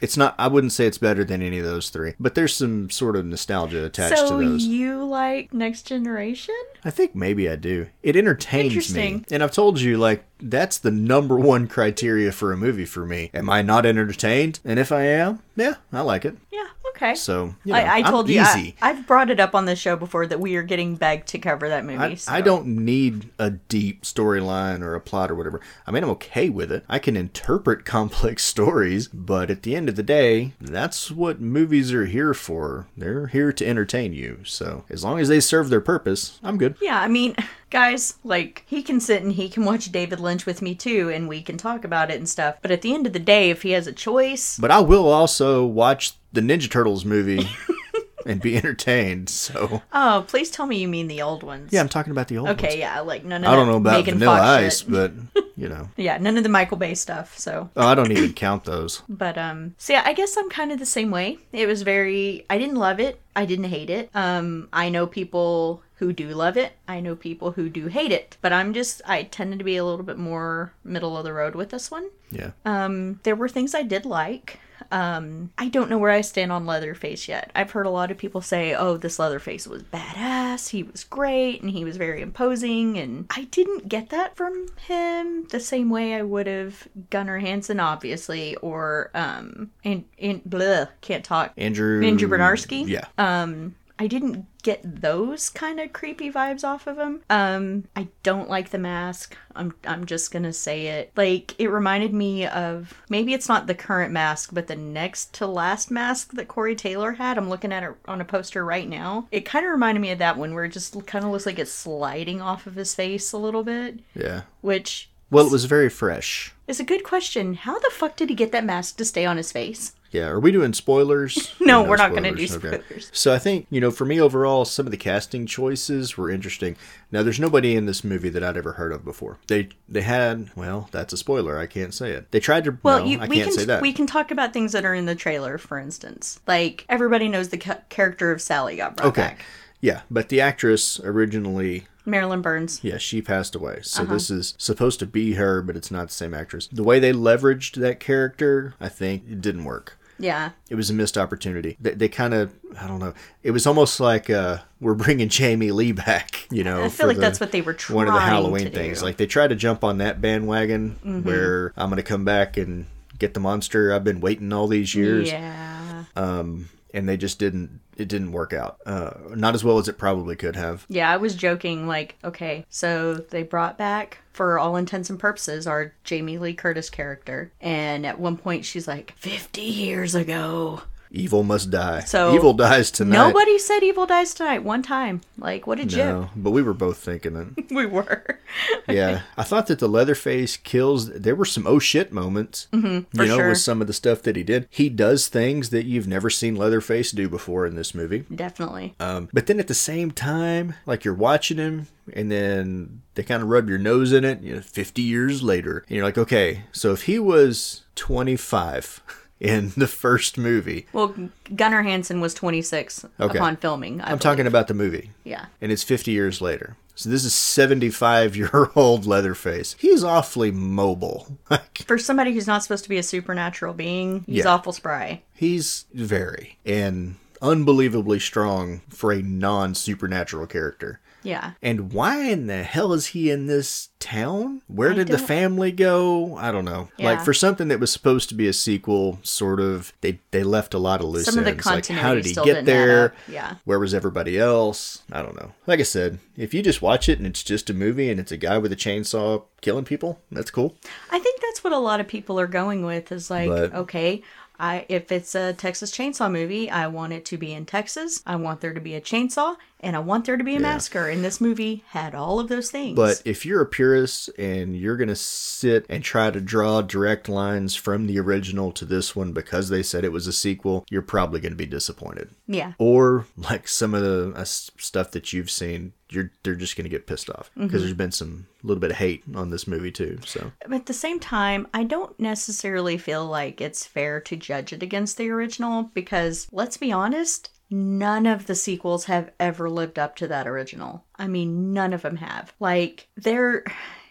It's 0.00 0.16
not. 0.16 0.36
I 0.38 0.46
wouldn't 0.46 0.72
say 0.72 0.86
it's 0.86 0.98
better 0.98 1.24
than 1.24 1.42
any 1.42 1.58
of 1.58 1.64
those 1.64 1.90
three, 1.90 2.14
but 2.20 2.36
there's 2.36 2.54
some 2.54 2.88
sort 2.88 3.16
of 3.16 3.26
nostalgia 3.26 3.84
attached 3.84 4.16
So 4.16 4.38
to 4.40 4.48
those. 4.48 4.64
you 4.64 5.04
like 5.04 5.52
Next 5.52 5.82
Generation? 5.88 6.54
I 6.84 6.90
think 6.90 7.16
maybe 7.16 7.48
I 7.50 7.56
do. 7.56 7.88
It 8.04 8.14
entertains 8.14 8.62
me, 8.62 8.66
Interesting. 8.76 9.26
and 9.32 9.42
I've 9.42 9.50
told 9.50 9.80
you 9.80 9.98
like 9.98 10.24
that's 10.38 10.78
the 10.78 10.92
number 10.92 11.36
one 11.36 11.66
criteria 11.66 12.30
for 12.30 12.52
a 12.52 12.56
movie 12.56 12.84
for 12.84 13.04
me. 13.04 13.30
Am 13.34 13.50
I 13.50 13.62
not 13.62 13.84
entertained? 13.84 14.60
And 14.64 14.78
if 14.78 14.92
I 14.92 15.02
am, 15.02 15.42
yeah, 15.56 15.74
I 15.92 16.02
like 16.02 16.24
it. 16.24 16.36
Yeah. 16.52 16.68
Okay. 16.98 17.14
So 17.14 17.54
you 17.64 17.72
know, 17.72 17.78
I, 17.78 17.82
I 17.82 17.96
I'm 17.98 18.04
told 18.04 18.28
you 18.28 18.40
I, 18.40 18.58
easy. 18.58 18.74
I've 18.82 19.06
brought 19.06 19.30
it 19.30 19.38
up 19.38 19.54
on 19.54 19.66
the 19.66 19.76
show 19.76 19.94
before 19.94 20.26
that 20.26 20.40
we 20.40 20.56
are 20.56 20.64
getting 20.64 20.96
begged 20.96 21.28
to 21.28 21.38
cover 21.38 21.68
that 21.68 21.84
movie. 21.84 21.98
I, 21.98 22.14
so. 22.16 22.32
I 22.32 22.40
don't 22.40 22.66
need 22.66 23.30
a 23.38 23.50
deep 23.50 24.02
storyline 24.02 24.82
or 24.82 24.96
a 24.96 25.00
plot 25.00 25.30
or 25.30 25.36
whatever. 25.36 25.60
I 25.86 25.92
mean, 25.92 26.02
I'm 26.02 26.10
okay 26.10 26.48
with 26.48 26.72
it. 26.72 26.84
I 26.88 26.98
can 26.98 27.16
interpret 27.16 27.84
complex 27.84 28.44
stories, 28.44 29.06
but 29.06 29.48
at 29.48 29.62
the 29.62 29.76
end 29.76 29.88
of 29.88 29.94
the 29.94 30.02
day, 30.02 30.54
that's 30.60 31.10
what 31.10 31.40
movies 31.40 31.92
are 31.92 32.06
here 32.06 32.34
for. 32.34 32.88
They're 32.96 33.28
here 33.28 33.52
to 33.52 33.66
entertain 33.66 34.12
you. 34.12 34.40
So 34.44 34.84
as 34.90 35.04
long 35.04 35.20
as 35.20 35.28
they 35.28 35.40
serve 35.40 35.70
their 35.70 35.80
purpose, 35.80 36.40
I'm 36.42 36.58
good. 36.58 36.74
Yeah, 36.80 37.00
I 37.00 37.06
mean, 37.06 37.36
guys, 37.70 38.14
like 38.24 38.64
he 38.66 38.82
can 38.82 39.00
sit 39.00 39.22
and 39.22 39.32
he 39.32 39.48
can 39.48 39.64
watch 39.64 39.90
David 39.92 40.20
Lynch 40.20 40.46
with 40.46 40.62
me 40.62 40.74
too, 40.74 41.10
and 41.10 41.28
we 41.28 41.42
can 41.42 41.56
talk 41.56 41.84
about 41.84 42.10
it 42.10 42.16
and 42.16 42.28
stuff. 42.28 42.56
But 42.62 42.70
at 42.70 42.82
the 42.82 42.94
end 42.94 43.06
of 43.06 43.12
the 43.12 43.18
day, 43.18 43.50
if 43.50 43.62
he 43.62 43.70
has 43.72 43.86
a 43.86 43.92
choice, 43.92 44.58
But 44.58 44.70
I 44.70 44.80
will 44.80 45.08
also 45.08 45.64
watch 45.66 46.12
the 46.32 46.40
Ninja 46.40 46.70
Turtles 46.70 47.04
movie 47.04 47.48
and 48.26 48.40
be 48.40 48.56
entertained. 48.56 49.28
So 49.30 49.82
oh, 49.92 50.24
please 50.28 50.50
tell 50.50 50.66
me 50.66 50.76
you 50.78 50.88
mean 50.88 51.08
the 51.08 51.22
old 51.22 51.42
ones. 51.42 51.72
yeah, 51.72 51.80
I'm 51.80 51.88
talking 51.88 52.10
about 52.10 52.28
the 52.28 52.38
old 52.38 52.48
ones. 52.48 52.62
Okay, 52.62 52.78
yeah, 52.78 53.00
like 53.00 53.24
none 53.24 53.44
of 53.44 53.50
I 53.50 53.56
don't 53.56 53.66
know 53.68 53.76
about 53.76 53.92
Megan 53.92 54.18
Vanilla 54.18 54.36
Fox 54.38 54.48
Ice, 54.48 54.78
shit. 54.80 54.90
but 54.90 55.12
you 55.56 55.68
know, 55.68 55.88
yeah, 55.96 56.18
none 56.18 56.36
of 56.36 56.42
the 56.42 56.48
Michael 56.48 56.76
Bay 56.76 56.94
stuff. 56.94 57.38
So 57.38 57.70
oh, 57.76 57.86
I 57.86 57.94
don't 57.94 58.12
even 58.12 58.32
count 58.32 58.64
those. 58.64 59.02
But 59.08 59.36
um 59.38 59.74
so 59.78 59.94
yeah, 59.94 60.02
I 60.04 60.12
guess 60.12 60.36
I'm 60.36 60.50
kind 60.50 60.70
of 60.72 60.78
the 60.78 60.86
same 60.86 61.10
way. 61.10 61.38
It 61.52 61.66
was 61.66 61.82
very 61.82 62.44
I 62.50 62.58
didn't 62.58 62.76
love 62.76 63.00
it. 63.00 63.20
I 63.34 63.44
didn't 63.46 63.64
hate 63.66 63.90
it. 63.90 64.10
Um 64.14 64.68
I 64.72 64.90
know 64.90 65.06
people 65.06 65.82
who 65.98 66.12
do 66.12 66.28
love 66.28 66.56
it. 66.56 66.72
I 66.86 67.00
know 67.00 67.16
people 67.16 67.52
who 67.52 67.68
do 67.68 67.86
hate 67.88 68.12
it. 68.12 68.36
But 68.40 68.52
I'm 68.52 68.72
just 68.72 69.02
I 69.06 69.24
tended 69.24 69.58
to 69.58 69.64
be 69.64 69.76
a 69.76 69.84
little 69.84 70.04
bit 70.04 70.18
more 70.18 70.72
middle 70.84 71.16
of 71.16 71.24
the 71.24 71.32
road 71.32 71.54
with 71.54 71.70
this 71.70 71.90
one. 71.90 72.08
Yeah. 72.30 72.52
Um 72.64 73.20
there 73.24 73.36
were 73.36 73.48
things 73.48 73.74
I 73.74 73.82
did 73.82 74.06
like. 74.06 74.60
Um 74.92 75.50
I 75.58 75.68
don't 75.68 75.90
know 75.90 75.98
where 75.98 76.12
I 76.12 76.20
stand 76.20 76.52
on 76.52 76.64
Leatherface 76.66 77.26
yet. 77.26 77.50
I've 77.54 77.72
heard 77.72 77.86
a 77.86 77.90
lot 77.90 78.12
of 78.12 78.16
people 78.16 78.40
say, 78.40 78.74
"Oh, 78.74 78.96
this 78.96 79.18
Leatherface 79.18 79.66
was 79.66 79.82
badass. 79.82 80.68
He 80.68 80.84
was 80.84 81.02
great 81.04 81.62
and 81.62 81.70
he 81.70 81.84
was 81.84 81.96
very 81.96 82.22
imposing." 82.22 82.96
And 82.96 83.26
I 83.30 83.44
didn't 83.50 83.88
get 83.88 84.10
that 84.10 84.36
from 84.36 84.68
him 84.86 85.46
the 85.48 85.60
same 85.60 85.90
way 85.90 86.14
I 86.14 86.22
would 86.22 86.46
have 86.46 86.86
Gunnar 87.10 87.40
Hansen 87.40 87.80
obviously 87.80 88.54
or 88.56 89.10
um 89.14 89.70
and 89.84 90.04
and 90.20 90.42
bleh, 90.44 90.88
can't 91.00 91.24
talk. 91.24 91.52
Andrew 91.56 92.06
Andrew 92.06 92.28
Bryniarski? 92.28 92.86
Yeah. 92.86 93.06
Um 93.18 93.74
I 93.98 94.06
didn't 94.06 94.46
get 94.62 94.80
those 95.00 95.48
kind 95.48 95.80
of 95.80 95.92
creepy 95.92 96.30
vibes 96.30 96.64
off 96.64 96.86
of 96.86 96.98
him. 96.98 97.22
Um 97.30 97.84
I 97.96 98.08
don't 98.22 98.48
like 98.48 98.70
the 98.70 98.78
mask. 98.78 99.36
I'm 99.54 99.74
I'm 99.86 100.06
just 100.06 100.30
going 100.30 100.44
to 100.44 100.52
say 100.52 100.86
it. 100.86 101.12
Like 101.16 101.54
it 101.58 101.68
reminded 101.68 102.14
me 102.14 102.46
of 102.46 102.94
maybe 103.08 103.34
it's 103.34 103.48
not 103.48 103.66
the 103.66 103.74
current 103.74 104.12
mask, 104.12 104.50
but 104.52 104.66
the 104.66 104.76
next 104.76 105.34
to 105.34 105.46
last 105.46 105.90
mask 105.90 106.32
that 106.34 106.48
Corey 106.48 106.76
Taylor 106.76 107.12
had. 107.12 107.36
I'm 107.38 107.48
looking 107.48 107.72
at 107.72 107.82
it 107.82 107.94
on 108.06 108.20
a 108.20 108.24
poster 108.24 108.64
right 108.64 108.88
now. 108.88 109.26
It 109.30 109.44
kind 109.44 109.64
of 109.64 109.72
reminded 109.72 110.00
me 110.00 110.10
of 110.10 110.18
that 110.18 110.38
one 110.38 110.54
where 110.54 110.64
it 110.64 110.72
just 110.72 111.06
kind 111.06 111.24
of 111.24 111.30
looks 111.30 111.46
like 111.46 111.58
it's 111.58 111.72
sliding 111.72 112.40
off 112.40 112.66
of 112.66 112.76
his 112.76 112.94
face 112.94 113.32
a 113.32 113.38
little 113.38 113.64
bit, 113.64 114.00
yeah. 114.14 114.42
which 114.60 115.10
Well, 115.30 115.46
it 115.46 115.52
was 115.52 115.64
very 115.64 115.88
fresh. 115.88 116.54
It's 116.66 116.80
a 116.80 116.84
good 116.84 117.02
question. 117.02 117.54
How 117.54 117.78
the 117.78 117.90
fuck 117.92 118.16
did 118.16 118.28
he 118.28 118.34
get 118.34 118.52
that 118.52 118.64
mask 118.64 118.96
to 118.98 119.04
stay 119.04 119.24
on 119.24 119.38
his 119.38 119.50
face? 119.52 119.92
Yeah, 120.10 120.28
are 120.28 120.40
we 120.40 120.52
doing 120.52 120.72
spoilers? 120.72 121.54
No, 121.60 121.84
Or 121.84 121.88
we're 121.90 121.96
not 121.96 122.14
gonna 122.14 122.34
do 122.34 122.44
Okay. 122.44 122.46
spoilers. 122.80 123.10
So 123.12 123.34
I 123.34 123.38
think, 123.38 123.66
you 123.68 123.78
know, 123.80 123.90
for 123.90 124.06
me 124.06 124.18
overall, 124.20 124.64
some 124.64 124.86
of 124.86 124.90
the 124.90 124.96
casting 124.96 125.44
choices 125.44 126.16
were 126.16 126.30
interesting. 126.30 126.76
Now, 127.12 127.22
there's 127.22 127.38
nobody 127.38 127.76
in 127.76 127.84
this 127.84 128.02
movie 128.02 128.30
that 128.30 128.42
I'd 128.42 128.56
ever 128.56 128.72
heard 128.72 128.92
of 128.92 129.04
before. 129.04 129.36
They 129.48 129.68
they 129.88 130.00
had, 130.02 130.50
well, 130.56 130.88
that's 130.92 131.12
a 131.12 131.16
spoiler. 131.18 131.58
I 131.58 131.66
can't 131.66 131.92
say 131.92 132.12
it. 132.12 132.30
They 132.30 132.40
tried 132.40 132.64
to, 132.64 132.78
Well, 132.82 133.00
no, 133.00 133.04
you, 133.04 133.18
I 133.20 133.26
we 133.26 133.36
can't 133.36 133.50
can 133.50 133.58
say 133.58 133.64
that. 133.66 133.82
we 133.82 133.92
can 133.92 134.06
talk 134.06 134.30
about 134.30 134.52
things 134.54 134.72
that 134.72 134.84
are 134.86 134.94
in 134.94 135.04
the 135.04 135.14
trailer, 135.14 135.58
for 135.58 135.78
instance. 135.78 136.40
Like 136.46 136.86
everybody 136.88 137.28
knows 137.28 137.50
the 137.50 137.58
ca- 137.58 137.80
character 137.90 138.32
of 138.32 138.40
Sally 138.40 138.76
got 138.76 138.96
brought 138.96 139.08
okay. 139.08 139.22
back. 139.22 139.40
Yeah, 139.80 140.00
but 140.10 140.28
the 140.30 140.40
actress 140.40 140.98
originally, 141.04 141.86
Marilyn 142.06 142.40
Burns. 142.42 142.80
yeah, 142.82 142.96
she 142.98 143.20
passed 143.22 143.54
away. 143.54 143.80
So 143.82 144.02
Uh-huh. 144.04 144.14
this 144.14 144.30
is 144.30 144.54
supposed 144.58 144.98
to 145.00 145.06
be 145.06 145.34
her, 145.34 145.60
but 145.62 145.76
it's 145.76 145.90
not 145.90 146.08
the 146.08 146.14
same 146.14 146.32
actress. 146.34 146.66
The 146.72 146.82
way 146.82 146.98
they 146.98 147.12
leveraged 147.12 147.74
that 147.76 148.00
character, 148.00 148.74
I 148.80 148.88
think, 148.88 149.24
it 149.30 149.40
didn't 149.42 149.64
work. 149.64 149.97
Yeah, 150.18 150.50
it 150.68 150.74
was 150.74 150.90
a 150.90 150.94
missed 150.94 151.16
opportunity. 151.16 151.76
They, 151.80 151.92
they 151.94 152.08
kind 152.08 152.34
of, 152.34 152.52
I 152.80 152.86
don't 152.86 152.98
know. 152.98 153.14
It 153.42 153.52
was 153.52 153.66
almost 153.66 154.00
like 154.00 154.28
uh, 154.30 154.58
we're 154.80 154.94
bringing 154.94 155.28
Jamie 155.38 155.70
Lee 155.70 155.92
back. 155.92 156.46
You 156.50 156.64
know, 156.64 156.82
I 156.82 156.88
feel 156.88 157.06
like 157.06 157.16
the- 157.16 157.20
that's 157.20 157.40
what 157.40 157.52
they 157.52 157.60
were 157.60 157.72
trying 157.74 157.86
to 157.86 157.92
do. 157.92 157.96
one 157.96 158.08
of 158.08 158.14
the 158.14 158.20
Halloween. 158.20 158.64
Mm-hmm. 158.66 158.74
things. 158.74 159.02
Like 159.02 159.16
they 159.16 159.26
tried 159.26 159.48
to 159.48 159.54
jump 159.56 159.84
on 159.84 159.98
that 159.98 160.20
bandwagon 160.20 161.22
where 161.24 161.72
I'm 161.76 161.88
going 161.90 161.96
to 161.98 162.02
come 162.02 162.24
back 162.24 162.56
and 162.56 162.86
get 163.18 163.34
the 163.34 163.40
monster 163.40 163.92
I've 163.92 164.04
been 164.04 164.20
waiting 164.20 164.52
all 164.52 164.66
these 164.68 164.94
years. 164.94 165.30
Yeah, 165.30 166.04
Um, 166.16 166.68
and 166.94 167.08
they 167.08 167.16
just 167.16 167.38
didn't. 167.38 167.80
It 167.98 168.08
didn't 168.08 168.32
work 168.32 168.52
out. 168.52 168.78
Uh, 168.86 169.12
not 169.30 169.54
as 169.54 169.64
well 169.64 169.78
as 169.78 169.88
it 169.88 169.98
probably 169.98 170.36
could 170.36 170.56
have. 170.56 170.86
Yeah, 170.88 171.10
I 171.10 171.16
was 171.16 171.34
joking, 171.34 171.86
like, 171.86 172.16
okay, 172.24 172.64
so 172.68 173.14
they 173.14 173.42
brought 173.42 173.76
back, 173.78 174.18
for 174.32 174.58
all 174.58 174.76
intents 174.76 175.10
and 175.10 175.18
purposes, 175.18 175.66
our 175.66 175.92
Jamie 176.04 176.38
Lee 176.38 176.54
Curtis 176.54 176.90
character. 176.90 177.52
And 177.60 178.06
at 178.06 178.20
one 178.20 178.36
point, 178.36 178.64
she's 178.64 178.86
like, 178.86 179.12
50 179.16 179.60
years 179.60 180.14
ago. 180.14 180.82
Evil 181.10 181.42
must 181.42 181.70
die. 181.70 182.00
So, 182.00 182.34
evil 182.34 182.52
dies 182.52 182.90
tonight. 182.90 183.16
Nobody 183.16 183.58
said 183.58 183.82
evil 183.82 184.06
dies 184.06 184.34
tonight 184.34 184.62
one 184.62 184.82
time. 184.82 185.22
Like, 185.38 185.66
what 185.66 185.80
a 185.80 185.84
jip. 185.84 186.06
No, 186.06 186.30
but 186.36 186.50
we 186.50 186.62
were 186.62 186.74
both 186.74 186.98
thinking 186.98 187.36
it. 187.36 187.70
we 187.70 187.86
were. 187.86 188.38
yeah, 188.88 189.22
I 189.36 189.42
thought 189.42 189.66
that 189.68 189.78
the 189.78 189.88
Leatherface 189.88 190.56
kills. 190.56 191.10
There 191.10 191.34
were 191.34 191.44
some 191.44 191.66
oh 191.66 191.78
shit 191.78 192.12
moments. 192.12 192.68
Mm-hmm, 192.72 193.20
you 193.20 193.28
know, 193.28 193.36
sure. 193.36 193.48
with 193.50 193.58
some 193.58 193.80
of 193.80 193.86
the 193.86 193.92
stuff 193.92 194.22
that 194.22 194.36
he 194.36 194.42
did. 194.42 194.68
He 194.70 194.88
does 194.88 195.28
things 195.28 195.70
that 195.70 195.86
you've 195.86 196.08
never 196.08 196.30
seen 196.30 196.56
Leatherface 196.56 197.12
do 197.12 197.28
before 197.28 197.66
in 197.66 197.76
this 197.76 197.94
movie. 197.94 198.24
Definitely. 198.34 198.94
Um, 199.00 199.28
but 199.32 199.46
then 199.46 199.60
at 199.60 199.68
the 199.68 199.74
same 199.74 200.10
time, 200.10 200.74
like 200.86 201.04
you're 201.04 201.14
watching 201.14 201.58
him, 201.58 201.86
and 202.12 202.30
then 202.30 203.02
they 203.14 203.22
kind 203.22 203.42
of 203.42 203.48
rub 203.48 203.68
your 203.68 203.78
nose 203.78 204.12
in 204.12 204.24
it. 204.24 204.42
You 204.42 204.56
know, 204.56 204.60
50 204.60 205.02
years 205.02 205.42
later, 205.42 205.84
and 205.88 205.96
you're 205.96 206.04
like, 206.04 206.18
okay, 206.18 206.64
so 206.72 206.92
if 206.92 207.02
he 207.02 207.18
was 207.18 207.84
25 207.94 209.02
in 209.40 209.72
the 209.76 209.86
first 209.86 210.36
movie, 210.38 210.86
Well, 210.92 211.14
Gunnar 211.54 211.82
Hansen 211.82 212.20
was 212.20 212.34
26 212.34 213.04
Okay. 213.20 213.38
upon 213.38 213.56
filming. 213.56 214.00
I 214.00 214.10
I'm 214.10 214.18
talking 214.18 214.46
about 214.46 214.68
the 214.68 214.74
movie. 214.74 215.10
Yeah. 215.24 215.46
and 215.60 215.70
it's 215.72 215.82
50 215.84 216.10
years 216.10 216.40
later. 216.40 216.76
So 216.94 217.08
this 217.10 217.24
is 217.24 217.32
75 217.34 218.34
year 218.36 218.70
old 218.74 219.06
Leatherface. 219.06 219.76
He's 219.78 220.02
awfully 220.02 220.50
mobile. 220.50 221.38
For 221.86 221.96
somebody 221.98 222.32
who's 222.32 222.48
not 222.48 222.62
supposed 222.64 222.82
to 222.84 222.90
be 222.90 222.98
a 222.98 223.02
supernatural 223.04 223.72
being, 223.74 224.24
he's 224.26 224.38
Yeah. 224.44 224.48
awful 224.54 224.72
spry. 224.72 225.22
he's 225.34 225.84
very 225.94 226.58
and 226.66 227.14
unbelievably 227.40 228.18
strong 228.18 228.80
for 228.88 229.12
a 229.12 229.22
non 229.22 229.74
supernatural 229.76 230.46
character. 230.48 230.98
Yeah. 231.28 231.52
And 231.62 231.92
why 231.92 232.22
in 232.22 232.46
the 232.46 232.62
hell 232.62 232.92
is 232.94 233.08
he 233.08 233.30
in 233.30 233.46
this 233.46 233.90
town? 234.00 234.62
Where 234.66 234.92
I 234.92 234.94
did 234.94 235.08
the 235.08 235.18
family 235.18 235.72
go? 235.72 236.36
I 236.36 236.50
don't 236.50 236.64
know. 236.64 236.88
Yeah. 236.96 237.10
Like 237.10 237.20
for 237.24 237.34
something 237.34 237.68
that 237.68 237.80
was 237.80 237.92
supposed 237.92 238.30
to 238.30 238.34
be 238.34 238.48
a 238.48 238.52
sequel, 238.52 239.18
sort 239.22 239.60
of 239.60 239.92
they 240.00 240.20
they 240.30 240.42
left 240.42 240.72
a 240.72 240.78
lot 240.78 241.00
of 241.00 241.06
loose 241.08 241.26
Some 241.26 241.38
of 241.38 241.44
the 241.44 241.50
ends. 241.50 241.66
Like 241.66 241.86
how 241.86 242.14
did 242.14 242.24
he 242.24 242.34
get 242.34 242.64
there? 242.64 243.14
Yeah. 243.28 243.56
Where 243.64 243.78
was 243.78 243.92
everybody 243.92 244.38
else? 244.38 245.02
I 245.12 245.20
don't 245.22 245.36
know. 245.36 245.52
Like 245.66 245.80
I 245.80 245.84
said, 245.84 246.18
if 246.36 246.54
you 246.54 246.62
just 246.62 246.80
watch 246.80 247.08
it 247.08 247.18
and 247.18 247.26
it's 247.26 247.42
just 247.42 247.68
a 247.68 247.74
movie 247.74 248.10
and 248.10 248.18
it's 248.18 248.32
a 248.32 248.38
guy 248.38 248.56
with 248.56 248.72
a 248.72 248.76
chainsaw 248.76 249.44
killing 249.60 249.84
people, 249.84 250.20
that's 250.32 250.50
cool. 250.50 250.76
I 251.10 251.18
think 251.18 251.42
that's 251.42 251.62
what 251.62 251.72
a 251.74 251.78
lot 251.78 252.00
of 252.00 252.08
people 252.08 252.40
are 252.40 252.46
going 252.46 252.84
with 252.84 253.12
is 253.12 253.30
like, 253.30 253.48
But- 253.48 253.74
okay, 253.74 254.22
I 254.58 254.86
if 254.88 255.12
it's 255.12 255.34
a 255.34 255.52
Texas 255.52 255.92
Chainsaw 255.92 256.30
movie, 256.30 256.68
I 256.68 256.88
want 256.88 257.12
it 257.12 257.24
to 257.26 257.36
be 257.38 257.52
in 257.52 257.64
Texas. 257.64 258.22
I 258.26 258.36
want 258.36 258.60
there 258.60 258.74
to 258.74 258.80
be 258.80 258.94
a 258.94 259.00
chainsaw, 259.00 259.56
and 259.80 259.94
I 259.96 259.98
want 260.00 260.24
there 260.24 260.36
to 260.36 260.44
be 260.44 260.56
a 260.56 260.60
massacre. 260.60 261.08
And 261.08 261.24
this 261.24 261.40
movie 261.40 261.84
had 261.90 262.14
all 262.14 262.40
of 262.40 262.48
those 262.48 262.70
things. 262.70 262.96
But 262.96 263.22
if 263.24 263.46
you're 263.46 263.60
a 263.62 263.66
purist 263.66 264.28
and 264.38 264.76
you're 264.76 264.96
going 264.96 265.08
to 265.08 265.16
sit 265.16 265.86
and 265.88 266.02
try 266.02 266.30
to 266.30 266.40
draw 266.40 266.82
direct 266.82 267.28
lines 267.28 267.74
from 267.74 268.06
the 268.06 268.18
original 268.18 268.72
to 268.72 268.84
this 268.84 269.14
one 269.14 269.32
because 269.32 269.68
they 269.68 269.82
said 269.82 270.04
it 270.04 270.12
was 270.12 270.26
a 270.26 270.32
sequel, 270.32 270.84
you're 270.90 271.02
probably 271.02 271.40
going 271.40 271.52
to 271.52 271.56
be 271.56 271.66
disappointed. 271.66 272.30
yeah, 272.46 272.72
Or 272.78 273.26
like 273.36 273.68
some 273.68 273.94
of 273.94 274.02
the 274.02 274.32
uh, 274.36 274.44
stuff 274.44 275.10
that 275.12 275.32
you've 275.32 275.50
seen, 275.50 275.92
you're 276.10 276.30
they're 276.42 276.54
just 276.54 276.74
going 276.76 276.84
to 276.84 276.90
get 276.90 277.06
pissed 277.06 277.28
off 277.30 277.50
because 277.54 277.68
Mm-hmm. 277.68 277.78
there's 277.80 277.92
been 277.94 278.12
some 278.12 278.46
little 278.62 278.80
bit 278.80 278.90
of 278.90 278.96
hate 278.96 279.22
on 279.34 279.50
this 279.50 279.66
movie 279.66 279.92
too. 279.92 280.18
So 280.24 280.52
But 280.62 280.72
at 280.72 280.86
the 280.86 280.92
same 280.94 281.20
time, 281.20 281.66
I 281.74 281.84
don't 281.84 282.18
necessarily 282.18 282.96
feel 282.98 283.26
like 283.26 283.60
it's 283.60 283.84
fair 283.86 284.20
to 284.22 284.34
judge 284.36 284.72
it 284.72 284.82
against 284.82 285.16
the 285.18 285.28
original 285.30 285.90
because, 285.94 286.48
let's 286.50 286.76
be 286.78 286.90
honest, 286.90 287.50
none 287.70 288.26
of 288.26 288.46
the 288.46 288.54
sequels 288.54 289.04
have 289.04 289.30
ever 289.38 289.68
lived 289.68 289.98
up 289.98 290.16
to 290.16 290.28
that 290.28 290.46
original. 290.46 291.04
I 291.16 291.26
mean, 291.28 291.72
none 291.72 291.92
of 291.92 292.02
them 292.02 292.16
have. 292.16 292.52
Like, 292.60 293.08
they're. 293.16 293.64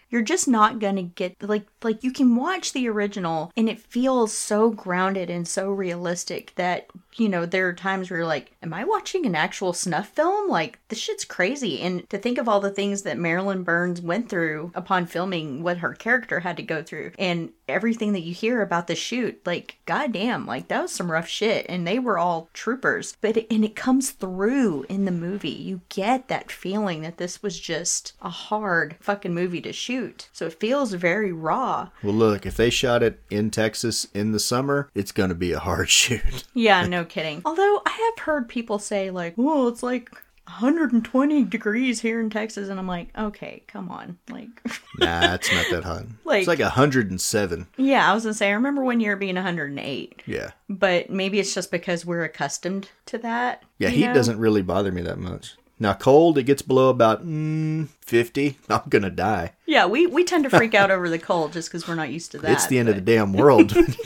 You're 0.09 0.21
just 0.21 0.47
not 0.47 0.79
gonna 0.79 1.03
get 1.03 1.35
like 1.43 1.67
like 1.83 2.01
you 2.01 2.13
can 2.13 2.37
watch 2.37 2.71
the 2.71 2.87
original 2.87 3.51
and 3.57 3.67
it 3.67 3.77
feels 3.77 4.31
so 4.31 4.69
grounded 4.69 5.29
and 5.29 5.45
so 5.45 5.69
realistic 5.69 6.53
that 6.55 6.87
you 7.19 7.29
know 7.29 7.45
there 7.45 7.67
are 7.67 7.73
times 7.73 8.09
where 8.09 8.19
you're 8.19 8.27
like, 8.27 8.51
am 8.61 8.73
I 8.73 8.83
watching 8.83 9.25
an 9.25 9.35
actual 9.35 9.73
snuff 9.73 10.09
film? 10.09 10.49
Like 10.49 10.79
this 10.89 10.99
shit's 10.99 11.25
crazy. 11.25 11.81
And 11.81 12.09
to 12.09 12.17
think 12.17 12.37
of 12.37 12.47
all 12.47 12.59
the 12.59 12.69
things 12.69 13.03
that 13.03 13.17
Marilyn 13.17 13.63
Burns 13.63 14.01
went 14.01 14.29
through 14.29 14.71
upon 14.75 15.05
filming 15.05 15.63
what 15.63 15.77
her 15.79 15.93
character 15.93 16.41
had 16.41 16.57
to 16.57 16.63
go 16.63 16.83
through 16.83 17.11
and 17.17 17.51
everything 17.67 18.13
that 18.13 18.21
you 18.21 18.33
hear 18.33 18.61
about 18.61 18.87
the 18.87 18.95
shoot, 18.95 19.41
like 19.45 19.77
goddamn, 19.85 20.45
like 20.45 20.67
that 20.67 20.81
was 20.81 20.91
some 20.91 21.11
rough 21.11 21.27
shit. 21.27 21.65
And 21.67 21.85
they 21.87 21.99
were 21.99 22.17
all 22.17 22.49
troopers. 22.53 23.17
But 23.21 23.37
it, 23.37 23.47
and 23.51 23.65
it 23.65 23.75
comes 23.75 24.11
through 24.11 24.85
in 24.89 25.05
the 25.05 25.11
movie. 25.11 25.49
You 25.49 25.81
get 25.89 26.27
that 26.27 26.51
feeling 26.51 27.01
that 27.01 27.17
this 27.17 27.41
was 27.43 27.59
just 27.59 28.13
a 28.21 28.29
hard 28.29 28.95
fucking 28.99 29.33
movie 29.33 29.61
to 29.61 29.73
shoot. 29.73 30.29
So 30.31 30.45
it 30.45 30.59
feels 30.59 30.93
very 30.93 31.31
raw. 31.31 31.89
well, 32.03 32.13
look, 32.13 32.45
if 32.45 32.55
they 32.55 32.69
shot 32.69 33.03
it 33.03 33.21
in 33.29 33.49
Texas 33.51 34.07
in 34.13 34.31
the 34.31 34.39
summer, 34.39 34.89
it's 34.95 35.11
going 35.11 35.29
to 35.29 35.35
be 35.35 35.51
a 35.51 35.59
hard 35.59 35.89
shoot. 35.97 36.43
Yeah, 36.53 36.85
no 36.87 37.05
kidding. 37.09 37.41
Although 37.45 37.81
I 37.85 38.11
have 38.15 38.23
heard 38.25 38.47
people 38.49 38.79
say 38.79 39.09
like, 39.11 39.33
"Oh, 39.37 39.67
it's 39.67 39.83
like 39.83 40.09
120 40.47 41.43
degrees 41.43 42.01
here 42.01 42.19
in 42.19 42.29
Texas," 42.29 42.69
and 42.69 42.79
I'm 42.79 42.87
like, 42.87 43.09
"Okay, 43.17 43.63
come 43.67 43.89
on." 43.89 44.17
Like, 44.29 44.49
nah, 44.99 45.33
it's 45.33 45.51
not 45.51 45.65
that 45.71 45.83
hot. 45.83 46.05
Like- 46.25 46.39
it's 46.39 46.47
like 46.47 46.59
107. 46.59 47.67
yeah, 47.77 48.09
I 48.09 48.13
was 48.13 48.23
gonna 48.23 48.33
say 48.33 48.49
I 48.49 48.53
remember 48.53 48.83
one 48.83 48.99
year 48.99 49.15
being 49.15 49.35
108, 49.35 50.23
Yeah. 50.25 50.51
but 50.69 51.09
maybe 51.09 51.39
it's 51.39 51.53
just 51.53 51.71
because 51.71 52.05
we're 52.05 52.23
accustomed 52.23 52.89
to 53.07 53.17
that. 53.19 53.63
Yeah, 53.77 53.89
heat 53.89 54.07
know? 54.07 54.13
doesn't 54.13 54.39
really 54.39 54.61
bother 54.61 54.91
me 54.91 55.01
that 55.03 55.19
much. 55.19 55.55
Now, 55.79 55.93
cold, 55.93 56.39
it 56.39 56.43
gets 56.43 56.63
below 56.63 56.89
about 56.89 57.23
mm, 57.23 57.87
50. 58.01 58.57
I'm 58.69 58.81
going 58.89 59.03
to 59.03 59.11
die. 59.11 59.53
Yeah, 59.67 59.85
we 59.85 60.07
we 60.07 60.23
tend 60.23 60.43
to 60.45 60.49
freak 60.49 60.73
out 60.73 60.89
over 60.89 61.07
the 61.07 61.19
cold 61.19 61.53
just 61.53 61.69
because 61.69 61.87
we're 61.87 61.93
not 61.93 62.09
used 62.09 62.31
to 62.31 62.39
that. 62.39 62.51
it's 62.51 62.65
the 62.67 62.79
end 62.79 62.89
of 62.89 62.95
the 62.95 63.01
damn 63.01 63.31
world. 63.33 63.75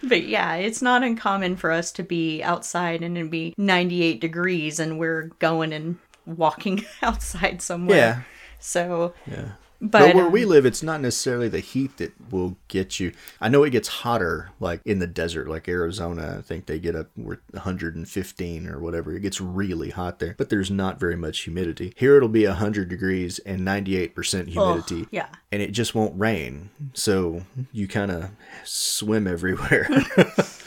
when 0.00 0.10
you 0.10 0.18
get 0.20 0.22
that. 0.22 0.22
But 0.22 0.28
yeah, 0.28 0.54
it's 0.54 0.82
not 0.82 1.02
uncommon 1.02 1.56
for 1.56 1.70
us 1.70 1.92
to 1.92 2.02
be 2.02 2.42
outside 2.42 3.02
and 3.02 3.16
it'd 3.16 3.30
be 3.30 3.54
98 3.56 4.20
degrees 4.20 4.78
and 4.80 4.98
we're 4.98 5.30
going 5.38 5.72
and 5.72 5.98
walking 6.26 6.84
outside 7.02 7.62
somewhere. 7.62 7.96
Yeah. 7.96 8.22
So, 8.60 9.14
Yeah. 9.26 9.52
But, 9.80 9.92
But, 9.92 10.14
where 10.14 10.26
um, 10.26 10.32
we 10.32 10.44
live, 10.44 10.66
it's 10.66 10.82
not 10.82 11.00
necessarily 11.00 11.48
the 11.48 11.60
heat 11.60 11.98
that 11.98 12.12
will 12.32 12.56
get 12.66 12.98
you. 12.98 13.12
I 13.40 13.48
know 13.48 13.62
it 13.62 13.70
gets 13.70 13.88
hotter, 13.88 14.50
like 14.58 14.80
in 14.84 14.98
the 14.98 15.06
desert, 15.06 15.48
like 15.48 15.68
Arizona. 15.68 16.36
I 16.38 16.42
think 16.42 16.66
they 16.66 16.80
get 16.80 16.96
up 16.96 17.08
we're 17.16 17.38
115 17.52 18.66
or 18.66 18.80
whatever. 18.80 19.14
It 19.14 19.20
gets 19.20 19.40
really 19.40 19.90
hot 19.90 20.18
there, 20.18 20.34
but 20.36 20.48
there's 20.48 20.70
not 20.70 20.98
very 20.98 21.16
much 21.16 21.40
humidity. 21.40 21.92
Here 21.96 22.16
it'll 22.16 22.28
be 22.28 22.46
100 22.46 22.88
degrees 22.88 23.38
and 23.40 23.60
98% 23.60 24.48
humidity. 24.48 25.06
yeah. 25.10 25.28
And 25.52 25.62
it 25.62 25.70
just 25.70 25.94
won't 25.94 26.18
rain. 26.18 26.70
So 26.94 27.42
you 27.72 27.86
kind 27.86 28.10
of 28.10 28.30
swim 28.64 29.26
everywhere. 29.26 29.88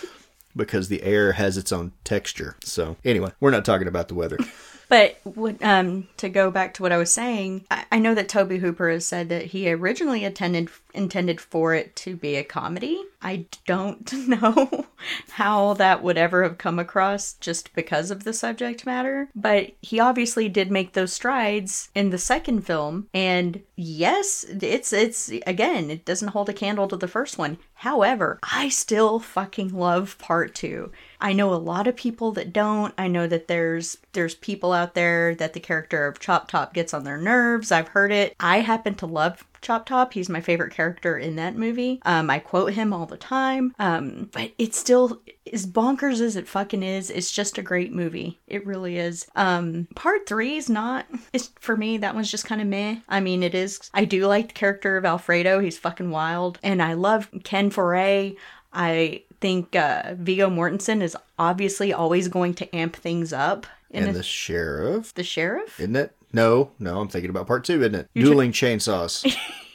Because 0.55 0.89
the 0.89 1.03
air 1.03 1.33
has 1.33 1.57
its 1.57 1.71
own 1.71 1.93
texture. 2.03 2.57
So, 2.63 2.97
anyway, 3.05 3.31
we're 3.39 3.51
not 3.51 3.65
talking 3.65 3.87
about 3.87 4.07
the 4.07 4.15
weather. 4.15 4.37
But 4.91 5.21
um, 5.61 6.09
to 6.17 6.27
go 6.27 6.51
back 6.51 6.73
to 6.73 6.83
what 6.83 6.91
I 6.91 6.97
was 6.97 7.13
saying, 7.13 7.63
I, 7.71 7.85
I 7.93 7.99
know 7.99 8.13
that 8.13 8.27
Tobe 8.27 8.51
Hooper 8.51 8.89
has 8.89 9.07
said 9.07 9.29
that 9.29 9.45
he 9.45 9.71
originally 9.71 10.25
attended 10.25 10.67
intended 10.93 11.39
for 11.39 11.73
it 11.73 11.95
to 11.95 12.17
be 12.17 12.35
a 12.35 12.43
comedy. 12.43 13.01
I 13.21 13.45
don't 13.65 14.11
know 14.27 14.85
how 15.31 15.73
that 15.75 16.03
would 16.03 16.17
ever 16.17 16.43
have 16.43 16.57
come 16.57 16.79
across 16.79 17.33
just 17.33 17.73
because 17.73 18.11
of 18.11 18.23
the 18.23 18.33
subject 18.33 18.85
matter, 18.85 19.29
but 19.35 19.71
he 19.81 19.99
obviously 19.99 20.49
did 20.49 20.71
make 20.71 20.93
those 20.93 21.13
strides 21.13 21.89
in 21.95 22.09
the 22.09 22.17
second 22.17 22.61
film, 22.61 23.07
and 23.13 23.61
yes, 23.75 24.45
it's 24.49 24.93
it's 24.93 25.31
again, 25.47 25.89
it 25.89 26.05
doesn't 26.05 26.29
hold 26.29 26.49
a 26.49 26.53
candle 26.53 26.87
to 26.87 26.97
the 26.97 27.07
first 27.07 27.37
one. 27.37 27.57
However, 27.75 28.39
I 28.43 28.69
still 28.69 29.19
fucking 29.19 29.69
love 29.69 30.17
part 30.19 30.53
2. 30.53 30.91
I 31.19 31.33
know 31.33 31.53
a 31.53 31.55
lot 31.55 31.87
of 31.87 31.95
people 31.95 32.31
that 32.33 32.53
don't. 32.53 32.93
I 32.97 33.07
know 33.07 33.27
that 33.27 33.47
there's 33.47 33.97
there's 34.13 34.35
people 34.35 34.73
out 34.73 34.93
there 34.93 35.35
that 35.35 35.53
the 35.53 35.59
character 35.59 36.07
of 36.07 36.19
Chop 36.19 36.47
Top 36.47 36.73
gets 36.73 36.93
on 36.93 37.03
their 37.03 37.17
nerves. 37.17 37.71
I've 37.71 37.89
heard 37.89 38.11
it. 38.11 38.35
I 38.39 38.59
happen 38.59 38.95
to 38.95 39.05
love 39.05 39.45
Chop 39.61 39.85
Top. 39.85 40.13
He's 40.13 40.29
my 40.29 40.41
favorite 40.41 40.73
character 40.73 41.17
in 41.17 41.35
that 41.35 41.55
movie. 41.55 41.99
Um, 42.03 42.29
I 42.29 42.39
quote 42.39 42.73
him 42.73 42.93
all 42.93 43.05
the 43.05 43.17
time. 43.17 43.73
Um, 43.79 44.29
but 44.31 44.51
it's 44.57 44.77
still 44.79 45.21
as 45.51 45.65
bonkers 45.67 46.19
as 46.21 46.35
it 46.35 46.47
fucking 46.47 46.83
is. 46.83 47.09
It's 47.09 47.31
just 47.31 47.57
a 47.57 47.61
great 47.61 47.93
movie. 47.93 48.39
It 48.47 48.65
really 48.65 48.97
is. 48.97 49.27
Um, 49.35 49.87
part 49.95 50.25
three 50.27 50.57
is 50.57 50.69
not. 50.69 51.05
It's 51.33 51.51
for 51.59 51.77
me. 51.77 51.97
That 51.97 52.15
one's 52.15 52.31
just 52.31 52.45
kind 52.45 52.61
of 52.61 52.67
meh. 52.67 52.97
I 53.07 53.19
mean, 53.19 53.43
it 53.43 53.53
is. 53.55 53.89
I 53.93 54.05
do 54.05 54.25
like 54.27 54.47
the 54.49 54.53
character 54.53 54.97
of 54.97 55.05
Alfredo. 55.05 55.59
He's 55.59 55.77
fucking 55.77 56.09
wild, 56.11 56.59
and 56.63 56.81
I 56.81 56.93
love 56.93 57.29
Ken 57.43 57.69
Foree. 57.69 58.35
I 58.73 59.23
think 59.41 59.75
uh, 59.75 60.13
Viggo 60.17 60.49
Mortensen 60.49 61.01
is 61.01 61.17
obviously 61.37 61.91
always 61.93 62.27
going 62.27 62.53
to 62.55 62.75
amp 62.75 62.95
things 62.95 63.33
up. 63.33 63.65
In 63.89 64.03
and 64.03 64.11
a- 64.11 64.17
the 64.19 64.23
sheriff, 64.23 65.13
the 65.13 65.23
sheriff? 65.23 65.79
isn't 65.79 65.95
it? 65.95 66.15
No, 66.33 66.71
no, 66.79 66.99
I'm 66.99 67.07
thinking 67.07 67.29
about 67.29 67.47
part 67.47 67.63
two, 67.63 67.81
isn't 67.81 67.95
it? 67.95 68.09
Dueling 68.15 68.51
chainsaws. 68.51 69.35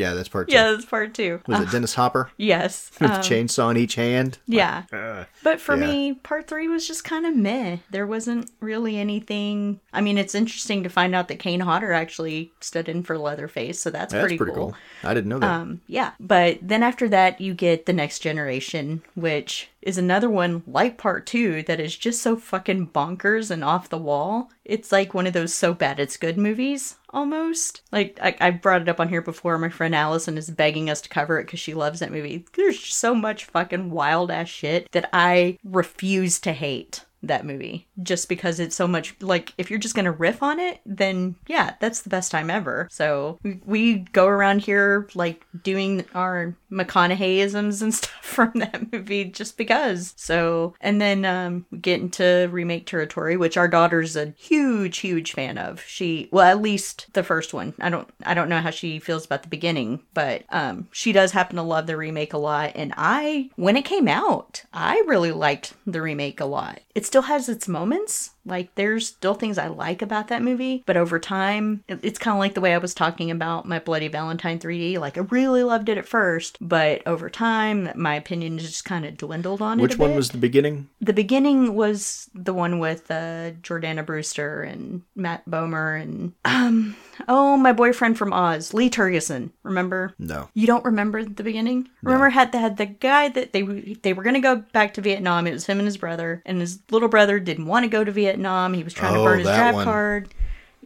Yeah, 0.00 0.14
that's 0.14 0.28
part 0.28 0.48
two. 0.48 0.54
Yeah, 0.54 0.70
that's 0.72 0.84
part 0.84 1.14
two. 1.14 1.40
Was 1.46 1.60
it 1.60 1.70
Dennis 1.70 1.94
Hopper 1.94 2.30
Yes. 2.36 2.90
with 3.00 3.10
Um, 3.10 3.20
chainsaw 3.20 3.70
in 3.70 3.76
each 3.76 3.94
hand? 3.96 4.38
yeah. 4.46 4.84
Uh, 4.92 5.24
But 5.42 5.60
for 5.60 5.76
Yeah. 5.76 5.86
me, 5.86 6.12
part 6.14 6.46
three 6.48 6.68
was 6.68 6.86
just 6.86 7.04
kind 7.04 7.26
of 7.26 7.36
meh. 7.36 7.78
There 7.90 8.06
wasn't 8.06 8.50
really 8.60 8.98
anything. 8.98 9.80
I 9.92 10.00
mean, 10.00 10.16
it's 10.18 10.34
interesting 10.34 10.82
to 10.82 10.88
find 10.88 11.14
out 11.14 11.28
that 11.28 11.38
Kane 11.38 11.60
Hodder 11.60 11.92
actually 11.92 12.52
stood 12.60 12.88
in 12.88 13.02
for 13.02 13.18
Leatherface, 13.18 13.80
so 13.80 13.90
that's, 13.90 14.12
that's 14.12 14.22
pretty, 14.22 14.36
pretty, 14.38 14.52
cool. 14.52 14.70
cool. 14.72 14.76
I 15.08 15.14
didn't 15.14 15.28
know 15.28 15.38
that. 15.38 15.50
Um, 15.50 15.80
yeah. 15.86 16.12
But 16.18 16.58
then 16.62 16.82
after 16.82 17.08
that, 17.08 17.40
you 17.40 17.54
get 17.54 17.86
The 17.86 17.92
Next 17.92 18.20
Generation, 18.20 19.02
which 19.14 19.68
is 19.82 19.96
another 19.96 20.28
one 20.28 20.62
like 20.66 20.98
part 20.98 21.26
two 21.26 21.62
that 21.62 21.80
is 21.80 21.96
just 21.96 22.20
so 22.20 22.36
fucking 22.36 22.88
bonkers 22.88 23.50
and 23.50 23.64
off 23.64 23.88
the 23.88 23.96
wall. 23.98 24.50
It's 24.64 24.92
like 24.92 25.14
one 25.14 25.26
of 25.26 25.32
those 25.32 25.54
so 25.54 25.72
bad 25.74 25.98
it's 25.98 26.16
good 26.18 26.36
movies 26.36 26.96
almost. 27.12 27.82
Like 27.92 28.18
I, 28.22 28.36
I 28.40 28.50
brought 28.50 28.82
it 28.82 28.88
up 28.88 29.00
on 29.00 29.08
here 29.08 29.22
before. 29.22 29.58
My 29.58 29.68
friend 29.68 29.94
Allison 29.94 30.38
is 30.38 30.50
begging 30.50 30.90
us 30.90 31.00
to 31.02 31.08
cover 31.08 31.38
it 31.38 31.44
because 31.44 31.60
she 31.60 31.74
loves 31.74 32.00
that 32.00 32.12
movie. 32.12 32.44
There's 32.54 32.80
so 32.80 33.14
much 33.14 33.44
fucking 33.44 33.90
wild 33.90 34.30
ass 34.30 34.48
shit 34.48 34.90
that 34.92 35.08
I 35.12 35.58
refuse 35.64 36.38
to 36.40 36.52
hate 36.52 37.04
that 37.22 37.44
movie 37.44 37.86
just 38.02 38.28
because 38.28 38.60
it's 38.60 38.76
so 38.76 38.86
much 38.86 39.14
like 39.20 39.52
if 39.58 39.70
you're 39.70 39.78
just 39.78 39.94
gonna 39.94 40.12
riff 40.12 40.42
on 40.42 40.58
it 40.58 40.80
then 40.86 41.34
yeah 41.46 41.74
that's 41.80 42.02
the 42.02 42.10
best 42.10 42.30
time 42.30 42.50
ever. 42.50 42.88
So 42.90 43.38
we, 43.64 43.90
go 44.12 44.26
around 44.26 44.60
here 44.60 45.08
like 45.14 45.44
doing 45.62 46.04
our 46.14 46.56
mcconaugheyisms 46.70 47.82
and 47.82 47.94
stuff 48.00 48.10
from 48.22 48.52
that 48.54 48.92
movie 48.92 49.24
just 49.24 49.56
because. 49.56 50.14
So 50.16 50.74
and 50.80 51.00
then 51.00 51.24
um 51.24 51.66
get 51.80 52.00
into 52.00 52.48
remake 52.50 52.86
territory 52.86 53.36
which 53.36 53.56
our 53.56 53.68
daughter's 53.68 54.16
a 54.16 54.34
huge 54.36 54.98
huge 54.98 55.32
fan 55.32 55.58
of. 55.58 55.82
She 55.82 56.28
well 56.30 56.46
at 56.46 56.62
least 56.62 57.08
the 57.12 57.22
first 57.22 57.52
one. 57.52 57.74
I 57.80 57.90
don't 57.90 58.08
i 58.24 58.34
don't 58.34 58.48
know 58.48 58.60
how 58.60 58.70
she 58.70 58.98
feels 58.98 59.24
about 59.24 59.42
the 59.42 59.48
beginning 59.48 60.02
but 60.14 60.44
um 60.50 60.88
she 60.92 61.12
does 61.12 61.32
happen 61.32 61.56
to 61.56 61.62
love 61.62 61.86
the 61.86 61.96
remake 61.96 62.32
a 62.32 62.38
lot. 62.38 62.72
And 62.74 62.92
i 62.96 63.50
when 63.56 63.76
it 63.76 63.84
came 63.84 64.08
out 64.08 64.64
i 64.72 65.02
really 65.06 65.32
liked 65.32 65.74
the 65.86 66.02
remake 66.02 66.40
a 66.40 66.44
lot. 66.44 66.80
It 66.94 67.06
still 67.10 67.22
has 67.22 67.48
its 67.48 67.66
moments 67.66 68.30
like 68.46 68.74
there's 68.74 69.06
still 69.08 69.34
things 69.34 69.58
i 69.58 69.66
like 69.66 70.02
about 70.02 70.28
that 70.28 70.42
movie 70.42 70.82
but 70.86 70.96
over 70.96 71.18
time 71.18 71.84
it's 71.88 72.18
kind 72.18 72.34
of 72.34 72.38
like 72.38 72.54
the 72.54 72.60
way 72.60 72.74
i 72.74 72.78
was 72.78 72.94
talking 72.94 73.30
about 73.30 73.66
my 73.66 73.78
bloody 73.78 74.08
valentine 74.08 74.58
3d 74.58 74.98
like 74.98 75.18
i 75.18 75.20
really 75.22 75.62
loved 75.62 75.88
it 75.88 75.98
at 75.98 76.08
first 76.08 76.56
but 76.60 77.02
over 77.06 77.28
time 77.28 77.90
my 77.94 78.14
opinion 78.14 78.58
just 78.58 78.84
kind 78.84 79.04
of 79.04 79.16
dwindled 79.16 79.60
on 79.60 79.78
it 79.78 79.82
Which 79.82 79.98
one 79.98 80.10
bit. 80.10 80.16
was 80.16 80.30
the 80.30 80.38
beginning? 80.38 80.88
The 81.00 81.12
beginning 81.12 81.74
was 81.74 82.30
the 82.34 82.54
one 82.54 82.78
with 82.78 83.10
uh, 83.10 83.52
Jordana 83.62 84.04
Brewster 84.04 84.62
and 84.62 85.02
Matt 85.14 85.48
Bomer 85.48 86.00
and 86.00 86.32
um 86.44 86.96
oh 87.28 87.56
my 87.56 87.72
boyfriend 87.72 88.16
from 88.18 88.32
Oz, 88.32 88.72
Lee 88.74 88.90
Tergesen. 88.90 89.50
Remember? 89.62 90.14
No. 90.18 90.48
You 90.54 90.66
don't 90.66 90.84
remember 90.84 91.24
the 91.24 91.42
beginning? 91.42 91.88
Remember 92.02 92.30
had 92.30 92.54
had 92.54 92.76
the 92.76 92.86
guy 92.86 93.28
that 93.28 93.52
they 93.52 93.62
they 93.62 94.12
were 94.12 94.22
gonna 94.22 94.40
go 94.40 94.56
back 94.56 94.94
to 94.94 95.00
Vietnam. 95.00 95.46
It 95.46 95.52
was 95.52 95.66
him 95.66 95.78
and 95.78 95.86
his 95.86 95.96
brother, 95.96 96.42
and 96.46 96.60
his 96.60 96.80
little 96.90 97.08
brother 97.08 97.38
didn't 97.38 97.66
want 97.66 97.84
to 97.84 97.88
go 97.90 98.04
to 98.04 98.12
Vietnam. 98.12 98.30
He 98.40 98.82
was 98.82 98.92
trying 98.94 99.14
to 99.14 99.20
Oh, 99.20 99.24
burn 99.24 99.38
his 99.40 99.48
draft 99.48 99.74
one. 99.74 99.84
card. 99.84 100.28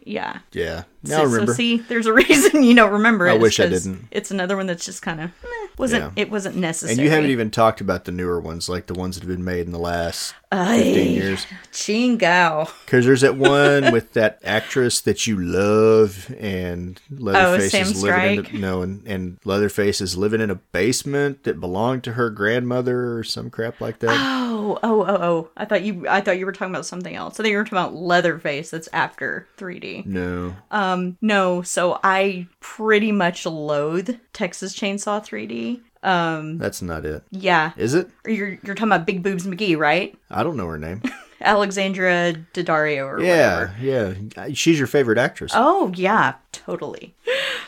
Yeah. 0.07 0.41
Yeah. 0.53 0.83
Now 1.03 1.17
So, 1.17 1.21
I 1.21 1.25
remember. 1.25 1.53
so 1.53 1.57
see, 1.57 1.79
there's 1.79 2.05
a 2.07 2.13
reason 2.13 2.63
you 2.63 2.75
don't 2.75 2.93
remember 2.93 3.27
it. 3.27 3.33
I 3.33 3.37
wish 3.39 3.59
I 3.59 3.69
didn't. 3.69 4.07
It's 4.11 4.31
another 4.31 4.55
one 4.57 4.67
that's 4.67 4.85
just 4.85 5.01
kind 5.01 5.19
of 5.19 5.31
eh, 5.43 5.67
wasn't 5.79 6.03
Yeah. 6.15 6.23
it 6.25 6.31
wasn't 6.31 6.57
necessary. 6.57 6.93
and 6.93 7.03
you 7.03 7.09
haven't 7.11 7.31
even 7.31 7.51
talked 7.51 7.81
about 7.81 8.05
the 8.05 8.13
newer 8.13 8.39
ones, 8.39 8.69
like 8.69 8.85
the 8.87 8.93
ones 8.93 9.17
that 9.17 9.23
have 9.27 9.35
been 9.35 9.45
made 9.45 9.65
in 9.65 9.73
the 9.73 9.79
last 9.79 10.35
Ay. 10.53 10.83
15 10.83 11.13
years. 11.13 11.47
Ching 11.73 12.19
Gao. 12.19 12.69
Because 12.85 13.07
there's 13.07 13.23
that 13.23 13.37
one 13.39 13.93
with 13.93 14.13
that 14.13 14.41
actress 14.45 15.01
that 15.01 15.27
you 15.27 15.41
love, 15.41 16.35
and 16.39 17.01
Leatherface 17.11 17.75
Oh, 17.75 17.79
is 17.79 18.03
living 18.03 18.45
in 18.45 18.57
a, 18.57 18.59
no, 18.59 18.83
and, 18.83 19.07
and 19.07 19.39
Leatherface 19.47 20.03
is 20.03 20.19
living 20.19 20.43
in 20.43 20.51
a 20.51 20.55
basement 20.57 21.45
that 21.45 21.61
belonged 21.61 22.05
to 22.05 22.13
her 22.13 22.29
grandmother 22.29 23.17
or 23.17 23.25
some 23.25 23.49
crap 23.49 23.81
like 23.81 24.01
that. 24.01 24.11
Oh, 24.21 24.44
oh, 24.73 24.79
oh, 24.83 25.01
oh! 25.07 25.17
oh! 25.23 25.51
I 25.57 25.65
thought 25.65 25.83
you, 25.83 26.07
I 26.09 26.21
thought 26.21 26.39
you 26.39 26.47
were 26.47 26.53
talking 26.53 26.75
about 26.75 26.87
something 26.87 27.15
else. 27.15 27.39
I 27.39 27.43
think 27.43 27.53
you 27.53 27.59
were 27.59 27.65
talking 27.65 27.79
about 27.79 27.95
Leatherface. 27.95 28.71
That's 28.71 28.89
after 28.93 29.47
3D. 29.59 30.07
no, 30.07 30.55
Um, 30.71 31.17
no. 31.21 31.63
So 31.63 31.99
I 32.03 32.47
pretty 32.61 33.13
much 33.13 33.47
loathe 33.47 34.17
Texas 34.33 34.75
Chainsaw 34.79 35.21
3D. 35.25 35.81
Um, 36.03 36.59
that's 36.59 36.83
not 36.83 37.07
it. 37.07 37.23
yeah. 37.31 37.73
Is 37.77 37.95
it? 37.95 38.09
You're 38.27 38.59
you're 38.63 38.75
talking 38.75 38.93
about 38.93 39.07
Big 39.07 39.23
Boobs 39.23 39.47
McGee, 39.47 39.77
right? 39.79 40.15
I 40.31 40.43
don't 40.43 40.57
know 40.57 40.67
her 40.67 40.79
name. 40.79 41.03
Alexandra 41.41 42.35
Daddario 42.55 43.07
or 43.07 43.21
yeah, 43.23 43.59
whatever. 43.73 43.75
yeah. 43.81 44.49
She's 44.55 44.79
your 44.79 44.87
favorite 44.87 45.19
actress. 45.19 45.53
Oh 45.55 45.93
yeah, 45.95 46.35
totally. 46.53 47.15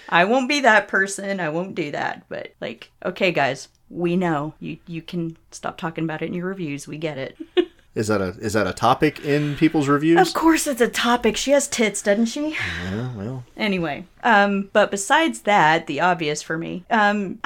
I 0.08 0.24
won't 0.24 0.48
be 0.48 0.60
that 0.60 0.88
person. 0.88 1.40
I 1.40 1.48
won't 1.48 1.74
do 1.74 1.90
that. 1.90 2.24
But 2.28 2.54
like, 2.60 2.90
okay, 3.04 3.32
guys, 3.32 3.68
we 3.90 4.16
know 4.16 4.54
you. 4.60 4.78
You 4.86 5.02
can 5.02 5.36
stop 5.50 5.78
talking 5.78 6.04
about 6.04 6.22
it 6.22 6.26
in 6.26 6.34
your 6.34 6.46
reviews. 6.46 6.86
We 6.88 6.98
get 6.98 7.18
it. 7.18 7.36
Is 7.96 8.08
that 8.08 8.20
a 8.20 8.36
is 8.40 8.52
that 8.52 8.66
a 8.66 8.74
topic 8.74 9.24
in 9.24 9.56
people's 9.56 9.88
reviews? 9.88 10.20
Of 10.28 10.34
course, 10.34 10.66
it's 10.66 10.82
a 10.82 10.88
topic. 10.88 11.34
She 11.34 11.52
has 11.52 11.66
tits, 11.66 12.02
doesn't 12.02 12.26
she? 12.26 12.50
Yeah, 12.50 13.14
well, 13.14 13.44
Anyway, 13.56 14.04
um, 14.22 14.68
but 14.74 14.90
besides 14.90 15.40
that, 15.42 15.86
the 15.86 16.00
obvious 16.00 16.42
for 16.42 16.58
me, 16.58 16.84
um, 16.90 17.40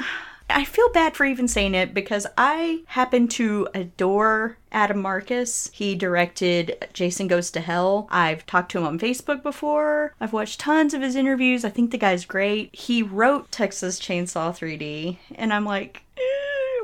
I 0.53 0.65
feel 0.65 0.89
bad 0.89 1.15
for 1.15 1.25
even 1.25 1.47
saying 1.47 1.75
it 1.75 1.93
because 1.93 2.27
I 2.37 2.83
happen 2.87 3.27
to 3.29 3.67
adore 3.73 4.57
Adam 4.71 5.01
Marcus. 5.01 5.69
He 5.73 5.95
directed 5.95 6.87
Jason 6.93 7.27
Goes 7.27 7.51
to 7.51 7.61
Hell. 7.61 8.07
I've 8.11 8.45
talked 8.45 8.71
to 8.71 8.77
him 8.79 8.85
on 8.85 8.99
Facebook 8.99 9.43
before. 9.43 10.13
I've 10.19 10.33
watched 10.33 10.59
tons 10.59 10.93
of 10.93 11.01
his 11.01 11.15
interviews. 11.15 11.65
I 11.65 11.69
think 11.69 11.91
the 11.91 11.97
guy's 11.97 12.25
great. 12.25 12.75
He 12.75 13.01
wrote 13.03 13.51
Texas 13.51 13.99
Chainsaw 13.99 14.51
3D, 14.51 15.17
and 15.35 15.53
I'm 15.53 15.65
like, 15.65 16.03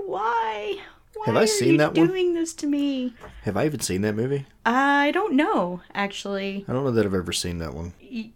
why? 0.05 0.79
Why 1.17 1.25
Have 1.33 1.37
I 1.37 1.45
seen 1.45 1.77
that 1.77 1.95
one? 1.95 2.07
doing 2.07 2.33
this 2.33 2.53
to 2.55 2.67
me? 2.67 3.13
have 3.43 3.57
I 3.57 3.65
even 3.65 3.79
seen 3.79 4.01
that 4.01 4.15
movie? 4.15 4.45
I 4.65 5.11
don't 5.11 5.33
know, 5.33 5.81
actually. 5.93 6.65
I 6.67 6.73
don't 6.73 6.83
know 6.83 6.91
that 6.91 7.05
I've 7.05 7.13
ever 7.13 7.31
seen 7.33 7.57
that 7.59 7.73
one. 7.73 7.93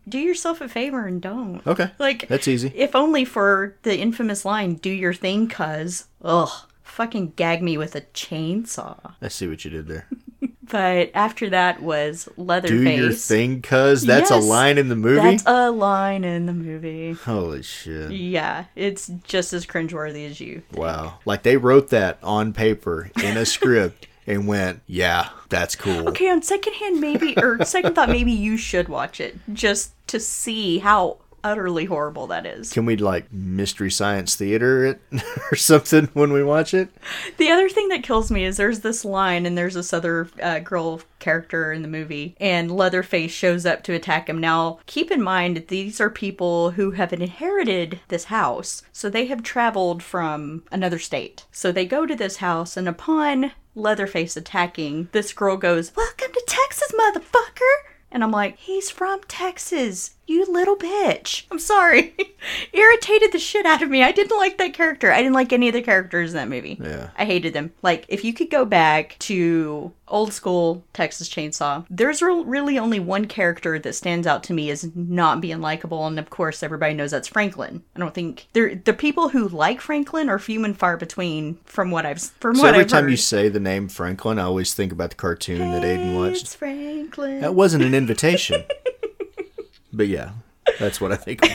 Do 0.08 0.20
yourself 0.20 0.62
a 0.62 0.68
favor 0.70 1.06
and 1.08 1.22
don't. 1.22 1.66
Okay, 1.68 1.92
Like 2.00 2.28
that's 2.28 2.48
easy. 2.48 2.72
if 2.76 2.96
only 2.96 3.26
for 3.26 3.76
the 3.84 3.98
infamous 3.98 4.46
line, 4.46 4.76
do 4.76 4.90
your 4.90 5.14
thing, 5.14 5.48
cuz. 5.48 6.06
Ugh. 6.24 6.50
Fucking 6.84 7.34
gag 7.38 7.62
me 7.64 7.78
with 7.78 7.96
a 7.96 8.02
chainsaw. 8.02 9.14
I 9.22 9.28
see 9.30 9.48
what 9.48 9.64
you 9.64 9.72
did 9.72 9.88
there. 9.88 10.08
But 10.72 11.12
after 11.14 11.50
that 11.50 11.82
was 11.82 12.30
Leatherface. 12.38 12.80
Do 12.80 12.90
your 12.90 13.12
thing, 13.12 13.62
cuz 13.62 14.04
that's 14.04 14.32
a 14.32 14.38
line 14.38 14.78
in 14.78 14.88
the 14.88 14.96
movie. 14.96 15.20
That's 15.20 15.44
a 15.46 15.70
line 15.70 16.24
in 16.24 16.46
the 16.46 16.54
movie. 16.54 17.12
Holy 17.12 17.62
shit! 17.62 18.12
Yeah, 18.12 18.66
it's 18.76 19.12
just 19.26 19.52
as 19.52 19.66
cringeworthy 19.66 20.30
as 20.30 20.40
you. 20.40 20.62
Wow, 20.74 21.20
like 21.26 21.44
they 21.44 21.58
wrote 21.58 21.90
that 21.90 22.20
on 22.24 22.54
paper 22.54 23.12
in 23.22 23.36
a 23.36 23.46
script 23.46 24.08
and 24.26 24.48
went, 24.48 24.80
"Yeah, 24.88 25.30
that's 25.50 25.76
cool." 25.76 26.08
Okay, 26.10 26.30
on 26.30 26.42
second 26.42 26.74
hand, 26.74 27.02
maybe, 27.02 27.36
or 27.38 27.64
second 27.66 27.94
thought, 27.94 28.10
maybe 28.10 28.32
you 28.32 28.56
should 28.56 28.88
watch 28.88 29.20
it 29.20 29.38
just 29.54 29.92
to 30.08 30.20
see 30.22 30.80
how 30.80 31.18
utterly 31.44 31.86
horrible 31.86 32.28
that 32.28 32.46
is. 32.46 32.72
Can 32.72 32.86
we 32.86 32.98
like 32.98 33.32
mystery 33.32 33.92
science 33.92 34.36
theater 34.36 34.86
it 34.86 35.02
or 35.52 35.56
something 35.56 36.08
when 36.14 36.32
we 36.32 36.44
watch 36.44 36.74
it? 36.74 36.90
The 37.38 37.50
other 37.50 37.70
thing 37.70 37.90
that 37.90 38.04
kills 38.04 38.32
me 38.32 38.46
is 38.46 38.58
there's 38.58 38.82
this 38.82 39.04
line, 39.06 39.46
and 39.46 39.58
there's 39.58 39.76
this 39.76 39.94
other 39.94 40.30
uh, 40.42 40.60
girl 40.60 41.02
character 41.20 41.72
in 41.72 41.82
the 41.82 41.88
movie, 41.88 42.36
and 42.40 42.72
Leatherface 42.72 43.32
shows 43.32 43.66
up 43.66 43.84
to 43.84 43.94
attack 43.94 44.28
him. 44.28 44.40
Now, 44.40 44.80
keep 44.86 45.12
in 45.12 45.22
mind, 45.22 45.66
these 45.68 46.02
are 46.02 46.10
people 46.10 46.72
who 46.72 46.92
have 46.92 47.14
inherited 47.14 48.00
this 48.08 48.26
house, 48.26 48.84
so 48.92 49.10
they 49.10 49.28
have 49.28 49.44
traveled 49.44 50.04
from 50.04 50.64
another 50.72 51.00
state. 51.00 51.46
So 51.52 51.72
they 51.72 51.86
go 51.86 52.06
to 52.06 52.16
this 52.16 52.38
house, 52.38 52.76
and 52.76 52.88
upon 52.88 53.52
Leatherface 53.76 54.36
attacking, 54.36 55.10
this 55.12 55.32
girl 55.32 55.56
goes, 55.58 55.96
Welcome 55.96 56.34
to 56.34 56.44
Texas, 56.46 56.92
motherfucker! 56.92 57.92
And 58.12 58.24
I'm 58.24 58.32
like, 58.32 58.58
he's 58.58 58.90
from 58.90 59.22
Texas, 59.28 60.18
you 60.32 60.46
little 60.52 60.76
bitch. 60.76 61.44
I'm 61.52 61.60
sorry. 61.60 62.16
Irritated 62.74 63.32
the 63.32 63.40
shit 63.40 63.66
out 63.66 63.82
of 63.82 63.90
me. 63.90 64.02
I 64.04 64.12
didn't 64.12 64.38
like 64.38 64.58
that 64.58 64.74
character. 64.74 65.12
I 65.12 65.18
didn't 65.18 65.34
like 65.34 65.54
any 65.54 65.68
of 65.68 65.74
the 65.74 65.82
characters 65.82 66.32
in 66.32 66.38
that 66.38 66.50
movie. 66.50 66.80
Yeah. 66.82 67.10
I 67.18 67.26
hated 67.26 67.54
them. 67.54 67.72
Like, 67.82 68.06
if 68.08 68.24
you 68.24 68.34
could 68.34 68.50
go 68.50 68.66
back 68.66 69.16
to 69.20 69.92
old 70.08 70.34
school 70.34 70.84
Texas 70.94 71.30
Chainsaw, 71.30 71.86
there's 71.90 72.22
re- 72.22 72.44
really 72.46 72.78
only 72.80 73.00
one 73.00 73.26
character 73.26 73.80
that 73.80 73.94
stands 73.94 74.28
out 74.28 74.44
to 74.44 74.54
me 74.54 74.70
as 74.70 74.90
not 74.96 75.40
being 75.42 75.62
likable, 75.62 76.06
and 76.08 76.20
of 76.20 76.30
course, 76.30 76.64
everybody 76.64 76.94
knows 76.94 77.12
that's 77.12 77.28
Franklin. 77.28 77.84
I 77.96 78.00
don't 78.00 78.14
think 78.14 78.48
there 78.54 78.76
the 78.76 78.94
people 78.94 79.30
who 79.30 79.48
like 79.48 79.80
Franklin 79.82 80.30
are 80.30 80.40
few 80.40 80.64
and 80.66 80.78
far 80.78 80.98
between. 80.98 81.60
From 81.66 81.92
what 81.92 82.06
I've 82.06 82.22
from 82.22 82.56
So 82.56 82.64
what 82.64 82.70
every 82.70 82.84
I've 82.84 82.90
time 82.90 83.04
heard. 83.04 83.12
you 83.12 83.18
say 83.18 83.50
the 83.50 83.60
name 83.60 83.88
Franklin, 83.88 84.40
I 84.40 84.44
always 84.44 84.74
think 84.74 84.92
about 84.92 85.12
the 85.12 85.16
cartoon 85.16 85.60
that 85.60 85.84
Aiden 85.84 86.16
watched. 86.18 86.42
It's 86.44 86.56
Franklin. 86.56 87.42
That 87.42 87.56
wasn't 87.56 87.84
an 87.84 87.94
invitation. 87.94 88.64
but 89.94 90.08
yeah, 90.08 90.32
that's 90.80 91.00
what 91.02 91.12
I 91.12 91.16
think. 91.16 91.42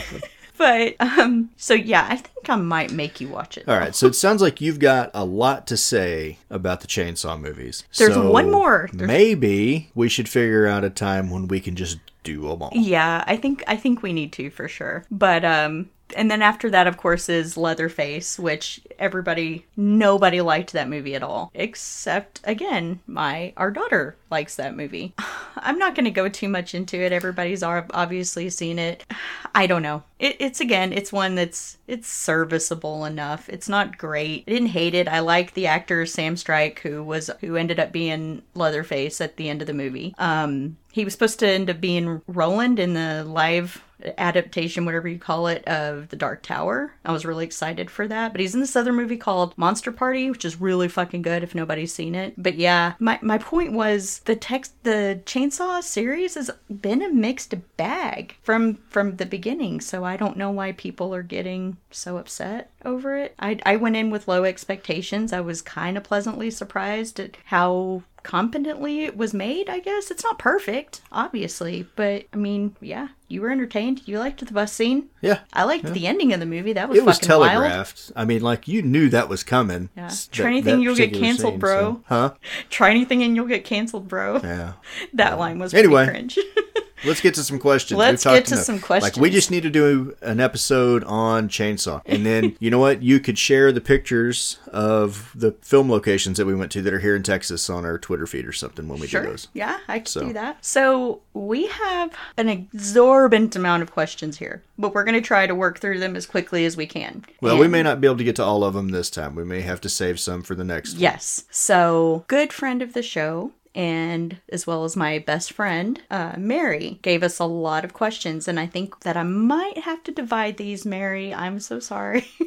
But 0.57 0.95
um, 0.99 1.51
so 1.55 1.75
yeah, 1.75 2.07
I 2.09 2.15
think 2.15 2.49
I 2.49 2.55
might 2.55 2.91
make 2.91 3.21
you 3.21 3.27
watch 3.27 3.59
it. 3.59 3.67
All 3.69 3.77
right, 3.77 3.93
so 3.93 4.07
it 4.07 4.15
sounds 4.15 4.41
like 4.41 4.59
you've 4.59 4.79
got 4.79 5.11
a 5.13 5.23
lot 5.23 5.67
to 5.67 5.77
say 5.77 6.39
about 6.49 6.81
the 6.81 6.87
Chainsaw 6.87 7.39
movies. 7.39 7.83
There's 7.95 8.15
So 8.15 8.31
one 8.31 8.49
more. 8.49 8.89
There's- 8.91 9.07
Maybe 9.07 9.91
we 9.93 10.09
should 10.09 10.27
figure 10.27 10.65
out 10.65 10.83
a 10.83 10.89
time 10.89 11.29
when 11.29 11.47
we 11.47 11.59
can 11.59 11.75
just 11.75 11.99
do 12.23 12.41
them 12.41 12.63
all. 12.63 12.71
Yeah, 12.73 13.23
I 13.27 13.37
think 13.37 13.63
I 13.67 13.75
think 13.75 14.01
we 14.01 14.13
need 14.13 14.33
to 14.33 14.49
for 14.49 14.67
sure. 14.67 15.05
But 15.11 15.45
um 15.45 15.91
and 16.15 16.31
then 16.31 16.41
after 16.41 16.69
that, 16.69 16.87
of 16.87 16.97
course, 16.97 17.29
is 17.29 17.57
Leatherface, 17.57 18.39
which 18.39 18.81
everybody, 18.99 19.65
nobody 19.75 20.41
liked 20.41 20.73
that 20.73 20.89
movie 20.89 21.15
at 21.15 21.23
all, 21.23 21.51
except 21.53 22.39
again, 22.43 22.99
my 23.07 23.53
our 23.57 23.71
daughter 23.71 24.15
likes 24.29 24.55
that 24.55 24.75
movie. 24.75 25.13
I'm 25.57 25.77
not 25.77 25.95
going 25.95 26.05
to 26.05 26.11
go 26.11 26.29
too 26.29 26.47
much 26.47 26.73
into 26.73 26.97
it. 26.97 27.11
Everybody's 27.11 27.63
obviously 27.63 28.49
seen 28.49 28.79
it. 28.79 29.05
I 29.55 29.65
don't 29.65 29.81
know. 29.81 30.03
It, 30.19 30.37
it's 30.39 30.61
again, 30.61 30.93
it's 30.93 31.11
one 31.11 31.35
that's 31.35 31.77
it's 31.87 32.07
serviceable 32.07 33.05
enough. 33.05 33.49
It's 33.49 33.69
not 33.69 33.97
great. 33.97 34.43
I 34.47 34.51
didn't 34.51 34.69
hate 34.69 34.93
it. 34.93 35.07
I 35.07 35.19
like 35.19 35.53
the 35.53 35.67
actor 35.67 36.05
Sam 36.05 36.37
Strike, 36.37 36.79
who 36.79 37.03
was 37.03 37.29
who 37.41 37.55
ended 37.55 37.79
up 37.79 37.91
being 37.91 38.43
Leatherface 38.53 39.19
at 39.19 39.37
the 39.37 39.49
end 39.49 39.61
of 39.61 39.67
the 39.67 39.73
movie. 39.73 40.13
Um, 40.17 40.77
he 40.91 41.03
was 41.03 41.13
supposed 41.13 41.39
to 41.39 41.47
end 41.47 41.69
up 41.69 41.81
being 41.81 42.21
Roland 42.27 42.79
in 42.79 42.93
the 42.93 43.23
live 43.23 43.83
adaptation, 44.17 44.85
whatever 44.85 45.07
you 45.07 45.19
call 45.19 45.47
it, 45.47 45.67
of 45.67 46.09
The 46.09 46.15
Dark 46.15 46.43
Tower. 46.43 46.93
I 47.03 47.11
was 47.11 47.25
really 47.25 47.45
excited 47.45 47.89
for 47.89 48.07
that. 48.07 48.31
But 48.31 48.41
he's 48.41 48.53
in 48.53 48.61
this 48.61 48.75
other 48.75 48.93
movie 48.93 49.17
called 49.17 49.57
Monster 49.57 49.91
Party, 49.91 50.29
which 50.29 50.45
is 50.45 50.61
really 50.61 50.87
fucking 50.87 51.21
good 51.21 51.43
if 51.43 51.55
nobody's 51.55 51.93
seen 51.93 52.15
it. 52.15 52.33
But 52.37 52.55
yeah, 52.55 52.93
my, 52.99 53.19
my 53.21 53.37
point 53.37 53.73
was 53.73 54.19
the 54.25 54.35
text 54.35 54.73
the 54.83 55.21
Chainsaw 55.25 55.83
series 55.83 56.35
has 56.35 56.51
been 56.69 57.01
a 57.01 57.11
mixed 57.11 57.53
bag 57.77 58.35
from 58.41 58.75
from 58.89 59.17
the 59.17 59.25
beginning. 59.25 59.81
So 59.81 60.03
I 60.03 60.17
don't 60.17 60.37
know 60.37 60.51
why 60.51 60.71
people 60.71 61.13
are 61.13 61.23
getting 61.23 61.77
so 61.91 62.17
upset 62.17 62.69
over 62.85 63.17
it. 63.17 63.35
I 63.39 63.59
I 63.65 63.75
went 63.75 63.95
in 63.95 64.09
with 64.09 64.27
low 64.27 64.43
expectations. 64.43 65.33
I 65.33 65.41
was 65.41 65.61
kind 65.61 65.97
of 65.97 66.03
pleasantly 66.03 66.51
surprised 66.51 67.19
at 67.19 67.37
how 67.45 68.03
competently 68.23 69.03
it 69.05 69.15
was 69.17 69.33
made, 69.33 69.69
I 69.69 69.79
guess. 69.79 70.11
It's 70.11 70.23
not 70.23 70.37
perfect, 70.39 71.01
obviously, 71.11 71.87
but 71.95 72.25
I 72.33 72.37
mean, 72.37 72.75
yeah, 72.81 73.09
you 73.27 73.41
were 73.41 73.49
entertained. 73.49 74.01
You 74.05 74.19
liked 74.19 74.45
the 74.45 74.53
bus 74.53 74.73
scene. 74.73 75.09
Yeah. 75.21 75.39
I 75.53 75.63
liked 75.63 75.85
the 75.93 76.07
ending 76.07 76.33
of 76.33 76.39
the 76.39 76.45
movie. 76.45 76.73
That 76.73 76.89
was 76.89 76.97
It 76.97 77.05
was 77.05 77.19
fucking 77.19 77.37
wild. 77.39 77.49
telegraphed. 77.51 78.11
I 78.15 78.25
mean, 78.25 78.41
like 78.41 78.67
you 78.67 78.81
knew 78.81 79.09
that 79.09 79.29
was 79.29 79.43
coming. 79.43 79.89
Yeah. 79.95 80.11
Try 80.31 80.47
anything, 80.47 80.81
you'll 80.81 80.95
get 80.95 81.13
canceled, 81.13 81.53
scene, 81.53 81.59
bro. 81.59 81.79
so- 81.79 82.03
Huh? 82.07 82.33
Try 82.69 82.89
anything 82.91 83.23
and 83.23 83.35
you'll 83.35 83.45
get 83.45 83.63
canceled, 83.65 84.07
bro. 84.07 84.39
Yeah. 84.43 84.73
That 85.13 85.39
line 85.39 85.59
was 85.59 85.71
pretty 85.73 85.85
Anyway. 85.87 86.07
cringe. 86.07 86.37
Let's 87.05 87.21
get 87.21 87.33
to 87.35 87.43
some 87.43 87.59
questions. 87.59 87.97
Let's 87.97 88.23
get 88.23 88.45
to 88.45 88.53
enough. 88.55 88.65
some 88.65 88.79
questions. 88.79 89.15
Like 89.15 89.21
we 89.21 89.29
just 89.29 89.51
need 89.51 89.63
to 89.63 89.69
do 89.69 90.15
an 90.21 90.39
episode 90.39 91.03
on 91.03 91.49
chainsaw, 91.49 92.01
and 92.05 92.25
then 92.25 92.55
you 92.59 92.69
know 92.71 92.79
what? 92.79 93.03
You 93.03 93.19
could 93.19 93.37
share 93.37 93.71
the 93.71 93.81
pictures 93.81 94.59
of 94.67 95.31
the 95.35 95.51
film 95.61 95.89
locations 95.91 96.37
that 96.37 96.45
we 96.45 96.55
went 96.55 96.71
to 96.73 96.81
that 96.81 96.93
are 96.93 96.99
here 96.99 97.15
in 97.15 97.23
Texas 97.23 97.69
on 97.69 97.85
our 97.85 97.97
Twitter 97.97 98.25
feed 98.27 98.45
or 98.45 98.51
something 98.53 98.87
when 98.87 98.99
we 98.99 99.07
Sure. 99.07 99.23
do 99.23 99.29
those. 99.29 99.47
Yeah, 99.53 99.77
I 99.87 99.99
can 99.99 100.05
So- 100.07 100.25
do 100.27 100.33
that. 100.33 100.63
So 100.65 101.21
we 101.33 101.67
have 101.67 102.11
an 102.37 102.49
exorbitant 102.49 103.55
amount 103.55 103.83
of 103.83 103.91
questions 103.91 104.37
here, 104.37 104.63
but 104.77 104.93
we're 104.93 105.03
going 105.03 105.15
to 105.15 105.21
try 105.21 105.45
to 105.47 105.55
work 105.55 105.79
through 105.79 105.99
them 105.99 106.15
as 106.15 106.25
quickly 106.25 106.65
as 106.65 106.75
we 106.77 106.85
can. 106.87 107.23
Well, 107.41 107.57
we 107.57 107.67
may 107.67 107.83
not 107.83 108.01
be 108.01 108.07
able 108.07 108.17
to 108.17 108.23
get 108.23 108.35
to 108.37 108.43
all 108.43 108.63
of 108.63 108.73
them 108.73 108.89
this 108.89 109.09
time. 109.09 109.35
We 109.35 109.43
may 109.43 109.61
have 109.61 109.81
to 109.81 109.89
save 109.89 110.19
some 110.19 110.41
for 110.41 110.55
the 110.55 110.63
next. 110.63 110.93
one. 110.93 111.01
Yes. 111.01 111.43
So, 111.51 112.25
good 112.27 112.51
friend 112.53 112.81
of 112.81 112.93
the 112.93 113.03
show, 113.03 113.51
and 113.75 114.37
as 114.49 114.65
well 114.67 114.83
as 114.83 114.95
my 114.95 115.19
best 115.19 115.51
friend, 115.53 116.01
uh, 116.09 116.33
Mary, 116.37 116.99
gave 117.01 117.23
us 117.23 117.39
a 117.39 117.45
lot 117.45 117.83
of 117.85 117.93
questions. 117.93 118.47
And 118.47 118.59
I 118.59 118.65
think 118.67 119.01
that 119.01 119.17
I 119.17 119.23
might 119.23 119.79
have 119.79 120.03
to 120.03 120.11
divide 120.11 120.57
these, 120.57 120.85
Mary. 120.85 121.33
I'm 121.33 121.59
so 121.59 121.79
sorry. 121.79 122.25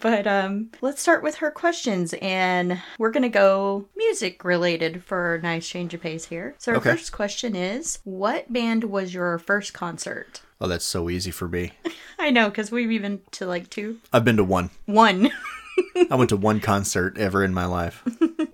But 0.00 0.26
um, 0.26 0.70
let's 0.82 1.00
start 1.00 1.22
with 1.22 1.36
her 1.36 1.50
questions, 1.52 2.14
and 2.20 2.82
we're 2.98 3.12
gonna 3.12 3.28
go 3.28 3.86
music 3.96 4.44
related 4.44 5.04
for 5.04 5.36
a 5.36 5.40
nice 5.40 5.66
change 5.68 5.94
of 5.94 6.00
pace 6.02 6.24
here. 6.26 6.56
So, 6.58 6.72
our 6.72 6.78
Okay. 6.78 6.90
first 6.90 7.12
question 7.12 7.54
is 7.54 8.00
What 8.02 8.52
band 8.52 8.84
was 8.84 9.14
your 9.14 9.38
first 9.38 9.72
concert? 9.72 10.42
Oh, 10.60 10.66
that's 10.66 10.84
so 10.84 11.08
easy 11.08 11.30
for 11.30 11.46
me. 11.48 11.72
I 12.18 12.30
know, 12.30 12.48
because 12.50 12.70
we've 12.72 12.90
even 12.90 13.20
to 13.32 13.46
like 13.46 13.70
two. 13.70 13.98
I've 14.12 14.24
been 14.24 14.36
to 14.36 14.44
one. 14.44 14.70
One. 14.86 15.30
I 16.10 16.16
went 16.16 16.30
to 16.30 16.36
one 16.36 16.60
concert 16.60 17.16
ever 17.16 17.44
in 17.44 17.54
my 17.54 17.64
life. 17.64 18.04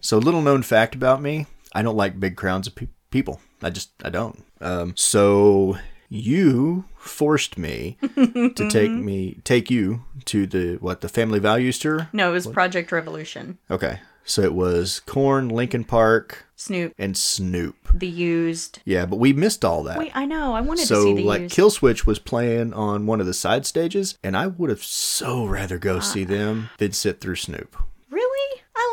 So, 0.00 0.18
little 0.18 0.42
known 0.42 0.62
fact 0.62 0.94
about 0.94 1.22
me: 1.22 1.46
I 1.74 1.82
don't 1.82 1.96
like 1.96 2.18
big 2.20 2.36
crowds 2.36 2.66
of 2.66 2.74
pe- 2.74 2.88
people. 3.10 3.40
I 3.62 3.70
just 3.70 3.90
I 4.04 4.10
don't. 4.10 4.42
Um, 4.60 4.94
so 4.96 5.76
you 6.08 6.84
forced 6.96 7.56
me 7.56 7.96
to 8.16 8.68
take 8.68 8.90
me 9.10 9.38
take 9.44 9.70
you 9.70 10.04
to 10.26 10.46
the 10.46 10.76
what 10.76 11.00
the 11.00 11.08
Family 11.08 11.38
Values 11.38 11.78
tour. 11.78 12.08
no, 12.12 12.30
it 12.30 12.32
was 12.32 12.46
Projekt 12.46 12.90
Revolution. 12.92 13.58
Okay, 13.70 14.00
so 14.24 14.42
it 14.42 14.54
was 14.54 15.00
Korn, 15.00 15.48
Linkin 15.48 15.84
Park, 15.84 16.46
Snoop, 16.56 16.92
and 16.98 17.16
Snoop. 17.16 17.76
The 17.94 18.08
Used. 18.08 18.80
Yeah, 18.84 19.06
but 19.06 19.16
we 19.16 19.32
missed 19.32 19.64
all 19.64 19.82
that. 19.84 19.98
Wait, 19.98 20.10
I 20.14 20.24
know. 20.26 20.52
I 20.54 20.60
wanted 20.62 20.86
to 20.88 20.96
see 21.02 21.14
the 21.14 21.22
like 21.24 21.42
Used. 21.42 21.54
Killswitch 21.56 22.06
was 22.06 22.18
playing 22.18 22.72
on 22.74 23.06
one 23.06 23.20
of 23.20 23.26
the 23.26 23.34
side 23.34 23.64
stages, 23.66 24.18
and 24.24 24.36
I 24.36 24.48
would 24.48 24.70
have 24.70 24.82
so 24.82 25.44
rather 25.44 25.78
go 25.78 25.98
Ah. 25.98 26.00
see 26.00 26.24
them 26.24 26.70
than 26.78 26.92
sit 26.92 27.20
through 27.20 27.36
Snoop. 27.36 27.76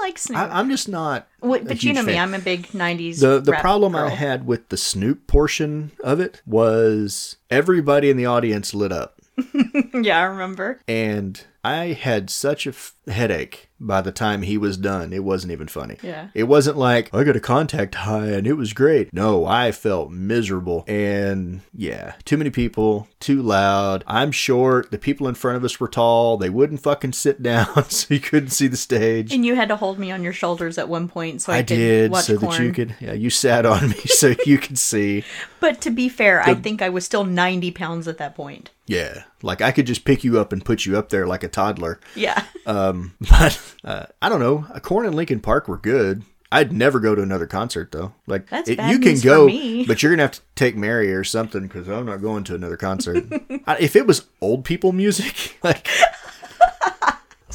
Like 0.07 0.17
Snoop. 0.17 0.37
I, 0.39 0.47
I'm 0.59 0.69
just 0.69 0.87
not. 0.89 1.27
But 1.41 1.83
you 1.83 1.93
know 1.93 2.01
me, 2.03 2.13
fan. 2.13 2.29
I'm 2.29 2.33
a 2.33 2.39
big 2.43 2.67
'90s. 2.67 3.19
The 3.19 3.39
the 3.39 3.53
problem 3.53 3.95
I 3.95 4.09
had 4.09 4.47
with 4.47 4.69
the 4.69 4.77
Snoop 4.77 5.27
portion 5.27 5.91
of 6.03 6.19
it 6.19 6.41
was 6.45 7.37
everybody 7.49 8.09
in 8.09 8.17
the 8.17 8.25
audience 8.25 8.73
lit 8.73 8.91
up, 8.91 9.21
yeah, 9.93 10.19
I 10.19 10.23
remember. 10.23 10.79
and 10.87 11.43
I 11.67 11.93
had 11.93 12.29
such 12.29 12.65
a 12.65 12.69
f- 12.69 12.93
headache 13.07 13.69
by 13.79 14.01
the 14.01 14.11
time 14.11 14.41
he 14.41 14.57
was 14.57 14.77
done. 14.77 15.13
It 15.13 15.23
wasn't 15.23 15.51
even 15.51 15.67
funny. 15.67 15.97
Yeah. 16.01 16.29
It 16.33 16.43
wasn't 16.45 16.77
like 16.77 17.13
I 17.13 17.23
got 17.23 17.35
a 17.35 17.39
contact 17.39 17.95
high 17.95 18.27
and 18.27 18.47
it 18.47 18.53
was 18.53 18.73
great. 18.73 19.13
No, 19.13 19.45
I 19.45 19.71
felt 19.71 20.09
miserable, 20.09 20.83
and 20.87 21.61
yeah, 21.73 22.13
too 22.25 22.37
many 22.37 22.49
people, 22.49 23.07
too 23.19 23.41
loud. 23.41 24.03
I'm 24.07 24.31
short. 24.31 24.91
The 24.91 24.97
people 24.97 25.27
in 25.27 25.35
front 25.35 25.57
of 25.57 25.63
us 25.63 25.79
were 25.79 25.87
tall. 25.87 26.37
They 26.37 26.49
wouldn't 26.49 26.81
fucking 26.81 27.13
sit 27.13 27.41
down, 27.51 27.89
so 27.89 28.13
you 28.13 28.19
couldn't 28.19 28.49
see 28.49 28.67
the 28.67 28.77
stage. 28.77 29.33
And 29.33 29.45
you 29.45 29.55
had 29.55 29.69
to 29.69 29.75
hold 29.75 29.99
me 29.99 30.11
on 30.11 30.23
your 30.23 30.33
shoulders 30.33 30.77
at 30.77 30.89
one 30.89 31.07
point 31.07 31.41
so 31.41 31.53
I, 31.53 31.57
I 31.57 31.61
did 31.61 32.15
so 32.15 32.37
Korn. 32.37 32.51
that 32.51 32.63
you 32.63 32.71
could. 32.71 32.95
Yeah, 32.99 33.13
you 33.13 33.29
sat 33.29 33.65
on 33.65 33.89
me 33.89 33.95
so 34.05 34.35
you 34.45 34.57
could 34.57 34.77
see. 34.77 35.23
But 35.59 35.81
to 35.81 35.89
be 35.91 36.07
fair, 36.09 36.41
I 36.41 36.53
think 36.53 36.81
I 36.81 36.89
was 36.89 37.05
still 37.05 37.25
90 37.25 37.71
pounds 37.71 38.07
at 38.07 38.17
that 38.19 38.35
point. 38.35 38.71
Yeah, 38.85 39.23
like 39.41 39.61
I 39.61 39.71
could 39.71 39.85
just 39.85 40.05
pick 40.05 40.23
you 40.23 40.39
up 40.39 40.53
and 40.53 40.63
put 40.63 40.85
you 40.85 40.97
up 40.97 41.09
there 41.09 41.27
like 41.27 41.43
a 41.43 41.49
toddler. 41.57 41.99
Yeah. 42.15 42.43
Um, 42.65 43.13
but 43.29 43.59
uh, 43.83 44.05
I 44.21 44.29
don't 44.29 44.39
know. 44.39 44.65
Korn 44.81 45.05
and 45.05 45.15
Linkin 45.15 45.39
Park 45.39 45.67
were 45.67 45.77
good. 45.77 46.23
I'd 46.51 46.71
never 46.71 46.99
go 47.01 47.13
to 47.13 47.21
another 47.21 47.45
concert 47.47 47.91
though. 47.91 48.13
Like 48.25 48.49
That's 48.49 48.69
it- 48.69 48.79
you 48.79 48.99
can 48.99 49.19
go, 49.19 49.47
but 49.87 50.01
you're 50.01 50.11
gonna 50.11 50.21
have 50.23 50.31
to 50.31 50.41
take 50.55 50.75
Mary 50.77 51.11
or 51.13 51.23
something 51.23 51.63
because 51.63 51.89
I'm 51.89 52.05
not 52.05 52.21
going 52.21 52.43
to 52.45 52.55
another 52.55 52.77
concert. 52.77 53.25
I, 53.67 53.77
if 53.79 53.95
it 53.95 54.07
was 54.07 54.27
old 54.39 54.63
people 54.63 54.91
music, 54.93 55.57
like 55.63 55.87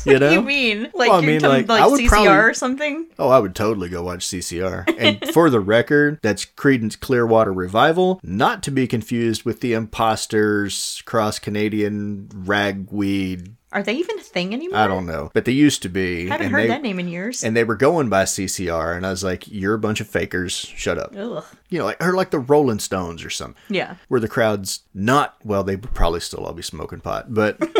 you 0.04 0.18
know, 0.18 0.30
you 0.30 0.42
mean 0.42 0.90
like 0.94 1.10
Well, 1.10 1.14
I 1.14 1.20
mean, 1.20 1.40
like, 1.42 1.68
like, 1.68 1.80
I 1.80 1.86
would 1.86 2.00
CCR 2.00 2.08
probably- 2.08 2.28
or 2.28 2.54
something? 2.54 3.06
Oh, 3.18 3.28
I 3.28 3.38
would 3.38 3.54
totally 3.54 3.88
go 3.88 4.02
watch 4.02 4.26
CCR. 4.26 4.92
And 4.98 5.32
for 5.32 5.48
the 5.48 5.60
record, 5.60 6.18
that's 6.22 6.44
Creedence 6.44 6.98
Clearwater 6.98 7.52
Revival, 7.52 8.18
not 8.24 8.62
to 8.64 8.70
be 8.70 8.86
confused 8.88 9.44
with 9.44 9.60
the 9.60 9.74
Imposters, 9.74 11.02
Cross 11.06 11.38
Canadian 11.38 12.28
Ragweed. 12.34 13.54
Are 13.72 13.82
they 13.82 13.94
even 13.94 14.18
a 14.18 14.22
thing 14.22 14.52
anymore? 14.52 14.78
I 14.78 14.86
don't 14.86 15.06
know, 15.06 15.30
but 15.34 15.44
they 15.44 15.52
used 15.52 15.82
to 15.82 15.88
be. 15.88 16.28
I 16.28 16.32
haven't 16.32 16.50
heard 16.50 16.64
they, 16.64 16.68
that 16.68 16.82
name 16.82 16.98
in 17.00 17.08
years. 17.08 17.42
And 17.42 17.56
they 17.56 17.64
were 17.64 17.76
going 17.76 18.08
by 18.08 18.24
CCR, 18.24 18.96
and 18.96 19.06
I 19.06 19.10
was 19.10 19.24
like, 19.24 19.48
"You're 19.48 19.74
a 19.74 19.78
bunch 19.78 20.00
of 20.00 20.08
fakers. 20.08 20.54
Shut 20.54 20.98
up." 20.98 21.14
Ugh. 21.16 21.44
You 21.70 21.78
know, 21.78 21.86
like 21.86 22.02
or 22.04 22.12
like 22.12 22.30
the 22.30 22.38
Rolling 22.38 22.78
Stones 22.80 23.24
or 23.24 23.30
something, 23.30 23.56
Yeah. 23.70 23.96
where 24.08 24.20
the 24.20 24.28
crowd's 24.28 24.80
not. 24.92 25.36
Well, 25.42 25.64
they 25.64 25.76
would 25.76 25.94
probably 25.94 26.20
still 26.20 26.44
all 26.44 26.52
be 26.52 26.62
smoking 26.62 27.00
pot, 27.00 27.32
but 27.32 27.56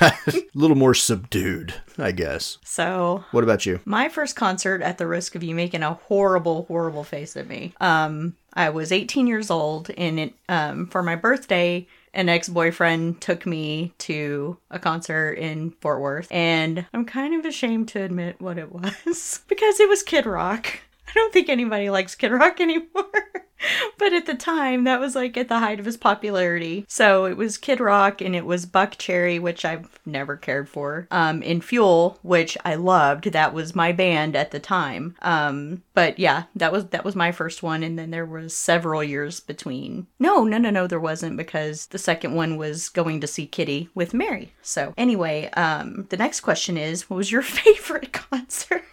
a 0.00 0.14
little 0.54 0.76
more 0.76 0.94
subdued, 0.94 1.74
I 1.98 2.12
guess. 2.12 2.58
So 2.64 3.24
What 3.30 3.44
about 3.44 3.64
you? 3.66 3.80
my 3.84 4.08
first 4.08 4.36
concert 4.36 4.82
at 4.82 4.98
the 4.98 5.06
risk 5.06 5.34
of 5.34 5.42
you 5.42 5.54
making 5.54 5.82
a 5.82 5.94
horrible 5.94 6.64
horrible 6.68 7.04
face 7.04 7.36
at 7.36 7.46
me 7.46 7.72
um 7.80 8.34
i 8.54 8.68
was 8.68 8.92
18 8.92 9.26
years 9.26 9.50
old 9.50 9.90
and 9.96 10.18
it 10.20 10.34
um 10.48 10.86
for 10.86 11.02
my 11.02 11.14
birthday 11.16 11.86
an 12.14 12.28
ex-boyfriend 12.28 13.20
took 13.20 13.46
me 13.46 13.92
to 13.98 14.58
a 14.70 14.78
concert 14.78 15.32
in 15.34 15.70
fort 15.80 16.00
worth 16.00 16.28
and 16.30 16.86
i'm 16.92 17.04
kind 17.04 17.34
of 17.34 17.44
ashamed 17.44 17.88
to 17.88 18.02
admit 18.02 18.40
what 18.40 18.58
it 18.58 18.72
was 18.72 19.40
because 19.48 19.80
it 19.80 19.88
was 19.88 20.02
kid 20.02 20.26
rock. 20.26 20.80
I 21.08 21.12
don't 21.14 21.32
think 21.32 21.48
anybody 21.48 21.90
likes 21.90 22.14
kid 22.14 22.30
rock 22.32 22.60
anymore 22.60 23.10
but 23.98 24.12
at 24.12 24.26
the 24.26 24.34
time 24.34 24.84
that 24.84 25.00
was 25.00 25.14
like 25.14 25.36
at 25.36 25.48
the 25.48 25.58
height 25.58 25.80
of 25.80 25.86
his 25.86 25.96
popularity. 25.96 26.84
So 26.88 27.24
it 27.24 27.36
was 27.36 27.58
kid 27.58 27.80
rock 27.80 28.20
and 28.20 28.34
it 28.34 28.46
was 28.46 28.66
buck 28.66 28.96
cherry 28.98 29.38
which 29.38 29.64
i've 29.64 29.98
never 30.06 30.36
cared 30.36 30.68
for 30.68 31.06
um 31.10 31.42
in 31.42 31.60
fuel 31.60 32.18
which 32.22 32.56
i 32.64 32.74
loved. 32.74 33.24
That 33.32 33.54
was 33.54 33.74
my 33.74 33.92
band 33.92 34.36
at 34.36 34.50
the 34.50 34.60
time. 34.60 35.16
Um 35.22 35.82
but 35.94 36.18
yeah 36.18 36.44
that 36.56 36.72
was 36.72 36.86
that 36.86 37.04
was 37.04 37.16
my 37.16 37.32
first 37.32 37.62
one. 37.62 37.82
And 37.82 37.98
then 37.98 38.10
there 38.10 38.26
was 38.26 38.56
several 38.56 39.02
years 39.02 39.40
between. 39.40 40.06
No 40.18 40.44
no 40.44 40.58
no 40.58 40.70
no 40.70 40.86
there 40.86 41.00
wasn't 41.00 41.36
because 41.36 41.86
the 41.86 41.98
second 41.98 42.34
one 42.34 42.56
was 42.56 42.88
going 42.88 43.20
to 43.20 43.26
see 43.26 43.46
kitty 43.46 43.88
with 43.94 44.14
mary. 44.14 44.52
So 44.62 44.94
anyway 44.96 45.50
um 45.50 46.06
the 46.10 46.16
next 46.16 46.40
question 46.40 46.76
is 46.76 47.08
what 47.08 47.16
was 47.16 47.32
your 47.32 47.42
favorite 47.60 48.12
concert 48.12 48.84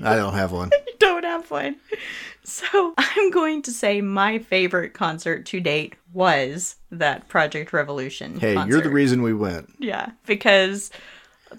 I 0.00 0.16
don't 0.16 0.34
have 0.34 0.52
one. 0.52 0.70
don't 0.98 1.08
don't 1.22 1.30
have 1.30 1.50
one. 1.50 1.76
So 2.44 2.94
I'm 2.98 3.30
going 3.30 3.62
to 3.62 3.72
say 3.72 4.00
my 4.00 4.38
favorite 4.38 4.94
concert 4.94 5.46
to 5.46 5.60
date 5.60 5.94
was 6.12 6.76
that 6.90 7.28
Projekt 7.28 7.72
Revolution. 7.72 8.38
Hey, 8.38 8.54
concert. 8.54 8.70
you're 8.70 8.82
the 8.82 8.90
reason 8.90 9.22
we 9.22 9.34
went. 9.34 9.70
Yeah, 9.78 10.10
because 10.26 10.90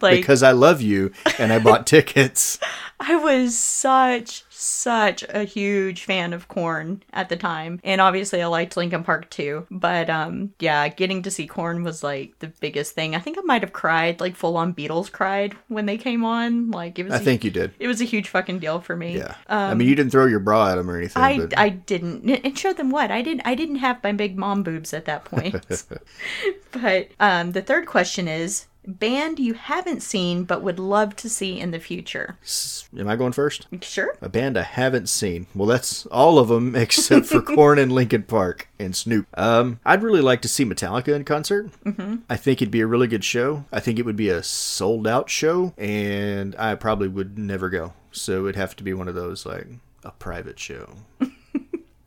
like 0.02 0.18
Because 0.18 0.44
I 0.44 0.52
love 0.52 0.82
you 0.82 1.12
and 1.38 1.52
I 1.52 1.60
bought 1.60 1.88
tickets. 1.88 2.60
I 3.00 3.16
was 3.16 3.58
such 3.58 4.44
such 4.50 5.24
a 5.30 5.46
huge 5.46 6.04
fan 6.04 6.34
of 6.34 6.50
Korn 6.50 7.02
at 7.14 7.30
the 7.30 7.38
time, 7.38 7.80
and 7.82 8.02
obviously 8.02 8.42
I 8.42 8.48
liked 8.48 8.76
Linkin 8.76 9.06
Park 9.06 9.30
too. 9.30 9.66
But 9.72 10.10
um, 10.10 10.54
yeah, 10.60 10.86
getting 10.90 11.22
to 11.22 11.32
see 11.32 11.48
Korn 11.48 11.84
was 11.84 12.04
like 12.04 12.38
the 12.40 12.48
biggest 12.48 12.94
thing. 12.94 13.16
I 13.16 13.20
think 13.20 13.38
I 13.38 13.42
might 13.42 13.62
have 13.62 13.72
cried, 13.72 14.20
like 14.20 14.36
full 14.36 14.58
on 14.58 14.74
Beatles 14.74 15.10
cried 15.10 15.56
when 15.70 15.86
they 15.86 15.98
came 15.98 16.26
on. 16.26 16.72
Like 16.72 17.00
it 17.00 17.06
was, 17.06 17.14
I 17.14 17.18
a- 17.18 17.20
think 17.20 17.46
you 17.46 17.52
did. 17.52 17.72
it 17.80 17.88
was 17.88 18.02
a 18.02 18.06
huge 18.06 18.28
fucking 18.28 18.60
deal 18.60 18.82
for 18.82 18.98
me. 18.98 19.18
Yeah. 19.18 19.36
I 19.48 19.74
mean, 19.76 19.88
you 19.88 19.96
didn't 19.96 20.12
throw 20.12 20.26
your 20.26 20.40
bra 20.40 20.72
at 20.72 20.76
them 20.76 20.90
or 20.90 20.98
anything. 20.98 21.24
I, 21.24 21.38
but 21.38 21.58
I 21.58 21.70
didn't 21.70 22.30
and 22.30 22.58
show 22.58 22.74
them 22.74 22.90
what 22.90 23.12
I 23.12 23.22
didn't 23.22 23.44
I 23.46 23.56
didn't 23.56 23.78
have 23.78 24.04
my 24.04 24.12
big 24.12 24.38
mom 24.38 24.64
boobs 24.64 24.94
at 24.94 25.06
that 25.06 25.24
point. 25.24 25.56
but 26.72 27.08
um, 27.22 27.54
the 27.54 27.62
third 27.62 27.86
question 27.86 28.28
is 28.28 28.66
band 28.90 29.40
you 29.40 29.54
haven't 29.54 30.02
seen 30.02 30.44
but 30.44 30.62
would 30.62 30.80
love 30.80 31.16
to 31.18 31.30
see 31.30 31.60
in 31.60 31.72
the 31.72 31.80
future. 31.80 32.38
am 32.98 33.08
I 33.08 33.16
going 33.16 33.32
first? 33.32 33.68
Sure. 33.82 34.16
A 34.22 34.30
band 34.30 34.58
I 34.58 34.64
haven't 34.64 35.10
seen. 35.10 35.48
Well, 35.54 35.68
that's 35.68 36.06
all 36.08 36.40
of 36.40 36.48
them 36.48 36.76
except 36.76 37.28
for 37.28 37.42
Korn 37.56 37.80
and 37.80 37.92
Linkin 37.92 38.24
Park 38.24 38.68
and 38.80 38.96
Snoop. 38.96 39.28
Um, 39.38 39.80
I'd 39.86 40.04
really 40.04 40.22
like 40.22 40.42
to 40.42 40.48
see 40.48 40.66
Metallica 40.66 41.10
in 41.16 41.24
concert. 41.24 41.70
Mm-hmm. 41.84 42.18
I 42.30 42.36
think 42.38 42.62
it'd 42.62 42.72
be 42.72 42.82
a 42.82 42.88
really 42.88 43.08
good 43.08 43.24
show. 43.24 43.66
I 43.72 43.80
think 43.80 44.00
it 44.00 44.06
would 44.06 44.16
be 44.16 44.30
a 44.30 44.44
sold 44.44 45.08
out 45.08 45.30
show, 45.30 45.74
and 45.78 46.56
I 46.58 46.76
probably 46.76 47.08
would 47.08 47.38
never 47.38 47.70
go. 47.70 47.94
So 48.12 48.44
it'd 48.46 48.56
have 48.56 48.76
to 48.78 48.84
be 48.84 48.94
one 48.94 49.08
of 49.08 49.16
those 49.16 49.46
like 49.46 49.68
a 50.04 50.12
private 50.12 50.60
show. 50.60 50.90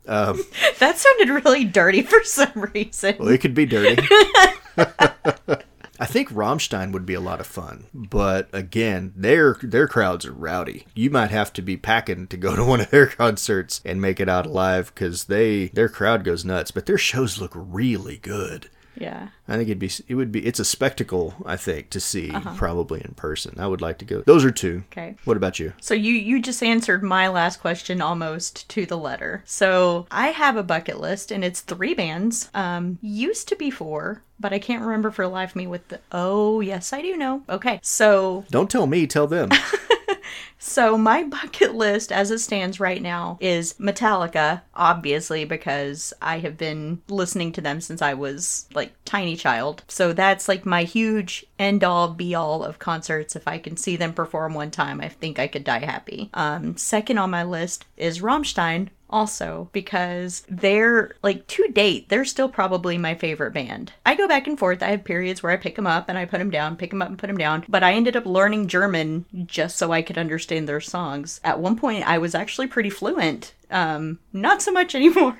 Um, 0.05 0.43
That 0.79 0.97
sounded 0.97 1.45
really 1.45 1.63
dirty 1.63 2.01
for 2.01 2.21
some 2.25 2.51
reason. 2.73 3.15
Well, 3.19 3.29
it 3.29 3.39
could 3.39 3.53
be 3.53 3.65
dirty. 3.65 4.05
I 6.03 6.05
think 6.05 6.31
Rammstein 6.31 6.91
would 6.91 7.05
be 7.05 7.13
a 7.13 7.21
lot 7.21 7.39
of 7.39 7.47
fun, 7.47 7.85
but 7.93 8.49
again, 8.51 9.13
their 9.15 9.53
their 9.63 9.87
crowds 9.87 10.25
are 10.25 10.33
rowdy. 10.33 10.85
You 10.93 11.09
might 11.09 11.31
have 11.31 11.53
to 11.53 11.61
be 11.61 11.77
packing 11.77 12.27
to 12.27 12.35
go 12.35 12.55
to 12.57 12.65
one 12.65 12.81
of 12.81 12.89
their 12.89 13.07
concerts 13.07 13.79
and 13.85 14.01
make 14.01 14.19
it 14.19 14.27
out 14.27 14.45
alive 14.45 14.91
because 14.93 15.23
they 15.23 15.67
their 15.69 15.87
crowd 15.87 16.25
goes 16.25 16.43
nuts. 16.43 16.71
But 16.71 16.87
their 16.87 16.97
shows 16.97 17.39
look 17.39 17.53
really 17.55 18.17
good. 18.17 18.69
Yeah. 18.95 19.29
I 19.47 19.57
think 19.57 19.69
it'd 19.69 19.79
be 19.79 19.91
it 20.07 20.15
would 20.15 20.31
be 20.31 20.45
it's 20.45 20.59
a 20.59 20.65
spectacle. 20.65 21.33
I 21.45 21.57
think 21.57 21.89
to 21.91 21.99
see 21.99 22.31
probably 22.55 23.01
in 23.01 23.13
person. 23.15 23.55
I 23.57 23.67
would 23.67 23.81
like 23.81 23.97
to 23.99 24.05
go. 24.05 24.21
Those 24.21 24.45
are 24.45 24.51
two. 24.51 24.83
Okay. 24.91 25.15
What 25.25 25.37
about 25.37 25.59
you? 25.59 25.73
So 25.81 25.93
you 25.93 26.13
you 26.13 26.41
just 26.41 26.63
answered 26.63 27.03
my 27.03 27.27
last 27.27 27.59
question 27.59 28.01
almost 28.01 28.67
to 28.69 28.85
the 28.85 28.97
letter. 28.97 29.43
So 29.45 30.07
I 30.11 30.27
have 30.27 30.55
a 30.57 30.63
bucket 30.63 30.99
list 30.99 31.31
and 31.31 31.43
it's 31.43 31.61
three 31.61 31.93
bands. 31.93 32.49
Um 32.53 32.99
used 33.01 33.47
to 33.49 33.55
be 33.55 33.69
four, 33.69 34.23
but 34.39 34.53
I 34.53 34.59
can't 34.59 34.83
remember 34.83 35.11
for 35.11 35.27
life 35.27 35.55
me 35.55 35.67
with 35.67 35.87
the 35.89 35.99
Oh, 36.11 36.59
yes, 36.61 36.93
I 36.93 37.01
do 37.01 37.17
know. 37.17 37.43
Okay. 37.49 37.79
So 37.81 38.45
Don't 38.49 38.69
tell 38.69 38.87
me. 38.87 39.07
Tell 39.07 39.27
them. 39.27 39.49
So 40.59 40.97
my 40.97 41.23
bucket 41.35 41.75
list 41.75 42.11
as 42.11 42.31
it 42.31 42.39
stands 42.39 42.79
right 42.79 43.01
now 43.01 43.37
is 43.41 43.73
Metallica, 43.73 44.61
obviously 44.75 45.45
because 45.45 46.13
I 46.21 46.39
have 46.39 46.57
been 46.57 47.01
listening 47.09 47.51
to 47.53 47.61
them 47.61 47.81
since 47.81 48.01
I 48.01 48.13
was 48.13 48.67
like 48.73 48.93
tiny 49.05 49.35
child. 49.35 49.83
So 49.87 50.13
that's 50.13 50.47
like 50.47 50.65
my 50.65 50.83
huge 50.83 51.45
end 51.59 51.83
all 51.83 52.09
be 52.09 52.35
all 52.35 52.63
of 52.63 52.79
concerts. 52.79 53.35
If 53.35 53.47
I 53.47 53.57
can 53.57 53.77
see 53.77 53.95
them 53.95 54.13
perform 54.13 54.53
one 54.53 54.71
time, 54.71 55.01
I 55.01 55.09
think 55.09 55.39
I 55.39 55.47
could 55.47 55.63
die 55.63 55.85
happy. 55.85 56.29
Um, 56.33 56.77
second 56.77 57.17
on 57.17 57.31
my 57.31 57.43
list 57.43 57.85
is 57.97 58.19
Rammstein. 58.19 58.89
Also, 59.13 59.69
because 59.73 60.41
they're 60.49 61.15
like 61.21 61.45
to 61.45 61.67
date, 61.67 62.09
they're 62.09 62.25
still 62.25 62.49
probably 62.49 62.97
my 62.97 63.13
favorite 63.13 63.53
band. 63.53 63.93
I 64.07 64.15
go 64.15 64.27
back 64.27 64.47
and 64.47 64.57
forth. 64.57 64.81
I 64.81 64.89
have 64.89 65.03
periods 65.03 65.43
where 65.43 65.51
I 65.51 65.57
pick 65.57 65.75
them 65.75 65.85
up 65.85 66.09
and 66.09 66.17
I 66.17 66.25
put 66.25 66.39
them 66.39 66.49
down, 66.49 66.77
pick 66.77 66.89
them 66.89 67.03
up 67.03 67.09
and 67.09 67.19
put 67.19 67.27
them 67.27 67.37
down. 67.37 67.63
But 67.69 67.83
I 67.83 67.93
ended 67.93 68.15
up 68.15 68.25
learning 68.25 68.69
German 68.69 69.25
just 69.45 69.77
so 69.77 69.91
I 69.91 70.01
could 70.01 70.17
understand 70.17 70.67
their 70.67 70.81
songs. 70.81 71.39
At 71.43 71.59
one 71.59 71.77
point, 71.77 72.07
I 72.07 72.17
was 72.17 72.33
actually 72.33 72.65
pretty 72.65 72.89
fluent 72.89 73.53
um 73.73 74.19
not 74.31 74.61
so 74.61 74.71
much 74.71 74.95
anymore 75.01 75.37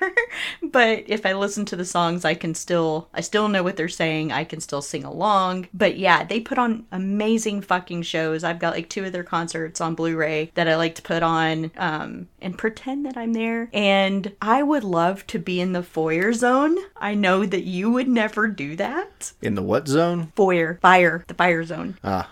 but 0.62 1.04
if 1.06 1.24
i 1.24 1.32
listen 1.32 1.64
to 1.64 1.76
the 1.76 1.84
songs 1.84 2.24
i 2.24 2.34
can 2.34 2.54
still 2.54 3.08
i 3.14 3.20
still 3.20 3.48
know 3.48 3.62
what 3.62 3.76
they're 3.76 3.88
saying. 3.88 4.32
I 4.32 4.44
can 4.44 4.60
still 4.60 4.82
sing 4.82 5.04
along. 5.04 5.68
But 5.72 5.96
yeah 5.96 6.24
they 6.24 6.40
put 6.40 6.58
on 6.58 6.86
amazing 6.92 7.62
fucking 7.62 8.02
shows. 8.02 8.44
I've 8.44 8.58
got 8.58 8.74
like 8.74 8.88
two 8.88 9.04
of 9.04 9.12
their 9.12 9.24
concerts 9.24 9.80
on 9.80 9.94
blu-ray 9.94 10.52
that 10.54 10.68
i 10.68 10.76
like 10.76 10.94
to 10.96 11.02
put 11.02 11.22
on 11.22 11.70
um 11.76 12.28
and 12.40 12.58
pretend 12.58 13.06
that 13.06 13.16
i'm 13.16 13.32
there. 13.32 13.70
And 13.72 14.32
i 14.42 14.62
would 14.62 14.84
love 14.84 15.26
to 15.28 15.38
be 15.38 15.60
in 15.60 15.72
the 15.72 15.82
Feuer 15.82 16.32
zone. 16.34 16.76
I 16.96 17.14
know 17.14 17.46
that 17.46 17.64
you 17.64 17.90
would 17.90 18.08
never 18.08 18.48
do 18.48 18.76
that. 18.76 19.32
In 19.40 19.54
the 19.54 19.62
what 19.62 19.88
zone? 19.88 20.32
Feuer. 20.36 20.78
Fire. 20.80 21.24
The 21.28 21.34
fire 21.34 21.64
zone. 21.64 21.96
Ah, 22.04 22.30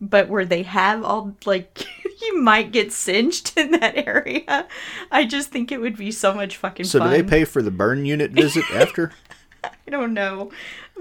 but 0.00 0.28
where 0.28 0.44
they 0.44 0.62
have 0.62 1.04
all 1.04 1.34
like 1.44 1.86
you 2.22 2.40
might 2.40 2.72
get 2.72 2.92
singed 2.92 3.52
in 3.56 3.72
that 3.72 3.96
area. 3.96 4.66
I 5.10 5.24
just 5.24 5.50
think 5.50 5.72
it 5.72 5.80
would 5.80 5.96
be 5.96 6.10
so 6.10 6.34
much 6.34 6.56
fucking 6.56 6.86
so 6.86 6.98
fun. 6.98 7.10
do 7.10 7.16
they 7.22 7.28
pay 7.28 7.44
for 7.44 7.62
the 7.62 7.70
burn 7.70 8.04
unit 8.04 8.32
visit 8.32 8.64
after? 8.72 9.12
I 9.64 9.90
don't 9.90 10.14
know, 10.14 10.50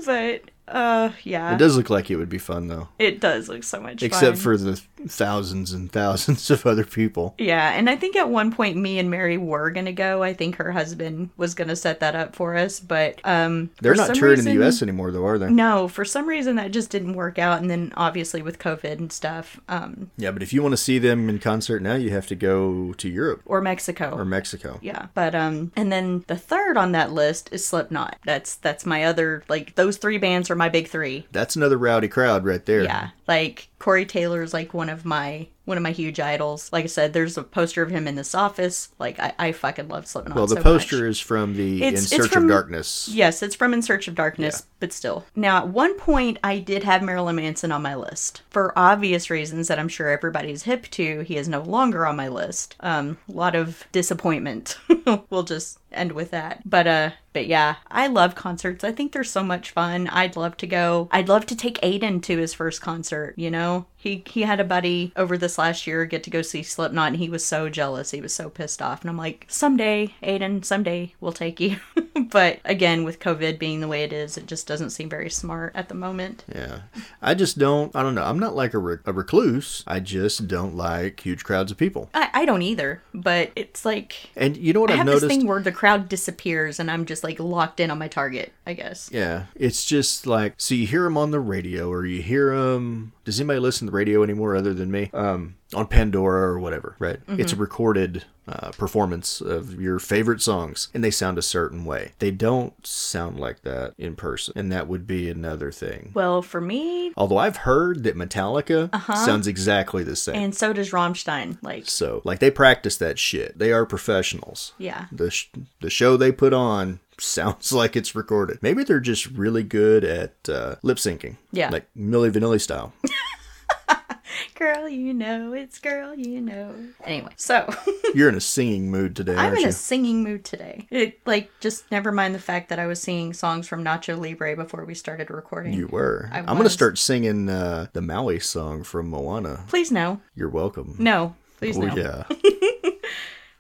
but 0.06 0.42
uh, 0.68 1.12
yeah, 1.24 1.54
It 1.54 1.58
does 1.60 1.78
look 1.78 1.90
like 1.90 2.12
it 2.12 2.18
would 2.18 2.30
be 2.30 2.38
fun 2.38 2.68
though. 2.68 2.90
It 3.00 3.20
does 3.20 3.48
look 3.50 3.64
so 3.64 3.80
much 3.80 4.04
except 4.04 4.38
fun. 4.38 4.44
for 4.44 4.58
the 4.58 4.82
thousands 5.08 5.72
and 5.74 5.92
thousands 5.92 6.50
of 6.50 6.66
other 6.66 6.86
people. 6.86 7.36
Yeah, 7.38 7.72
and 7.72 7.90
I 7.90 7.96
think 7.96 8.16
at 8.16 8.30
one 8.30 8.52
point 8.52 8.78
me 8.78 9.00
and 9.00 9.10
Mary 9.10 9.38
were 9.38 9.70
gonna 9.72 9.92
go. 9.94 10.24
I 10.24 10.34
think 10.34 10.56
her 10.58 10.72
husband 10.72 11.30
was 11.38 11.54
gonna 11.56 11.76
set 11.76 12.00
that 12.00 12.16
up 12.16 12.36
for 12.36 12.56
us, 12.56 12.80
but 12.80 13.20
um, 13.24 13.70
They're 13.82 13.96
not 13.96 14.16
touring 14.16 14.40
in 14.40 14.46
the 14.46 14.54
U.S. 14.54 14.82
anymore, 14.82 15.12
though, 15.12 15.26
are 15.26 15.38
they? 15.38 15.50
No, 15.50 15.88
for 15.88 16.06
some 16.06 16.28
reason 16.28 16.56
that 16.58 16.72
just 16.72 16.90
didn't 16.90 17.14
work 17.14 17.38
out, 17.40 17.62
and 17.62 17.70
then 17.70 17.94
obviously 17.98 18.42
with 18.42 18.60
COVID 18.60 18.98
and 19.00 19.12
stuff, 19.12 19.60
um, 19.70 20.12
Yeah, 20.18 20.32
but 20.32 20.44
if 20.44 20.54
you 20.54 20.62
want 20.62 20.74
to 20.74 20.78
see 20.78 21.00
them 21.00 21.30
in 21.30 21.40
concert 21.40 21.82
now, 21.82 21.96
you 21.96 22.10
have 22.12 22.28
to 22.28 22.36
go 22.36 22.94
to 22.94 23.10
Europe 23.10 23.42
or 23.46 23.62
Mexico. 23.62 24.12
or 24.16 24.26
Mexico. 24.26 24.80
Yeah, 24.82 25.08
but 25.14 25.34
um, 25.36 25.72
and 25.76 25.92
then 25.92 26.24
the 26.28 26.38
third 26.38 26.78
on 26.78 26.92
that 26.94 27.12
list 27.12 27.50
is 27.52 27.66
Slipknot. 27.66 28.18
That's 28.26 28.56
that's 28.56 28.86
my 28.86 29.04
other 29.04 29.44
like 29.50 29.76
those 29.76 29.98
three 29.98 30.18
bands 30.18 30.50
are 30.50 30.56
my 30.56 30.70
big 30.70 30.88
three. 30.88 31.26
That's 31.32 31.56
another 31.56 31.78
rowdy 31.78 32.08
crowd 32.08 32.46
right 32.46 32.66
there. 32.66 32.84
Yeah, 32.84 33.10
like 33.28 33.70
Corey 33.80 34.06
Taylor 34.06 34.42
is 34.42 34.54
like 34.54 34.74
one 34.74 34.90
of 34.90 35.06
my 35.06 35.48
one 35.68 35.78
of 35.78 35.84
my 35.84 35.92
huge 35.92 36.20
idols. 36.20 36.72
Like 36.72 36.86
I 36.86 36.88
said, 36.88 37.14
there's 37.14 37.38
a 37.38 37.44
poster 37.44 37.82
of 37.84 37.90
him 37.92 38.08
in 38.08 38.16
this 38.16 38.34
office. 38.34 38.90
Like 39.00 39.20
I, 39.20 39.34
I 39.38 39.52
fucking 39.52 39.90
love 39.90 40.08
Slipknot. 40.08 40.36
Well, 40.36 40.48
the 40.48 40.56
so 40.56 40.64
poster 40.64 40.96
much. 41.02 41.10
is 41.10 41.20
from 41.20 41.56
the 41.56 41.84
It's- 41.84 41.92
In 41.92 41.98
it's 42.16 42.24
Search 42.24 42.32
from- 42.32 42.44
of 42.44 42.50
Darkness. 42.50 43.10
Yes, 43.12 43.44
it's 43.44 43.56
from 43.56 43.74
In 43.74 43.82
Search 43.82 44.08
of 44.08 44.16
Darkness, 44.16 44.66
but 44.80 44.94
still. 44.94 45.26
Now, 45.36 45.58
at 45.58 45.68
one 45.68 45.96
point, 45.98 46.40
I 46.44 46.60
did 46.60 46.84
have 46.84 47.04
Marilyn 47.04 47.36
Manson 47.36 47.72
on 47.72 47.82
my 47.82 47.96
list. 47.96 48.42
For 48.50 48.72
obvious 48.78 49.30
reasons 49.30 49.68
that 49.68 49.78
I'm 49.78 49.90
sure 49.90 50.08
everybody's 50.10 50.64
hip 50.64 50.88
to, 50.92 51.22
he 51.22 51.36
is 51.38 51.48
no 51.50 51.62
longer 51.62 52.06
on 52.06 52.16
my 52.16 52.28
list. 52.30 52.76
Um, 52.80 53.18
a 53.30 53.34
lot 53.34 53.54
of 53.56 53.86
disappointment. 53.92 54.78
we'll 55.30 55.44
just 55.44 55.80
end 55.92 56.12
with 56.14 56.32
that. 56.32 56.62
But, 56.68 56.88
uh, 56.88 57.10
but 57.34 57.48
yeah, 57.48 57.76
I 57.90 58.08
love 58.08 58.36
concerts. 58.36 58.84
I 58.84 58.92
think 58.92 59.12
they're 59.12 59.24
so 59.24 59.44
much 59.44 59.72
fun. 59.72 60.08
I'd 60.08 60.36
love 60.36 60.58
to 60.58 60.68
go. 60.68 61.08
I'd 61.12 61.30
love 61.30 61.46
to 61.48 61.56
take 61.56 61.80
Aiden 61.82 62.22
to 62.24 62.38
his 62.38 62.54
first 62.54 62.82
concert, 62.82 63.34
you 63.38 63.52
know? 63.52 63.86
He, 63.96 64.24
he 64.28 64.42
had 64.44 64.60
a 64.60 64.64
buddy 64.64 65.12
over 65.16 65.38
this 65.38 65.57
last 65.58 65.88
year 65.88 66.06
get 66.06 66.24
to 66.24 66.30
go 66.30 66.42
see 66.42 66.64
Slipknot 66.64 67.08
and 67.10 67.16
he 67.18 67.30
was 67.30 67.44
so 67.46 67.70
jealous. 67.70 68.12
He 68.12 68.22
was 68.22 68.34
so 68.34 68.50
pissed 68.50 68.82
off. 68.82 69.02
And 69.02 69.10
I'm 69.10 69.18
like, 69.18 69.46
someday, 69.48 70.14
Aiden, 70.24 70.64
someday 70.64 71.14
we'll 71.20 71.32
take 71.32 71.60
you. 71.60 71.78
but 72.30 72.60
again, 72.66 73.04
with 73.04 73.20
COVID 73.20 73.60
being 73.60 73.80
the 73.80 73.88
way 73.88 74.04
it 74.04 74.14
is, 74.14 74.38
it 74.38 74.46
just 74.48 74.68
doesn't 74.68 74.90
seem 74.92 75.10
very 75.10 75.30
smart 75.30 75.72
at 75.76 75.90
the 75.90 75.96
moment. 75.96 76.44
Yeah. 76.54 76.82
I 77.22 77.34
just 77.34 77.58
don't, 77.58 77.96
I 77.96 78.04
don't 78.04 78.16
know. 78.16 78.24
I'm 78.24 78.40
not 78.40 78.56
like 78.56 78.74
a, 78.74 78.80
re- 78.80 78.98
a 79.06 79.14
recluse. 79.14 79.84
I 79.88 80.00
just 80.00 80.48
don't 80.48 80.76
like 80.76 81.20
huge 81.22 81.44
crowds 81.44 81.72
of 81.72 81.78
people. 81.78 82.10
I, 82.14 82.30
I 82.34 82.46
don't 82.46 82.62
either, 82.62 83.02
but 83.14 83.52
it's 83.56 83.86
like 83.86 84.30
And 84.36 84.58
you 84.58 84.74
know 84.74 84.82
what 84.82 84.90
I 84.90 84.94
I've 84.94 84.98
have 85.00 85.06
noticed? 85.08 85.28
this 85.28 85.38
thing 85.38 85.48
where 85.48 85.62
the 85.62 85.72
crowd 85.72 86.10
disappears 86.10 86.80
and 86.80 86.90
I'm 86.92 87.06
just 87.06 87.24
like 87.24 87.40
locked 87.40 87.80
in 87.80 87.92
on 87.92 87.98
my 88.00 88.08
target, 88.08 88.52
I 88.66 88.74
guess. 88.74 89.10
Yeah, 89.12 89.46
it's 89.56 89.86
just 89.86 90.28
like 90.28 90.54
so 90.58 90.76
you 90.76 90.88
hear 90.88 91.04
them 91.04 91.18
on 91.18 91.32
the 91.32 91.40
radio 91.40 91.90
or 91.92 92.06
you 92.06 92.22
hear 92.22 92.56
them. 92.56 93.14
Does 93.28 93.42
anybody 93.42 93.60
listen 93.60 93.88
to 93.88 93.92
the 93.92 93.98
radio 93.98 94.24
anymore 94.24 94.56
other 94.56 94.74
than 94.74 94.90
me? 94.90 95.10
Um, 95.14 95.56
on 95.74 95.86
Pandora 95.88 96.48
or 96.48 96.60
whatever, 96.60 96.96
right? 96.98 97.20
It's 97.28 97.52
a 97.52 97.58
recorded 97.58 98.24
uh, 98.48 98.72
performance 98.72 99.42
of 99.42 99.82
your 99.82 100.00
favorite 100.00 100.42
songs, 100.42 100.88
and 100.94 101.04
they 101.04 101.12
sound 101.12 101.38
a 101.38 101.42
certain 101.42 101.84
way. 101.84 102.14
They 102.20 102.32
don't 102.32 102.88
sound 102.88 103.38
like 103.38 103.64
that 103.64 103.96
in 103.98 104.16
person, 104.16 104.54
and 104.56 104.72
that 104.72 104.88
would 104.88 105.06
be 105.06 105.30
another 105.30 105.74
thing. 105.74 106.12
Well, 106.14 106.42
for 106.42 106.62
me, 106.62 107.12
Although 107.18 107.40
I've 107.40 107.58
heard 107.58 108.04
that 108.04 108.16
Metallica 108.16 108.90
sounds 109.26 109.46
exactly 109.46 110.06
the 110.06 110.16
same. 110.16 110.36
and 110.36 110.56
so 110.56 110.72
does 110.72 110.92
Rammstein. 110.92 111.58
Like, 111.62 111.90
so, 111.90 112.22
like 112.24 112.40
they 112.40 112.50
practice 112.50 112.96
that 112.96 113.20
shit. 113.20 113.60
They 113.60 113.74
are 113.74 113.86
professionals. 113.86 114.72
yeah. 114.78 115.08
The 115.12 115.32
sh- 115.32 115.50
the 115.82 115.90
show 115.90 116.16
they 116.16 116.32
put 116.32 116.54
on 116.54 117.02
sounds 117.24 117.72
like 117.72 117.96
it's 117.96 118.16
recorded. 118.16 118.60
Maybe 118.62 118.84
they're 118.84 119.00
just 119.00 119.26
really 119.28 119.64
good 119.64 120.04
at 120.04 120.50
uh, 120.50 120.76
lip 120.84 120.98
syncing. 120.98 121.38
Yeah. 121.52 121.70
Like 121.70 121.88
Milli 121.98 122.32
Vanilli 122.32 122.62
style. 122.62 122.94
girl, 124.56 124.88
you 124.90 125.14
know, 125.14 125.54
it's 125.54 125.80
girl, 125.80 126.14
you 126.16 126.42
know. 126.42 126.74
Anyway, 127.04 127.32
so 127.36 127.68
You're 128.16 128.30
in 128.30 128.36
a 128.36 128.42
singing 128.42 128.92
mood 128.92 129.16
today, 129.16 129.36
I'm 129.36 129.54
in 129.56 129.62
you? 129.62 129.68
a 129.68 129.72
singing 129.72 130.24
mood 130.24 130.46
today. 130.46 130.88
It 130.90 131.20
like 131.26 131.52
just 131.60 131.90
never 131.92 132.12
mind 132.12 132.36
the 132.36 132.40
fact 132.40 132.70
that 132.70 132.80
I 132.80 132.88
was 132.88 133.02
singing 133.02 133.34
songs 133.34 133.68
from 133.68 133.84
Nacho 133.84 134.20
Libre 134.20 134.56
before 134.56 134.86
we 134.86 134.94
started 134.94 135.30
recording. 135.30 135.74
You 135.74 135.88
were. 135.88 136.30
I 136.32 136.40
I'm 136.40 136.58
gonna 136.58 136.70
start 136.70 136.98
singing 136.98 137.50
uh, 137.50 137.88
the 137.94 138.02
Maui 138.02 138.40
song 138.40 138.84
from 138.84 139.10
Moana. 139.10 139.64
Please 139.68 139.92
no, 139.92 140.22
You're 140.36 140.50
welcome. 140.50 140.96
no, 141.00 141.36
please 141.58 141.78
Oh 141.78 141.82
no. 141.82 141.96
yeah. 141.96 142.24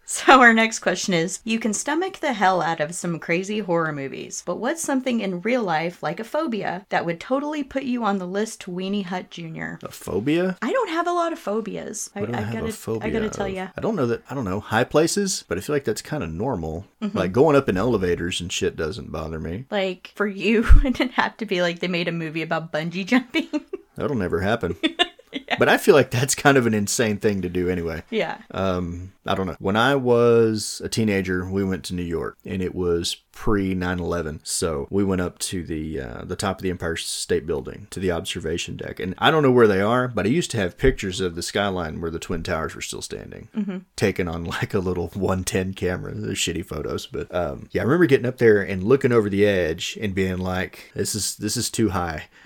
So 0.10 0.39
our 0.39 0.53
next 0.53 0.80
question 0.80 1.14
is 1.14 1.41
You 1.43 1.60
can 1.60 1.74
stomach 1.74 2.20
the 2.20 2.32
hell 2.32 2.62
out 2.62 2.80
of 2.80 2.95
some 2.95 3.20
crazy 3.20 3.60
horror 3.60 3.91
movies, 3.91 4.41
but 4.45 4.55
what's 4.55 4.82
something 4.82 5.20
in 5.20 5.41
real 5.41 5.62
life, 5.62 6.01
like 6.01 6.22
a 6.22 6.24
phobia, 6.24 6.86
that 6.88 7.05
would 7.05 7.20
totally 7.20 7.62
put 7.62 7.84
you 7.84 8.05
on 8.05 8.18
the 8.18 8.26
list 8.26 8.62
to 8.62 8.72
Weenie 8.72 9.03
Hut 9.03 9.30
Jr.? 9.30 9.86
A 9.86 9.91
phobia? 9.91 10.58
I 10.62 10.72
don't 10.72 10.91
have 10.91 11.08
a 11.08 11.12
lot 11.12 11.34
of 11.34 11.39
phobias. 11.39 12.10
I, 12.16 12.24
do 12.24 12.32
I, 12.32 12.38
I 12.38 12.41
have 12.41 12.53
gotta, 12.53 12.68
a 12.68 12.72
phobia 12.72 13.10
I 13.10 13.12
gotta 13.12 13.30
tell 13.30 13.49
you. 13.49 13.68
I 13.76 13.82
don't 13.82 13.97
know 13.97 14.08
that. 14.08 14.24
I 14.30 14.34
don't 14.34 14.45
know 14.45 14.62
high 14.62 14.86
places, 14.86 15.43
but 15.45 15.58
I 15.58 15.62
feel 15.62 15.76
like 15.76 15.84
that's 15.84 16.01
kind 16.01 16.24
of 16.24 16.32
normal. 16.32 16.86
Mm-hmm. 17.01 17.18
Like 17.18 17.34
going 17.34 17.58
up 17.58 17.68
in 17.68 17.76
elevators 17.76 18.39
and 18.39 18.49
shit 18.49 18.78
doesn't 18.78 19.12
bother 19.12 19.41
me. 19.41 19.66
Like 19.70 20.14
for 20.16 20.26
you, 20.26 20.66
it 20.86 20.95
didn't 20.95 21.16
have 21.16 21.36
to 21.36 21.45
be 21.45 21.62
like 21.62 21.80
they 21.80 21.89
made 21.89 22.08
a 22.08 22.14
movie 22.14 22.43
about 22.43 22.72
bungee 22.72 23.05
jumping. 23.05 23.49
That'll 23.95 24.16
never 24.16 24.39
happen. 24.39 24.78
But 25.59 25.69
I 25.69 25.77
feel 25.77 25.95
like 25.95 26.11
that's 26.11 26.35
kind 26.35 26.55
of 26.57 26.67
an 26.67 26.73
insane 26.75 27.17
thing 27.17 27.41
to 27.41 27.49
do 27.49 27.67
anyway. 27.69 28.03
yeah. 28.11 28.38
Um, 28.51 29.13
I 29.25 29.35
don't 29.35 29.47
know. 29.47 29.55
When 29.59 29.75
I 29.75 29.95
was 29.95 30.81
a 30.85 30.89
teenager, 30.89 31.49
we 31.49 31.63
went 31.63 31.83
to 31.85 31.95
New 31.95 32.03
York, 32.03 32.38
and 32.45 32.61
it 32.61 32.73
was 32.73 33.17
pre 33.33 33.75
9/11. 33.75 34.39
So 34.43 34.88
we 34.89 35.03
went 35.03 35.19
up 35.21 35.38
to 35.39 35.63
the 35.65 35.99
uh, 35.99 36.21
the 36.25 36.35
top 36.35 36.57
of 36.59 36.61
the 36.63 36.69
Empire 36.69 36.95
State 36.95 37.45
Building 37.45 37.88
to 37.89 37.99
the 37.99 38.11
observation 38.11 38.77
deck, 38.77 38.99
and 38.99 39.15
I 39.17 39.31
don't 39.31 39.43
know 39.43 39.51
where 39.51 39.67
they 39.67 39.81
are, 39.81 40.07
but 40.07 40.25
I 40.25 40.29
used 40.29 40.51
to 40.51 40.57
have 40.57 40.77
pictures 40.77 41.19
of 41.19 41.35
the 41.35 41.41
skyline 41.41 41.99
where 41.99 42.11
the 42.11 42.19
twin 42.19 42.41
towers 42.43 42.73
were 42.75 42.81
still 42.81 43.01
standing, 43.01 43.85
taken 43.95 44.27
on 44.27 44.43
like 44.57 44.73
a 44.73 44.79
little 44.79 45.07
110 45.07 45.73
camera. 45.73 46.13
They're 46.13 46.31
shitty 46.33 46.65
photos, 46.65 47.05
but 47.07 47.33
um, 47.35 47.67
yeah, 47.71 47.81
I 47.81 47.85
remember 47.85 48.05
getting 48.05 48.25
up 48.27 48.38
there 48.38 48.61
and 48.61 48.83
looking 48.83 49.11
over 49.11 49.29
the 49.29 49.45
edge 49.45 49.97
and 50.01 50.15
being 50.15 50.38
like, 50.38 50.91
"This 50.95 51.15
is 51.15 51.35
this 51.35 51.57
is 51.57 51.69
too 51.69 51.89
high." 51.89 52.27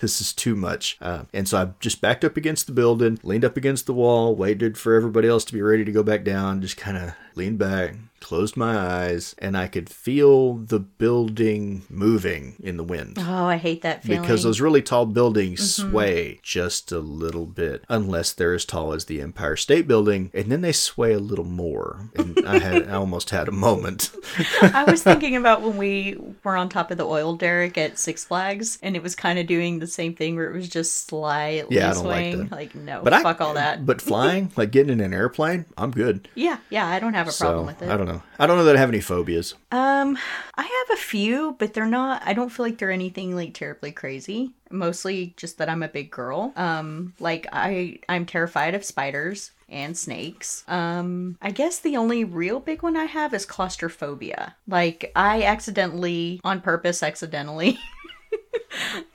this 0.00 0.20
is 0.20 0.32
too 0.32 0.54
much. 0.56 0.96
Uh, 1.00 1.24
and 1.32 1.48
so 1.48 1.58
I 1.58 1.68
just 1.80 2.00
backed 2.00 2.24
up 2.24 2.36
against 2.36 2.66
the 2.66 2.72
building, 2.72 3.18
leaned 3.22 3.44
up 3.44 3.56
against 3.56 3.86
the 3.86 3.94
wall, 3.94 4.34
waited 4.34 4.76
for 4.78 4.94
everybody 4.94 5.28
else 5.28 5.44
to 5.46 5.52
be 5.52 5.62
ready 5.62 5.84
to 5.84 5.92
go 5.92 6.02
back 6.02 6.24
down, 6.24 6.60
just 6.60 6.76
kind 6.76 6.96
of 6.96 7.12
leaned 7.34 7.58
back, 7.58 7.96
closed 8.20 8.56
my 8.56 8.76
eyes, 8.76 9.34
and 9.38 9.56
I 9.56 9.66
could 9.66 9.88
feel 9.88 10.54
the 10.54 10.78
building 10.80 11.82
moving 11.88 12.56
in 12.62 12.76
the 12.76 12.82
wind. 12.84 13.16
Oh, 13.18 13.44
I 13.46 13.56
hate 13.56 13.82
that 13.82 14.02
feeling. 14.02 14.22
Because 14.22 14.42
those 14.42 14.60
really 14.60 14.82
tall 14.82 15.06
buildings 15.06 15.60
mm-hmm. 15.60 15.90
sway 15.90 16.40
just 16.42 16.92
a 16.92 16.98
little 16.98 17.46
bit, 17.46 17.84
unless 17.88 18.32
they're 18.32 18.54
as 18.54 18.64
tall 18.64 18.92
as 18.92 19.04
the 19.04 19.20
Empire 19.20 19.56
State 19.56 19.86
Building, 19.86 20.30
and 20.34 20.50
then 20.50 20.60
they 20.60 20.72
sway 20.72 21.12
a 21.12 21.18
little 21.18 21.44
more. 21.44 22.10
And 22.16 22.46
I 22.46 22.58
had, 22.58 22.88
I 22.88 22.94
almost 22.94 23.30
had 23.30 23.48
a 23.48 23.52
moment. 23.52 24.10
I 24.62 24.84
was 24.88 25.02
thinking 25.02 25.36
about 25.36 25.62
when 25.62 25.76
we 25.76 26.18
were 26.44 26.56
on 26.56 26.68
top 26.68 26.90
of 26.90 26.98
the 26.98 27.06
oil 27.06 27.36
derrick 27.36 27.78
at 27.78 27.98
Six 27.98 28.24
Flags, 28.24 28.78
and 28.82 28.96
it 28.96 29.02
was 29.02 29.14
kind 29.14 29.38
of 29.38 29.46
doing 29.46 29.78
the 29.78 29.86
same 29.86 30.14
thing 30.14 30.36
where 30.36 30.50
it 30.50 30.54
was 30.54 30.68
just 30.68 31.06
slightly 31.06 31.76
Yeah, 31.76 31.90
I 31.90 31.94
don't 31.94 32.04
like 32.04 32.32
swaying. 32.34 32.48
that. 32.48 32.74
no, 32.74 33.02
But 33.02 33.12
I, 33.12 33.22
fuck 33.22 33.40
all 33.40 33.54
that. 33.54 33.86
But 33.86 34.00
flying, 34.00 34.52
like 34.56 34.70
getting 34.70 34.92
in 34.92 35.00
an 35.00 35.14
airplane, 35.14 35.66
I'm 35.76 35.90
good. 35.90 36.28
yeah, 36.34 36.58
yeah, 36.70 36.86
I 36.86 36.98
don't 36.98 37.14
have 37.14 37.28
a 37.28 37.32
problem 37.32 37.64
So 37.64 37.66
with 37.66 37.82
it. 37.82 37.88
I 37.88 37.96
don't 37.96 38.05
know. 38.06 38.22
I 38.38 38.46
don't 38.46 38.56
know 38.56 38.64
that 38.64 38.76
I 38.76 38.80
have 38.80 38.88
any 38.88 39.00
phobias. 39.00 39.54
Um, 39.70 40.18
I 40.54 40.62
have 40.62 40.98
a 40.98 41.00
few, 41.00 41.56
but 41.58 41.74
they're 41.74 41.86
not. 41.86 42.22
I 42.24 42.32
don't 42.32 42.50
feel 42.50 42.66
like 42.66 42.78
they're 42.78 42.90
anything 42.90 43.34
like 43.34 43.54
terribly 43.54 43.92
crazy. 43.92 44.52
Mostly 44.70 45.34
just 45.36 45.58
that 45.58 45.68
I'm 45.68 45.82
a 45.82 45.88
big 45.88 46.10
girl. 46.10 46.52
Um, 46.56 47.14
like 47.20 47.46
I, 47.52 48.00
I'm 48.08 48.26
terrified 48.26 48.74
of 48.74 48.84
spiders 48.84 49.52
and 49.68 49.96
snakes. 49.96 50.64
Um, 50.68 51.36
I 51.42 51.50
guess 51.50 51.80
the 51.80 51.96
only 51.96 52.24
real 52.24 52.60
big 52.60 52.82
one 52.82 52.96
I 52.96 53.04
have 53.04 53.34
is 53.34 53.44
claustrophobia. 53.44 54.56
Like 54.66 55.12
I 55.14 55.42
accidentally, 55.42 56.40
on 56.44 56.60
purpose, 56.60 57.02
accidentally. 57.02 57.78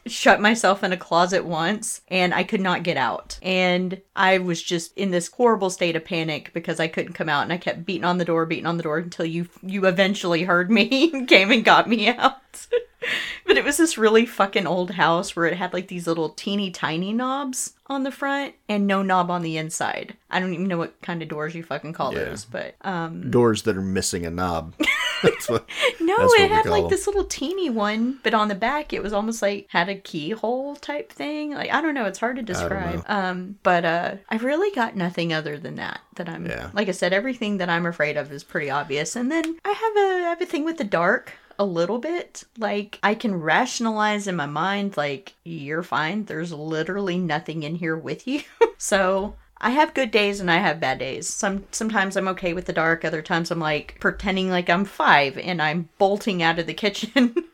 shut 0.07 0.41
myself 0.41 0.83
in 0.83 0.91
a 0.91 0.97
closet 0.97 1.45
once 1.45 2.01
and 2.07 2.33
I 2.33 2.43
could 2.43 2.61
not 2.61 2.83
get 2.83 2.97
out. 2.97 3.37
And 3.41 4.01
I 4.15 4.37
was 4.39 4.61
just 4.61 4.97
in 4.97 5.11
this 5.11 5.27
horrible 5.29 5.69
state 5.69 5.95
of 5.95 6.05
panic 6.05 6.51
because 6.53 6.79
I 6.79 6.87
couldn't 6.87 7.13
come 7.13 7.29
out 7.29 7.43
and 7.43 7.53
I 7.53 7.57
kept 7.57 7.85
beating 7.85 8.03
on 8.05 8.17
the 8.17 8.25
door, 8.25 8.45
beating 8.45 8.65
on 8.65 8.77
the 8.77 8.83
door 8.83 8.97
until 8.97 9.25
you 9.25 9.47
you 9.61 9.85
eventually 9.85 10.43
heard 10.43 10.71
me 10.71 11.09
and 11.13 11.27
came 11.27 11.51
and 11.51 11.63
got 11.63 11.87
me 11.87 12.07
out. 12.09 12.67
but 13.47 13.57
it 13.57 13.63
was 13.63 13.77
this 13.77 13.97
really 13.97 14.25
fucking 14.25 14.67
old 14.67 14.91
house 14.91 15.35
where 15.35 15.45
it 15.45 15.57
had 15.57 15.73
like 15.73 15.87
these 15.87 16.07
little 16.07 16.29
teeny 16.29 16.69
tiny 16.71 17.13
knobs 17.13 17.73
on 17.87 18.03
the 18.03 18.11
front 18.11 18.53
and 18.69 18.87
no 18.87 19.01
knob 19.01 19.29
on 19.31 19.41
the 19.41 19.57
inside. 19.57 20.15
I 20.29 20.39
don't 20.39 20.53
even 20.53 20.67
know 20.67 20.77
what 20.77 21.01
kind 21.01 21.21
of 21.21 21.27
doors 21.29 21.53
you 21.55 21.63
fucking 21.63 21.93
call 21.93 22.13
Yeah. 22.13 22.25
those, 22.25 22.45
but 22.45 22.75
um 22.81 23.29
Doors 23.31 23.63
that 23.63 23.77
are 23.77 23.81
missing 23.81 24.25
a 24.25 24.31
knob. 24.31 24.73
That's 25.23 25.47
what. 25.49 25.67
no, 25.99 26.15
it 26.19 26.49
had 26.49 26.65
like 26.65 26.83
them. 26.83 26.89
this 26.89 27.05
little 27.05 27.25
teeny 27.25 27.69
one, 27.69 28.19
but 28.23 28.33
on 28.33 28.47
the 28.47 28.55
back 28.55 28.91
it 28.93 29.03
was 29.03 29.13
almost 29.13 29.30
like 29.39 29.67
had 29.69 29.87
a 29.87 29.93
keyhole 29.95 30.75
type 30.77 31.11
thing. 31.11 31.53
Like 31.53 31.69
I 31.71 31.79
don't 31.79 31.93
know, 31.93 32.05
it's 32.05 32.17
hard 32.17 32.37
to 32.37 32.41
describe. 32.41 33.03
Um, 33.07 33.57
but 33.61 33.85
uh, 33.85 34.15
I've 34.29 34.43
really 34.43 34.73
got 34.73 34.95
nothing 34.95 35.31
other 35.31 35.59
than 35.59 35.75
that. 35.75 35.99
That 36.15 36.27
I'm 36.27 36.47
Yeah. 36.47 36.71
like 36.73 36.89
I 36.89 36.91
said, 36.93 37.13
everything 37.13 37.57
that 37.57 37.69
I'm 37.69 37.85
afraid 37.85 38.17
of 38.17 38.31
is 38.31 38.43
pretty 38.43 38.71
obvious. 38.71 39.15
And 39.15 39.31
then 39.31 39.57
I 39.63 39.69
have 39.69 39.95
a 39.97 40.25
I 40.25 40.29
have 40.31 40.41
a 40.41 40.45
thing 40.47 40.65
with 40.65 40.77
the 40.77 40.83
dark. 40.83 41.33
A 41.59 41.65
little 41.65 41.99
bit. 41.99 42.43
Like, 42.57 42.97
I 43.03 43.13
can 43.13 43.35
rationalize 43.39 44.25
in 44.25 44.35
my 44.35 44.47
mind, 44.47 44.97
like, 44.97 45.33
you're 45.43 45.83
fine. 45.83 46.25
There's 46.25 46.51
literally 46.51 47.19
nothing 47.19 47.61
in 47.61 47.75
here 47.75 47.95
with 47.95 48.25
you. 48.27 48.41
so, 48.79 49.35
I 49.59 49.69
have 49.69 49.93
good 49.93 50.09
days 50.09 50.39
and 50.39 50.49
I 50.49 50.57
have 50.57 50.79
bad 50.79 50.97
days. 50.97 51.27
Some 51.31 51.65
sometimes 51.69 52.17
I'm 52.17 52.27
okay 52.29 52.53
with 52.53 52.65
the 52.65 52.73
dark, 52.73 53.05
other 53.05 53.21
times 53.21 53.51
I'm 53.51 53.59
like 53.59 53.97
pretending 53.99 54.49
like 54.49 54.71
I'm 54.71 54.85
5 54.85 55.37
and 55.37 55.61
I'm 55.61 55.89
bolting 55.99 56.41
out 56.41 56.57
of 56.57 56.65
the 56.65 56.73
kitchen 56.73 57.35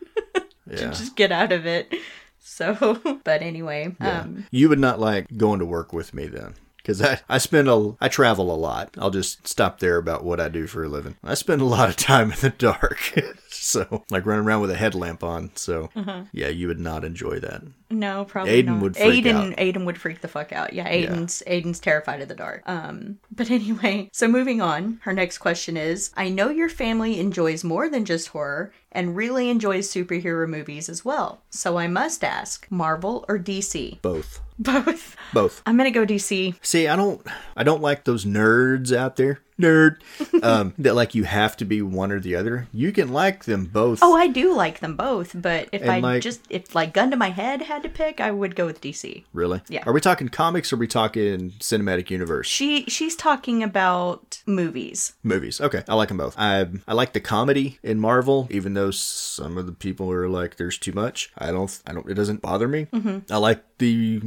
to 0.69 0.75
just 0.89 1.15
get 1.15 1.31
out 1.31 1.51
of 1.51 1.65
it. 1.65 1.93
So, 2.39 3.19
but 3.23 3.41
anyway, 3.41 3.95
Yeah. 3.99 4.21
um 4.21 4.45
you 4.51 4.69
would 4.69 4.79
not 4.79 4.99
like 4.99 5.27
going 5.37 5.59
to 5.59 5.65
work 5.65 5.93
with 5.93 6.13
me 6.13 6.27
then. 6.27 6.55
Because 6.77 7.01
I, 7.01 7.19
I 7.27 7.37
spend 7.37 7.67
a, 7.67 7.97
I 7.99 8.07
travel 8.07 8.49
a 8.49 8.55
lot. 8.55 8.95
I'll 8.97 9.09
just 9.09 9.45
stop 9.45 9.79
there 9.81 9.97
about 9.97 10.23
what 10.23 10.39
I 10.39 10.47
do 10.47 10.67
for 10.67 10.85
a 10.85 10.87
living. 10.87 11.17
I 11.21 11.33
spend 11.33 11.59
a 11.61 11.65
lot 11.65 11.89
of 11.89 11.97
time 11.97 12.31
in 12.31 12.39
the 12.39 12.49
dark. 12.51 13.13
so, 13.57 14.03
like 14.09 14.25
running 14.25 14.45
around 14.45 14.61
with 14.61 14.71
a 14.71 14.75
headlamp 14.75 15.23
on. 15.23 15.51
So, 15.55 15.89
yeah, 16.31 16.47
you 16.47 16.67
would 16.67 16.79
not 16.79 17.03
enjoy 17.03 17.39
that. 17.39 17.63
no, 17.89 18.25
probably 18.25 18.63
Aiden 18.63 18.65
not. 18.65 18.81
would 18.81 18.97
freak 18.97 19.25
Aiden 19.25 19.51
out. 19.51 19.57
Aiden 19.57 19.85
would 19.85 19.97
freak 19.97 20.21
the 20.21 20.27
fuck 20.27 20.51
out. 20.51 20.73
Yeah, 20.73 20.89
Aiden's 20.91 21.43
Aiden's 21.47 21.79
terrified 21.79 22.21
of 22.21 22.27
the 22.27 22.35
dark. 22.35 22.63
Um 22.65 23.19
but 23.31 23.49
anyway, 23.57 24.09
so 24.13 24.27
moving 24.27 24.61
on. 24.61 24.99
Her 25.03 25.13
next 25.13 25.37
question 25.39 25.77
is, 25.77 26.11
I 26.15 26.29
know 26.29 26.49
your 26.49 26.69
family 26.69 27.19
enjoys 27.19 27.63
more 27.63 27.89
than 27.89 28.05
just 28.05 28.29
horror 28.29 28.73
and 28.91 29.15
really 29.15 29.49
enjoys 29.49 29.91
superhero 29.91 30.47
movies 30.47 30.89
as 30.89 31.05
well. 31.05 31.41
So 31.49 31.77
I 31.77 31.87
must 31.87 32.23
ask, 32.23 32.65
Marvel 32.71 33.25
or 33.27 33.37
DC? 33.37 34.01
Both. 34.01 34.41
Both. 34.59 35.15
Both. 35.33 35.61
I'm 35.67 35.77
going 35.77 35.91
to 35.91 35.99
go 35.99 36.11
DC. 36.11 36.55
See, 36.63 36.87
I 36.87 36.95
don't 36.95 37.21
I 37.55 37.63
don't 37.63 37.81
like 37.81 38.05
those 38.05 38.25
nerds 38.25 38.95
out 38.95 39.15
there. 39.15 39.39
Nerd. 39.59 39.97
Um, 40.43 40.73
that 40.77 40.93
like 40.93 41.15
you 41.15 41.23
have 41.23 41.57
to 41.57 41.65
be 41.65 41.81
one 41.81 42.11
or 42.11 42.19
the 42.19 42.35
other. 42.35 42.67
You 42.71 42.91
can 42.91 43.11
like 43.11 43.45
them 43.45 43.65
both. 43.65 43.99
Oh, 44.03 44.15
I 44.15 44.27
do 44.27 44.53
like 44.55 44.79
them 44.81 44.95
both, 44.95 45.31
but 45.33 45.67
if 45.71 45.81
And, 45.81 45.89
I 45.91 45.99
like- 45.99 46.21
just 46.21 46.41
if 46.49 46.75
like 46.75 46.93
gun 46.93 47.09
to 47.11 47.17
my 47.17 47.29
head 47.31 47.63
had 47.63 47.81
to 47.83 47.89
pick, 47.89 48.19
I 48.21 48.29
would 48.31 48.55
go 48.55 48.65
with 48.67 48.81
DC. 48.81 49.23
really? 49.33 49.61
Yeah. 49.67 49.83
Are 49.87 49.93
we 49.93 49.99
talking 49.99 50.29
comics 50.29 50.71
or 50.71 50.75
are 50.75 50.79
we 50.79 50.87
talking 50.87 51.51
cinematic 51.59 52.11
universe? 52.11 52.45
She 52.47 52.83
she's 52.85 53.15
talking 53.15 53.63
about 53.63 54.43
movies. 54.45 55.13
movies. 55.23 55.59
Okay, 55.59 55.83
I 55.89 55.95
like 55.95 56.09
them 56.09 56.17
both. 56.17 56.35
I 56.37 56.67
I 56.87 56.93
like 56.93 57.13
the 57.13 57.19
comedy 57.21 57.79
in 57.81 57.99
Marvel, 57.99 58.47
even 58.51 58.75
though 58.75 58.91
some 58.91 59.57
of 59.57 59.65
the 59.65 59.71
people 59.73 60.11
are 60.11 60.29
like, 60.29 60.57
"There's 60.57 60.77
too 60.77 60.93
much." 60.93 61.31
I 61.37 61.47
don't. 61.51 61.81
I 61.87 61.93
don't. 61.93 62.07
It 62.09 62.13
doesn't 62.13 62.41
bother 62.41 62.67
me. 62.67 62.85
Mm-hmm. 62.93 63.33
I 63.33 63.37
like 63.37 63.63
the 63.79 64.21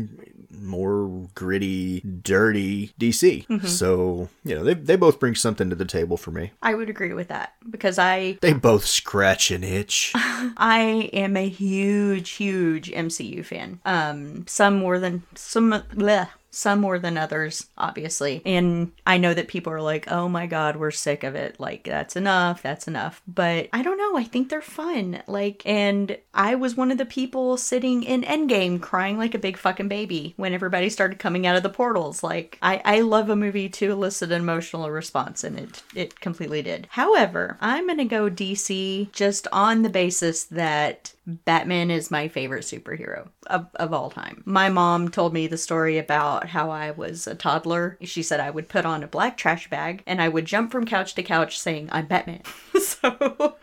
more 0.50 1.28
gritty, 1.34 2.00
dirty 2.00 2.92
DC. 2.98 3.46
Mm-hmm. 3.46 3.66
So 3.66 4.28
you 4.44 4.54
know, 4.54 4.64
they 4.64 4.74
they 4.74 4.96
both 4.96 5.20
bring 5.20 5.34
something 5.34 5.70
to 5.70 5.76
the 5.76 5.84
table 5.84 6.16
for 6.16 6.30
me. 6.30 6.52
I 6.62 6.74
would 6.74 6.90
agree 6.90 7.12
with 7.12 7.28
that 7.28 7.54
because 7.68 7.98
I 7.98 8.38
They 8.40 8.52
both 8.52 8.84
scratch 8.84 9.50
an 9.50 9.64
itch. 9.64 10.12
I 10.16 11.10
am 11.12 11.36
a 11.36 11.48
huge 11.48 12.30
huge 12.30 12.90
MCU 12.90 13.44
fan. 13.44 13.80
Um 13.84 14.46
some 14.46 14.76
more 14.78 14.98
than 14.98 15.22
some 15.34 15.70
bleh, 15.94 16.28
some 16.50 16.80
more 16.80 16.98
than 16.98 17.16
others 17.16 17.66
obviously. 17.78 18.42
And 18.44 18.92
I 19.06 19.18
know 19.18 19.34
that 19.34 19.48
people 19.48 19.72
are 19.72 19.82
like, 19.82 20.10
"Oh 20.10 20.28
my 20.28 20.46
god, 20.46 20.76
we're 20.76 20.90
sick 20.90 21.24
of 21.24 21.34
it. 21.34 21.60
Like 21.60 21.84
that's 21.84 22.16
enough. 22.16 22.62
That's 22.62 22.88
enough." 22.88 23.22
But 23.28 23.68
I 23.72 23.82
don't 23.82 23.98
know. 23.98 24.16
I 24.16 24.24
think 24.24 24.48
they're 24.48 24.62
fun. 24.62 25.22
Like 25.26 25.62
and 25.66 26.18
I 26.34 26.54
was 26.54 26.76
one 26.76 26.90
of 26.90 26.98
the 26.98 27.06
people 27.06 27.56
sitting 27.56 28.02
in 28.02 28.22
Endgame 28.22 28.80
crying 28.80 29.18
like 29.18 29.34
a 29.34 29.38
big 29.38 29.56
fucking 29.56 29.88
baby 29.88 30.34
when 30.36 30.52
everybody 30.52 30.88
started 30.88 31.18
coming 31.18 31.46
out 31.46 31.56
of 31.56 31.62
the 31.62 31.68
portals. 31.68 32.22
Like 32.22 32.58
I 32.62 32.80
I 32.84 33.00
love 33.00 33.30
a 33.30 33.36
movie 33.36 33.68
to 33.68 33.92
elicit 33.92 34.32
an 34.32 34.40
emotional 34.40 34.90
response 34.90 35.44
and 35.44 35.58
it 35.58 35.82
it 35.94 36.20
completely 36.20 36.62
did. 36.62 36.88
However, 36.90 37.58
I'm 37.60 37.90
to 38.00 38.04
go 38.04 38.30
DC 38.30 39.12
just 39.12 39.46
on 39.52 39.82
the 39.82 39.90
basis 39.90 40.44
that 40.44 41.12
Batman 41.44 41.90
is 41.90 42.10
my 42.10 42.28
favorite 42.28 42.64
superhero 42.64 43.28
of, 43.46 43.66
of 43.76 43.92
all 43.92 44.10
time. 44.10 44.42
My 44.44 44.68
mom 44.68 45.08
told 45.08 45.32
me 45.32 45.46
the 45.46 45.58
story 45.58 45.98
about 45.98 46.48
how 46.48 46.70
I 46.70 46.90
was 46.90 47.26
a 47.26 47.34
toddler. 47.34 47.98
She 48.02 48.22
said 48.22 48.40
I 48.40 48.50
would 48.50 48.68
put 48.68 48.84
on 48.84 49.02
a 49.02 49.08
black 49.08 49.36
trash 49.36 49.68
bag 49.70 50.02
and 50.06 50.20
I 50.20 50.28
would 50.28 50.44
jump 50.44 50.72
from 50.72 50.86
couch 50.86 51.14
to 51.14 51.22
couch 51.22 51.58
saying, 51.58 51.88
I'm 51.92 52.06
Batman. 52.06 52.42
so 52.80 53.56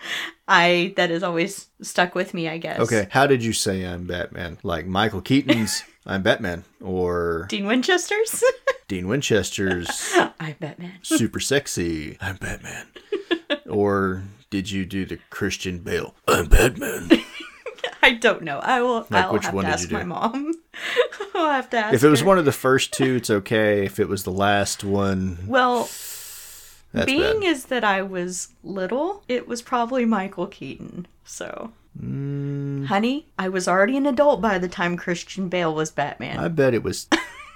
I, 0.47 0.93
that 0.95 1.09
has 1.09 1.23
always 1.23 1.67
stuck 1.81 2.15
with 2.15 2.33
me, 2.33 2.47
I 2.47 2.57
guess. 2.57 2.79
Okay, 2.79 3.07
how 3.11 3.27
did 3.27 3.43
you 3.43 3.53
say 3.53 3.83
I'm 3.85 4.05
Batman? 4.05 4.57
Like 4.63 4.85
Michael 4.85 5.21
Keaton's 5.21 5.83
I'm 6.05 6.23
Batman 6.23 6.63
or 6.81 7.47
Dean 7.49 7.65
Winchester's? 7.67 8.41
Dean 8.87 9.09
Winchester's 9.09 10.13
I'm 10.39 10.55
Batman. 10.59 10.93
super 11.01 11.41
sexy 11.41 12.17
I'm 12.21 12.37
Batman? 12.37 12.87
Or 13.69 14.23
did 14.49 14.71
you 14.71 14.85
do 14.85 15.05
the 15.05 15.19
Christian 15.29 15.79
Bale 15.79 16.15
I'm 16.25 16.47
Batman? 16.47 17.09
I 18.07 18.13
don't 18.13 18.43
know. 18.43 18.59
I 18.59 18.81
will. 18.81 19.05
Like, 19.09 19.25
I'll 19.25 19.33
which 19.33 19.45
have 19.45 19.53
one 19.53 19.65
to 19.65 19.71
did 19.71 19.73
ask 19.73 19.89
you 19.91 19.97
my 19.97 20.03
do? 20.03 20.07
mom. 20.09 20.53
I'll 21.35 21.51
have 21.51 21.69
to 21.71 21.77
ask. 21.77 21.93
If 21.93 22.03
it 22.03 22.09
was 22.09 22.21
her. 22.21 22.25
one 22.25 22.37
of 22.39 22.45
the 22.45 22.51
first 22.51 22.93
two, 22.93 23.15
it's 23.15 23.29
okay. 23.29 23.85
If 23.85 23.99
it 23.99 24.07
was 24.07 24.23
the 24.23 24.31
last 24.31 24.83
one, 24.83 25.39
well, 25.47 25.89
that's 26.93 27.05
being 27.05 27.41
bad. 27.41 27.49
is 27.49 27.65
that 27.65 27.83
I 27.83 28.01
was 28.01 28.49
little, 28.63 29.23
it 29.27 29.47
was 29.47 29.61
probably 29.61 30.05
Michael 30.05 30.47
Keaton. 30.47 31.05
So, 31.25 31.71
Mm. 32.01 32.85
honey, 32.85 33.25
I 33.39 33.49
was 33.49 33.67
already 33.67 33.97
an 33.97 34.05
adult 34.05 34.39
by 34.39 34.59
the 34.59 34.67
time 34.67 34.97
Christian 34.97 35.49
Bale 35.49 35.73
was 35.73 35.89
Batman. 35.89 36.37
I 36.37 36.47
bet 36.47 36.75
it 36.75 36.83
was 36.83 37.07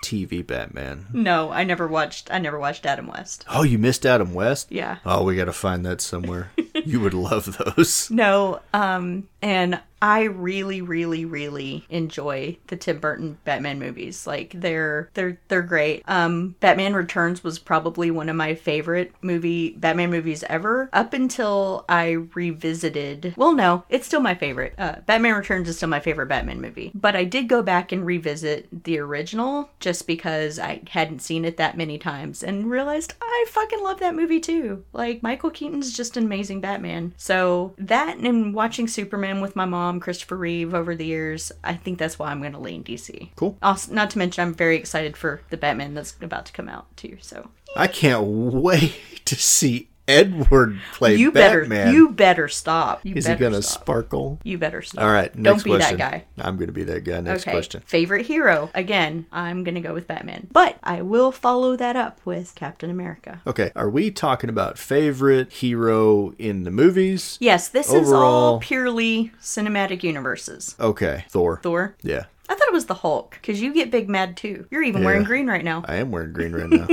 TV 0.04 0.42
Batman. 0.46 1.06
no, 1.14 1.52
I 1.52 1.64
never 1.64 1.88
watched. 1.88 2.32
I 2.32 2.40
never 2.40 2.58
watched 2.60 2.88
Adam 2.88 3.06
West. 3.06 3.46
Oh, 3.48 3.62
you 3.62 3.78
missed 3.78 4.04
Adam 4.04 4.34
West? 4.34 4.72
Yeah. 4.72 4.98
Oh, 5.06 5.24
we 5.24 5.36
got 5.36 5.46
to 5.46 5.54
find 5.54 5.86
that 5.86 6.02
somewhere. 6.02 6.52
you 6.74 7.00
would 7.00 7.14
love 7.14 7.56
those. 7.76 8.10
No, 8.12 8.62
um, 8.74 9.28
and 9.44 9.80
I 10.02 10.24
really, 10.24 10.82
really, 10.82 11.26
really 11.26 11.86
enjoy 11.90 12.58
the 12.68 12.76
Tim 12.76 13.00
Burton 13.00 13.38
Batman 13.46 13.80
movies. 13.80 14.26
Like 14.26 14.54
they're 14.56 15.10
they're 15.14 15.40
they're 15.48 15.62
great. 15.62 16.04
Um, 16.08 16.56
Batman 16.60 16.94
Returns 16.96 17.44
was 17.44 17.60
probably 17.60 18.10
one 18.10 18.30
of 18.30 18.36
my 18.36 18.56
favorite 18.56 19.14
movie 19.22 19.72
Batman 19.72 20.10
movies 20.10 20.44
ever. 20.50 20.90
Up 20.94 21.14
until 21.14 21.86
I 21.88 22.12
revisited. 22.34 23.34
Well, 23.38 23.54
no, 23.54 23.84
it's 23.90 24.08
still 24.08 24.22
my 24.22 24.36
favorite. 24.36 24.74
Uh, 24.78 24.98
Batman 25.06 25.36
Returns 25.36 25.70
is 25.70 25.78
still 25.78 25.90
my 25.90 26.00
favorite 26.00 26.28
Batman 26.28 26.62
movie. 26.62 26.92
But 26.96 27.16
I 27.16 27.24
did 27.24 27.48
go 27.48 27.62
back 27.62 27.92
and 27.92 28.06
revisit 28.06 28.84
the 28.84 28.98
original 29.00 29.70
just 29.80 30.08
because 30.08 30.58
I 30.58 30.82
hadn't 30.90 31.22
seen 31.22 31.46
it 31.46 31.58
that 31.58 31.78
many 31.78 31.98
times 31.98 32.44
and 32.44 32.70
realized 32.70 33.14
I 33.22 33.46
fucking 33.50 33.84
love 33.84 34.00
that 34.00 34.16
movie 34.16 34.40
too. 34.40 34.84
Like 34.94 35.22
Michael 35.22 35.52
Keaton's 35.52 35.96
just 35.96 36.18
an 36.18 36.26
amazing 36.26 36.62
Batman. 36.62 37.14
So 37.18 37.74
that 37.78 38.18
and 38.18 38.54
watching 38.54 38.88
Superman 38.88 39.42
with 39.42 39.56
my 39.56 39.66
mom, 39.66 39.91
Christopher 40.00 40.38
Reeve, 40.38 40.74
over 40.74 40.96
the 40.96 41.06
years, 41.06 41.52
I 41.64 41.76
think 41.76 42.00
that's 42.00 42.18
why 42.18 42.32
I'm 42.32 42.40
going 42.40 42.54
to 42.54 42.60
lean 42.60 42.84
DC. 42.84 43.30
Cool. 43.36 43.58
Also, 43.62 43.94
not 43.94 44.10
to 44.12 44.18
mention, 44.18 44.42
I'm 44.42 44.54
very 44.54 44.78
excited 44.78 45.18
for 45.18 45.42
the 45.50 45.58
Batman 45.58 45.94
that's 45.94 46.16
about 46.22 46.46
to 46.48 46.54
come 46.54 46.70
out 46.70 46.96
too. 46.98 47.18
So 47.22 47.50
I 47.76 47.88
can't 47.88 48.24
wait 48.24 49.00
to 49.26 49.36
see 49.36 49.90
Edward 50.12 50.80
play 50.94 51.16
you 51.16 51.32
Batman. 51.32 51.70
better, 51.70 51.92
you 51.92 52.10
better 52.10 52.48
stop. 52.48 53.06
You 53.06 53.16
Is 53.16 53.26
he 53.26 53.34
better 53.34 53.40
going 53.40 53.54
to 53.54 53.62
sparkle? 53.62 54.40
You 54.44 54.58
better 54.58 54.82
stop. 54.82 55.04
All 55.04 55.12
right, 55.12 55.34
next 55.36 55.64
don't 55.64 55.64
be 55.64 55.78
question. 55.78 55.98
that 55.98 56.12
guy. 56.12 56.26
I'm 56.38 56.58
going 56.58 56.68
to 56.68 56.74
be 56.74 56.84
that 56.84 57.04
guy. 57.04 57.22
Next 57.22 57.44
okay. 57.44 57.52
question. 57.52 57.82
Favorite 57.86 58.26
hero? 58.26 58.70
Again, 58.74 59.26
I'm 59.32 59.64
gonna 59.64 59.82
go 59.82 59.94
with 59.94 60.08
Batman, 60.08 60.48
but 60.52 60.78
I 60.84 61.02
will 61.02 61.32
follow 61.32 61.76
that 61.76 61.96
up 61.96 62.20
with 62.26 62.56
Captain 62.56 62.90
America. 62.90 63.42
Okay, 63.46 63.72
are 63.76 63.90
we 63.90 64.12
talking 64.12 64.50
about 64.50 64.78
favorite 64.78 65.52
hero 65.52 66.34
in 66.38 66.64
the 66.64 66.72
movies? 66.72 67.38
Yes, 67.40 67.68
this 67.68 67.92
is 67.92 68.12
all 68.12 68.60
purely 68.60 69.32
cinematic 69.42 70.04
universes. 70.04 70.76
Okay, 70.80 71.26
Thor. 71.30 71.60
Thor. 71.64 71.96
Yeah, 72.02 72.26
I 72.50 72.56
thought 72.56 72.68
it 72.68 72.74
was 72.74 72.86
the 72.86 72.96
Hulk 72.96 73.38
because 73.42 73.62
you 73.62 73.74
get 73.74 73.92
big 73.92 74.10
mad 74.10 74.36
too. 74.36 74.68
You're 74.72 74.84
even 74.84 75.04
wearing 75.04 75.24
green 75.24 75.48
right 75.48 75.64
now. 75.64 75.84
I 75.88 75.96
am 75.96 76.12
wearing 76.12 76.34
green 76.34 76.52
right 76.54 76.70
now. 76.70 76.88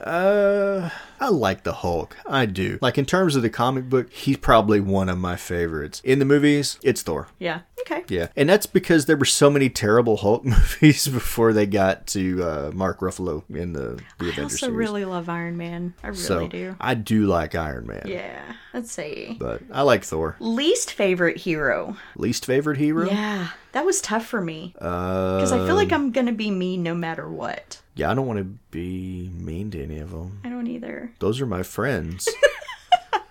uh, 0.04 0.90
I 1.20 1.28
like 1.28 1.62
the 1.62 1.72
Hulk. 1.72 2.16
I 2.26 2.46
do. 2.46 2.78
Like 2.80 2.98
in 2.98 3.06
terms 3.06 3.36
of 3.36 3.42
the 3.42 3.50
comic 3.50 3.88
book, 3.88 4.12
he's 4.12 4.36
probably 4.36 4.80
one 4.80 5.08
of 5.08 5.18
my 5.18 5.36
favorites. 5.36 6.00
In 6.04 6.18
the 6.18 6.24
movies, 6.24 6.78
it's 6.82 7.02
Thor. 7.02 7.28
Yeah. 7.38 7.60
Okay. 7.80 8.04
Yeah, 8.08 8.28
and 8.34 8.48
that's 8.48 8.66
because 8.66 9.06
there 9.06 9.16
were 9.16 9.24
so 9.24 9.48
many 9.48 9.68
terrible 9.70 10.16
Hulk 10.16 10.44
movies 10.44 11.06
before 11.06 11.52
they 11.52 11.66
got 11.66 12.08
to 12.08 12.42
uh, 12.42 12.70
Mark 12.74 12.98
Ruffalo 12.98 13.44
in 13.48 13.74
the 13.74 14.00
the 14.18 14.26
I 14.26 14.28
Avengers 14.30 14.44
also 14.54 14.56
series. 14.66 14.76
really 14.76 15.04
love 15.04 15.28
Iron 15.28 15.56
Man. 15.56 15.94
I 16.02 16.08
really 16.08 16.18
so 16.18 16.48
do. 16.48 16.74
I 16.80 16.94
do 16.94 17.26
like 17.26 17.54
Iron 17.54 17.86
Man. 17.86 18.02
Yeah. 18.06 18.42
Let's 18.74 18.90
see. 18.90 19.36
But 19.38 19.62
I 19.70 19.82
like 19.82 20.02
Thor. 20.04 20.34
Least 20.40 20.92
favorite 20.92 21.36
hero. 21.36 21.96
Least 22.16 22.44
favorite 22.44 22.76
hero? 22.78 23.06
Yeah, 23.08 23.48
that 23.72 23.86
was 23.86 24.00
tough 24.00 24.26
for 24.26 24.40
me 24.40 24.74
Uh, 24.80 25.36
because 25.36 25.52
I 25.52 25.64
feel 25.64 25.76
like 25.76 25.92
I'm 25.92 26.10
gonna 26.10 26.32
be 26.32 26.50
mean 26.50 26.82
no 26.82 26.94
matter 26.94 27.28
what. 27.28 27.80
yeah, 27.94 28.10
I 28.10 28.14
don't 28.14 28.26
want 28.26 28.38
to 28.40 28.44
be 28.72 29.30
mean 29.32 29.70
to 29.70 29.82
any 29.82 30.00
of 30.00 30.10
them. 30.10 30.40
I 30.44 30.48
don't 30.48 30.66
either. 30.66 31.05
Those 31.18 31.40
are 31.40 31.46
my 31.46 31.62
friends. 31.62 32.28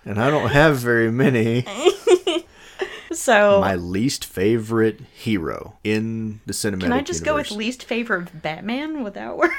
and 0.04 0.20
I 0.20 0.30
don't 0.30 0.50
have 0.50 0.78
very 0.78 1.10
many. 1.10 1.64
So 3.12 3.60
My 3.60 3.76
least 3.76 4.24
favorite 4.24 5.00
hero 5.14 5.78
in 5.84 6.40
the 6.44 6.52
cinematic 6.52 6.80
can 6.82 6.92
I 6.92 7.00
just 7.02 7.24
go 7.24 7.36
with 7.36 7.50
least 7.50 7.84
favorite 7.84 8.42
Batman? 8.42 9.02
Would 9.04 9.14
that 9.14 9.36
work? 9.38 9.52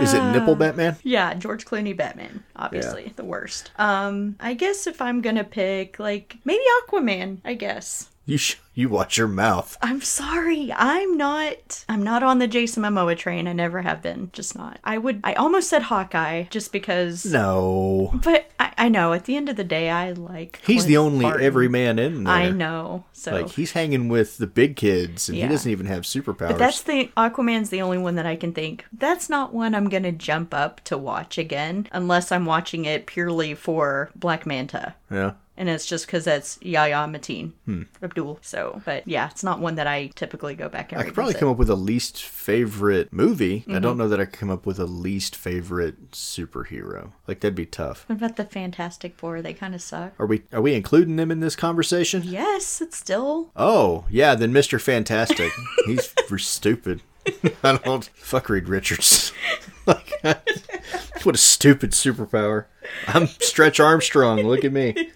Is 0.00 0.14
it 0.14 0.32
Nipple 0.32 0.56
Batman? 0.56 0.96
Yeah, 1.02 1.34
George 1.34 1.64
Clooney 1.64 1.96
Batman, 1.96 2.44
obviously 2.56 3.12
the 3.16 3.24
worst. 3.24 3.70
Um, 3.78 4.36
I 4.40 4.54
guess 4.54 4.86
if 4.86 5.00
I'm 5.00 5.20
gonna 5.20 5.44
pick, 5.44 5.98
like 5.98 6.36
maybe 6.44 6.62
Aquaman, 6.82 7.38
I 7.44 7.54
guess. 7.54 8.08
You 8.28 8.36
sh- 8.36 8.56
you 8.74 8.90
watch 8.90 9.16
your 9.16 9.26
mouth. 9.26 9.78
I'm 9.80 10.02
sorry, 10.02 10.70
I'm 10.76 11.16
not. 11.16 11.84
I'm 11.88 12.02
not 12.02 12.22
on 12.22 12.38
the 12.40 12.46
Jason 12.46 12.82
Momoa 12.82 13.16
train. 13.16 13.48
I 13.48 13.54
never 13.54 13.80
have 13.80 14.02
been. 14.02 14.28
Just 14.34 14.54
not. 14.54 14.78
I 14.84 14.98
would. 14.98 15.20
I 15.24 15.32
almost 15.32 15.70
said 15.70 15.80
Hawkeye, 15.84 16.42
just 16.50 16.70
because. 16.70 17.24
No. 17.24 18.12
But 18.22 18.50
I, 18.60 18.72
I 18.76 18.88
know 18.90 19.14
at 19.14 19.24
the 19.24 19.34
end 19.34 19.48
of 19.48 19.56
the 19.56 19.64
day, 19.64 19.88
I 19.88 20.12
like. 20.12 20.60
He's 20.66 20.84
the 20.84 20.98
only 20.98 21.24
Barton. 21.24 21.42
everyman 21.42 21.98
in 21.98 22.24
there. 22.24 22.34
I 22.34 22.50
know. 22.50 23.04
So. 23.14 23.32
Like 23.32 23.48
he's 23.48 23.72
hanging 23.72 24.10
with 24.10 24.36
the 24.36 24.46
big 24.46 24.76
kids, 24.76 25.30
and 25.30 25.38
Yeah. 25.38 25.46
he 25.46 25.50
doesn't 25.52 25.70
even 25.72 25.86
have 25.86 26.02
superpowers. 26.02 26.48
But 26.50 26.58
that's 26.58 26.82
the 26.82 27.10
Aquaman's 27.16 27.70
the 27.70 27.80
only 27.80 27.98
one 27.98 28.16
that 28.16 28.26
I 28.26 28.36
can 28.36 28.52
think. 28.52 28.84
That's 28.92 29.30
not 29.30 29.54
one 29.54 29.74
I'm 29.74 29.88
gonna 29.88 30.12
jump 30.12 30.52
up 30.52 30.82
to 30.84 30.98
watch 30.98 31.38
again, 31.38 31.88
unless 31.92 32.30
I'm 32.30 32.44
watching 32.44 32.84
it 32.84 33.06
purely 33.06 33.54
for 33.54 34.10
Black 34.14 34.44
Manta. 34.44 34.94
yeah. 35.10 35.32
And 35.58 35.68
it's 35.68 35.84
just 35.84 36.06
because 36.06 36.24
that's 36.24 36.58
Yahya 36.62 37.06
Mateen 37.08 37.52
Hmm. 37.66 37.82
Abdul. 38.02 38.38
So, 38.40 38.80
but 38.86 39.06
yeah, 39.06 39.28
it's 39.30 39.44
not 39.44 39.60
one 39.60 39.74
that 39.74 39.86
I 39.86 40.06
typically 40.14 40.54
go 40.54 40.68
back 40.70 40.92
and 40.92 41.00
I 41.00 41.04
could 41.04 41.14
probably 41.14 41.34
come 41.34 41.48
up 41.50 41.58
with 41.58 41.68
a 41.68 41.74
least 41.74 42.22
favorite 42.22 43.12
movie. 43.12 43.64
I 43.66 43.72
Mm-hmm. 43.72 43.80
don't 43.82 43.98
know 43.98 44.08
that 44.08 44.20
I 44.20 44.24
could 44.24 44.38
come 44.38 44.50
up 44.50 44.64
with 44.64 44.78
a 44.78 44.86
least 44.86 45.36
favorite 45.36 46.12
superhero. 46.12 47.12
Like 47.26 47.40
that'd 47.40 47.54
be 47.54 47.66
tough. 47.66 48.04
What 48.08 48.16
about 48.16 48.36
the 48.36 48.44
Fantastic 48.44 49.16
Four? 49.16 49.42
They 49.42 49.52
kind 49.52 49.74
of 49.74 49.82
suck. 49.82 50.12
Are 50.18 50.26
we 50.26 50.42
are 50.52 50.62
we 50.62 50.74
including 50.74 51.16
them 51.16 51.30
in 51.30 51.40
this 51.40 51.56
conversation? 51.56 52.22
Yes, 52.24 52.80
it's 52.80 52.96
still. 52.96 53.50
Oh, 53.56 54.04
yeah, 54.10 54.34
then 54.34 54.52
Mr. 54.52 54.80
Fantastic. 54.80 55.52
He's 55.86 56.06
for 56.28 56.38
stupid. 56.38 57.02
I 57.62 57.76
don't 57.76 58.04
fuck 58.14 58.48
Reed 58.48 58.68
Richards. 58.68 59.32
like 59.86 60.12
what 61.22 61.34
a 61.34 61.38
stupid 61.38 61.92
superpower. 61.92 62.66
I'm 63.06 63.26
Stretch 63.26 63.80
Armstrong. 63.80 64.42
Look 64.42 64.64
at 64.64 64.72
me. 64.72 65.10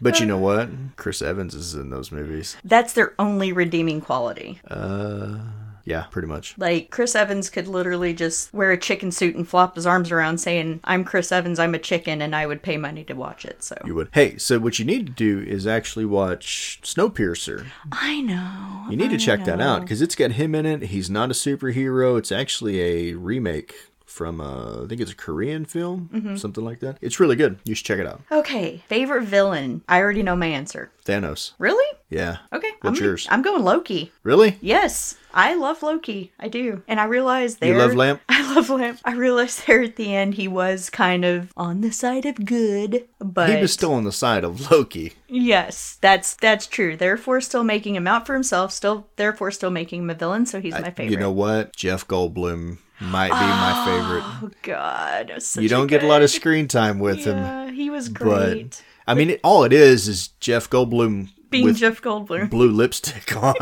But 0.00 0.20
you 0.20 0.26
know 0.26 0.38
what? 0.38 0.68
Chris 0.96 1.22
Evans 1.22 1.54
is 1.54 1.74
in 1.74 1.90
those 1.90 2.12
movies. 2.12 2.56
That's 2.62 2.92
their 2.92 3.14
only 3.18 3.52
redeeming 3.52 4.00
quality. 4.00 4.60
Uh 4.68 5.38
yeah, 5.86 6.02
pretty 6.10 6.28
much. 6.28 6.54
Like 6.58 6.90
Chris 6.90 7.14
Evans 7.14 7.48
could 7.48 7.66
literally 7.68 8.12
just 8.12 8.52
wear 8.52 8.72
a 8.72 8.76
chicken 8.78 9.10
suit 9.10 9.36
and 9.36 9.48
flop 9.48 9.76
his 9.76 9.86
arms 9.86 10.10
around, 10.12 10.38
saying, 10.38 10.80
"I'm 10.84 11.04
Chris 11.04 11.32
Evans. 11.32 11.58
I'm 11.58 11.74
a 11.74 11.78
chicken, 11.78 12.20
and 12.20 12.34
I 12.36 12.44
would 12.46 12.60
pay 12.62 12.76
money 12.76 13.04
to 13.04 13.14
watch 13.14 13.44
it." 13.44 13.62
So 13.62 13.76
You 13.86 13.94
would. 13.94 14.08
Hey, 14.12 14.36
so 14.36 14.58
what 14.58 14.78
you 14.78 14.84
need 14.84 15.06
to 15.06 15.12
do 15.12 15.38
is 15.40 15.66
actually 15.66 16.04
watch 16.04 16.80
Snowpiercer. 16.82 17.66
I 17.92 18.20
know. 18.20 18.90
You 18.90 18.96
need 18.96 19.10
to 19.10 19.14
I 19.14 19.18
check 19.18 19.44
that 19.46 19.60
out 19.60 19.80
because 19.82 20.02
it's 20.02 20.14
got 20.16 20.32
him 20.32 20.54
in 20.54 20.66
it. 20.66 20.82
He's 20.82 21.08
not 21.08 21.30
a 21.30 21.34
superhero. 21.34 22.18
It's 22.18 22.32
actually 22.32 22.80
a 22.80 23.14
remake 23.14 23.74
from 24.04 24.40
uh, 24.40 24.84
I 24.84 24.86
think 24.88 25.00
it's 25.00 25.10
a 25.12 25.16
Korean 25.16 25.64
film, 25.66 26.08
Mm-hmm. 26.12 26.36
something 26.36 26.64
like 26.64 26.80
that. 26.80 26.96
It's 27.02 27.20
really 27.20 27.36
good. 27.36 27.58
You 27.64 27.74
should 27.74 27.84
check 27.86 27.98
it 27.98 28.06
out. 28.06 28.22
Okay, 28.32 28.82
favorite 28.88 29.24
villain. 29.24 29.82
I 29.88 30.00
already 30.00 30.22
know 30.22 30.34
my 30.36 30.46
answer. 30.46 30.90
Thanos. 31.04 31.52
Really? 31.58 31.84
Yeah. 32.08 32.38
Okay. 32.52 32.70
What's 32.80 32.98
I'm, 32.98 33.04
yours? 33.04 33.26
I'm 33.30 33.42
going 33.42 33.62
Loki. 33.62 34.12
Really? 34.22 34.56
Yes, 34.62 35.16
I 35.36 35.54
love 35.54 35.82
Loki. 35.82 36.32
I 36.40 36.48
do. 36.48 36.82
And 36.88 36.98
I 36.98 37.04
realized 37.04 37.60
there. 37.60 37.74
You 37.74 37.78
love 37.78 37.94
Lamp? 37.94 38.22
I 38.28 38.54
love 38.54 38.70
Lamp. 38.70 39.00
I 39.04 39.12
realized 39.12 39.66
there 39.66 39.82
at 39.82 39.96
the 39.96 40.14
end 40.14 40.34
he 40.34 40.48
was 40.48 40.88
kind 40.88 41.26
of 41.26 41.52
on 41.58 41.82
the 41.82 41.92
side 41.92 42.24
of 42.24 42.44
good, 42.46 43.06
but 43.18 43.50
He 43.50 43.60
was 43.60 43.72
still 43.72 43.92
on 43.92 44.04
the 44.04 44.12
side 44.12 44.44
of 44.44 44.70
Loki. 44.70 45.12
yes, 45.28 45.98
that's 46.00 46.34
that's 46.34 46.66
true. 46.66 46.96
Therefore, 46.96 47.42
still 47.42 47.64
making 47.64 47.94
him 47.94 48.06
out 48.06 48.26
for 48.26 48.32
himself. 48.32 48.72
Still, 48.72 49.08
therefore, 49.16 49.50
still 49.50 49.70
making 49.70 50.02
him 50.02 50.10
a 50.10 50.14
villain. 50.14 50.46
So 50.46 50.58
he's 50.60 50.72
my 50.72 50.90
favorite. 50.90 51.10
You 51.10 51.18
know 51.18 51.32
what? 51.32 51.76
Jeff 51.76 52.08
Goldblum 52.08 52.78
might 53.00 53.28
be 53.28 53.34
my 53.34 53.74
oh, 53.76 53.84
favorite. 53.84 54.24
oh 54.24 54.50
God, 54.62 55.42
You 55.56 55.68
don't 55.68 55.86
get 55.86 56.02
a 56.02 56.06
lot 56.06 56.22
of 56.22 56.30
screen 56.30 56.66
time 56.66 56.98
with 56.98 57.24
him, 57.26 57.36
Yeah, 57.36 57.70
he 57.70 57.90
was 57.90 58.08
but 58.08 58.22
great. 58.22 58.82
I 59.06 59.14
mean, 59.14 59.30
it, 59.30 59.40
all 59.44 59.64
it 59.64 59.72
is 59.72 60.08
is 60.08 60.28
Jeff 60.40 60.70
Goldblum 60.70 61.28
Being 61.56 61.64
with 61.66 61.76
Jeff 61.78 62.00
Goldblum. 62.02 62.50
blue 62.50 62.70
lipstick 62.70 63.36
on. 63.42 63.54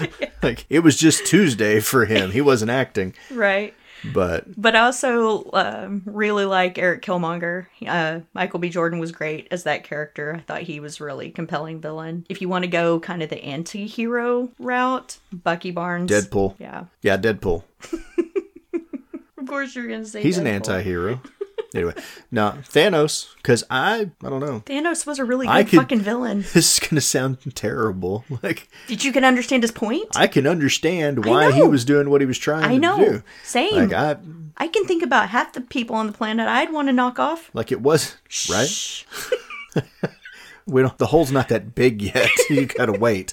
like 0.42 0.64
it 0.68 0.80
was 0.80 0.96
just 0.96 1.26
Tuesday 1.26 1.80
for 1.80 2.04
him. 2.06 2.30
He 2.30 2.40
wasn't 2.40 2.70
acting, 2.70 3.14
Right. 3.30 3.74
but 4.12 4.44
But 4.60 4.76
I 4.76 4.80
also 4.80 5.50
um, 5.52 6.02
really 6.06 6.44
like 6.44 6.78
Erik 6.78 7.02
Killmonger. 7.02 7.66
Uh, 7.86 8.20
Michael 8.34 8.60
B. 8.60 8.68
Jordan 8.68 8.98
was 9.00 9.10
great 9.12 9.48
as 9.50 9.64
that 9.64 9.82
character. 9.84 10.34
I 10.36 10.40
thought 10.40 10.62
he 10.62 10.78
was 10.80 11.00
really 11.00 11.30
compelling 11.30 11.80
villain. 11.80 12.24
If 12.28 12.40
you 12.40 12.48
want 12.48 12.62
to 12.64 12.70
go 12.70 13.00
kind 13.00 13.22
of 13.22 13.28
the 13.28 13.42
anti-hero 13.44 14.50
route, 14.58 15.18
Bucky 15.32 15.72
Barnes. 15.72 16.10
Deadpool. 16.10 16.54
Yeah. 16.60 16.84
Yeah, 17.02 17.16
Deadpool. 17.16 17.64
Of 19.40 19.46
course 19.46 19.74
you're 19.74 19.86
going 19.88 20.02
to 20.04 20.06
say 20.08 20.20
He's 20.22 20.36
an 20.36 20.46
anti-hero. 20.46 21.22
Anyway, 21.74 21.94
no 22.30 22.54
Thanos 22.70 23.34
because 23.36 23.64
I 23.70 24.10
I 24.22 24.28
don't 24.28 24.40
know. 24.40 24.62
Thanos 24.66 25.06
was 25.06 25.18
a 25.18 25.24
really 25.24 25.46
good 25.46 25.52
I 25.52 25.64
could- 25.64 25.78
fucking 25.78 26.00
villain. 26.00 26.44
This 26.54 26.74
is 26.74 26.88
gonna 26.88 27.00
sound 27.00 27.38
terrible. 27.54 28.24
Like 28.42 28.68
Did 28.86 29.04
you 29.04 29.12
can 29.12 29.24
understand 29.24 29.62
his 29.62 29.72
point? 29.72 30.08
I 30.16 30.26
can 30.26 30.46
understand 30.46 31.24
why 31.24 31.52
he 31.52 31.60
know. 31.60 31.68
was 31.68 31.84
doing 31.84 32.10
what 32.10 32.20
he 32.20 32.26
was 32.26 32.38
trying 32.38 32.64
I 32.64 32.74
to 32.74 32.78
know. 32.78 32.98
do. 32.98 33.22
Same. 33.44 33.74
Like 33.88 33.92
I 33.92 34.16
I 34.56 34.68
can 34.68 34.84
think 34.86 35.02
about 35.02 35.28
half 35.28 35.52
the 35.52 35.60
people 35.60 35.94
on 35.96 36.06
the 36.06 36.12
planet 36.12 36.48
I'd 36.48 36.72
want 36.72 36.88
to 36.88 36.92
knock 36.92 37.18
off. 37.18 37.50
like 37.54 37.70
it 37.72 37.80
was 37.80 38.16
right. 38.50 38.68
Shh. 38.68 39.04
We 40.66 40.82
don't. 40.82 40.98
The 40.98 41.06
hole's 41.06 41.32
not 41.32 41.48
that 41.48 41.74
big 41.74 42.02
yet. 42.02 42.28
you 42.50 42.66
gotta 42.66 42.92
wait. 42.92 43.32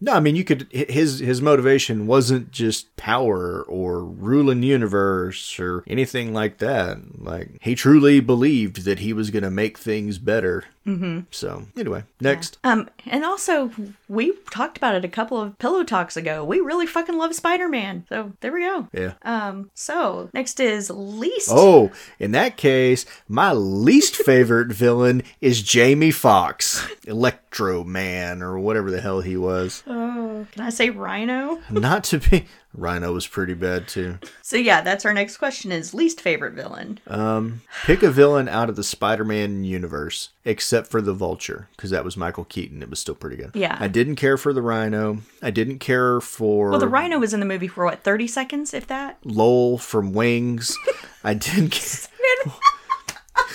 No, 0.00 0.12
I 0.12 0.20
mean 0.20 0.36
you 0.36 0.44
could. 0.44 0.68
His 0.70 1.18
his 1.18 1.42
motivation 1.42 2.06
wasn't 2.06 2.52
just 2.52 2.94
power 2.96 3.62
or 3.62 4.04
ruling 4.04 4.62
universe 4.62 5.58
or 5.58 5.82
anything 5.88 6.32
like 6.32 6.58
that. 6.58 7.20
Like 7.20 7.58
he 7.62 7.74
truly 7.74 8.20
believed 8.20 8.84
that 8.84 9.00
he 9.00 9.12
was 9.12 9.30
gonna 9.30 9.50
make 9.50 9.76
things 9.76 10.18
better. 10.18 10.64
Mm-hmm. 10.88 11.20
So 11.30 11.64
anyway, 11.76 12.04
next. 12.20 12.58
Um, 12.64 12.88
and 13.04 13.24
also 13.24 13.70
we 14.08 14.32
talked 14.50 14.78
about 14.78 14.94
it 14.94 15.04
a 15.04 15.08
couple 15.08 15.40
of 15.40 15.58
pillow 15.58 15.84
talks 15.84 16.16
ago. 16.16 16.42
We 16.42 16.60
really 16.60 16.86
fucking 16.86 17.16
love 17.18 17.34
Spider-Man. 17.34 18.06
So 18.08 18.32
there 18.40 18.52
we 18.52 18.62
go. 18.62 18.88
Yeah. 18.92 19.12
Um, 19.22 19.70
so 19.74 20.30
next 20.32 20.60
is 20.60 20.90
least. 20.90 21.50
Oh, 21.52 21.92
in 22.18 22.32
that 22.32 22.56
case, 22.56 23.04
my 23.28 23.52
least 23.52 24.16
favorite 24.28 24.72
villain 24.72 25.22
is 25.42 25.62
Jamie 25.62 26.10
Foxx, 26.10 26.88
Electro 27.06 27.84
Man, 27.84 28.42
or 28.42 28.58
whatever 28.58 28.90
the 28.90 29.02
hell 29.02 29.20
he 29.20 29.36
was. 29.36 29.82
Oh, 29.86 30.46
can 30.52 30.62
I 30.62 30.70
say 30.70 30.88
Rhino? 30.88 31.60
Not 31.70 32.04
to 32.04 32.18
be. 32.18 32.46
Rhino 32.74 33.12
was 33.12 33.26
pretty 33.26 33.54
bad 33.54 33.88
too. 33.88 34.18
So 34.42 34.56
yeah, 34.56 34.82
that's 34.82 35.04
our 35.04 35.14
next 35.14 35.38
question: 35.38 35.72
is 35.72 35.94
least 35.94 36.20
favorite 36.20 36.54
villain. 36.54 37.00
Um, 37.06 37.62
pick 37.84 38.02
a 38.02 38.10
villain 38.10 38.48
out 38.48 38.68
of 38.68 38.76
the 38.76 38.84
Spider-Man 38.84 39.64
universe, 39.64 40.30
except 40.44 40.88
for 40.88 41.00
the 41.00 41.14
Vulture, 41.14 41.68
because 41.76 41.90
that 41.90 42.04
was 42.04 42.16
Michael 42.16 42.44
Keaton. 42.44 42.82
It 42.82 42.90
was 42.90 42.98
still 42.98 43.14
pretty 43.14 43.36
good. 43.36 43.50
Yeah. 43.54 43.76
I 43.80 43.88
didn't 43.88 44.16
care 44.16 44.36
for 44.36 44.52
the 44.52 44.62
Rhino. 44.62 45.18
I 45.42 45.50
didn't 45.50 45.78
care 45.78 46.20
for 46.20 46.70
Well, 46.70 46.78
the 46.78 46.88
Rhino 46.88 47.18
was 47.18 47.32
in 47.34 47.40
the 47.40 47.46
movie 47.46 47.68
for 47.68 47.84
what 47.84 48.04
thirty 48.04 48.26
seconds, 48.28 48.74
if 48.74 48.86
that. 48.88 49.18
Lowell 49.24 49.78
from 49.78 50.12
Wings. 50.12 50.76
I 51.24 51.34
didn't. 51.34 51.70
Care. 51.72 52.52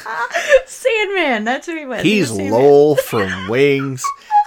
Sandman. 0.65 1.43
That's 1.43 1.67
who 1.67 1.77
he 1.77 1.85
was. 1.85 2.03
He 2.03 2.17
He's 2.17 2.29
was 2.31 2.39
Lowell 2.39 2.95
from 3.09 3.49
Wings, 3.49 4.03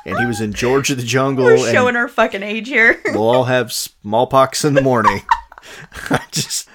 and 0.07 0.19
he 0.19 0.27
was 0.27 0.41
in 0.41 0.53
George 0.53 0.91
of 0.91 0.97
the 0.97 1.03
Jungle. 1.03 1.45
We're 1.45 1.57
and- 1.57 1.73
showing 1.75 1.97
our 1.97 2.09
fucking 2.09 2.43
age 2.43 2.69
here. 2.69 3.01
we'll 3.07 3.29
all 3.29 3.45
have 3.45 3.73
smallpox 3.73 4.65
in 4.65 4.75
the 4.75 4.83
morning. 4.83 5.23
I 6.11 6.23
just, 6.31 6.69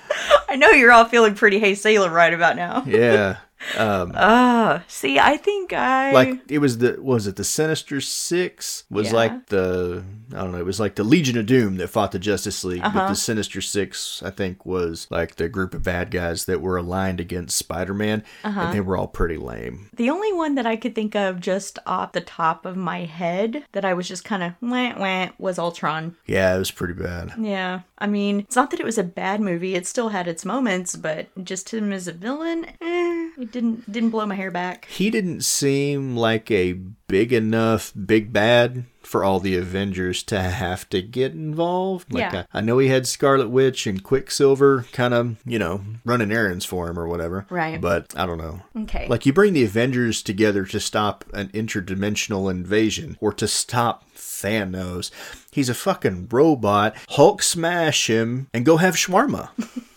I 0.50 0.56
know 0.58 0.70
you're 0.72 0.92
all 0.92 1.06
feeling 1.06 1.34
pretty 1.36 1.60
hey 1.60 1.76
sailor 1.76 2.10
right 2.10 2.34
about 2.34 2.56
now. 2.56 2.84
yeah. 2.86 3.38
Um, 3.78 4.12
Ah, 4.16 4.84
see, 4.88 5.18
I 5.20 5.38
think 5.38 5.72
I 5.72 6.12
like 6.12 6.42
it 6.50 6.58
was 6.58 6.80
the 6.80 6.98
was 7.02 7.28
it 7.28 7.36
the 7.36 7.44
Sinister 7.44 8.02
Six 8.02 8.84
was 8.90 9.08
Yeah. 9.08 9.14
like 9.16 9.46
the 9.48 10.04
I 10.34 10.42
don't 10.42 10.52
know 10.52 10.58
it 10.60 10.66
was 10.66 10.80
like 10.80 10.96
the 10.96 11.04
Legion 11.04 11.38
of 11.38 11.46
Doom 11.46 11.78
that 11.78 11.88
fought 11.90 12.12
the 12.12 12.20
Justice 12.20 12.64
League, 12.64 12.82
Uh-huh. 12.84 13.00
but 13.00 13.08
the 13.10 13.16
Sinister 13.16 13.62
Six 13.62 14.22
I 14.24 14.30
think 14.32 14.66
was 14.66 15.08
like 15.10 15.36
the 15.36 15.50
group 15.50 15.74
of 15.74 15.84
bad 15.84 16.12
guys 16.12 16.46
that 16.46 16.62
were 16.62 16.78
aligned 16.78 17.20
against 17.20 17.58
Spider 17.58 17.94
Man, 17.94 18.24
Uh-huh. 18.44 18.60
and 18.62 18.74
they 18.74 18.82
were 18.82 18.98
all 18.98 19.08
pretty 19.08 19.38
lame. 19.38 19.90
The 19.96 20.10
only 20.10 20.32
one 20.34 20.56
that 20.56 20.66
I 20.66 20.76
could 20.76 20.96
think 20.96 21.16
of 21.16 21.40
just 21.40 21.80
off 21.86 22.12
the 22.14 22.22
top 22.22 22.66
of 22.66 22.76
my 22.78 23.00
head 23.06 23.64
that 23.74 23.86
I 23.86 23.94
was 23.94 24.08
just 24.08 24.24
kind 24.24 24.44
of 24.44 24.54
went 24.62 25.00
went 25.00 25.40
was 25.40 25.60
Ultron. 25.60 26.16
Yeah, 26.26 26.56
it 26.56 26.60
was 26.60 26.72
pretty 26.72 26.94
bad. 26.94 27.34
Yeah, 27.38 27.82
I 27.98 28.08
mean, 28.08 28.40
it's 28.42 28.56
not 28.56 28.72
that 28.72 28.80
it 28.80 28.86
was 28.86 28.98
a 28.98 29.04
bad 29.04 29.42
movie; 29.42 29.76
it 29.76 29.86
still 29.88 30.10
had 30.10 30.28
its 30.28 30.46
moments, 30.46 30.96
but 30.96 31.28
just 31.44 31.74
him 31.74 31.92
as 31.92 32.08
a 32.08 32.14
villain, 32.14 32.66
eh, 32.82 33.30
it 33.40 33.52
didn't 33.52 33.92
didn't 33.92 34.10
blow 34.12 34.26
my 34.26 34.36
hair 34.36 34.52
back. 34.52 34.86
He 34.86 35.10
didn't 35.10 35.42
seem 35.44 36.16
like 36.16 36.50
a 36.52 36.74
big 37.08 37.34
enough 37.34 37.92
big 38.06 38.32
bad 38.32 38.86
for 39.12 39.26
all 39.26 39.42
the 39.42 39.58
Avengers 39.58 40.24
to 40.24 40.40
have 40.40 40.88
to 40.90 41.02
get 41.02 41.34
involved. 41.34 42.14
Like 42.14 42.32
Yeah. 42.32 42.46
I, 42.54 42.60
I 42.60 42.62
know 42.62 42.78
he 42.78 42.88
had 42.88 43.06
Scarlet 43.06 43.50
Witch 43.50 43.86
and 43.86 44.02
Quicksilver 44.02 44.86
kind 44.94 45.14
of, 45.14 45.36
you 45.46 45.60
know, 45.60 45.82
running 46.06 46.32
errands 46.32 46.64
for 46.64 46.88
him 46.90 46.98
or 46.98 47.10
whatever. 47.10 47.46
Right. 47.50 47.82
But 47.82 48.14
I 48.16 48.26
don't 48.26 48.38
know. 48.38 48.62
Okay. 48.84 49.10
Like 49.10 49.26
you 49.26 49.34
bring 49.34 49.52
the 49.52 49.66
Avengers 49.66 50.24
together 50.24 50.64
to 50.68 50.80
stop 50.80 51.26
an 51.34 51.50
interdimensional 51.50 52.50
invasion 52.50 53.18
or 53.20 53.34
to 53.34 53.50
stop 53.50 54.10
Thanos. 54.16 55.12
He's 55.52 55.68
a 55.68 55.74
fucking 55.74 56.30
robot. 56.32 56.96
Hulk 57.10 57.44
smash 57.44 58.10
him 58.10 58.48
and 58.54 58.66
go 58.66 58.78
have 58.78 58.96
shawarma. 58.96 59.50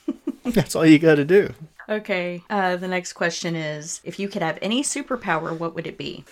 That's 0.45 0.75
all 0.75 0.85
you 0.85 0.99
got 0.99 1.15
to 1.15 1.25
do. 1.25 1.55
Okay. 1.89 2.43
Uh, 2.49 2.77
the 2.77 2.89
next 2.89 3.13
question 3.13 3.55
is: 3.57 4.01
If 4.05 4.19
you 4.19 4.29
could 4.29 4.43
have 4.43 4.59
any 4.63 4.83
superpower, 4.83 5.57
what 5.57 5.75
would 5.75 5.87
it 5.87 5.99
be? 5.99 6.25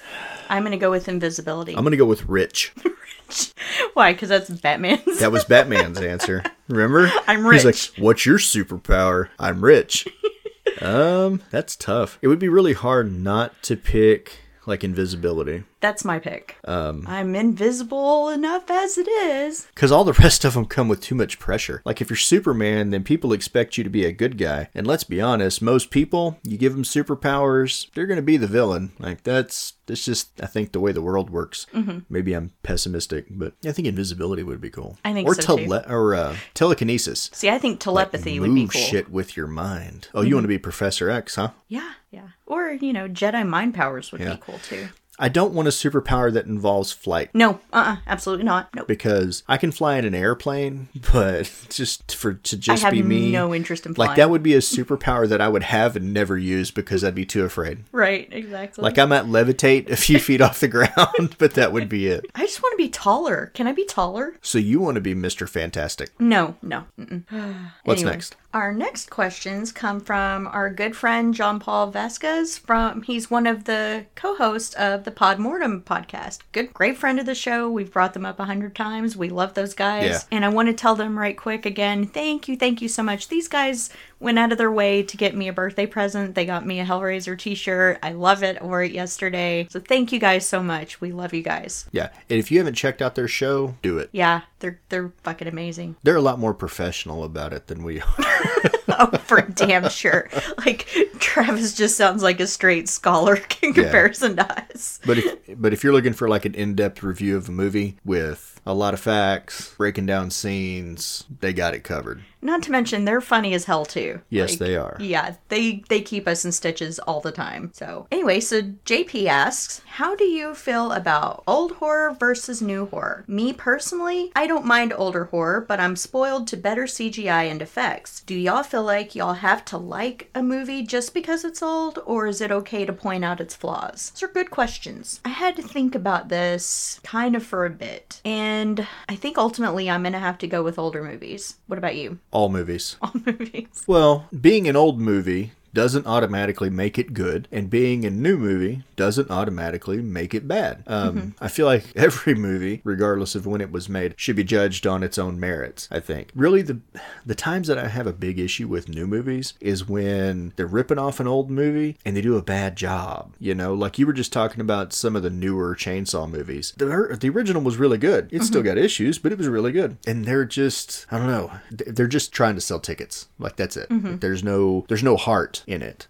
I'm 0.48 0.62
gonna 0.62 0.76
go 0.76 0.90
with 0.90 1.08
invisibility. 1.08 1.76
I'm 1.76 1.82
going 1.82 1.92
to 1.92 1.96
go 1.96 2.06
with 2.06 2.28
Rich. 2.28 2.72
Why? 3.94 4.12
Because 4.12 4.28
that's 4.28 4.50
Batman's. 4.50 5.20
That 5.20 5.32
was 5.32 5.44
Batman's 5.44 6.00
answer. 6.00 6.42
Remember? 6.68 7.10
I'm 7.26 7.46
rich. 7.46 7.62
He's 7.62 7.94
like, 7.94 8.02
"What's 8.02 8.26
your 8.26 8.38
superpower?" 8.38 9.28
I'm 9.38 9.64
rich. 9.64 10.06
um, 10.80 11.42
that's 11.50 11.76
tough. 11.76 12.18
It 12.22 12.28
would 12.28 12.38
be 12.38 12.48
really 12.48 12.74
hard 12.74 13.12
not 13.12 13.62
to 13.64 13.76
pick 13.76 14.38
like 14.66 14.84
invisibility 14.84 15.64
That's 15.82 16.04
my 16.04 16.18
pick. 16.18 16.56
Um, 16.64 17.04
I'm 17.06 17.34
invisible 17.34 18.30
enough 18.30 18.70
as 18.70 18.96
it 18.96 19.08
is. 19.08 19.66
because 19.74 19.92
all 19.92 20.04
the 20.04 20.12
rest 20.24 20.44
of 20.46 20.54
them 20.54 20.64
come 20.64 20.88
with 20.88 21.02
too 21.02 21.14
much 21.14 21.38
pressure. 21.38 21.82
Like 21.84 22.00
if 22.00 22.08
you're 22.08 22.16
Superman, 22.16 22.88
then 22.90 23.04
people 23.04 23.32
expect 23.34 23.76
you 23.76 23.84
to 23.84 23.90
be 23.90 24.06
a 24.06 24.12
good 24.12 24.38
guy. 24.38 24.68
And 24.74 24.86
let's 24.86 25.04
be 25.04 25.20
honest, 25.20 25.60
most 25.60 25.90
people, 25.90 26.38
you 26.44 26.56
give 26.56 26.72
them 26.72 26.84
superpowers, 26.84 27.88
they're 27.94 28.06
going 28.06 28.16
to 28.16 28.22
be 28.22 28.36
the 28.38 28.46
villain. 28.46 28.92
Like 28.98 29.24
that's 29.24 29.74
that's 29.86 30.04
just 30.04 30.40
I 30.40 30.46
think 30.46 30.70
the 30.72 30.80
way 30.80 30.92
the 30.92 31.02
world 31.02 31.30
works. 31.30 31.66
Mm-hmm. 31.74 31.98
Maybe 32.08 32.32
I'm 32.32 32.52
pessimistic, 32.62 33.26
but 33.28 33.54
I 33.66 33.72
think 33.72 33.88
invisibility 33.88 34.42
would 34.44 34.60
be 34.60 34.70
cool. 34.70 34.98
I 35.04 35.12
think 35.12 35.28
or 35.28 35.34
so, 35.34 35.56
tele- 35.56 35.84
or 35.88 36.14
uh, 36.14 36.36
telekinesis. 36.54 37.28
See, 37.32 37.50
I 37.50 37.58
think 37.58 37.80
telepathy 37.80 38.38
move 38.38 38.48
would 38.50 38.54
be 38.54 38.66
cool. 38.68 38.80
Mm-hmm. 38.80 38.90
shit 38.90 39.10
with 39.10 39.36
your 39.36 39.48
mind. 39.48 40.08
Oh, 40.14 40.22
you 40.22 40.34
want 40.36 40.44
to 40.44 40.48
be 40.48 40.58
Professor 40.58 41.10
X, 41.10 41.34
huh? 41.34 41.50
Yeah, 41.68 41.92
yeah. 42.12 42.28
Or 42.46 42.70
you 42.70 42.92
know, 42.92 43.08
Jedi 43.08 43.46
mind 43.46 43.74
powers 43.74 44.12
would 44.12 44.20
Yeah. 44.20 44.34
be 44.34 44.40
cool 44.40 44.58
too. 44.60 44.88
I 45.18 45.28
don't 45.28 45.52
want 45.52 45.68
a 45.68 45.70
superpower 45.70 46.32
that 46.32 46.46
involves 46.46 46.90
flight 46.90 47.30
No, 47.34 47.60
uh, 47.72 47.76
uh 47.76 47.96
absolutely 48.06 48.44
not. 48.44 48.74
Nope. 48.74 48.88
because 48.88 49.42
I 49.46 49.56
can 49.56 49.70
fly 49.70 49.96
in 49.96 50.04
an 50.04 50.14
airplane, 50.14 50.88
but 51.12 51.50
just 51.68 52.14
for 52.14 52.34
to 52.34 52.56
just 52.56 52.90
be 52.90 53.02
me, 53.02 53.30
no 53.30 53.54
interest 53.54 53.86
in 53.86 53.94
flying. 53.94 54.08
like 54.08 54.16
that 54.16 54.30
would 54.30 54.42
be 54.42 54.54
a 54.54 54.58
superpower 54.58 55.28
that 55.28 55.40
I 55.40 55.48
would 55.48 55.64
have 55.64 55.96
and 55.96 56.12
never 56.12 56.38
use 56.38 56.70
because 56.70 57.04
I'd 57.04 57.14
be 57.14 57.26
too 57.26 57.44
afraid. 57.44 57.84
right, 57.92 58.28
exactly. 58.30 58.82
Like 58.82 58.98
I 58.98 59.04
might 59.04 59.24
levitate 59.24 59.90
a 59.90 59.96
few 59.96 60.18
feet 60.18 60.40
off 60.40 60.60
the 60.60 60.68
ground, 60.68 61.36
but 61.38 61.54
that 61.54 61.72
would 61.72 61.88
be 61.88 62.06
it. 62.06 62.24
I 62.34 62.46
just 62.46 62.62
want 62.62 62.72
to 62.72 62.76
be 62.76 62.88
taller. 62.88 63.50
Can 63.54 63.66
I 63.66 63.72
be 63.72 63.84
taller? 63.84 64.36
So 64.40 64.58
you 64.58 64.80
want 64.80 64.94
to 64.96 65.00
be 65.00 65.14
Mr. 65.14 65.48
Fantastic? 65.48 66.18
No, 66.20 66.56
no. 66.62 66.84
What's 67.84 68.00
Anyway, 68.00 68.12
next? 68.12 68.36
Our 68.54 68.72
next 68.74 69.08
questions 69.08 69.72
come 69.72 70.00
from 70.00 70.46
our 70.46 70.68
good 70.68 70.94
friend 70.94 71.32
John 71.32 71.58
Paul 71.58 71.90
Vasquez. 71.90 72.58
From 72.58 73.02
he's 73.02 73.30
one 73.30 73.46
of 73.46 73.64
the 73.64 74.06
co-hosts 74.14 74.74
of 74.74 75.01
the 75.04 75.10
Pod 75.10 75.38
Mortem 75.38 75.82
podcast. 75.82 76.38
Good, 76.52 76.72
great 76.74 76.96
friend 76.96 77.18
of 77.20 77.26
the 77.26 77.34
show. 77.34 77.70
We've 77.70 77.92
brought 77.92 78.14
them 78.14 78.24
up 78.26 78.38
a 78.40 78.44
hundred 78.44 78.74
times. 78.74 79.16
We 79.16 79.28
love 79.28 79.54
those 79.54 79.74
guys, 79.74 80.04
Yeah. 80.04 80.18
and 80.36 80.44
I 80.44 80.48
want 80.48 80.68
to 80.68 80.74
tell 80.74 80.94
them 80.94 81.18
right 81.18 81.36
quick 81.36 81.64
again. 81.66 82.06
Thank 82.06 82.48
you, 82.48 82.56
thank 82.56 82.80
you 82.82 82.88
so 82.88 83.02
much. 83.02 83.28
These 83.28 83.48
guys 83.48 83.90
went 84.22 84.38
out 84.38 84.52
of 84.52 84.58
their 84.58 84.70
way 84.70 85.02
to 85.02 85.16
get 85.16 85.34
me 85.34 85.48
a 85.48 85.52
birthday 85.52 85.86
present. 85.86 86.34
They 86.34 86.46
got 86.46 86.64
me 86.64 86.80
a 86.80 86.84
Hellraiser 86.84 87.38
T-shirt. 87.38 87.98
I 88.02 88.12
love 88.12 88.42
it. 88.42 88.58
I 88.60 88.64
wore 88.64 88.82
it 88.82 88.92
yesterday. 88.92 89.66
So 89.70 89.80
thank 89.80 90.12
you 90.12 90.18
guys 90.18 90.46
so 90.46 90.62
much. 90.62 91.00
We 91.00 91.12
love 91.12 91.34
you 91.34 91.42
guys. 91.42 91.86
Yeah, 91.92 92.10
and 92.30 92.38
if 92.38 92.50
you 92.50 92.58
haven't 92.58 92.74
checked 92.74 93.02
out 93.02 93.14
their 93.14 93.28
show, 93.28 93.74
do 93.82 93.98
it. 93.98 94.08
Yeah, 94.12 94.42
they're 94.60 94.80
they're 94.88 95.12
fucking 95.24 95.48
amazing. 95.48 95.96
They're 96.02 96.16
a 96.16 96.22
lot 96.22 96.38
more 96.38 96.54
professional 96.54 97.24
about 97.24 97.52
it 97.52 97.66
than 97.66 97.82
we 97.82 98.00
are. 98.00 98.06
Oh, 98.98 99.06
for 99.24 99.40
damn 99.40 99.88
sure. 99.88 100.28
Like 100.58 100.86
Travis 101.18 101.74
just 101.74 101.96
sounds 101.96 102.22
like 102.22 102.40
a 102.40 102.46
straight 102.46 102.90
scholar 102.90 103.38
in 103.62 103.72
comparison 103.72 104.36
to 104.36 104.52
us. 104.70 105.00
But 105.06 105.18
if 105.18 105.38
but 105.56 105.72
if 105.72 105.82
you're 105.82 105.94
looking 105.94 106.12
for 106.12 106.28
like 106.28 106.44
an 106.44 106.54
in-depth 106.54 107.02
review 107.02 107.36
of 107.36 107.48
a 107.48 107.52
movie 107.52 107.96
with 108.04 108.60
a 108.66 108.74
lot 108.74 108.94
of 108.94 109.00
facts, 109.00 109.74
breaking 109.76 110.06
down 110.06 110.30
scenes. 110.30 111.24
They 111.40 111.52
got 111.52 111.74
it 111.74 111.84
covered. 111.84 112.22
Not 112.44 112.62
to 112.64 112.72
mention 112.72 113.04
they're 113.04 113.20
funny 113.20 113.54
as 113.54 113.64
hell 113.64 113.84
too. 113.84 114.20
Yes, 114.28 114.56
they 114.56 114.76
are. 114.76 114.96
Yeah, 114.98 115.36
they 115.48 115.84
they 115.88 116.00
keep 116.00 116.26
us 116.26 116.44
in 116.44 116.50
stitches 116.50 116.98
all 116.98 117.20
the 117.20 117.30
time. 117.30 117.70
So 117.72 118.08
anyway, 118.10 118.40
so 118.40 118.62
JP 118.62 119.26
asks, 119.26 119.80
how 119.86 120.16
do 120.16 120.24
you 120.24 120.54
feel 120.54 120.90
about 120.90 121.44
old 121.46 121.72
horror 121.72 122.16
versus 122.18 122.60
new 122.60 122.86
horror? 122.86 123.24
Me 123.28 123.52
personally, 123.52 124.32
I 124.34 124.48
don't 124.48 124.66
mind 124.66 124.92
older 124.96 125.26
horror, 125.26 125.60
but 125.60 125.78
I'm 125.78 125.94
spoiled 125.94 126.48
to 126.48 126.56
better 126.56 126.84
CGI 126.84 127.48
and 127.48 127.62
effects. 127.62 128.20
Do 128.22 128.34
y'all 128.34 128.64
feel 128.64 128.82
like 128.82 129.14
y'all 129.14 129.34
have 129.34 129.64
to 129.66 129.78
like 129.78 130.28
a 130.34 130.42
movie 130.42 130.82
just 130.82 131.14
because 131.14 131.44
it's 131.44 131.62
old, 131.62 132.00
or 132.04 132.26
is 132.26 132.40
it 132.40 132.50
okay 132.50 132.84
to 132.84 132.92
point 132.92 133.24
out 133.24 133.40
its 133.40 133.54
flaws? 133.54 134.10
These 134.10 134.24
are 134.24 134.28
good 134.28 134.50
questions. 134.50 135.20
I 135.24 135.28
had 135.28 135.54
to 135.56 135.62
think 135.62 135.94
about 135.94 136.28
this 136.28 137.00
kind 137.04 137.36
of 137.36 137.44
for 137.44 137.64
a 137.64 137.70
bit, 137.70 138.20
and 138.24 138.86
I 139.08 139.14
think 139.14 139.38
ultimately 139.38 139.88
I'm 139.88 140.02
gonna 140.02 140.18
have 140.18 140.38
to 140.38 140.48
go 140.48 140.64
with 140.64 140.78
older 140.78 141.04
movies. 141.04 141.56
What 141.68 141.78
about 141.78 141.96
you? 141.96 142.18
All 142.32 142.48
movies. 142.48 142.96
All 143.02 143.12
movies. 143.26 143.84
Well, 143.86 144.26
being 144.38 144.66
an 144.68 144.74
old 144.74 144.98
movie 144.98 145.52
doesn't 145.74 146.06
automatically 146.06 146.70
make 146.70 146.98
it 146.98 147.14
good, 147.14 147.48
and 147.50 147.70
being 147.70 148.04
a 148.04 148.10
new 148.10 148.36
movie 148.36 148.82
doesn't 148.96 149.30
automatically 149.30 150.02
make 150.02 150.34
it 150.34 150.46
bad. 150.46 150.82
Um, 150.86 151.16
mm-hmm. 151.16 151.44
I 151.44 151.48
feel 151.48 151.66
like 151.66 151.84
every 151.96 152.34
movie, 152.34 152.80
regardless 152.84 153.34
of 153.34 153.46
when 153.46 153.60
it 153.60 153.72
was 153.72 153.88
made, 153.88 154.14
should 154.16 154.36
be 154.36 154.44
judged 154.44 154.86
on 154.86 155.02
its 155.02 155.18
own 155.18 155.40
merits. 155.40 155.88
I 155.90 156.00
think 156.00 156.30
really 156.34 156.62
the 156.62 156.80
the 157.24 157.34
times 157.34 157.68
that 157.68 157.78
I 157.78 157.88
have 157.88 158.06
a 158.06 158.12
big 158.12 158.38
issue 158.38 158.68
with 158.68 158.88
new 158.88 159.06
movies 159.06 159.54
is 159.60 159.88
when 159.88 160.52
they're 160.56 160.66
ripping 160.66 160.98
off 160.98 161.20
an 161.20 161.26
old 161.26 161.50
movie 161.50 161.96
and 162.04 162.16
they 162.16 162.20
do 162.20 162.36
a 162.36 162.42
bad 162.42 162.76
job. 162.76 163.34
You 163.38 163.54
know, 163.54 163.74
like 163.74 163.98
you 163.98 164.06
were 164.06 164.12
just 164.12 164.32
talking 164.32 164.60
about 164.60 164.92
some 164.92 165.16
of 165.16 165.22
the 165.22 165.30
newer 165.30 165.74
Chainsaw 165.74 166.30
movies. 166.30 166.74
The 166.76 167.16
the 167.18 167.30
original 167.30 167.62
was 167.62 167.76
really 167.76 167.98
good. 167.98 168.28
It 168.32 168.42
still 168.42 168.60
mm-hmm. 168.60 168.68
got 168.68 168.78
issues, 168.78 169.18
but 169.18 169.32
it 169.32 169.38
was 169.38 169.48
really 169.48 169.72
good. 169.72 169.96
And 170.06 170.24
they're 170.24 170.44
just 170.44 171.06
I 171.10 171.18
don't 171.18 171.28
know. 171.28 171.52
They're 171.70 172.06
just 172.06 172.32
trying 172.32 172.54
to 172.56 172.60
sell 172.60 172.80
tickets. 172.80 173.28
Like 173.38 173.56
that's 173.56 173.76
it. 173.76 173.88
Mm-hmm. 173.88 174.18
There's 174.18 174.44
no 174.44 174.84
there's 174.88 175.02
no 175.02 175.16
heart 175.16 175.61
in 175.66 175.82
it. 175.82 176.06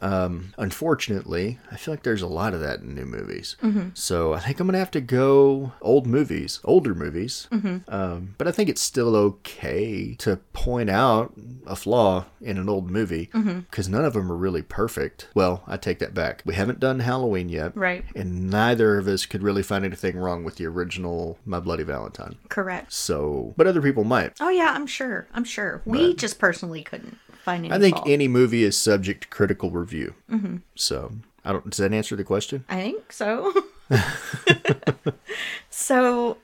Um, 0.00 0.54
unfortunately, 0.58 1.58
I 1.70 1.76
feel 1.76 1.92
like 1.92 2.02
there's 2.02 2.22
a 2.22 2.26
lot 2.26 2.54
of 2.54 2.60
that 2.60 2.80
in 2.80 2.94
new 2.94 3.06
movies. 3.06 3.56
So 3.94 4.34
I 4.34 4.40
think 4.40 4.60
I'm 4.60 4.66
gonna 4.66 4.78
have 4.78 4.90
to 4.92 5.00
go 5.00 5.72
old 5.80 6.06
movies, 6.06 6.60
older 6.64 6.94
movies. 6.94 7.48
Um, 7.88 8.34
but 8.38 8.46
I 8.46 8.52
think 8.52 8.68
it's 8.68 8.80
still 8.82 9.16
okay 9.16 10.14
to 10.18 10.36
point 10.52 10.90
out 10.90 11.32
a 11.66 11.74
flaw 11.76 12.26
in 12.40 12.58
an 12.58 12.68
old 12.68 12.90
movie 12.90 13.30
because 13.32 13.88
none 13.88 14.04
of 14.04 14.12
them 14.12 14.30
are 14.30 14.36
really 14.36 14.62
perfect. 14.62 15.28
Well, 15.34 15.62
I 15.66 15.76
take 15.76 15.98
that 15.98 16.14
back. 16.14 16.42
We 16.44 16.54
haven't 16.54 16.80
done 16.80 17.00
Halloween 17.00 17.48
yet, 17.48 17.76
Right. 17.76 18.04
and 18.14 18.50
neither 18.50 18.98
of 18.98 19.08
us 19.08 19.26
could 19.26 19.42
really 19.42 19.62
find 19.62 19.84
anything 19.84 20.16
wrong 20.16 20.44
with 20.44 20.56
the 20.56 20.66
original 20.66 21.38
My 21.44 21.60
Bloody 21.60 21.82
Valentine. 21.84 22.36
Correct. 22.48 22.92
So, 22.92 23.54
but 23.56 23.66
other 23.66 23.82
people 23.82 24.04
might. 24.04 24.32
Oh 24.40 24.48
yeah, 24.50 24.72
I'm 24.74 24.86
sure. 24.86 25.26
I'm 25.34 25.44
sure. 25.44 25.82
We 25.84 26.14
just 26.14 26.38
personally 26.38 26.82
couldn't 26.82 27.18
I 27.46 27.78
think 27.78 27.96
fault. 27.96 28.08
any 28.08 28.28
movie 28.28 28.64
is 28.64 28.76
subject 28.76 29.22
to 29.22 29.28
critical 29.28 29.70
review. 29.70 30.14
Mm-hmm. 30.30 30.56
So, 30.74 31.12
I 31.44 31.52
don't. 31.52 31.68
Does 31.70 31.78
that 31.78 31.92
answer 31.92 32.16
the 32.16 32.24
question? 32.24 32.64
I 32.68 32.80
think 32.80 33.12
so. 33.12 33.52
so, 35.70 36.38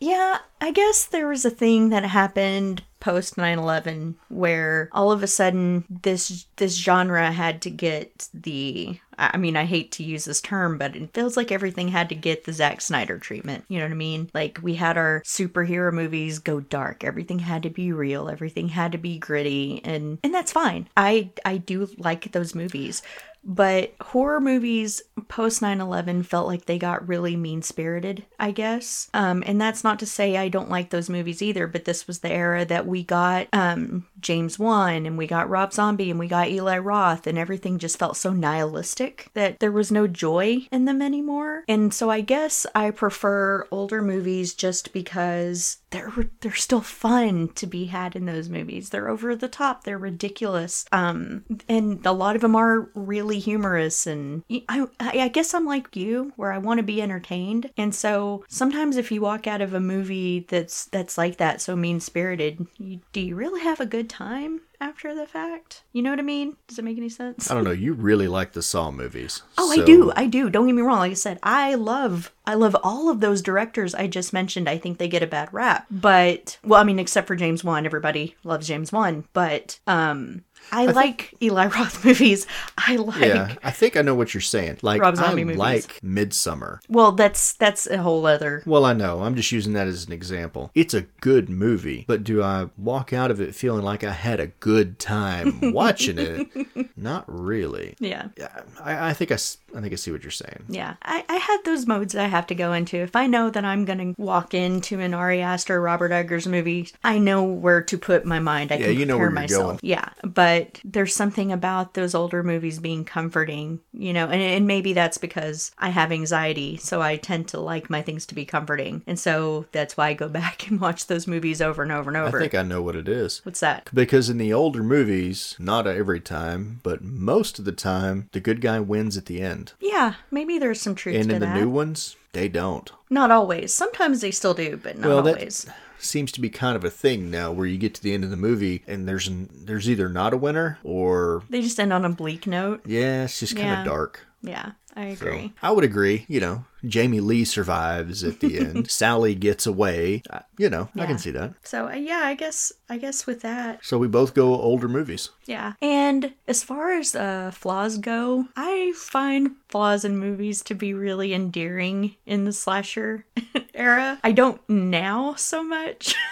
yeah, 0.00 0.38
I 0.60 0.72
guess 0.72 1.04
there 1.06 1.28
was 1.28 1.44
a 1.44 1.50
thing 1.50 1.90
that 1.90 2.04
happened 2.04 2.82
post 3.00 3.36
9/11 3.36 4.14
where 4.28 4.88
all 4.92 5.10
of 5.10 5.22
a 5.22 5.26
sudden 5.26 5.84
this 5.88 6.46
this 6.56 6.76
genre 6.76 7.32
had 7.32 7.62
to 7.62 7.70
get 7.70 8.28
the 8.34 9.00
I 9.20 9.36
mean, 9.36 9.56
I 9.56 9.64
hate 9.66 9.92
to 9.92 10.02
use 10.02 10.24
this 10.24 10.40
term, 10.40 10.78
but 10.78 10.96
it 10.96 11.12
feels 11.12 11.36
like 11.36 11.52
everything 11.52 11.88
had 11.88 12.08
to 12.08 12.14
get 12.14 12.44
the 12.44 12.52
Zack 12.52 12.80
Snyder 12.80 13.18
treatment. 13.18 13.64
You 13.68 13.78
know 13.78 13.84
what 13.84 13.92
I 13.92 13.96
mean? 13.96 14.30
Like 14.32 14.58
we 14.62 14.74
had 14.74 14.96
our 14.96 15.22
superhero 15.26 15.92
movies 15.92 16.38
go 16.38 16.60
dark. 16.60 17.04
Everything 17.04 17.40
had 17.40 17.62
to 17.64 17.70
be 17.70 17.92
real. 17.92 18.28
Everything 18.28 18.68
had 18.68 18.92
to 18.92 18.98
be 18.98 19.18
gritty, 19.18 19.82
and 19.84 20.18
and 20.24 20.32
that's 20.32 20.52
fine. 20.52 20.88
I 20.96 21.30
I 21.44 21.58
do 21.58 21.88
like 21.98 22.32
those 22.32 22.54
movies. 22.54 23.02
But 23.42 23.94
horror 24.00 24.40
movies 24.40 25.02
post 25.28 25.62
9 25.62 25.80
11 25.80 26.24
felt 26.24 26.46
like 26.46 26.66
they 26.66 26.78
got 26.78 27.08
really 27.08 27.36
mean 27.36 27.62
spirited, 27.62 28.24
I 28.38 28.50
guess. 28.50 29.08
Um, 29.14 29.42
and 29.46 29.60
that's 29.60 29.84
not 29.84 29.98
to 30.00 30.06
say 30.06 30.36
I 30.36 30.48
don't 30.48 30.70
like 30.70 30.90
those 30.90 31.08
movies 31.08 31.40
either, 31.40 31.66
but 31.66 31.84
this 31.84 32.06
was 32.06 32.18
the 32.18 32.30
era 32.30 32.64
that 32.66 32.86
we 32.86 33.02
got 33.02 33.48
um, 33.52 34.06
James 34.20 34.58
Wan 34.58 35.06
and 35.06 35.16
we 35.16 35.26
got 35.26 35.48
Rob 35.48 35.72
Zombie 35.72 36.10
and 36.10 36.18
we 36.18 36.28
got 36.28 36.48
Eli 36.48 36.78
Roth, 36.78 37.26
and 37.26 37.38
everything 37.38 37.78
just 37.78 37.98
felt 37.98 38.16
so 38.16 38.32
nihilistic 38.32 39.30
that 39.34 39.58
there 39.60 39.72
was 39.72 39.90
no 39.90 40.06
joy 40.06 40.66
in 40.70 40.84
them 40.84 41.00
anymore. 41.00 41.64
And 41.68 41.92
so 41.94 42.10
I 42.10 42.20
guess 42.20 42.66
I 42.74 42.90
prefer 42.90 43.66
older 43.70 44.02
movies 44.02 44.54
just 44.54 44.92
because 44.92 45.78
they're 45.90 46.12
they're 46.40 46.54
still 46.54 46.80
fun 46.80 47.48
to 47.54 47.66
be 47.66 47.86
had 47.86 48.16
in 48.16 48.26
those 48.26 48.48
movies. 48.48 48.90
They're 48.90 49.08
over 49.08 49.34
the 49.34 49.48
top, 49.48 49.84
they're 49.84 49.98
ridiculous. 49.98 50.86
Um 50.92 51.44
and 51.68 52.04
a 52.06 52.12
lot 52.12 52.36
of 52.36 52.42
them 52.42 52.56
are 52.56 52.90
really 52.94 53.38
humorous 53.38 54.06
and 54.06 54.42
I 54.68 54.86
I 54.98 55.28
guess 55.28 55.54
I'm 55.54 55.66
like 55.66 55.96
you 55.96 56.32
where 56.36 56.52
I 56.52 56.58
want 56.58 56.78
to 56.78 56.84
be 56.84 57.02
entertained. 57.02 57.70
And 57.76 57.94
so 57.94 58.44
sometimes 58.48 58.96
if 58.96 59.10
you 59.10 59.20
walk 59.20 59.46
out 59.46 59.60
of 59.60 59.74
a 59.74 59.80
movie 59.80 60.46
that's 60.48 60.86
that's 60.86 61.18
like 61.18 61.36
that, 61.38 61.60
so 61.60 61.76
mean-spirited, 61.76 62.66
do 63.12 63.20
you 63.20 63.34
really 63.34 63.60
have 63.60 63.80
a 63.80 63.86
good 63.86 64.08
time? 64.08 64.60
After 64.82 65.14
the 65.14 65.26
fact, 65.26 65.82
you 65.92 66.00
know 66.00 66.08
what 66.08 66.18
I 66.18 66.22
mean? 66.22 66.56
Does 66.66 66.78
it 66.78 66.84
make 66.86 66.96
any 66.96 67.10
sense? 67.10 67.50
I 67.50 67.54
don't 67.54 67.64
know. 67.64 67.70
You 67.70 67.92
really 67.92 68.28
like 68.28 68.52
the 68.52 68.62
Saw 68.62 68.90
movies. 68.90 69.42
Oh, 69.58 69.74
so- 69.74 69.82
I 69.82 69.84
do. 69.84 70.12
I 70.16 70.26
do. 70.26 70.48
Don't 70.48 70.66
get 70.66 70.72
me 70.74 70.80
wrong. 70.80 71.00
Like 71.00 71.10
I 71.10 71.14
said, 71.14 71.38
I 71.42 71.74
love 71.74 72.32
I 72.46 72.54
love 72.54 72.74
all 72.82 73.10
of 73.10 73.20
those 73.20 73.42
directors 73.42 73.94
I 73.94 74.06
just 74.06 74.32
mentioned. 74.32 74.68
I 74.68 74.78
think 74.78 74.96
they 74.98 75.06
get 75.06 75.22
a 75.22 75.26
bad 75.26 75.52
rap. 75.52 75.86
But 75.90 76.58
well, 76.64 76.80
I 76.80 76.84
mean, 76.84 76.98
except 76.98 77.26
for 77.28 77.36
James 77.36 77.62
Wan, 77.62 77.84
everybody 77.84 78.36
loves 78.42 78.66
James 78.68 78.90
Wan. 78.90 79.24
But 79.34 79.78
um 79.86 80.44
I, 80.72 80.86
like 80.86 81.34
Eli 81.42 81.66
Roth 81.66 82.04
movies. 82.04 82.46
I 82.78 82.96
like 82.96 83.20
Yeah, 83.20 83.54
I 83.62 83.70
think 83.70 83.96
I 83.96 84.02
know 84.02 84.14
what 84.14 84.34
you're 84.34 84.40
saying. 84.40 84.78
Like 84.82 85.00
Rob 85.00 85.14
I 85.14 85.16
Zombie 85.22 85.44
movies. 85.44 85.58
like 85.58 86.00
Midsommar. 86.02 86.80
well, 86.88 87.12
that's 87.12 87.52
that's 87.54 87.86
a 87.86 87.98
whole 87.98 88.26
other 88.26 88.62
Well, 88.66 88.84
I 88.84 88.92
know. 88.92 89.22
I'm 89.22 89.34
just 89.34 89.52
using 89.52 89.72
that 89.74 89.86
as 89.86 90.06
an 90.06 90.12
example. 90.12 90.70
It's 90.74 90.94
a 90.94 91.02
good 91.20 91.48
movie, 91.48 92.04
but 92.06 92.24
do 92.24 92.42
I 92.42 92.68
walk 92.76 93.12
out 93.12 93.30
of 93.30 93.40
it 93.40 93.54
feeling 93.54 93.82
like 93.84 94.04
I 94.04 94.12
had 94.12 94.40
a 94.40 94.46
good 94.48 94.98
time 94.98 95.60
watching 95.72 96.18
it? 96.18 96.48
Not 96.96 97.24
really. 97.26 97.94
yeah. 97.98 98.28
Yeah, 98.36 98.60
I, 98.80 99.10
I 99.10 99.12
think 99.12 99.30
I, 99.32 99.34
I 99.34 99.80
think 99.80 99.92
I 99.92 99.96
see 99.96 100.10
what 100.12 100.22
you're 100.22 100.30
saying. 100.30 100.64
Yeah, 100.68 100.94
I, 101.02 101.24
I 101.28 101.36
have 101.36 101.64
those 101.64 101.86
modes 101.86 102.12
that 102.14 102.24
I 102.24 102.28
have 102.28 102.46
to 102.48 102.54
go 102.54 102.72
into. 102.72 102.96
If 102.96 103.16
I 103.16 103.26
know 103.26 103.50
that 103.50 103.64
I'm 103.64 103.84
going 103.84 104.14
to 104.14 104.20
walk 104.22 104.54
into 104.54 105.00
an 105.00 105.14
Ari 105.14 105.40
Aster 105.42 105.76
or 105.76 105.80
Robert 105.80 106.12
Eggers 106.12 106.46
movie, 106.46 106.88
I 107.04 107.18
know 107.18 107.42
where 107.42 107.82
to 107.82 107.98
put 107.98 108.24
my 108.24 108.38
mind. 108.38 108.72
I 108.72 108.76
Yeah, 108.76 108.86
can 108.86 108.98
you 108.98 109.06
know 109.06 109.16
where 109.16 109.26
you're 109.26 109.32
myself. 109.32 109.66
going. 109.66 109.78
Yeah, 109.82 110.08
but 110.22 110.59
there's 110.84 111.14
something 111.14 111.52
about 111.52 111.94
those 111.94 112.14
older 112.14 112.42
movies 112.42 112.78
being 112.78 113.04
comforting, 113.04 113.80
you 113.92 114.12
know, 114.12 114.24
and, 114.26 114.40
and 114.40 114.66
maybe 114.66 114.92
that's 114.92 115.18
because 115.18 115.72
I 115.78 115.90
have 115.90 116.12
anxiety, 116.12 116.76
so 116.76 117.00
I 117.02 117.16
tend 117.16 117.48
to 117.48 117.60
like 117.60 117.88
my 117.90 118.02
things 118.02 118.26
to 118.26 118.34
be 118.34 118.44
comforting. 118.44 119.02
And 119.06 119.18
so 119.18 119.66
that's 119.72 119.96
why 119.96 120.08
I 120.08 120.14
go 120.14 120.28
back 120.40 120.68
and 120.68 120.80
watch 120.80 121.06
those 121.06 121.26
movies 121.26 121.60
over 121.62 121.82
and 121.82 121.92
over 121.92 122.10
and 122.10 122.16
over. 122.16 122.38
I 122.38 122.40
think 122.42 122.54
I 122.54 122.62
know 122.62 122.82
what 122.82 122.96
it 122.96 123.08
is. 123.08 123.40
What's 123.44 123.60
that? 123.60 123.88
Because 123.92 124.28
in 124.30 124.38
the 124.38 124.52
older 124.52 124.82
movies, 124.82 125.56
not 125.58 125.86
every 125.86 126.20
time, 126.20 126.80
but 126.82 127.02
most 127.02 127.58
of 127.58 127.64
the 127.64 127.72
time, 127.72 128.28
the 128.32 128.40
good 128.40 128.60
guy 128.60 128.80
wins 128.80 129.16
at 129.16 129.26
the 129.26 129.40
end. 129.40 129.72
Yeah, 129.80 130.14
maybe 130.30 130.58
there's 130.58 130.80
some 130.80 130.94
truth 130.94 131.16
And 131.16 131.30
in 131.32 131.40
the 131.40 131.46
that. 131.46 131.56
new 131.56 131.68
ones, 131.68 132.16
they 132.32 132.48
don't. 132.48 132.90
Not 133.08 133.30
always. 133.30 133.72
Sometimes 133.74 134.20
they 134.20 134.30
still 134.30 134.54
do, 134.54 134.76
but 134.82 134.98
not 134.98 135.08
Well, 135.08 135.22
that- 135.22 135.34
always. 135.36 135.66
Seems 136.02 136.32
to 136.32 136.40
be 136.40 136.48
kind 136.50 136.76
of 136.76 136.84
a 136.84 136.90
thing 136.90 137.30
now, 137.30 137.52
where 137.52 137.66
you 137.66 137.76
get 137.78 137.94
to 137.94 138.02
the 138.02 138.14
end 138.14 138.24
of 138.24 138.30
the 138.30 138.36
movie 138.36 138.82
and 138.86 139.06
there's 139.06 139.28
an, 139.28 139.48
there's 139.64 139.88
either 139.88 140.08
not 140.08 140.32
a 140.32 140.36
winner 140.36 140.78
or 140.82 141.42
They 141.50 141.60
just 141.62 141.78
end 141.78 141.92
on 141.92 142.04
a 142.04 142.08
bleak 142.10 142.46
note. 142.46 142.80
yeah, 142.86 143.24
it's 143.24 143.38
just 143.40 143.54
kind 143.54 143.68
Yeah. 143.68 143.80
of 143.80 143.86
dark. 143.86 144.26
Yeah, 144.42 144.72
I 144.96 145.14
So, 145.14 145.26
agree. 145.26 145.52
I 145.62 145.70
would 145.70 145.84
agree. 145.84 146.24
You 146.28 146.40
know, 146.40 146.64
Jamie 146.86 147.20
Lee 147.20 147.44
survives 147.44 148.24
at 148.24 148.40
the 148.40 148.58
end. 148.60 148.90
Sally 148.90 149.34
gets 149.34 149.66
away. 149.66 150.22
I- 150.30 150.42
You 150.56 150.70
know, 150.70 150.88
I 150.96 151.04
can 151.06 151.18
see 151.18 151.30
that. 151.32 151.54
So 151.62 151.88
uh, 151.88 151.92
yeah, 151.94 152.22
I 152.24 152.34
guess 152.34 152.72
I 152.88 152.96
guess 152.96 153.26
with 153.26 153.42
that, 153.42 153.80
So 153.84 153.98
we 153.98 154.08
both 154.08 154.32
go 154.34 154.54
older 154.60 154.88
movies. 154.88 155.28
yeah. 155.46 155.74
And 155.82 156.32
as 156.48 156.62
far 156.62 156.92
as 156.92 157.14
uh, 157.14 157.50
flaws 157.52 157.98
go, 157.98 158.46
I 158.56 158.92
find 158.96 159.56
flaws 159.68 160.04
in 160.04 160.16
movies 160.18 160.62
to 160.64 160.74
be 160.74 160.94
really 160.94 161.34
endearing 161.34 162.16
in 162.24 162.44
the 162.46 162.52
slasher 162.52 163.26
era. 163.74 164.18
I 164.24 164.32
don't 164.32 164.60
now 164.68 165.34
so 165.34 165.62
much. 165.62 166.14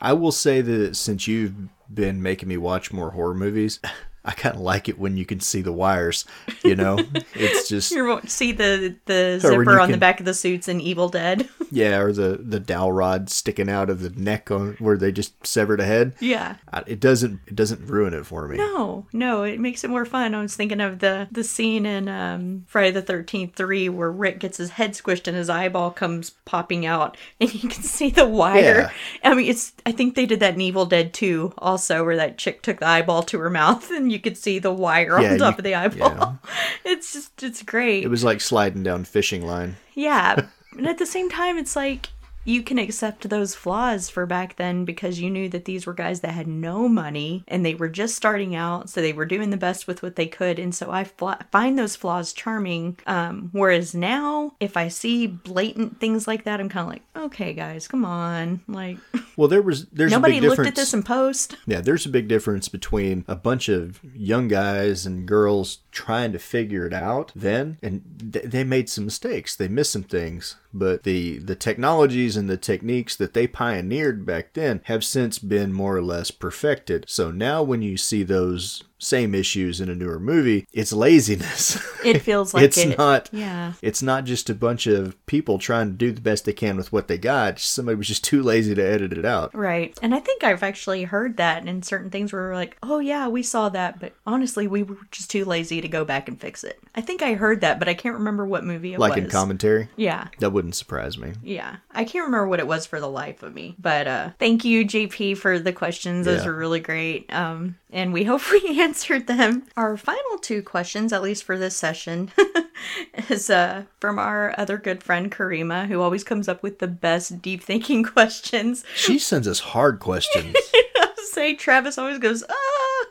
I 0.00 0.12
will 0.12 0.32
say 0.32 0.60
that 0.60 0.96
since 0.96 1.26
you've 1.26 1.54
been 1.92 2.22
making 2.22 2.48
me 2.50 2.58
watch 2.58 2.92
more 2.92 3.12
horror 3.12 3.34
movies, 3.34 3.80
I 4.26 4.32
kind 4.32 4.56
of 4.56 4.60
like 4.60 4.88
it 4.88 4.98
when 4.98 5.16
you 5.16 5.24
can 5.24 5.38
see 5.40 5.62
the 5.62 5.72
wires. 5.72 6.24
You 6.64 6.74
know, 6.74 6.98
it's 7.34 7.68
just 7.68 7.92
You 7.92 8.04
won't 8.06 8.30
see 8.30 8.52
the 8.52 8.96
the 9.06 9.38
zipper 9.40 9.80
on 9.80 9.92
the 9.92 9.98
back 9.98 10.18
of 10.18 10.26
the 10.26 10.34
suits 10.34 10.68
in 10.68 10.80
Evil 10.80 11.08
Dead. 11.08 11.48
yeah, 11.70 11.98
or 11.98 12.12
the 12.12 12.40
the 12.42 12.60
dowel 12.60 12.92
rod 12.92 13.30
sticking 13.30 13.70
out 13.70 13.88
of 13.88 14.00
the 14.00 14.10
neck 14.10 14.50
on 14.50 14.76
where 14.80 14.96
they 14.96 15.12
just 15.12 15.46
severed 15.46 15.80
a 15.80 15.84
head. 15.84 16.12
yeah. 16.20 16.56
It 16.86 17.00
doesn't 17.00 17.40
it 17.46 17.54
doesn't 17.56 17.86
ruin 17.86 18.12
it 18.12 18.26
for 18.26 18.46
me. 18.48 18.58
No, 18.58 19.06
no, 19.12 19.44
it 19.44 19.60
makes 19.60 19.84
it 19.84 19.90
more 19.90 20.04
fun. 20.04 20.34
I 20.34 20.42
was 20.42 20.56
thinking 20.56 20.80
of 20.80 20.98
the 20.98 21.28
the 21.30 21.44
scene 21.44 21.86
in 21.86 22.08
um, 22.08 22.64
Friday 22.66 22.90
the 22.90 23.02
Thirteenth 23.02 23.54
Three 23.54 23.88
where 23.88 24.10
Rick 24.10 24.40
gets 24.40 24.58
his 24.58 24.70
head 24.70 24.92
squished 24.92 25.26
and 25.26 25.36
his 25.36 25.48
eyeball 25.48 25.90
comes 25.90 26.30
popping 26.44 26.84
out, 26.84 27.16
and 27.40 27.52
you 27.54 27.68
can 27.68 27.82
see 27.82 28.10
the 28.10 28.26
wire. 28.26 28.92
I 29.22 29.34
mean, 29.34 29.48
it's. 29.48 29.72
I 29.84 29.92
think 29.92 30.14
they 30.14 30.26
did 30.26 30.40
that 30.40 30.54
in 30.54 30.60
Evil 30.60 30.86
Dead 30.86 31.14
Two 31.14 31.52
also, 31.58 32.04
where 32.04 32.16
that 32.16 32.38
chick 32.38 32.62
took 32.62 32.80
the 32.80 32.88
eyeball 32.88 33.22
to 33.24 33.38
her 33.38 33.50
mouth, 33.50 33.90
and 33.90 34.10
you 34.12 34.15
could 34.18 34.36
see 34.36 34.58
the 34.58 34.72
wire 34.72 35.20
Yeah, 35.20 35.32
on 35.32 35.38
top 35.38 35.54
you- 35.54 35.58
of 35.58 35.64
the 35.64 35.74
eyeball. 35.74 36.10
yeah. 36.10 36.32
It's 36.84 37.12
just, 37.12 37.42
it's 37.42 37.62
great. 37.62 38.04
It 38.04 38.08
was 38.08 38.22
like 38.24 38.40
sliding 38.40 38.82
down 38.84 39.04
fishing 39.04 39.44
line. 39.46 39.76
Yeah. 39.94 40.46
and 40.76 40.86
at 40.86 40.98
the 40.98 41.06
same 41.06 41.28
time, 41.28 41.58
it's 41.58 41.74
like 41.74 42.08
you 42.46 42.62
can 42.62 42.78
accept 42.78 43.28
those 43.28 43.54
flaws 43.54 44.08
for 44.08 44.24
back 44.24 44.56
then 44.56 44.84
because 44.84 45.20
you 45.20 45.28
knew 45.28 45.48
that 45.48 45.64
these 45.64 45.84
were 45.84 45.92
guys 45.92 46.20
that 46.20 46.30
had 46.32 46.46
no 46.46 46.88
money 46.88 47.44
and 47.48 47.66
they 47.66 47.74
were 47.74 47.88
just 47.88 48.14
starting 48.14 48.54
out. 48.54 48.88
So 48.88 49.00
they 49.00 49.12
were 49.12 49.26
doing 49.26 49.50
the 49.50 49.56
best 49.56 49.86
with 49.86 50.02
what 50.02 50.16
they 50.16 50.26
could. 50.26 50.58
And 50.58 50.74
so 50.74 50.90
I 50.90 51.04
fla- 51.04 51.44
find 51.50 51.78
those 51.78 51.96
flaws 51.96 52.32
charming. 52.32 52.98
Um, 53.06 53.50
whereas 53.52 53.94
now, 53.94 54.54
if 54.60 54.76
I 54.76 54.88
see 54.88 55.26
blatant 55.26 56.00
things 56.00 56.26
like 56.26 56.44
that, 56.44 56.60
I'm 56.60 56.68
kind 56.68 56.86
of 56.86 56.92
like, 56.92 57.24
okay, 57.26 57.52
guys, 57.52 57.88
come 57.88 58.04
on. 58.04 58.60
Like, 58.68 58.98
Well, 59.36 59.48
there 59.48 59.62
was 59.62 59.86
there's 59.86 60.10
nobody 60.10 60.38
a 60.38 60.40
big 60.40 60.50
looked 60.50 60.66
at 60.66 60.74
this 60.74 60.94
in 60.94 61.02
post. 61.02 61.56
Yeah, 61.66 61.82
there's 61.82 62.06
a 62.06 62.10
big 62.10 62.26
difference 62.26 62.68
between 62.68 63.24
a 63.28 63.36
bunch 63.36 63.68
of 63.68 64.00
young 64.14 64.48
guys 64.48 65.04
and 65.04 65.26
girls 65.26 65.80
trying 65.92 66.32
to 66.32 66.38
figure 66.38 66.86
it 66.86 66.94
out 66.94 67.32
then, 67.36 67.76
and 67.82 68.02
th- 68.32 68.46
they 68.46 68.64
made 68.64 68.88
some 68.88 69.04
mistakes. 69.04 69.54
They 69.54 69.68
missed 69.68 69.92
some 69.92 70.04
things, 70.04 70.56
but 70.72 71.02
the 71.02 71.38
the 71.38 71.54
technologies 71.54 72.35
and 72.36 72.48
the 72.48 72.56
techniques 72.56 73.16
that 73.16 73.34
they 73.34 73.46
pioneered 73.46 74.26
back 74.26 74.52
then 74.52 74.80
have 74.84 75.04
since 75.04 75.38
been 75.38 75.72
more 75.72 75.96
or 75.96 76.02
less 76.02 76.30
perfected. 76.30 77.04
So 77.08 77.30
now 77.30 77.62
when 77.62 77.82
you 77.82 77.96
see 77.96 78.22
those 78.22 78.84
same 78.98 79.34
issues 79.34 79.80
in 79.80 79.88
a 79.88 79.94
newer 79.94 80.18
movie, 80.18 80.66
it's 80.72 80.92
laziness. 80.92 81.78
It 82.04 82.18
feels 82.22 82.54
like 82.54 82.62
it's 82.64 82.78
it. 82.78 82.96
not 82.98 83.28
Yeah. 83.32 83.72
it's 83.82 84.02
not 84.02 84.24
just 84.24 84.48
a 84.50 84.54
bunch 84.54 84.86
of 84.86 85.14
people 85.26 85.58
trying 85.58 85.88
to 85.88 85.94
do 85.94 86.12
the 86.12 86.20
best 86.20 86.44
they 86.44 86.52
can 86.52 86.76
with 86.76 86.92
what 86.92 87.08
they 87.08 87.18
got. 87.18 87.58
Somebody 87.58 87.96
was 87.96 88.08
just 88.08 88.24
too 88.24 88.42
lazy 88.42 88.74
to 88.74 88.82
edit 88.82 89.12
it 89.12 89.24
out. 89.24 89.54
Right. 89.54 89.96
And 90.02 90.14
I 90.14 90.20
think 90.20 90.44
I've 90.44 90.62
actually 90.62 91.04
heard 91.04 91.36
that 91.36 91.66
in 91.66 91.82
certain 91.82 92.10
things 92.10 92.32
where 92.32 92.42
we're 92.48 92.54
like, 92.54 92.76
oh, 92.82 92.98
yeah, 92.98 93.28
we 93.28 93.42
saw 93.42 93.68
that, 93.70 93.98
but 94.00 94.12
honestly, 94.26 94.66
we 94.66 94.82
were 94.82 94.96
just 95.10 95.30
too 95.30 95.44
lazy 95.44 95.80
to 95.80 95.88
go 95.88 96.04
back 96.04 96.28
and 96.28 96.40
fix 96.40 96.64
it. 96.64 96.78
I 96.94 97.00
think 97.00 97.22
I 97.22 97.34
heard 97.34 97.60
that, 97.62 97.78
but 97.78 97.88
I 97.88 97.94
can't 97.94 98.14
remember 98.16 98.46
what 98.46 98.64
movie 98.64 98.94
it 98.94 99.00
Like 99.00 99.14
was. 99.16 99.24
in 99.24 99.30
commentary. 99.30 99.88
Yeah. 99.96 100.28
That 100.38 100.50
wouldn't 100.50 100.74
surprise 100.74 101.18
me. 101.18 101.32
Yeah. 101.42 101.76
I 101.92 102.04
can't 102.04 102.24
remember 102.26 102.48
what 102.48 102.60
it 102.60 102.66
was 102.66 102.86
for 102.86 103.00
the 103.00 103.08
life 103.08 103.42
of 103.42 103.54
me. 103.54 103.74
But 103.78 104.06
uh 104.06 104.30
thank 104.38 104.64
you, 104.64 104.84
JP, 104.84 105.38
for 105.38 105.58
the 105.58 105.72
questions. 105.72 106.26
Those 106.26 106.40
Yeah. 106.42 106.46
were 106.50 106.56
really 106.56 106.80
great. 106.80 107.32
Um 107.32 107.76
and 107.90 108.12
we 108.12 108.24
hope 108.24 108.42
we 108.52 108.74
answered 108.86 109.26
them. 109.26 109.64
Our 109.76 109.96
final 109.96 110.38
two 110.40 110.62
questions, 110.62 111.12
at 111.12 111.20
least 111.20 111.42
for 111.42 111.58
this 111.58 111.76
session, 111.76 112.30
is 113.28 113.50
uh 113.50 113.82
from 113.98 114.16
our 114.18 114.54
other 114.56 114.78
good 114.78 115.02
friend 115.02 115.30
Karima, 115.30 115.88
who 115.88 116.00
always 116.00 116.22
comes 116.22 116.48
up 116.48 116.62
with 116.62 116.78
the 116.78 116.86
best 116.86 117.42
deep 117.42 117.64
thinking 117.64 118.04
questions. 118.16 118.84
She 118.94 119.18
sends 119.18 119.48
us 119.48 119.58
hard 119.58 119.98
questions. 119.98 120.54
say 121.16 121.54
Travis 121.54 121.98
always 121.98 122.18
goes 122.18 122.44
ah, 122.48 123.06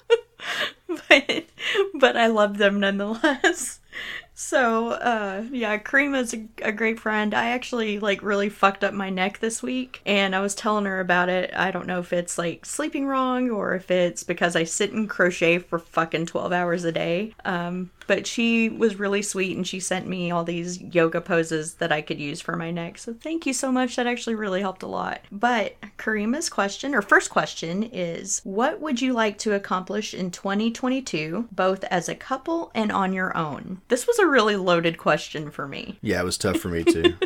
but 0.87 1.45
but 1.95 2.15
I 2.15 2.27
love 2.27 2.57
them 2.57 2.79
nonetheless. 2.79 3.81
So 4.37 4.89
uh, 4.89 5.45
yeah, 5.49 5.77
Karima's 5.77 6.33
a, 6.33 6.45
a 6.61 6.71
great 6.73 6.99
friend. 6.99 7.33
I 7.33 7.51
actually 7.51 7.99
like 7.99 8.21
really 8.21 8.49
fucked 8.49 8.83
up 8.83 8.93
my 8.93 9.09
neck 9.09 9.39
this 9.39 9.63
week, 9.63 10.01
and 10.05 10.35
I 10.35 10.41
was 10.41 10.53
telling 10.53 10.83
her 10.85 10.99
about 10.99 11.29
it. 11.29 11.51
I 11.55 11.71
don't 11.71 11.87
know 11.87 11.99
if 11.99 12.11
it's 12.11 12.37
like 12.37 12.65
sleeping 12.65 13.07
wrong 13.07 13.49
or 13.49 13.75
if 13.75 13.89
it's 13.89 14.23
because 14.23 14.57
I 14.57 14.65
sit 14.65 14.91
and 14.91 15.09
crochet 15.09 15.59
for 15.59 15.79
fucking 15.79 16.25
twelve 16.25 16.51
hours 16.51 16.83
a 16.83 16.91
day. 16.91 17.33
Um, 17.45 17.91
but 18.07 18.27
she 18.27 18.69
was 18.69 18.99
really 18.99 19.21
sweet 19.21 19.55
and 19.55 19.67
she 19.67 19.79
sent 19.79 20.07
me 20.07 20.31
all 20.31 20.43
these 20.43 20.81
yoga 20.81 21.21
poses 21.21 21.75
that 21.75 21.91
I 21.91 22.01
could 22.01 22.19
use 22.19 22.41
for 22.41 22.55
my 22.55 22.71
neck. 22.71 22.97
So 22.97 23.13
thank 23.13 23.45
you 23.45 23.53
so 23.53 23.71
much. 23.71 23.95
That 23.95 24.07
actually 24.07 24.35
really 24.35 24.61
helped 24.61 24.83
a 24.83 24.87
lot. 24.87 25.21
But 25.31 25.75
Karima's 25.97 26.49
question, 26.49 26.93
or 26.93 27.01
first 27.01 27.29
question, 27.29 27.83
is 27.83 28.41
what 28.43 28.79
would 28.79 29.01
you 29.01 29.13
like 29.13 29.37
to 29.39 29.53
accomplish 29.53 30.13
in 30.13 30.31
2022, 30.31 31.47
both 31.51 31.83
as 31.85 32.09
a 32.09 32.15
couple 32.15 32.71
and 32.75 32.91
on 32.91 33.13
your 33.13 33.35
own? 33.35 33.81
This 33.87 34.07
was 34.07 34.19
a 34.19 34.27
really 34.27 34.55
loaded 34.55 34.97
question 34.97 35.51
for 35.51 35.67
me. 35.67 35.97
yeah, 36.01 36.21
it 36.21 36.25
was 36.25 36.37
tough 36.37 36.57
for 36.57 36.69
me 36.69 36.83
too. 36.83 37.15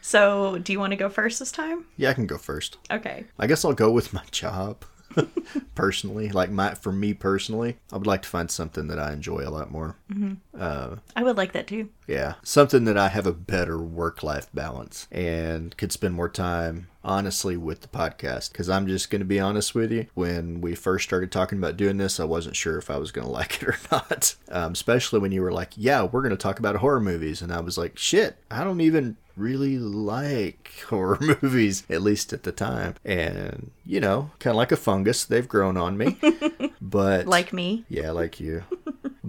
So 0.00 0.56
do 0.58 0.72
you 0.72 0.80
want 0.80 0.92
to 0.92 0.96
go 0.96 1.10
first 1.10 1.38
this 1.38 1.52
time? 1.52 1.84
Yeah, 1.98 2.08
I 2.08 2.14
can 2.14 2.26
go 2.26 2.38
first. 2.38 2.78
Okay. 2.90 3.24
I 3.38 3.46
guess 3.46 3.62
I'll 3.62 3.74
go 3.74 3.90
with 3.90 4.14
my 4.14 4.22
job. 4.30 4.84
personally, 5.74 6.28
like 6.30 6.50
my 6.50 6.74
for 6.74 6.92
me 6.92 7.14
personally, 7.14 7.78
I 7.92 7.96
would 7.96 8.06
like 8.06 8.22
to 8.22 8.28
find 8.28 8.50
something 8.50 8.88
that 8.88 8.98
I 8.98 9.12
enjoy 9.12 9.46
a 9.46 9.50
lot 9.50 9.70
more. 9.70 9.96
Mm-hmm. 10.12 10.34
Uh, 10.58 10.96
I 11.16 11.22
would 11.22 11.36
like 11.36 11.52
that 11.52 11.66
too. 11.66 11.88
Yeah, 12.08 12.34
something 12.42 12.84
that 12.86 12.96
I 12.98 13.08
have 13.08 13.26
a 13.26 13.32
better 13.32 13.78
work 13.78 14.22
life 14.22 14.48
balance 14.54 15.06
and 15.12 15.76
could 15.76 15.92
spend 15.92 16.14
more 16.14 16.30
time 16.30 16.88
honestly 17.04 17.56
with 17.56 17.82
the 17.82 17.88
podcast. 17.88 18.50
Because 18.50 18.68
I'm 18.70 18.86
just 18.86 19.10
going 19.10 19.20
to 19.20 19.26
be 19.26 19.38
honest 19.38 19.74
with 19.74 19.92
you, 19.92 20.06
when 20.14 20.60
we 20.62 20.74
first 20.74 21.04
started 21.04 21.30
talking 21.30 21.58
about 21.58 21.76
doing 21.76 21.98
this, 21.98 22.18
I 22.18 22.24
wasn't 22.24 22.56
sure 22.56 22.78
if 22.78 22.90
I 22.90 22.96
was 22.96 23.12
going 23.12 23.26
to 23.26 23.32
like 23.32 23.62
it 23.62 23.68
or 23.68 23.76
not. 23.92 24.34
Um, 24.50 24.72
especially 24.72 25.18
when 25.20 25.32
you 25.32 25.42
were 25.42 25.52
like, 25.52 25.72
"Yeah, 25.76 26.02
we're 26.04 26.22
going 26.22 26.30
to 26.30 26.36
talk 26.36 26.58
about 26.58 26.76
horror 26.76 27.00
movies," 27.00 27.42
and 27.42 27.52
I 27.52 27.60
was 27.60 27.76
like, 27.78 27.98
"Shit, 27.98 28.36
I 28.50 28.64
don't 28.64 28.80
even." 28.80 29.16
really 29.36 29.78
like 29.78 30.72
horror 30.88 31.16
movies 31.40 31.84
at 31.88 32.02
least 32.02 32.32
at 32.32 32.42
the 32.42 32.50
time 32.50 32.92
and 33.04 33.70
you 33.86 34.00
know 34.00 34.28
kind 34.40 34.50
of 34.52 34.56
like 34.56 34.72
a 34.72 34.76
fungus 34.76 35.24
they've 35.24 35.46
grown 35.46 35.76
on 35.76 35.96
me 35.96 36.16
but 36.82 37.24
Like 37.24 37.52
me. 37.52 37.84
yeah, 37.88 38.10
like 38.10 38.40
you. 38.40 38.64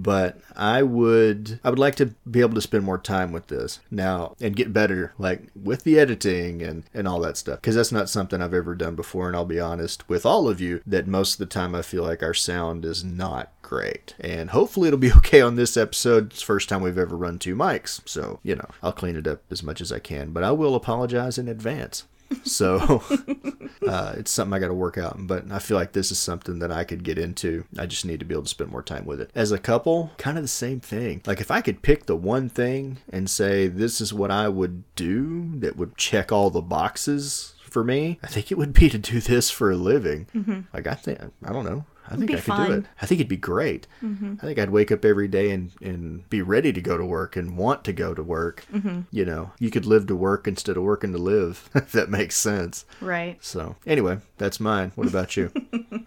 But 0.03 0.39
I 0.55 0.81
would 0.83 1.59
I 1.63 1.69
would 1.69 1.79
like 1.79 1.95
to 1.95 2.07
be 2.29 2.41
able 2.41 2.55
to 2.55 2.61
spend 2.61 2.83
more 2.83 2.97
time 2.97 3.31
with 3.31 3.47
this 3.47 3.79
now 3.91 4.35
and 4.39 4.55
get 4.55 4.73
better 4.73 5.13
like 5.17 5.43
with 5.55 5.83
the 5.83 5.99
editing 5.99 6.61
and 6.61 6.83
and 6.93 7.07
all 7.07 7.19
that 7.21 7.37
stuff 7.37 7.61
cuz 7.61 7.75
that's 7.75 7.91
not 7.91 8.09
something 8.09 8.41
I've 8.41 8.53
ever 8.53 8.75
done 8.75 8.95
before 8.95 9.27
and 9.27 9.35
I'll 9.35 9.45
be 9.45 9.59
honest 9.59 10.07
with 10.07 10.25
all 10.25 10.47
of 10.47 10.61
you 10.61 10.81
that 10.85 11.07
most 11.07 11.33
of 11.33 11.39
the 11.39 11.45
time 11.45 11.75
I 11.75 11.81
feel 11.81 12.03
like 12.03 12.23
our 12.23 12.33
sound 12.33 12.85
is 12.85 13.03
not 13.03 13.51
great. 13.69 14.15
And 14.19 14.49
hopefully 14.49 14.87
it'll 14.87 14.99
be 14.99 15.13
okay 15.17 15.41
on 15.41 15.55
this 15.55 15.77
episode. 15.77 16.33
It's 16.33 16.41
first 16.41 16.67
time 16.67 16.81
we've 16.81 16.97
ever 16.97 17.15
run 17.15 17.39
two 17.39 17.55
mics. 17.55 18.01
So, 18.05 18.39
you 18.43 18.55
know, 18.55 18.69
I'll 18.81 18.91
clean 18.91 19.15
it 19.15 19.27
up 19.27 19.41
as 19.51 19.63
much 19.63 19.79
as 19.79 19.91
I 19.91 19.99
can, 19.99 20.31
but 20.31 20.43
I 20.43 20.51
will 20.51 20.75
apologize 20.75 21.37
in 21.37 21.47
advance. 21.47 22.05
So 22.43 23.03
uh, 23.87 24.13
it's 24.17 24.31
something 24.31 24.53
I 24.53 24.59
got 24.59 24.67
to 24.67 24.73
work 24.73 24.97
out. 24.97 25.15
But 25.19 25.51
I 25.51 25.59
feel 25.59 25.77
like 25.77 25.93
this 25.93 26.11
is 26.11 26.19
something 26.19 26.59
that 26.59 26.71
I 26.71 26.83
could 26.83 27.03
get 27.03 27.17
into. 27.17 27.65
I 27.77 27.85
just 27.85 28.05
need 28.05 28.19
to 28.19 28.25
be 28.25 28.33
able 28.33 28.43
to 28.43 28.49
spend 28.49 28.71
more 28.71 28.83
time 28.83 29.05
with 29.05 29.21
it. 29.21 29.31
As 29.35 29.51
a 29.51 29.57
couple, 29.59 30.11
kind 30.17 30.37
of 30.37 30.43
the 30.43 30.47
same 30.47 30.79
thing. 30.79 31.21
Like 31.25 31.41
if 31.41 31.51
I 31.51 31.61
could 31.61 31.81
pick 31.81 32.05
the 32.05 32.15
one 32.15 32.49
thing 32.49 32.97
and 33.11 33.29
say 33.29 33.67
this 33.67 34.01
is 34.01 34.13
what 34.13 34.31
I 34.31 34.47
would 34.49 34.83
do 34.95 35.51
that 35.59 35.77
would 35.77 35.97
check 35.97 36.31
all 36.31 36.49
the 36.49 36.61
boxes 36.61 37.53
for 37.61 37.83
me, 37.83 38.19
I 38.23 38.27
think 38.27 38.51
it 38.51 38.57
would 38.57 38.73
be 38.73 38.89
to 38.89 38.97
do 38.97 39.19
this 39.19 39.49
for 39.51 39.71
a 39.71 39.75
living. 39.75 40.27
Like 40.73 40.87
I 40.87 40.95
think 40.95 41.19
I 41.43 41.53
don't 41.53 41.65
know. 41.65 41.85
I 42.09 42.15
think 42.15 42.31
I 42.31 42.39
could 42.39 42.55
do 42.55 42.71
it. 42.73 42.85
I 43.01 43.05
think 43.05 43.19
it'd 43.21 43.29
be 43.29 43.37
great. 43.37 43.87
I 44.03 44.41
think 44.45 44.57
I'd 44.59 44.69
wake 44.71 44.91
up 44.91 45.05
every 45.05 45.27
day 45.27 45.51
and, 45.51 45.71
and 45.81 46.27
be 46.29 46.41
ready 46.41 46.73
to 46.73 46.81
go 46.81 46.97
to 46.97 47.05
work 47.05 47.35
and 47.35 47.55
want 47.57 47.83
to 47.85 47.93
go 47.93 48.13
to 48.13 48.23
work. 48.23 48.65
You 49.11 49.25
know, 49.25 49.51
you 49.59 49.69
could 49.69 49.85
live 49.85 50.07
to 50.07 50.15
work 50.15 50.47
instead 50.47 50.75
of 50.77 50.83
working 50.83 51.11
to 51.11 51.17
live, 51.19 51.69
if 51.75 51.91
that 51.91 52.09
makes 52.09 52.35
sense. 52.35 52.85
Right. 52.99 53.37
So, 53.41 53.75
anyway, 53.85 54.19
that's 54.37 54.59
mine. 54.59 54.91
What 54.95 55.07
about 55.07 55.37
you? 55.37 55.51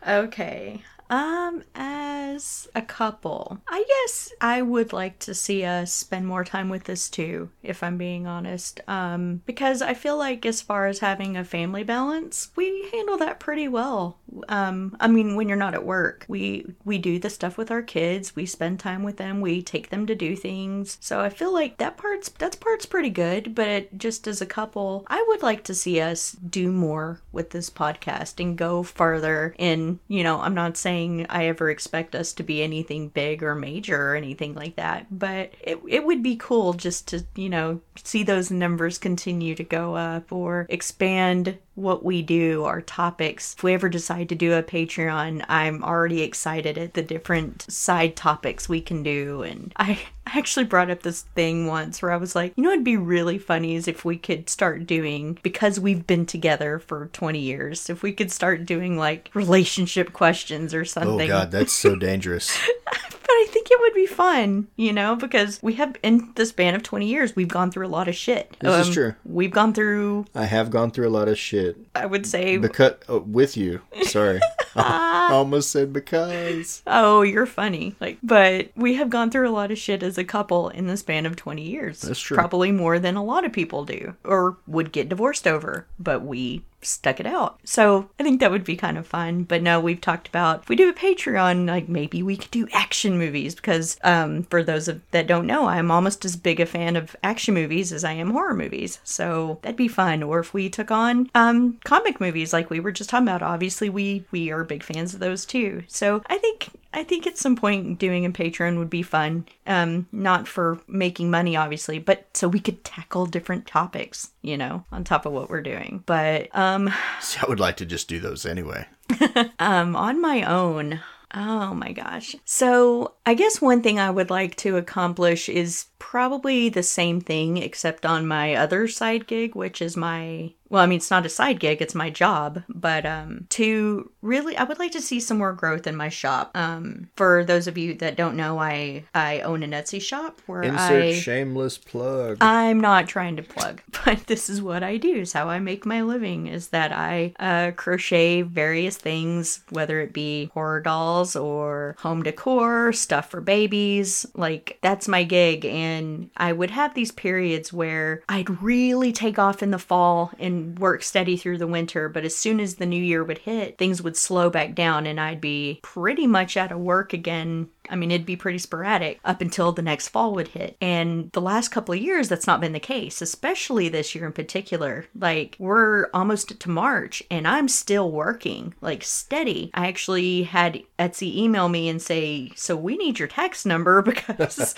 Okay. 0.08 0.82
Um, 1.12 1.62
as 1.74 2.68
a 2.74 2.80
couple, 2.80 3.58
I 3.68 3.84
guess 3.86 4.32
I 4.40 4.62
would 4.62 4.94
like 4.94 5.18
to 5.20 5.34
see 5.34 5.62
us 5.62 5.92
spend 5.92 6.26
more 6.26 6.42
time 6.42 6.70
with 6.70 6.84
this 6.84 7.10
too, 7.10 7.50
if 7.62 7.82
I'm 7.82 7.98
being 7.98 8.26
honest. 8.26 8.80
Um, 8.88 9.42
because 9.44 9.82
I 9.82 9.92
feel 9.92 10.16
like 10.16 10.46
as 10.46 10.62
far 10.62 10.86
as 10.86 11.00
having 11.00 11.36
a 11.36 11.44
family 11.44 11.82
balance, 11.82 12.48
we 12.56 12.88
handle 12.92 13.18
that 13.18 13.40
pretty 13.40 13.68
well. 13.68 14.20
Um, 14.48 14.96
I 15.00 15.08
mean, 15.08 15.36
when 15.36 15.50
you're 15.50 15.58
not 15.58 15.74
at 15.74 15.84
work, 15.84 16.24
we 16.28 16.64
we 16.86 16.96
do 16.96 17.18
the 17.18 17.28
stuff 17.28 17.58
with 17.58 17.70
our 17.70 17.82
kids, 17.82 18.34
we 18.34 18.46
spend 18.46 18.80
time 18.80 19.02
with 19.02 19.18
them, 19.18 19.42
we 19.42 19.60
take 19.60 19.90
them 19.90 20.06
to 20.06 20.14
do 20.14 20.34
things. 20.34 20.96
So 21.02 21.20
I 21.20 21.28
feel 21.28 21.52
like 21.52 21.76
that 21.76 21.98
part's 21.98 22.30
that 22.30 22.58
part's 22.58 22.86
pretty 22.86 23.10
good, 23.10 23.54
but 23.54 23.68
it, 23.68 23.98
just 23.98 24.26
as 24.26 24.40
a 24.40 24.46
couple, 24.46 25.04
I 25.08 25.22
would 25.28 25.42
like 25.42 25.62
to 25.64 25.74
see 25.74 26.00
us 26.00 26.32
do 26.32 26.72
more 26.72 27.20
with 27.32 27.50
this 27.50 27.68
podcast 27.68 28.40
and 28.40 28.56
go 28.56 28.82
further 28.82 29.54
in, 29.58 30.00
you 30.08 30.24
know, 30.24 30.40
I'm 30.40 30.54
not 30.54 30.78
saying 30.78 31.01
I 31.28 31.46
ever 31.46 31.70
expect 31.70 32.14
us 32.14 32.32
to 32.34 32.42
be 32.42 32.62
anything 32.62 33.08
big 33.08 33.42
or 33.42 33.54
major 33.54 34.10
or 34.10 34.16
anything 34.16 34.54
like 34.54 34.76
that, 34.76 35.06
but 35.16 35.52
it, 35.60 35.78
it 35.88 36.04
would 36.04 36.22
be 36.22 36.36
cool 36.36 36.72
just 36.72 37.08
to, 37.08 37.24
you 37.34 37.48
know, 37.48 37.80
see 38.02 38.22
those 38.22 38.50
numbers 38.50 38.98
continue 38.98 39.54
to 39.54 39.64
go 39.64 39.96
up 39.96 40.32
or 40.32 40.66
expand 40.68 41.58
what 41.74 42.04
we 42.04 42.22
do, 42.22 42.64
our 42.64 42.80
topics. 42.82 43.54
If 43.54 43.62
we 43.62 43.72
ever 43.74 43.88
decide 43.88 44.28
to 44.28 44.34
do 44.34 44.52
a 44.54 44.62
Patreon, 44.62 45.44
I'm 45.48 45.82
already 45.82 46.22
excited 46.22 46.76
at 46.76 46.94
the 46.94 47.02
different 47.02 47.70
side 47.70 48.14
topics 48.16 48.68
we 48.68 48.80
can 48.80 49.02
do. 49.02 49.42
And 49.42 49.72
I 49.76 49.98
actually 50.26 50.64
brought 50.66 50.90
up 50.90 51.02
this 51.02 51.22
thing 51.34 51.66
once 51.66 52.02
where 52.02 52.12
I 52.12 52.16
was 52.16 52.34
like, 52.34 52.52
you 52.56 52.62
know, 52.62 52.70
it'd 52.70 52.84
be 52.84 52.96
really 52.96 53.38
funny 53.38 53.74
is 53.74 53.88
if 53.88 54.04
we 54.04 54.16
could 54.16 54.48
start 54.50 54.86
doing, 54.86 55.38
because 55.42 55.80
we've 55.80 56.06
been 56.06 56.26
together 56.26 56.78
for 56.78 57.06
20 57.12 57.38
years, 57.38 57.88
if 57.88 58.02
we 58.02 58.12
could 58.12 58.30
start 58.30 58.66
doing 58.66 58.96
like 58.98 59.30
relationship 59.34 60.12
questions 60.12 60.74
or 60.74 60.84
something. 60.84 61.30
Oh. 61.30 61.34
God, 61.34 61.50
that's 61.50 61.72
so 61.72 61.96
dangerous. 61.96 62.56
But 62.84 63.30
I 63.30 63.46
think 63.50 63.68
it 63.70 63.80
would 63.80 63.94
be 63.94 64.06
fun, 64.06 64.68
you 64.76 64.92
know, 64.92 65.16
because 65.16 65.58
we 65.62 65.74
have, 65.74 65.96
in 66.02 66.32
the 66.34 66.44
span 66.44 66.74
of 66.74 66.82
20 66.82 67.06
years, 67.06 67.34
we've 67.34 67.48
gone 67.48 67.70
through 67.70 67.86
a 67.86 67.88
lot 67.88 68.06
of 68.06 68.14
shit. 68.14 68.54
Um, 68.60 68.70
This 68.70 68.88
is 68.88 68.94
true. 68.94 69.14
We've 69.24 69.50
gone 69.50 69.72
through, 69.72 70.26
I 70.34 70.44
have 70.44 70.70
gone 70.70 70.90
through 70.90 71.08
a 71.08 71.10
lot 71.10 71.28
of 71.28 71.38
shit. 71.38 71.61
I 71.94 72.06
would 72.06 72.26
say, 72.26 72.56
Because 72.56 72.94
oh, 73.08 73.18
with 73.20 73.56
you, 73.56 73.80
sorry, 74.02 74.40
I 74.76 75.28
almost 75.32 75.70
said 75.70 75.92
because. 75.92 76.82
oh, 76.86 77.22
you're 77.22 77.46
funny. 77.46 77.94
Like, 78.00 78.18
but 78.22 78.70
we 78.76 78.94
have 78.94 79.10
gone 79.10 79.30
through 79.30 79.48
a 79.48 79.52
lot 79.52 79.70
of 79.70 79.78
shit 79.78 80.02
as 80.02 80.18
a 80.18 80.24
couple 80.24 80.68
in 80.68 80.86
the 80.86 80.96
span 80.96 81.26
of 81.26 81.36
20 81.36 81.62
years. 81.62 82.00
That's 82.00 82.20
true. 82.20 82.36
Probably 82.36 82.72
more 82.72 82.98
than 82.98 83.16
a 83.16 83.24
lot 83.24 83.44
of 83.44 83.52
people 83.52 83.84
do 83.84 84.14
or 84.24 84.56
would 84.66 84.92
get 84.92 85.08
divorced 85.08 85.46
over, 85.46 85.86
but 85.98 86.22
we 86.22 86.62
stuck 86.82 87.20
it 87.20 87.26
out. 87.26 87.58
So 87.64 88.08
I 88.18 88.22
think 88.22 88.40
that 88.40 88.50
would 88.50 88.64
be 88.64 88.76
kind 88.76 88.98
of 88.98 89.06
fun. 89.06 89.44
But 89.44 89.62
no, 89.62 89.80
we've 89.80 90.00
talked 90.00 90.28
about 90.28 90.62
if 90.62 90.68
we 90.68 90.76
do 90.76 90.88
a 90.88 90.94
Patreon, 90.94 91.68
like 91.68 91.88
maybe 91.88 92.22
we 92.22 92.36
could 92.36 92.50
do 92.50 92.68
action 92.72 93.18
movies 93.18 93.54
because 93.54 93.98
um, 94.02 94.44
for 94.44 94.62
those 94.62 94.88
of, 94.88 95.00
that 95.10 95.26
don't 95.26 95.46
know, 95.46 95.66
I'm 95.66 95.90
almost 95.90 96.24
as 96.24 96.36
big 96.36 96.60
a 96.60 96.66
fan 96.66 96.96
of 96.96 97.16
action 97.22 97.54
movies 97.54 97.92
as 97.92 98.04
I 98.04 98.12
am 98.12 98.30
horror 98.30 98.54
movies. 98.54 99.00
So 99.04 99.58
that'd 99.62 99.76
be 99.76 99.88
fun. 99.88 100.22
Or 100.22 100.40
if 100.40 100.52
we 100.54 100.68
took 100.68 100.90
on 100.90 101.30
um, 101.34 101.78
comic 101.84 102.20
movies 102.20 102.52
like 102.52 102.70
we 102.70 102.80
were 102.80 102.92
just 102.92 103.10
talking 103.10 103.28
about, 103.28 103.42
obviously 103.42 103.88
we 103.88 104.24
we 104.30 104.50
are 104.50 104.64
big 104.64 104.82
fans 104.82 105.14
of 105.14 105.20
those 105.20 105.44
too. 105.44 105.84
So 105.88 106.22
I 106.26 106.38
think 106.38 106.68
I 106.94 107.04
think 107.04 107.26
at 107.26 107.38
some 107.38 107.56
point 107.56 107.98
doing 107.98 108.26
a 108.26 108.30
Patreon 108.30 108.78
would 108.78 108.90
be 108.90 109.02
fun. 109.02 109.46
Um, 109.66 110.06
not 110.12 110.46
for 110.46 110.78
making 110.86 111.30
money, 111.30 111.56
obviously, 111.56 111.98
but 111.98 112.26
so 112.34 112.48
we 112.48 112.60
could 112.60 112.84
tackle 112.84 113.26
different 113.26 113.66
topics, 113.66 114.30
you 114.42 114.56
know, 114.56 114.84
on 114.92 115.04
top 115.04 115.26
of 115.26 115.32
what 115.32 115.48
we're 115.48 115.62
doing. 115.62 116.02
But 116.06 116.54
um, 116.56 116.92
See, 117.20 117.40
I 117.42 117.48
would 117.48 117.60
like 117.60 117.76
to 117.78 117.86
just 117.86 118.08
do 118.08 118.20
those 118.20 118.44
anyway. 118.44 118.86
um, 119.58 119.96
on 119.96 120.20
my 120.20 120.42
own. 120.42 121.00
Oh 121.34 121.72
my 121.72 121.92
gosh. 121.92 122.36
So, 122.44 123.14
I 123.24 123.32
guess 123.32 123.60
one 123.60 123.82
thing 123.82 123.98
I 123.98 124.10
would 124.10 124.28
like 124.28 124.54
to 124.56 124.76
accomplish 124.76 125.48
is 125.48 125.86
probably 125.98 126.68
the 126.68 126.82
same 126.82 127.22
thing, 127.22 127.56
except 127.56 128.04
on 128.04 128.26
my 128.26 128.54
other 128.54 128.86
side 128.86 129.26
gig, 129.26 129.54
which 129.54 129.80
is 129.80 129.96
my 129.96 130.52
well, 130.72 130.82
I 130.82 130.86
mean, 130.86 130.96
it's 130.96 131.10
not 131.10 131.26
a 131.26 131.28
side 131.28 131.60
gig, 131.60 131.82
it's 131.82 131.94
my 131.94 132.08
job, 132.08 132.62
but 132.66 133.04
um, 133.04 133.46
to 133.50 134.10
really, 134.22 134.56
I 134.56 134.64
would 134.64 134.78
like 134.78 134.92
to 134.92 135.02
see 135.02 135.20
some 135.20 135.36
more 135.36 135.52
growth 135.52 135.86
in 135.86 135.94
my 135.94 136.08
shop. 136.08 136.50
Um, 136.54 137.10
for 137.14 137.44
those 137.44 137.66
of 137.66 137.76
you 137.76 137.92
that 137.96 138.16
don't 138.16 138.36
know, 138.36 138.58
I 138.58 139.04
I 139.14 139.40
own 139.40 139.62
an 139.62 139.72
Etsy 139.72 140.00
shop 140.00 140.40
where 140.46 140.62
Insert 140.62 141.02
I 141.02 141.12
shameless 141.12 141.76
plug. 141.76 142.38
I'm 142.40 142.80
not 142.80 143.06
trying 143.06 143.36
to 143.36 143.42
plug, 143.42 143.82
but 144.06 144.26
this 144.28 144.48
is 144.48 144.62
what 144.62 144.82
I 144.82 144.96
do. 144.96 145.16
Is 145.16 145.34
how 145.34 145.46
I 145.50 145.58
make 145.58 145.84
my 145.84 146.00
living. 146.00 146.46
Is 146.46 146.68
that 146.68 146.90
I 146.90 147.34
uh, 147.38 147.72
crochet 147.72 148.40
various 148.40 148.96
things, 148.96 149.60
whether 149.68 150.00
it 150.00 150.14
be 150.14 150.50
horror 150.54 150.80
dolls 150.80 151.36
or 151.36 151.96
home 151.98 152.22
decor, 152.22 152.94
stuff 152.94 153.30
for 153.30 153.42
babies. 153.42 154.24
Like 154.34 154.78
that's 154.80 155.06
my 155.06 155.22
gig, 155.22 155.66
and 155.66 156.30
I 156.38 156.54
would 156.54 156.70
have 156.70 156.94
these 156.94 157.12
periods 157.12 157.74
where 157.74 158.22
I'd 158.26 158.62
really 158.62 159.12
take 159.12 159.38
off 159.38 159.62
in 159.62 159.70
the 159.70 159.78
fall 159.78 160.32
and 160.38 160.61
work 160.62 161.02
steady 161.02 161.36
through 161.36 161.58
the 161.58 161.66
winter. 161.66 162.08
But 162.08 162.24
as 162.24 162.36
soon 162.36 162.60
as 162.60 162.76
the 162.76 162.86
new 162.86 163.02
year 163.02 163.24
would 163.24 163.38
hit, 163.38 163.78
things 163.78 164.02
would 164.02 164.16
slow 164.16 164.50
back 164.50 164.74
down, 164.74 165.06
and 165.06 165.20
I'd 165.20 165.40
be 165.40 165.80
pretty 165.82 166.26
much 166.26 166.56
out 166.56 166.72
of 166.72 166.78
work 166.78 167.12
again 167.12 167.68
I 167.90 167.96
mean, 167.96 168.10
it'd 168.10 168.26
be 168.26 168.36
pretty 168.36 168.58
sporadic 168.58 169.20
up 169.24 169.40
until 169.40 169.72
the 169.72 169.82
next 169.82 170.08
fall 170.08 170.32
would 170.34 170.48
hit. 170.48 170.76
And 170.80 171.30
the 171.32 171.40
last 171.40 171.68
couple 171.68 171.94
of 171.94 172.00
years, 172.00 172.28
that's 172.28 172.46
not 172.46 172.60
been 172.60 172.72
the 172.72 172.80
case, 172.80 173.20
especially 173.20 173.88
this 173.88 174.14
year 174.14 174.26
in 174.26 174.32
particular. 174.32 175.06
Like, 175.14 175.56
we're 175.58 176.06
almost 176.14 176.58
to 176.58 176.70
March 176.70 177.22
and 177.30 177.46
I'm 177.46 177.68
still 177.68 178.10
working, 178.10 178.74
like, 178.80 179.02
steady. 179.02 179.70
I 179.74 179.88
actually 179.88 180.44
had 180.44 180.82
Etsy 180.98 181.36
email 181.36 181.68
me 181.68 181.88
and 181.88 182.00
say, 182.00 182.52
So 182.54 182.76
we 182.76 182.96
need 182.96 183.18
your 183.18 183.28
tax 183.28 183.66
number 183.66 184.02
because 184.12 184.74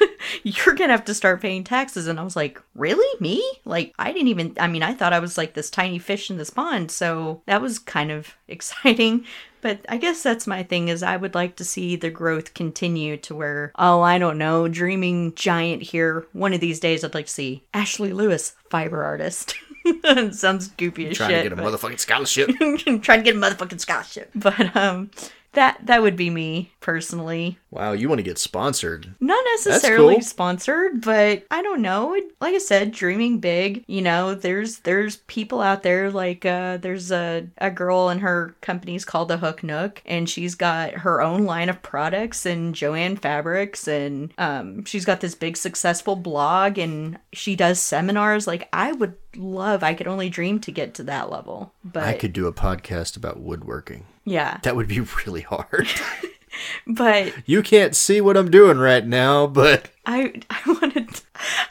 you're 0.42 0.74
going 0.74 0.88
to 0.88 0.96
have 0.96 1.04
to 1.06 1.14
start 1.14 1.42
paying 1.42 1.64
taxes. 1.64 2.06
And 2.06 2.18
I 2.18 2.24
was 2.24 2.36
like, 2.36 2.60
Really? 2.74 3.20
Me? 3.20 3.44
Like, 3.64 3.94
I 3.98 4.12
didn't 4.12 4.28
even, 4.28 4.54
I 4.58 4.66
mean, 4.66 4.82
I 4.82 4.94
thought 4.94 5.12
I 5.12 5.18
was 5.18 5.25
like 5.38 5.54
this 5.54 5.70
tiny 5.70 5.98
fish 5.98 6.30
in 6.30 6.36
this 6.36 6.50
pond. 6.50 6.90
So 6.90 7.42
that 7.46 7.60
was 7.62 7.78
kind 7.78 8.10
of 8.10 8.34
exciting. 8.48 9.24
But 9.62 9.84
I 9.88 9.96
guess 9.96 10.22
that's 10.22 10.46
my 10.46 10.62
thing 10.62 10.88
is 10.88 11.02
I 11.02 11.16
would 11.16 11.34
like 11.34 11.56
to 11.56 11.64
see 11.64 11.96
the 11.96 12.10
growth 12.10 12.54
continue 12.54 13.16
to 13.18 13.34
where, 13.34 13.72
oh, 13.76 14.00
I 14.00 14.18
don't 14.18 14.38
know, 14.38 14.68
dreaming 14.68 15.34
giant 15.34 15.82
here. 15.82 16.26
One 16.32 16.52
of 16.52 16.60
these 16.60 16.78
days 16.78 17.02
I'd 17.02 17.14
like 17.14 17.26
to 17.26 17.32
see 17.32 17.64
Ashley 17.74 18.12
Lewis, 18.12 18.54
fiber 18.70 19.02
artist. 19.02 19.54
Sounds 20.32 20.68
goofy 20.68 21.08
as 21.08 21.16
Trying 21.16 21.30
shit. 21.30 21.42
to 21.44 21.50
get 21.50 21.58
a 21.58 21.62
but- 21.62 21.72
motherfucking 21.72 21.98
scholarship. 22.00 22.50
trying 22.58 23.00
to 23.00 23.22
get 23.22 23.36
a 23.36 23.38
motherfucking 23.38 23.80
scholarship. 23.80 24.30
But 24.34 24.76
um 24.76 25.10
that 25.56 25.78
that 25.86 26.02
would 26.02 26.16
be 26.16 26.30
me 26.30 26.70
personally. 26.80 27.58
wow, 27.70 27.92
you 27.92 28.08
want 28.08 28.20
to 28.20 28.22
get 28.22 28.38
sponsored? 28.38 29.14
Not 29.20 29.44
necessarily 29.56 30.16
cool. 30.16 30.22
sponsored, 30.22 31.00
but 31.00 31.44
I 31.50 31.62
don't 31.62 31.82
know. 31.82 32.16
Like 32.40 32.54
I 32.54 32.58
said, 32.58 32.92
dreaming 32.92 33.40
big. 33.40 33.84
You 33.88 34.02
know, 34.02 34.34
there's 34.34 34.78
there's 34.80 35.16
people 35.26 35.60
out 35.60 35.82
there 35.82 36.10
like 36.10 36.44
uh, 36.44 36.76
there's 36.76 37.10
a 37.10 37.48
a 37.58 37.70
girl 37.70 38.08
and 38.08 38.20
her 38.20 38.54
company's 38.60 39.04
called 39.04 39.28
the 39.28 39.38
Hook 39.38 39.62
Nook, 39.62 40.02
and 40.06 40.28
she's 40.28 40.54
got 40.54 40.92
her 40.92 41.20
own 41.20 41.44
line 41.44 41.68
of 41.68 41.82
products 41.82 42.46
and 42.46 42.74
Joann 42.74 43.18
Fabrics, 43.18 43.88
and 43.88 44.32
um, 44.38 44.84
she's 44.84 45.04
got 45.04 45.20
this 45.20 45.34
big 45.34 45.56
successful 45.56 46.16
blog, 46.16 46.78
and 46.78 47.18
she 47.32 47.56
does 47.56 47.80
seminars. 47.80 48.46
Like 48.46 48.68
I 48.72 48.92
would 48.92 49.14
love, 49.34 49.82
I 49.82 49.94
could 49.94 50.06
only 50.06 50.28
dream 50.28 50.60
to 50.60 50.70
get 50.70 50.94
to 50.94 51.02
that 51.04 51.30
level. 51.30 51.72
But 51.82 52.04
I 52.04 52.12
could 52.12 52.32
do 52.32 52.46
a 52.46 52.52
podcast 52.52 53.16
about 53.16 53.40
woodworking. 53.40 54.04
Yeah, 54.26 54.58
That 54.62 54.76
would 54.76 54.88
be 54.88 55.00
really 55.00 55.42
hard. 55.42 55.88
but 56.86 57.32
you 57.46 57.62
can't 57.62 57.94
see 57.94 58.20
what 58.20 58.36
I'm 58.36 58.50
doing 58.50 58.78
right 58.78 59.06
now, 59.06 59.46
but 59.46 59.88
I 60.04 60.42
I 60.50 60.60
want 60.66 60.94
to 60.94 61.22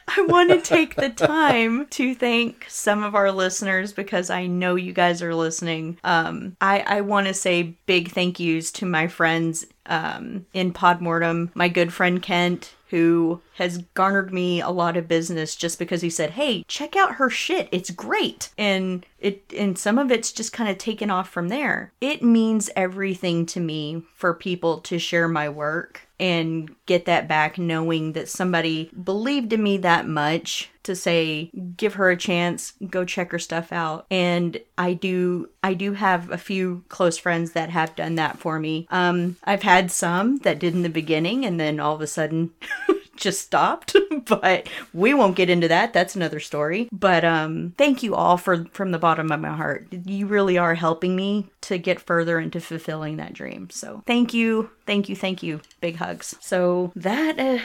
I 0.08 0.26
want 0.28 0.50
to 0.52 0.62
take 0.62 0.96
the 0.96 1.10
time 1.28 1.86
to 1.88 2.16
thank 2.16 2.66
some 2.70 3.04
of 3.04 3.14
our 3.14 3.32
listeners 3.32 3.92
because 3.92 4.30
I 4.30 4.48
know 4.48 4.76
you 4.76 4.94
guys 4.94 5.22
are 5.22 5.36
listening. 5.36 5.98
Um, 6.04 6.56
I 6.62 6.80
I 6.80 7.02
want 7.02 7.28
to 7.28 7.34
say 7.34 7.76
big 7.86 8.12
thank 8.12 8.40
yous 8.40 8.72
to 8.74 8.86
my 8.86 9.08
friends 9.08 9.66
um, 9.88 10.46
in 10.54 10.74
Podmortem, 10.74 11.52
my 11.56 11.68
good 11.68 11.94
friend 11.94 12.22
Kent. 12.22 12.74
Who 12.90 13.42
has 13.56 13.80
garnered 13.94 14.34
me 14.34 14.62
a 14.62 14.70
lot 14.70 14.96
of 14.98 15.08
business 15.08 15.56
just 15.56 15.80
because 15.80 16.02
he 16.02 16.10
said, 16.10 16.32
"Hey, 16.32 16.64
check 16.68 16.96
out 16.96 17.16
her 17.16 17.30
shit. 17.30 17.68
It's 17.72 17.90
great." 17.90 18.50
And 18.58 19.06
it 19.20 19.44
and 19.56 19.78
some 19.78 19.98
of 19.98 20.12
it's 20.12 20.32
just 20.32 20.54
kind 20.54 20.70
of 20.70 20.78
taken 20.78 21.10
off 21.10 21.30
from 21.30 21.50
there. 21.50 21.92
It 22.00 22.24
means 22.24 22.70
everything 22.76 23.46
to 23.48 23.60
me 23.60 24.04
for 24.16 24.34
people 24.34 24.80
to 24.82 25.00
share 25.00 25.28
my 25.28 25.50
work 25.50 26.05
and 26.20 26.74
get 26.86 27.06
that 27.06 27.28
back 27.28 27.58
knowing 27.58 28.14
that 28.14 28.30
somebody 28.30 28.90
believed 29.04 29.52
in 29.54 29.62
me 29.62 29.78
that 29.78 30.08
much 30.08 30.70
to 30.84 30.96
say 30.96 31.50
give 31.76 31.96
her 31.96 32.10
a 32.10 32.18
chance 32.18 32.74
go 32.90 33.04
check 33.04 33.32
her 33.32 33.40
stuff 33.40 33.72
out. 33.72 34.06
And 34.10 34.60
i 34.78 34.94
do 34.94 35.50
i 35.64 35.74
do 35.74 35.94
have 35.94 36.30
a 36.32 36.38
few 36.38 36.84
close 36.90 37.18
friends 37.18 37.52
that 37.52 37.70
have 37.70 37.96
done 37.96 38.16
that 38.16 38.40
for 38.40 38.60
me. 38.60 38.88
Um 38.92 39.38
i've 39.44 39.64
had 39.64 39.92
some 39.92 40.38
that 40.40 40.60
did 40.60 40.74
in 40.74 40.84
the 40.84 40.90
beginning 40.90 41.46
and 41.46 41.60
then 41.60 41.80
all 41.80 41.96
of 41.96 42.02
a 42.02 42.08
sudden 42.08 42.52
just 43.26 43.42
stopped 43.42 43.96
but 44.26 44.70
we 44.94 45.14
won't 45.14 45.36
get 45.36 45.50
into 45.50 45.68
that 45.68 45.92
that's 45.92 46.16
another 46.16 46.40
story 46.40 46.88
but 46.92 47.26
um 47.26 47.74
thank 47.78 48.02
you 48.04 48.16
all 48.16 48.38
for 48.38 48.66
from 48.72 48.92
the 48.92 49.00
bottom 49.00 49.32
of 49.32 49.40
my 49.42 49.54
heart 49.56 49.86
you 50.06 50.26
really 50.28 50.58
are 50.58 50.76
helping 50.76 51.16
me 51.16 51.48
to 51.62 51.78
get 51.78 52.00
further 52.00 52.40
into 52.40 52.62
fulfilling 52.62 53.18
that 53.18 53.34
dream 53.34 53.70
so 53.70 54.02
thank 54.08 54.34
you 54.34 54.70
thank 54.86 55.10
you 55.10 55.16
thank 55.16 55.44
you 55.44 55.60
big 55.82 55.98
hugs 55.98 56.36
so 56.40 56.92
that 56.96 57.38
uh, 57.40 57.60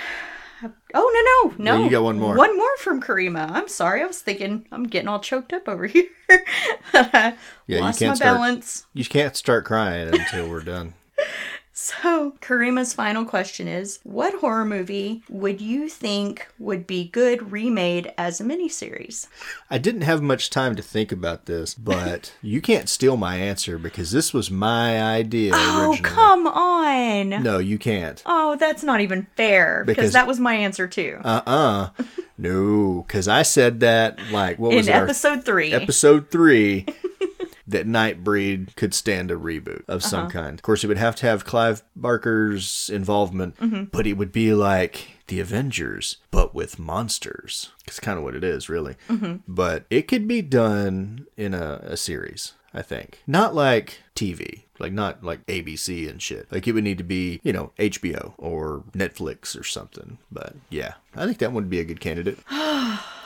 Oh 0.92 1.48
no 1.54 1.54
no 1.54 1.64
no! 1.72 1.78
Yeah, 1.78 1.84
you 1.84 1.90
got 1.90 2.02
one 2.02 2.18
more. 2.18 2.36
One 2.36 2.54
more 2.54 2.76
from 2.80 3.00
Karima. 3.00 3.50
I'm 3.50 3.66
sorry. 3.66 4.02
I 4.02 4.06
was 4.06 4.20
thinking 4.20 4.66
I'm 4.70 4.84
getting 4.84 5.08
all 5.08 5.18
choked 5.20 5.54
up 5.54 5.66
over 5.66 5.86
here. 5.94 6.04
Yeah, 6.92 7.34
you 7.66 7.78
Lost 7.80 7.98
can't 7.98 8.10
my 8.10 8.14
start- 8.16 8.36
balance. 8.36 8.86
you 8.92 9.06
can't 9.06 9.34
start 9.36 9.64
crying 9.64 10.12
until 10.12 10.50
we're 10.50 10.60
done. 10.60 10.92
So, 12.02 12.34
Karima's 12.40 12.92
final 12.92 13.24
question 13.24 13.66
is 13.66 13.98
What 14.04 14.34
horror 14.40 14.64
movie 14.64 15.22
would 15.28 15.60
you 15.60 15.88
think 15.88 16.46
would 16.58 16.86
be 16.86 17.08
good 17.08 17.50
remade 17.50 18.12
as 18.16 18.40
a 18.40 18.44
miniseries? 18.44 19.26
I 19.70 19.78
didn't 19.78 20.02
have 20.02 20.22
much 20.22 20.50
time 20.50 20.76
to 20.76 20.82
think 20.82 21.10
about 21.10 21.46
this, 21.46 21.74
but 21.90 22.32
you 22.42 22.60
can't 22.60 22.88
steal 22.88 23.16
my 23.16 23.36
answer 23.36 23.76
because 23.78 24.12
this 24.12 24.32
was 24.32 24.50
my 24.50 25.02
idea 25.02 25.52
Oh, 25.54 25.90
originally. 25.90 26.10
come 26.10 26.46
on. 26.46 27.30
No, 27.42 27.58
you 27.58 27.78
can't. 27.78 28.22
Oh, 28.24 28.56
that's 28.56 28.82
not 28.84 29.00
even 29.00 29.26
fair 29.36 29.82
because 29.84 29.96
Because- 29.96 30.12
that 30.12 30.26
was 30.26 30.38
my 30.38 30.54
answer 30.54 30.86
too. 30.86 31.18
Uh-uh. 31.24 31.90
No, 32.38 33.04
because 33.06 33.28
I 33.28 33.42
said 33.42 33.80
that 33.80 34.18
like 34.32 34.58
what 34.58 34.72
was 34.74 34.88
in 34.88 34.94
it, 34.94 34.96
episode 34.96 35.44
three. 35.44 35.72
episode 35.74 36.30
three 36.30 36.86
that 37.70 37.86
Nightbreed 37.86 38.74
could 38.76 38.92
stand 38.94 39.30
a 39.30 39.36
reboot 39.36 39.82
of 39.88 40.02
some 40.02 40.26
Uh-huh. 40.26 40.30
kind. 40.30 40.54
Of 40.58 40.62
course, 40.62 40.84
it 40.84 40.88
would 40.88 40.98
have 40.98 41.16
to 41.16 41.26
have 41.26 41.44
Clive 41.44 41.82
Barker's 41.96 42.90
involvement, 42.92 43.56
Mm-hmm. 43.58 43.84
but 43.84 44.06
it 44.06 44.14
would 44.14 44.32
be 44.32 44.52
like 44.54 45.18
the 45.28 45.40
Avengers, 45.40 46.16
but 46.30 46.54
with 46.54 46.78
monsters. 46.78 47.70
It's 47.86 48.00
kind 48.00 48.18
of 48.18 48.24
what 48.24 48.34
it 48.34 48.44
is, 48.44 48.68
really. 48.68 48.96
Mm-hmm. 49.08 49.36
But 49.48 49.84
it 49.90 50.08
could 50.08 50.26
be 50.28 50.42
done 50.42 51.26
in 51.36 51.54
a, 51.54 51.80
a 51.84 51.96
series, 51.96 52.54
I 52.74 52.82
think. 52.82 53.22
Not 53.26 53.54
like 53.54 53.98
TV. 54.14 54.62
Like 54.78 54.92
not 54.92 55.22
like 55.22 55.44
ABC 55.46 56.08
and 56.08 56.20
shit. 56.22 56.50
Like 56.50 56.66
it 56.66 56.72
would 56.72 56.84
need 56.84 56.98
to 56.98 57.04
be, 57.04 57.40
you 57.44 57.52
know, 57.52 57.72
HBO 57.78 58.32
or 58.38 58.82
Netflix 58.92 59.58
or 59.58 59.62
something. 59.62 60.16
But 60.32 60.54
yeah, 60.70 60.94
I 61.14 61.26
think 61.26 61.38
that 61.38 61.52
would 61.52 61.68
be 61.68 61.80
a 61.80 61.84
good 61.84 62.00
candidate. 62.00 62.38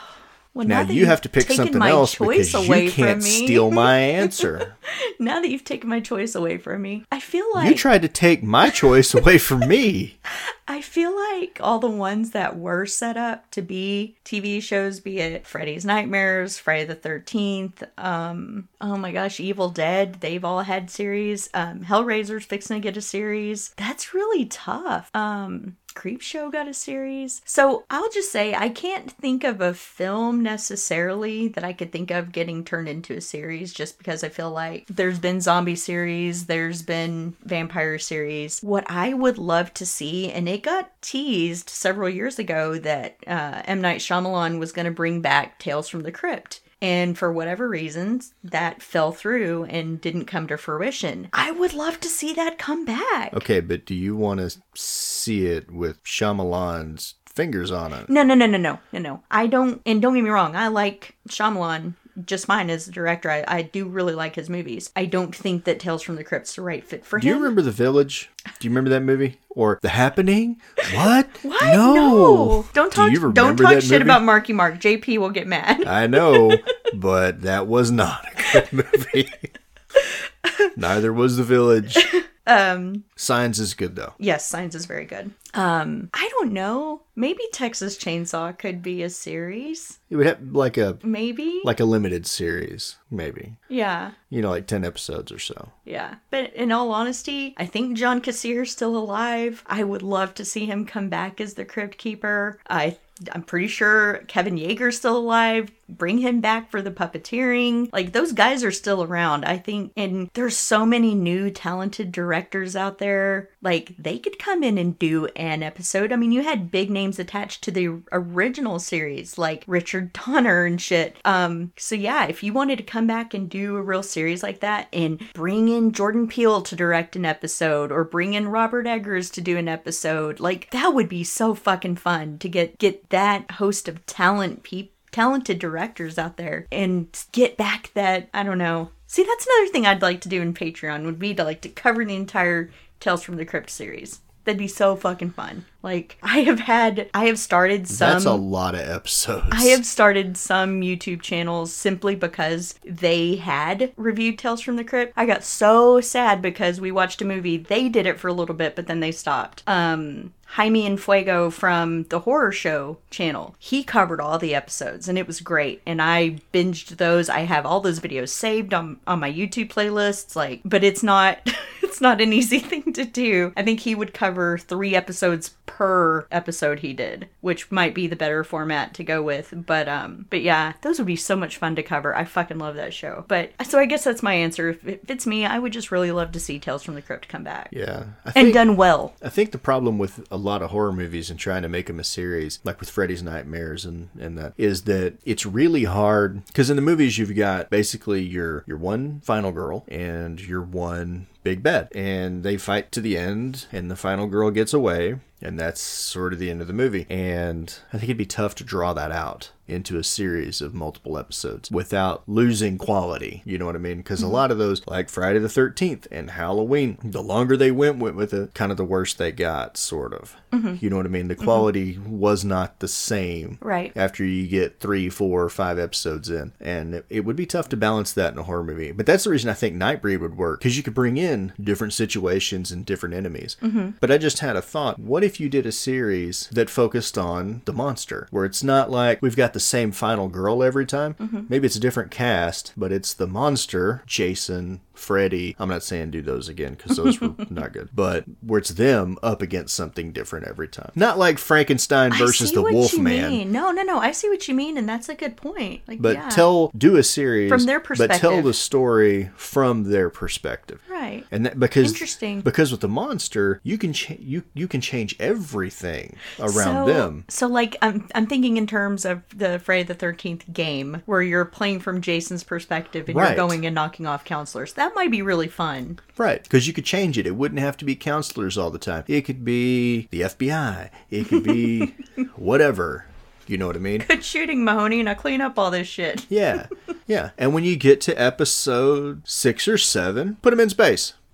Well, 0.55 0.65
Now 0.65 0.83
that 0.83 0.93
you 0.93 1.05
you've 1.05 1.19
to 1.21 1.29
pick 1.29 1.51
something 1.51 1.81
else 1.81 2.15
because 2.15 2.53
you 2.53 2.89
can't 2.89 3.21
steal 3.21 3.71
my 3.71 3.97
answer. 3.97 4.77
now 5.19 5.41
that 5.41 5.49
you've 5.49 5.65
taken 5.65 5.89
my 5.89 5.99
choice 5.99 6.33
away 6.33 6.57
from 6.57 6.81
me, 6.81 7.03
I 7.11 7.19
feel 7.19 7.45
like 7.53 7.67
you 7.67 7.75
tried 7.75 8.03
to 8.03 8.07
take 8.07 8.41
my 8.41 8.69
choice 8.69 9.13
away 9.13 9.37
from 9.37 9.67
me. 9.67 10.17
I 10.67 10.79
feel 10.79 11.13
like 11.13 11.59
all 11.61 11.79
the 11.79 11.89
ones 11.89 12.31
that 12.31 12.57
were 12.57 12.85
set 12.85 13.17
up 13.17 13.51
to 13.51 13.61
be 13.61 14.15
TV 14.23 14.63
shows, 14.63 15.01
be 15.01 15.19
it 15.19 15.45
Freddy's 15.45 15.83
Nightmares, 15.83 16.57
Friday 16.57 16.85
the 16.85 16.95
Thirteenth, 16.95 17.83
um, 17.97 18.69
oh 18.79 18.95
my 18.95 19.11
gosh, 19.11 19.41
Evil 19.41 19.69
Dead, 19.69 20.21
they've 20.21 20.43
all 20.45 20.61
had 20.61 20.89
series. 20.89 21.49
Um, 21.53 21.81
Hellraiser's 21.81 22.45
fixing 22.45 22.77
to 22.77 22.79
get 22.81 22.95
a 22.95 23.01
series. 23.01 23.73
That's 23.75 24.13
really 24.13 24.45
tough. 24.45 25.11
Um, 25.13 25.75
Creepshow 25.95 26.51
got 26.51 26.67
a 26.67 26.73
series. 26.73 27.41
So 27.45 27.85
I'll 27.89 28.09
just 28.11 28.31
say 28.31 28.53
I 28.53 28.69
can't 28.69 29.11
think 29.11 29.43
of 29.43 29.61
a 29.61 29.73
film 29.73 30.43
necessarily 30.43 31.47
that 31.49 31.63
I 31.63 31.73
could 31.73 31.91
think 31.91 32.11
of 32.11 32.31
getting 32.31 32.63
turned 32.63 32.89
into 32.89 33.15
a 33.15 33.21
series 33.21 33.73
just 33.73 33.97
because 33.97 34.23
I 34.23 34.29
feel 34.29 34.51
like 34.51 34.85
there's 34.87 35.19
been 35.19 35.41
zombie 35.41 35.75
series, 35.75 36.45
there's 36.45 36.81
been 36.81 37.35
vampire 37.43 37.97
series. 37.97 38.59
What 38.61 38.89
I 38.89 39.13
would 39.13 39.37
love 39.37 39.73
to 39.75 39.85
see, 39.85 40.31
and 40.31 40.47
it 40.47 40.63
got 40.63 40.91
teased 41.01 41.69
several 41.69 42.09
years 42.09 42.37
ago 42.39 42.77
that 42.79 43.17
uh, 43.25 43.61
M. 43.65 43.81
Night 43.81 44.01
Shyamalan 44.01 44.59
was 44.59 44.71
going 44.71 44.85
to 44.85 44.91
bring 44.91 45.21
back 45.21 45.59
Tales 45.59 45.87
from 45.87 46.03
the 46.03 46.11
Crypt. 46.11 46.61
And 46.81 47.17
for 47.17 47.31
whatever 47.31 47.67
reasons, 47.67 48.33
that 48.43 48.81
fell 48.81 49.11
through 49.11 49.63
and 49.65 49.99
didn't 49.99 50.25
come 50.25 50.47
to 50.47 50.57
fruition. 50.57 51.29
I 51.33 51.51
would 51.51 51.73
love 51.73 51.99
to 52.01 52.09
see 52.09 52.33
that 52.33 52.57
come 52.57 52.85
back. 52.85 53.33
Okay, 53.33 53.59
but 53.59 53.85
do 53.85 53.95
you 53.95 54.15
want 54.15 54.39
to 54.39 54.57
see 54.75 55.47
it 55.47 55.71
with 55.71 56.03
Shyamalan's 56.03 57.15
fingers 57.25 57.71
on 57.71 57.93
it? 57.93 58.09
No, 58.09 58.23
no, 58.23 58.35
no, 58.35 58.45
no, 58.45 58.57
no, 58.57 58.79
no, 58.91 58.99
no. 58.99 59.23
I 59.31 59.47
don't, 59.47 59.81
and 59.85 60.01
don't 60.01 60.13
get 60.13 60.23
me 60.23 60.29
wrong, 60.29 60.55
I 60.55 60.67
like 60.67 61.15
Shyamalan 61.29 61.95
just 62.23 62.45
fine 62.45 62.69
as 62.69 62.87
a 62.87 62.91
director. 62.91 63.29
I, 63.29 63.43
I 63.47 63.61
do 63.63 63.87
really 63.87 64.15
like 64.15 64.35
his 64.35 64.49
movies. 64.49 64.89
I 64.95 65.05
don't 65.05 65.35
think 65.35 65.65
that 65.65 65.79
Tales 65.79 66.01
from 66.01 66.15
the 66.15 66.23
Crypt's 66.23 66.55
the 66.55 66.61
right 66.61 66.83
fit 66.85 67.05
for 67.05 67.17
him. 67.17 67.21
Do 67.21 67.27
you 67.27 67.33
remember 67.35 67.61
The 67.61 67.71
Village? 67.71 68.29
Do 68.59 68.67
you 68.67 68.69
remember 68.71 68.89
that 68.91 69.01
movie? 69.01 69.39
Or 69.49 69.79
The 69.81 69.89
Happening? 69.89 70.61
What? 70.93 71.27
What? 71.41 71.61
No. 71.73 72.65
Don't 72.73 72.91
Do 72.91 72.95
talk. 72.95 73.11
you 73.11 73.31
don't 73.33 73.57
talk 73.57 73.81
shit 73.81 73.91
movie? 73.91 74.03
about 74.03 74.23
Marky 74.23 74.53
Mark. 74.53 74.75
JP 74.79 75.17
will 75.17 75.29
get 75.31 75.47
mad. 75.47 75.85
I 75.85 76.07
know, 76.07 76.51
but 76.93 77.41
that 77.41 77.67
was 77.67 77.91
not 77.91 78.25
a 78.25 78.51
good 78.53 78.73
movie. 78.73 79.29
Neither 80.77 81.11
was 81.11 81.37
The 81.37 81.43
Village. 81.43 81.97
Um, 82.47 83.03
Signs 83.15 83.59
is 83.59 83.73
good 83.73 83.95
though. 83.95 84.13
yes, 84.19 84.45
Signs 84.47 84.75
is 84.75 84.85
very 84.85 85.05
good. 85.05 85.31
Um, 85.53 86.09
I 86.13 86.27
don't 86.31 86.51
know. 86.51 87.01
Maybe 87.15 87.43
Texas 87.53 87.97
Chainsaw 87.97 88.57
could 88.57 88.81
be 88.83 89.01
a 89.03 89.09
series. 89.09 89.99
It 90.09 90.17
would 90.17 90.25
have 90.27 90.41
like 90.51 90.77
a 90.77 90.97
Maybe. 91.01 91.61
like 91.63 91.79
a 91.79 91.85
limited 91.85 92.27
series, 92.27 92.97
maybe. 93.09 93.55
yeah. 93.69 94.11
You 94.29 94.41
know, 94.41 94.49
like 94.49 94.67
ten 94.67 94.83
episodes 94.85 95.31
or 95.31 95.39
so. 95.39 95.71
Yeah. 95.85 96.15
But 96.29 96.53
in 96.53 96.71
all 96.71 96.91
honesty, 96.91 97.53
I 97.57 97.65
think 97.65 97.97
John 97.97 98.21
Kassir's 98.21 98.71
still 98.71 98.97
alive. 98.97 99.63
I 99.65 99.83
would 99.83 100.03
love 100.03 100.33
to 100.35 100.45
see 100.45 100.65
him 100.65 100.85
come 100.85 101.07
back 101.09 101.39
as 101.39 101.53
the 101.53 101.65
Crypt 101.65 101.97
Keeper. 101.97 102.59
I 102.69 102.97
I'm 103.31 103.43
pretty 103.43 103.67
sure 103.67 104.25
Kevin 104.27 104.57
Yagher's 104.57 104.97
still 104.97 105.15
alive. 105.17 105.71
Bring 105.87 106.19
him 106.19 106.41
back 106.41 106.71
for 106.71 106.81
the 106.81 106.91
puppeteering. 106.91 107.89
Like 107.93 108.11
those 108.11 108.31
guys 108.31 108.63
are 108.63 108.71
still 108.71 109.03
around. 109.03 109.45
I 109.45 109.57
think 109.57 109.91
and 109.95 110.29
there's 110.33 110.57
so 110.57 110.85
many 110.85 111.13
new 111.13 111.49
talented 111.51 112.11
directors 112.11 112.75
out 112.75 112.97
there. 112.97 113.49
Like 113.61 113.95
they 113.97 114.17
could 114.17 114.39
come 114.39 114.63
in 114.63 114.77
and 114.77 114.97
do 114.97 115.27
an 115.35 115.61
episode. 115.61 116.11
I 116.11 116.15
mean, 116.15 116.31
you 116.31 116.43
had 116.43 116.71
big 116.71 116.89
names 116.89 117.19
attached 117.19 117.63
to 117.63 117.71
the 117.71 118.01
original 118.11 118.79
series 118.79 119.37
like 119.37 119.63
Richard 119.67 120.13
Donner 120.13 120.65
and 120.65 120.81
shit. 120.81 121.17
Um 121.23 121.71
so 121.77 121.95
yeah, 121.95 122.25
if 122.25 122.41
you 122.41 122.51
wanted 122.51 122.77
to 122.77 122.83
come 122.83 123.05
back 123.05 123.33
and 123.33 123.49
do 123.49 123.75
a 123.75 123.81
real 123.81 124.03
series 124.03 124.41
like 124.41 124.61
that 124.61 124.87
and 124.91 125.21
bring 125.33 125.69
in 125.69 125.91
Jordan 125.91 126.27
Peele 126.27 126.61
to 126.63 126.75
direct 126.75 127.15
an 127.15 127.25
episode 127.25 127.91
or 127.91 128.03
bring 128.03 128.33
in 128.33 128.47
Robert 128.47 128.87
Eggers 128.87 129.29
to 129.31 129.41
do 129.41 129.57
an 129.57 129.67
episode, 129.67 130.39
like 130.39 130.71
that 130.71 130.93
would 130.93 131.09
be 131.09 131.23
so 131.23 131.53
fucking 131.53 131.97
fun 131.97 132.39
to 132.39 132.49
get 132.49 132.77
get 132.79 133.09
that 133.09 133.51
host 133.51 133.87
of 133.87 134.05
talent 134.05 134.63
people 134.63 134.94
talented 135.15 135.59
directors 135.59 136.17
out 136.17 136.35
there 136.35 136.67
and 136.73 137.07
get 137.31 137.55
back 137.55 137.89
that 137.93 138.27
I 138.33 138.43
don't 138.43 138.57
know. 138.57 138.89
See, 139.07 139.23
that's 139.23 139.47
another 139.47 139.71
thing 139.71 139.87
I'd 139.87 140.01
like 140.01 140.19
to 140.21 140.29
do 140.29 140.41
in 140.41 140.53
Patreon 140.53 141.05
would 141.05 141.17
be 141.17 141.33
to 141.33 141.43
like 141.45 141.61
to 141.61 141.69
cover 141.69 142.03
the 142.03 142.17
entire 142.17 142.69
Tales 142.99 143.23
from 143.23 143.37
the 143.37 143.45
Crypt 143.45 143.69
series. 143.69 144.19
That'd 144.45 144.59
be 144.59 144.67
so 144.67 144.95
fucking 144.95 145.31
fun. 145.31 145.65
Like 145.81 146.17
I 146.23 146.39
have 146.39 146.59
had 146.59 147.09
I 147.13 147.25
have 147.25 147.37
started 147.37 147.87
some 147.87 148.13
That's 148.13 148.25
a 148.25 148.33
lot 148.33 148.73
of 148.73 148.81
episodes. 148.81 149.47
I 149.51 149.65
have 149.65 149.85
started 149.85 150.37
some 150.37 150.81
YouTube 150.81 151.21
channels 151.21 151.73
simply 151.73 152.15
because 152.15 152.75
they 152.83 153.35
had 153.35 153.91
reviewed 153.97 154.39
Tales 154.39 154.61
from 154.61 154.77
the 154.77 154.83
Crypt. 154.83 155.13
I 155.15 155.25
got 155.25 155.43
so 155.43 156.01
sad 156.01 156.41
because 156.41 156.81
we 156.81 156.91
watched 156.91 157.21
a 157.21 157.25
movie. 157.25 157.57
They 157.57 157.89
did 157.89 158.05
it 158.07 158.19
for 158.19 158.27
a 158.27 158.33
little 158.33 158.55
bit, 158.55 158.75
but 158.75 158.87
then 158.87 158.99
they 158.99 159.11
stopped. 159.11 159.63
Um, 159.67 160.33
Jaime 160.47 160.85
and 160.85 161.01
Fuego 161.01 161.49
from 161.49 162.03
the 162.03 162.19
horror 162.19 162.51
show 162.51 162.97
channel. 163.09 163.55
He 163.59 163.83
covered 163.83 164.21
all 164.21 164.37
the 164.37 164.55
episodes 164.55 165.09
and 165.09 165.17
it 165.17 165.27
was 165.27 165.41
great. 165.41 165.81
And 165.85 166.01
I 166.01 166.37
binged 166.53 166.97
those. 166.97 167.29
I 167.29 167.41
have 167.41 167.65
all 167.65 167.81
those 167.81 167.99
videos 167.99 168.29
saved 168.29 168.73
on, 168.73 168.99
on 169.05 169.19
my 169.19 169.31
YouTube 169.31 169.69
playlists. 169.69 170.35
Like, 170.35 170.61
but 170.63 170.83
it's 170.83 171.03
not 171.03 171.39
it's 171.95 172.01
not 172.01 172.19
an 172.19 172.33
easy 172.41 172.59
thing 172.59 172.91
to 172.91 173.05
do. 173.05 173.53
I 173.55 173.63
think 173.63 173.79
he 173.79 173.95
would 173.95 174.13
cover 174.13 174.57
three 174.57 174.95
episodes 174.95 175.55
per 175.65 176.27
episode 176.29 176.79
he 176.79 176.93
did, 176.93 177.29
which 177.39 177.71
might 177.71 177.95
be 177.95 178.05
the 178.07 178.17
better 178.17 178.43
format 178.43 178.93
to 178.95 179.03
go 179.03 179.23
with. 179.23 179.53
But 179.65 179.87
um, 179.87 180.25
but 180.29 180.41
yeah, 180.41 180.73
those 180.81 180.97
would 180.99 181.07
be 181.07 181.15
so 181.15 181.37
much 181.37 181.57
fun 181.57 181.75
to 181.77 181.83
cover. 181.83 182.13
I 182.13 182.25
fucking 182.25 182.57
love 182.57 182.75
that 182.75 182.93
show. 182.93 183.23
But 183.29 183.51
so 183.65 183.79
I 183.79 183.85
guess 183.85 184.03
that's 184.03 184.21
my 184.21 184.33
answer. 184.33 184.69
If, 184.69 184.85
if 184.85 185.09
it's 185.09 185.25
me, 185.25 185.45
I 185.45 185.57
would 185.57 185.71
just 185.71 185.89
really 185.89 186.11
love 186.11 186.33
to 186.33 186.39
see 186.39 186.59
Tales 186.59 186.83
from 186.83 186.95
the 186.95 187.01
Crypt 187.01 187.29
come 187.29 187.43
back 187.43 187.69
Yeah. 187.71 188.05
I 188.25 188.27
and 188.27 188.33
think, 188.33 188.53
done 188.53 188.75
well. 188.75 189.13
I 189.23 189.29
think 189.29 189.51
the 189.51 189.57
problem 189.57 189.97
with 189.97 190.27
a 190.29 190.37
lot 190.37 190.61
of 190.61 190.71
horror 190.71 190.91
movies 190.91 191.29
and 191.29 191.39
trying 191.39 191.61
to 191.61 191.69
make 191.69 191.87
them 191.87 191.99
a 191.99 192.03
series, 192.03 192.59
like 192.65 192.81
with 192.81 192.89
Freddy's 192.89 193.23
Nightmares 193.23 193.85
and, 193.85 194.09
and 194.19 194.37
that, 194.37 194.53
is 194.57 194.83
that 194.83 195.15
it's 195.23 195.45
really 195.45 195.85
hard 195.85 196.45
because 196.47 196.69
in 196.69 196.75
the 196.75 196.81
movies 196.81 197.17
you've 197.17 197.35
got 197.35 197.69
basically 197.69 198.21
your 198.21 198.65
your 198.67 198.77
one 198.77 199.21
final 199.21 199.53
girl 199.53 199.85
and 199.87 200.41
your 200.41 200.61
one 200.61 201.27
big 201.45 201.63
bad, 201.63 201.87
and 201.95 202.43
they 202.43 202.57
fight 202.57 202.91
to 202.91 202.99
the 202.99 203.15
end, 203.15 203.67
and 203.71 203.89
the 203.89 203.95
final 203.95 204.27
girl 204.27 204.51
gets 204.51 204.73
away, 204.73 205.15
and 205.41 205.57
that's 205.57 205.79
sort 205.79 206.33
of 206.33 206.39
the 206.39 206.49
end 206.49 206.59
of 206.59 206.67
the 206.67 206.73
movie. 206.73 207.05
And 207.07 207.73
I 207.93 207.97
think 207.97 208.05
it'd 208.09 208.17
be 208.17 208.25
tough 208.25 208.55
to 208.55 208.65
draw 208.65 208.91
that 208.93 209.13
out 209.13 209.51
into 209.67 209.97
a 209.97 210.03
series 210.03 210.61
of 210.61 210.73
multiple 210.73 211.17
episodes 211.17 211.71
without 211.71 212.23
losing 212.27 212.77
quality. 212.77 213.41
You 213.45 213.57
know 213.57 213.65
what 213.65 213.75
I 213.75 213.79
mean? 213.79 213.97
Because 213.97 214.21
a 214.21 214.25
mm-hmm. 214.25 214.33
lot 214.33 214.51
of 214.51 214.57
those, 214.57 214.85
like 214.87 215.09
Friday 215.09 215.39
the 215.39 215.47
13th 215.47 216.07
and 216.11 216.31
Halloween, 216.31 216.97
the 217.03 217.23
longer 217.23 217.57
they 217.57 217.71
went 217.71 217.99
with, 217.99 218.15
with 218.15 218.33
it, 218.33 218.53
kind 218.53 218.71
of 218.71 218.77
the 218.77 218.85
worse 218.85 219.13
they 219.13 219.31
got, 219.31 219.77
sort 219.77 220.13
of. 220.13 220.35
Mm-hmm. 220.51 220.75
You 220.79 220.89
know 220.89 220.97
what 220.97 221.05
I 221.05 221.09
mean? 221.09 221.27
The 221.27 221.35
mm-hmm. 221.35 221.43
quality 221.43 221.97
was 221.97 222.45
not 222.45 222.79
the 222.79 222.87
same 222.87 223.57
Right. 223.61 223.91
after 223.95 224.23
you 224.23 224.47
get 224.47 224.79
three, 224.79 225.09
four, 225.09 225.49
five 225.49 225.79
episodes 225.79 226.29
in. 226.29 226.53
And 226.59 226.95
it, 226.95 227.05
it 227.09 227.25
would 227.25 227.35
be 227.35 227.45
tough 227.45 227.69
to 227.69 227.77
balance 227.77 228.13
that 228.13 228.33
in 228.33 228.39
a 228.39 228.43
horror 228.43 228.63
movie. 228.63 228.91
But 228.91 229.05
that's 229.05 229.23
the 229.23 229.29
reason 229.29 229.49
I 229.49 229.53
think 229.53 229.75
Nightbreed 229.75 230.19
would 230.19 230.37
work 230.37 230.59
because 230.59 230.77
you 230.77 230.83
could 230.83 230.93
bring 230.93 231.17
in 231.17 231.53
different 231.61 231.93
situations 231.93 232.71
and 232.71 232.85
different 232.85 233.15
enemies. 233.15 233.57
But 233.99 234.11
I 234.11 234.17
just 234.17 234.39
had 234.39 234.55
a 234.55 234.61
thought 234.61 234.99
what 234.99 235.23
if 235.23 235.39
you 235.39 235.49
did 235.49 235.65
a 235.65 235.71
series 235.71 236.47
that 236.51 236.69
focused 236.69 237.17
on 237.17 237.61
the 237.65 237.73
monster, 237.73 238.27
where 238.31 238.45
it's 238.45 238.63
not 238.63 238.91
like 238.91 239.21
we've 239.21 239.35
got 239.35 239.53
the 239.55 239.59
same 239.59 239.91
final 239.91 240.27
girl 240.27 240.61
every 240.61 240.85
time? 240.85 241.15
Mm-hmm. 241.15 241.45
Maybe 241.49 241.65
it's 241.65 241.77
a 241.77 241.79
different 241.79 242.11
cast, 242.11 242.73
but 242.77 242.91
it's 242.91 243.13
the 243.13 243.25
monster, 243.25 244.03
Jason, 244.05 244.81
Freddy. 244.95 245.55
I'm 245.59 245.69
not 245.69 245.83
saying 245.83 246.11
do 246.11 246.21
those 246.21 246.49
again 246.49 246.73
because 246.73 246.97
those 246.97 247.19
were 247.21 247.33
not 247.49 247.73
good, 247.73 247.89
but 247.93 248.25
where 248.41 248.59
it's 248.59 248.69
them 248.69 249.17
up 249.23 249.41
against 249.41 249.75
something 249.75 250.11
different 250.11 250.47
every 250.47 250.67
time. 250.67 250.91
Not 250.95 251.17
like 251.17 251.37
Frankenstein 251.37 252.13
versus 252.13 252.51
the 252.51 252.61
Wolfman. 252.61 253.51
No, 253.51 253.71
no, 253.71 253.83
no. 253.83 253.99
I 253.99 254.11
see 254.11 254.29
what 254.29 254.47
you 254.47 254.53
mean, 254.55 254.77
and 254.77 254.87
that's 254.87 255.09
a 255.09 255.15
good 255.15 255.37
point. 255.37 255.81
Like, 255.87 256.01
But 256.01 256.15
yeah. 256.15 256.29
tell, 256.29 256.71
do 256.77 256.97
a 256.97 257.03
series 257.03 257.49
From 257.49 257.65
their 257.65 257.79
perspective, 257.79 258.21
But 258.21 258.27
tell 258.29 258.41
the 258.41 258.53
story 258.53 259.29
from 259.35 259.83
their 259.91 260.09
perspective. 260.09 260.81
right. 260.89 261.25
And 261.31 261.45
that, 261.45 261.59
because 261.59 261.91
Interesting. 261.91 262.41
because 262.41 262.71
with 262.71 262.81
the 262.81 262.87
monster, 262.87 263.59
you 263.63 263.77
can 263.77 263.93
cha- 263.93 264.15
you 264.19 264.43
you 264.53 264.67
can 264.67 264.81
change 264.81 265.15
everything 265.19 266.17
around 266.39 266.53
so, 266.53 266.93
them. 266.93 267.25
So, 267.29 267.47
like, 267.47 267.75
I'm 267.81 268.07
I'm 268.15 268.27
thinking 268.27 268.57
in 268.57 268.67
terms 268.67 269.05
of 269.05 269.23
the 269.35 269.59
Friday 269.59 269.83
the 269.83 269.93
Thirteenth 269.93 270.51
game, 270.51 271.01
where 271.05 271.21
you're 271.21 271.45
playing 271.45 271.79
from 271.79 272.01
Jason's 272.01 272.43
perspective 272.43 273.07
and 273.07 273.15
Right. 273.15 273.29
you're 273.29 273.35
going 273.35 273.65
and 273.65 273.73
knocking 273.75 274.05
off 274.05 274.25
counselors. 274.25 274.73
That 274.73 274.84
might 274.93 275.09
be 275.09 275.21
really 275.21 275.47
fun. 275.47 275.99
Right, 276.17 276.43
because 276.43 276.67
you 276.67 276.73
could 276.73 276.85
change 276.85 277.17
it. 277.17 277.25
It 277.25 277.35
wouldn't 277.35 277.59
have 277.61 277.77
to 277.77 277.85
be 277.85 277.95
counselors 277.95 278.57
all 278.57 278.69
the 278.69 278.77
time. 278.77 279.03
It 279.07 279.21
could 279.21 279.43
be 279.45 280.07
the 280.11 280.21
FBI. 280.21 280.89
It 281.09 281.27
could 281.29 281.43
be 281.43 281.87
whatever. 282.35 283.05
You 283.47 283.57
know 283.57 283.67
what 283.67 283.75
I 283.75 283.79
mean? 283.79 284.03
Good 284.07 284.23
shooting, 284.25 284.63
Mahoney. 284.63 285.03
Now 285.03 285.13
clean 285.13 285.39
up 285.41 285.57
all 285.57 285.71
this 285.71 285.87
shit. 285.87 286.25
Yeah, 286.29 286.67
yeah. 287.07 287.29
And 287.37 287.53
when 287.53 287.63
you 287.63 287.75
get 287.75 288.01
to 288.01 288.13
episode 288.21 289.21
six 289.27 289.67
or 289.67 289.77
seven, 289.77 290.37
put 290.41 290.49
them 290.51 290.59
in 290.59 290.69
space. 290.69 291.13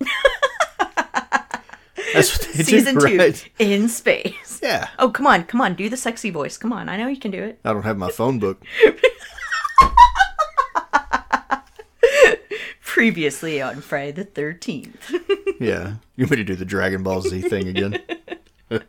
That's 2.14 2.38
what 2.38 2.48
they 2.54 2.62
Season 2.62 2.98
do, 2.98 3.08
two 3.08 3.16
right? 3.18 3.48
in 3.58 3.88
space. 3.88 4.60
Yeah. 4.62 4.88
Oh, 4.98 5.10
come 5.10 5.26
on, 5.26 5.44
come 5.44 5.62
on, 5.62 5.74
do 5.74 5.88
the 5.88 5.96
sexy 5.96 6.28
voice. 6.30 6.58
Come 6.58 6.70
on, 6.72 6.88
I 6.90 6.96
know 6.98 7.08
you 7.08 7.16
can 7.18 7.30
do 7.30 7.42
it. 7.42 7.58
I 7.64 7.72
don't 7.72 7.84
have 7.84 7.96
my 7.96 8.10
phone 8.10 8.38
book. 8.38 8.62
Previously 12.92 13.62
on 13.62 13.80
Friday 13.80 14.12
the 14.12 14.24
Thirteenth. 14.24 15.14
Yeah. 15.60 15.94
You 16.16 16.24
want 16.24 16.32
me 16.32 16.36
to 16.38 16.44
do 16.44 16.56
the 16.56 16.64
Dragon 16.64 17.02
Ball 17.04 17.20
Z 17.22 17.40
thing 17.42 17.68
again? 17.68 18.02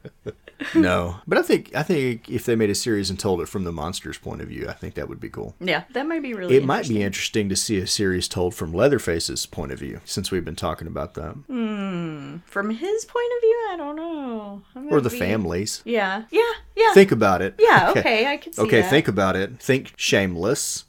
no. 0.76 1.18
But 1.28 1.38
I 1.38 1.42
think 1.44 1.74
I 1.76 1.84
think 1.84 2.30
if 2.30 2.46
they 2.46 2.56
made 2.56 2.70
a 2.72 2.76
series 2.76 3.10
and 3.12 3.20
told 3.20 3.42
it 3.42 3.48
from 3.48 3.64
the 3.64 3.72
monster's 3.72 4.18
point 4.18 4.42
of 4.42 4.48
view, 4.48 4.68
I 4.68 4.74
think 4.74 4.96
that 4.96 5.08
would 5.08 5.20
be 5.20 5.30
cool. 5.30 5.56
yeah, 5.60 5.84
that 5.94 6.08
might 6.08 6.22
be 6.24 6.34
really. 6.34 6.56
It 6.58 6.66
might 6.66 6.88
be 6.90 7.04
interesting 7.04 7.48
to 7.50 7.56
see 7.56 7.78
a 7.78 7.86
series 7.88 8.28
told 8.28 8.56
from 8.56 8.74
Leatherface's 8.74 9.46
point 9.46 9.72
of 9.72 9.78
view, 9.80 10.02
since 10.04 10.32
we've 10.32 10.44
been 10.46 10.56
talking 10.56 10.88
about 10.88 11.14
that. 11.14 11.34
Hmm. 11.48 12.38
from 12.46 12.72
his 12.72 13.06
point 13.06 13.32
of 13.38 13.42
view. 13.42 13.68
I 13.72 13.76
don't 13.78 13.96
know. 13.96 14.62
Or 14.90 15.00
the 15.00 15.10
be- 15.12 15.20
families. 15.20 15.82
Yeah, 15.86 16.24
yeah, 16.32 16.52
yeah. 16.76 16.94
Think 16.94 17.12
about 17.12 17.42
it. 17.44 17.56
yeah, 17.60 17.92
okay, 17.96 18.26
I 18.28 18.38
can 18.38 18.52
see 18.54 18.62
Okay, 18.64 18.82
that. 18.82 18.90
think 18.90 19.08
about 19.08 19.36
it. 19.36 19.60
Think 19.60 19.94
shameless. 19.96 20.86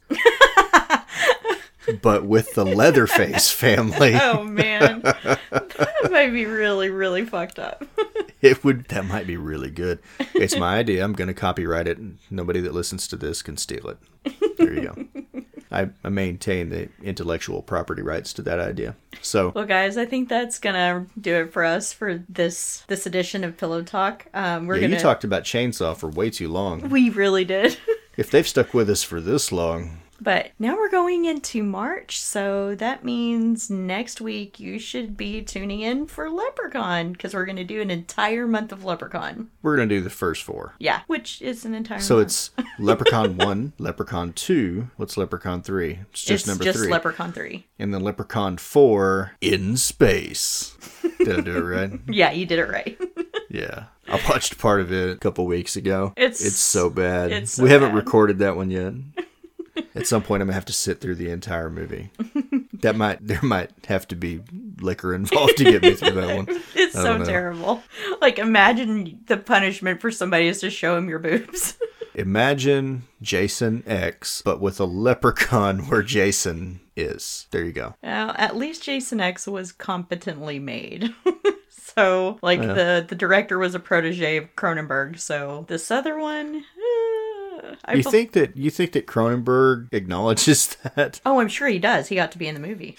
But 2.03 2.25
with 2.25 2.55
the 2.55 2.65
Leatherface 2.65 3.51
family, 3.51 4.15
Oh 4.15 4.45
man, 4.45 5.01
that 5.03 6.09
might 6.11 6.31
be 6.33 6.47
really, 6.47 6.89
really 6.91 7.25
fucked 7.25 7.59
up. 7.59 7.85
it 8.43 8.65
would 8.65 8.87
that 8.87 9.07
might 9.07 9.27
be 9.27 9.37
really 9.37 9.71
good. 9.71 9.99
It's 10.35 10.57
my 10.57 10.77
idea. 10.79 11.05
I'm 11.05 11.13
going 11.13 11.29
to 11.29 11.35
copyright 11.35 11.87
it. 11.89 11.99
and 11.99 12.19
Nobody 12.31 12.61
that 12.61 12.75
listens 12.75 13.07
to 13.09 13.17
this 13.17 13.43
can 13.43 13.57
steal 13.57 13.89
it. 13.89 13.99
There 14.59 14.73
you 14.73 14.83
go. 14.83 15.43
I, 15.71 15.89
I 16.05 16.09
maintain 16.09 16.69
the 16.69 16.89
intellectual 17.03 17.61
property 17.61 18.01
rights 18.03 18.33
to 18.35 18.43
that 18.43 18.61
idea. 18.61 18.95
So 19.23 19.51
Well, 19.57 19.65
guys, 19.67 19.97
I 19.97 20.07
think 20.07 20.29
that's 20.29 20.61
gonna 20.61 21.07
do 21.21 21.35
it 21.35 21.53
for 21.53 21.65
us 21.65 21.93
for 21.93 22.23
this 22.29 22.85
this 22.87 23.07
edition 23.07 23.43
of 23.43 23.57
Pillow 23.57 23.83
Talk. 23.83 24.27
Um, 24.35 24.67
we're 24.67 24.77
yeah, 24.77 24.83
gonna. 24.83 24.95
you 24.97 25.01
talked 25.01 25.25
about 25.25 25.43
chainsaw 25.43 25.97
for 25.97 26.09
way 26.09 26.31
too 26.31 26.49
long. 26.49 26.89
we 26.91 27.11
really 27.11 27.45
did. 27.45 27.77
If 28.17 28.31
they've 28.31 28.47
stuck 28.47 28.73
with 28.73 28.89
us 28.89 29.03
for 29.03 29.21
this 29.21 29.51
long, 29.51 29.99
But 30.25 30.53
now 30.59 30.75
we're 30.77 30.89
going 30.91 31.27
into 31.27 31.63
March, 31.63 32.19
so 32.19 32.75
that 32.77 33.05
means 33.05 33.69
next 33.71 34.23
week 34.23 34.59
you 34.59 34.79
should 34.79 35.19
be 35.19 35.43
tuning 35.43 35.83
in 35.83 36.07
for 36.07 36.31
Leprechaun 36.31 37.13
because 37.13 37.35
we're 37.35 37.45
going 37.45 37.57
to 37.57 37.65
do 37.65 37.83
an 37.83 37.91
entire 37.91 38.47
month 38.47 38.73
of 38.73 38.85
Leprechaun. 38.85 39.51
we're 39.63 39.77
going 39.77 39.87
to 39.89 39.95
do 39.97 40.01
the 40.01 40.09
first 40.09 40.43
four. 40.43 40.73
Yeah, 40.79 41.03
which 41.09 41.43
is 41.43 41.67
an 41.67 41.75
entire. 41.75 42.01
So 42.01 42.17
month. 42.17 42.27
it's 42.29 42.51
Leprechaun 42.79 43.37
1, 43.39 43.75
Leprechaun 43.79 44.33
2. 44.33 44.89
What's 44.97 45.19
Leprechaun 45.19 45.61
3? 45.63 45.99
It's 46.11 46.23
just 46.23 46.31
it's 46.31 46.47
number 46.47 46.65
just 46.65 46.79
3. 46.79 46.91
Leprechaun 46.91 47.33
three. 47.33 47.67
and 47.79 47.93
then 47.93 48.01
Leprechaun 48.03 48.57
4 48.57 49.33
in 49.43 49.77
space. 49.77 50.75
Did 51.19 51.39
I 51.39 51.41
do 51.43 51.57
it 51.59 51.61
right? 51.61 52.01
Yeah, 52.09 52.33
you 52.33 52.47
did 52.47 52.59
it 52.61 52.69
right. 52.71 52.99
Yeah. 53.51 53.85
I 54.09 54.21
watched 54.29 54.59
part 54.59 54.81
of 54.81 54.91
it 54.93 55.11
a 55.11 55.17
couple 55.17 55.47
weeks 55.47 55.77
ago. 55.77 56.13
It's- 56.17 56.45
it's 56.45 56.57
so 56.57 56.91
bad. 56.91 57.31
it's 57.31 57.53
so 57.53 57.63
we 57.63 57.71
haven't 57.71 57.91
bad. 57.91 57.97
recorded 57.97 58.39
that 58.41 58.57
one 58.57 58.71
yet. 58.71 58.95
At 59.95 60.07
some 60.07 60.23
point 60.23 60.43
I'm 60.43 60.49
gonna 60.49 60.55
have 60.55 60.65
to 60.67 60.73
sit 60.73 61.01
through 61.01 61.17
the 61.17 61.31
entire 61.31 61.71
movie. 61.71 62.11
That 62.81 62.97
might 62.97 63.27
there 63.27 63.43
might 63.43 63.71
have 63.87 64.07
to 64.09 64.17
be 64.17 64.41
liquor 64.81 65.15
involved 65.15 65.57
to 65.57 65.65
get 65.65 65.83
me 65.83 65.95
through 65.95 66.13
that 66.13 66.37
one. 66.37 66.63
It's 66.75 66.93
so 66.93 67.17
know. 67.17 67.25
terrible. 67.25 67.83
Like, 68.21 68.39
imagine 68.39 69.21
the 69.27 69.37
punishment 69.37 70.01
for 70.01 70.11
somebody 70.11 70.49
is 70.49 70.61
to 70.61 70.71
show 70.71 70.97
him 70.97 71.09
your 71.09 71.19
boobs. 71.19 71.77
Imagine 72.15 73.03
Jason 73.23 73.83
X, 73.87 74.43
but 74.45 74.61
with 74.61 74.79
a 74.79 74.85
leprechaun 74.85 75.89
where 75.89 76.03
Jason 76.03 76.81
is. 76.95 77.47
There 77.51 77.65
you 77.65 77.73
go. 77.73 77.95
Well, 78.03 78.35
at 78.37 78.57
least 78.57 78.85
Jason 78.85 79.21
X 79.21 79.49
was 79.49 79.73
competently 79.73 80.61
made. 80.61 81.13
so, 81.69 82.39
like 82.43 82.61
the 82.61 83.05
the 83.07 83.17
director 83.17 83.59
was 83.59 83.75
a 83.75 83.81
protege 83.81 84.37
of 84.37 84.55
Cronenberg. 84.55 85.19
So 85.19 85.65
this 85.69 85.91
other 85.91 86.19
one, 86.19 86.65
You 87.95 88.03
bel- 88.03 88.13
think 88.13 88.33
that 88.33 88.57
you 88.57 88.71
think 88.71 88.93
that 88.93 89.07
Cronenberg 89.07 89.93
acknowledges 89.93 90.67
that? 90.97 91.21
Oh, 91.27 91.41
I'm 91.41 91.49
sure 91.49 91.69
he 91.69 91.79
does. 91.79 92.09
He 92.09 92.17
got 92.17 92.33
to 92.33 92.39
be 92.39 92.47
in 92.49 92.55
the 92.55 92.61
movie, 92.61 92.97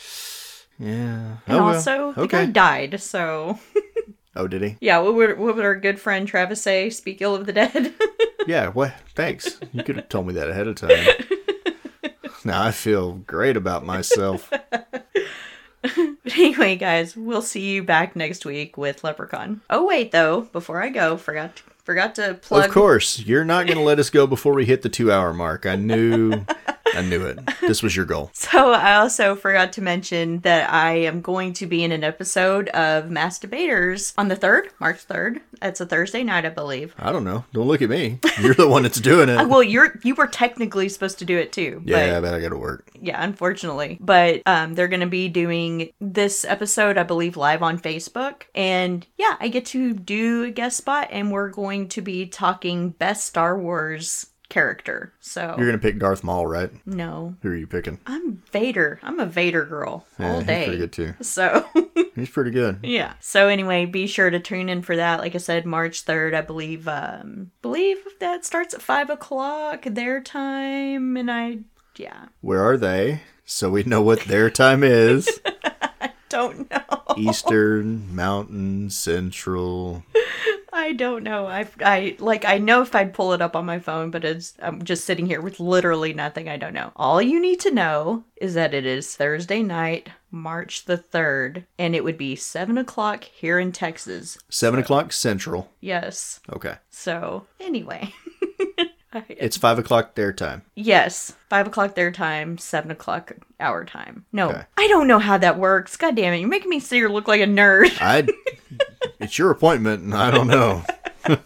Yeah. 0.80 1.38
and 1.47 1.57
oh, 1.57 1.65
well. 1.65 1.76
also 1.76 2.14
the 2.14 2.22
okay. 2.22 2.45
guy 2.45 2.52
died. 2.89 3.02
So 3.02 3.60
Oh, 4.35 4.47
did 4.47 4.61
he? 4.61 4.77
yeah, 4.81 4.97
what 4.99 5.15
would 5.15 5.38
what 5.39 5.56
would 5.56 5.64
our 5.65 5.76
good 5.76 5.99
friend 5.99 6.27
Travis 6.27 6.61
say? 6.61 6.89
Speak 6.89 7.22
ill 7.22 7.35
of 7.35 7.45
the 7.45 7.53
dead. 7.53 7.93
Yeah. 8.47 8.68
What? 8.69 8.93
Thanks. 9.15 9.60
You 9.73 9.84
could 9.84 9.95
have 9.95 10.10
told 10.10 10.27
me 10.27 10.34
that 10.35 10.49
ahead 10.49 10.68
of 10.68 10.76
time. 10.76 11.06
now 12.43 12.61
I 12.64 12.72
feel 12.72 13.14
great 13.14 13.57
about 13.57 13.85
myself. 13.85 14.52
anyway, 16.35 16.76
guys, 16.76 17.15
we'll 17.15 17.41
see 17.41 17.61
you 17.73 17.84
back 17.84 18.15
next 18.15 18.45
week 18.45 18.77
with 18.77 19.03
Leprechaun. 19.03 19.61
Oh 19.69 19.85
wait, 19.85 20.11
though, 20.11 20.41
before 20.41 20.81
I 20.81 20.89
go, 20.89 21.18
forgot 21.18 21.61
forgot 21.86 22.16
to 22.16 22.34
plug. 22.34 22.66
Of 22.66 22.72
course, 22.72 23.20
you're 23.20 23.45
not 23.45 23.68
going 23.68 23.78
to 23.78 23.84
let 23.84 23.99
us 23.99 24.10
go 24.10 24.28
before 24.28 24.53
we 24.53 24.66
hit 24.66 24.82
the 24.82 24.90
two-hour 24.90 25.34
mark. 25.34 25.66
I 25.66 25.76
knew. 25.76 26.45
I 26.95 27.01
knew 27.01 27.26
it. 27.26 27.39
This 27.61 27.84
was 27.84 27.95
your 27.95 28.05
goal. 28.05 28.31
So 28.55 28.72
I 28.72 28.95
also 28.95 29.35
forgot 29.35 29.73
to 29.73 29.81
mention 29.81 30.39
that 30.41 30.72
I 30.72 30.93
am 30.93 31.22
going 31.22 31.51
to 31.53 31.65
be 31.65 31.84
in 31.84 31.91
an 31.91 32.03
episode 32.03 32.69
of 32.69 33.09
Mass 33.09 33.38
Debaters 33.39 34.13
on 34.17 34.27
the 34.30 34.35
third, 34.35 34.69
March 34.80 34.99
third. 34.99 35.41
It's 35.61 35.81
a 35.81 35.85
Thursday 35.85 36.23
night, 36.23 36.45
I 36.45 36.49
believe. 36.49 36.95
I 36.97 37.11
don't 37.11 37.23
know. 37.26 37.43
Don't 37.53 37.67
look 37.67 37.81
at 37.81 37.89
me. 37.89 38.19
You're 38.39 38.53
the 38.53 38.67
one 38.67 38.84
that's 38.84 38.99
doing 39.01 39.30
it. 39.30 39.35
Well, 39.47 39.63
you're 39.63 39.99
you 40.03 40.15
were 40.15 40.27
technically 40.27 40.89
supposed 40.89 41.19
to 41.19 41.26
do 41.26 41.38
it 41.38 41.51
too. 41.51 41.81
yeah, 41.85 42.19
but- 42.19 42.22
but 42.22 42.34
I 42.35 42.39
got 42.41 42.49
to 42.49 42.57
work. 42.57 42.89
yeah, 42.99 43.22
unfortunately. 43.23 43.97
But 43.99 44.41
um, 44.45 44.73
they're 44.76 44.88
going 44.88 44.99
to 45.01 45.05
be 45.07 45.27
doing 45.27 45.89
this 45.99 46.45
episode, 46.45 46.97
I 46.97 47.03
believe, 47.03 47.35
live 47.38 47.61
on 47.63 47.77
Facebook. 47.80 48.43
And 48.55 49.05
yeah, 49.17 49.35
I 49.39 49.47
get 49.49 49.65
to 49.67 49.93
do 49.93 50.43
a 50.45 50.51
guest 50.51 50.77
spot, 50.77 51.09
and 51.11 51.31
we're 51.31 51.49
going 51.49 51.89
to 51.89 52.01
be 52.01 52.26
talking 52.27 52.89
best 52.91 53.26
Star 53.27 53.57
Wars 53.57 54.27
character. 54.49 55.13
So 55.19 55.41
You're 55.57 55.67
going 55.67 55.80
to 55.80 55.80
pick 55.80 55.99
Darth 55.99 56.23
Maul, 56.23 56.45
right? 56.47 56.69
no, 56.85 57.35
Who 57.41 57.49
are 57.49 57.55
you 57.55 57.67
picking? 57.67 57.99
I'm 58.05 58.43
Vader. 58.51 58.99
I'm 59.03 59.19
a 59.19 59.26
Vader 59.26 59.65
girl 59.65 60.05
Yeah, 60.19 60.31
all 60.31 60.38
he's 60.39 60.47
day. 60.47 60.65
pretty 60.65 60.80
good 60.80 60.91
too. 60.93 61.13
So. 61.22 61.65
He's 62.15 62.30
pretty 62.30 62.51
good. 62.51 62.80
Yeah. 62.81 63.15
So 63.19 63.49
anyway, 63.49 63.85
be 63.85 64.07
sure 64.07 64.30
to 64.30 64.39
tune 64.39 64.69
in 64.69 64.84
for 64.84 64.95
that. 64.95 65.19
Like 65.19 65.35
I 65.35 65.38
said, 65.38 65.65
March 65.65 66.01
third, 66.03 66.34
I 66.34 66.39
believe. 66.39 66.88
Um, 66.88 67.51
believe 67.61 67.97
that 68.22 68.45
starts 68.45 68.73
at 68.73 68.81
five 68.81 69.09
o'clock 69.09 69.84
their 69.84 70.22
time, 70.22 71.17
and 71.17 71.30
I, 71.30 71.57
yeah, 71.97 72.27
Where 72.39 72.63
are 72.63 72.77
they? 72.77 73.19
So 73.43 73.69
we 73.69 73.84
know 73.84 74.01
what 74.01 74.22
their 74.22 74.49
time 74.49 74.81
is. 74.81 75.41
I 76.01 76.11
don't 76.30 76.72
know. 76.72 76.80
Eastern, 77.17 78.15
Mountain, 78.15 78.91
Central. 78.91 80.05
I 80.76 80.91
don't 80.91 81.23
know. 81.23 81.47
I, 81.47 81.68
I 81.80 82.18
like. 82.19 82.43
I 82.43 82.57
know 82.57 82.81
if 82.81 82.93
I'd 82.93 83.14
pull 83.14 83.31
it 83.31 83.41
up 83.41 83.56
on 83.56 83.65
my 83.65 83.80
phone, 83.80 84.11
but 84.11 84.26
it's. 84.26 84.53
I'm 84.61 84.84
just 84.84 85.06
sitting 85.06 85.26
here 85.26 85.41
with 85.41 85.61
literally 85.61 86.14
nothing. 86.14 86.49
I 86.49 86.57
don't 86.57 86.73
know. 86.73 86.91
All 86.97 87.22
you 87.22 87.39
need 87.39 87.61
to 87.61 87.72
know 87.72 88.26
is 88.35 88.56
that 88.56 88.73
it 88.73 88.85
is 88.85 89.15
Thursday 89.15 89.64
night, 89.64 90.10
March 90.31 90.84
the 90.84 90.97
third, 90.97 91.65
and 91.80 91.95
it 91.95 92.03
would 92.03 92.18
be 92.18 92.35
seven 92.35 92.77
o'clock 92.77 93.23
here 93.23 93.57
in 93.57 93.72
Texas. 93.72 94.38
Seven 94.49 94.80
o'clock 94.80 95.14
Central. 95.14 95.72
Yes. 95.80 96.41
Okay. 96.52 96.76
So 96.89 97.47
anyway. 97.61 98.14
It's 99.29 99.57
five 99.57 99.79
o'clock 99.79 100.15
their 100.15 100.33
time. 100.33 100.63
Yes, 100.75 101.33
five 101.49 101.67
o'clock 101.67 101.95
their 101.95 102.11
time, 102.11 102.57
seven 102.57 102.91
o'clock 102.91 103.33
our 103.59 103.85
time. 103.85 104.25
No, 104.31 104.49
Okay. 104.49 104.63
I 104.77 104.87
don't 104.87 105.07
know 105.07 105.19
how 105.19 105.37
that 105.37 105.57
works. 105.57 105.95
God 105.97 106.15
damn 106.15 106.33
it, 106.33 106.39
you're 106.39 106.49
making 106.49 106.69
me 106.69 106.79
sit 106.79 106.95
here 106.95 107.09
look 107.09 107.27
like 107.27 107.41
a 107.41 107.45
nerd. 107.45 107.95
I. 108.01 108.27
it's 109.19 109.37
your 109.37 109.51
appointment, 109.51 110.03
and 110.03 110.13
I 110.13 110.31
don't 110.31 110.47
know. 110.47 110.83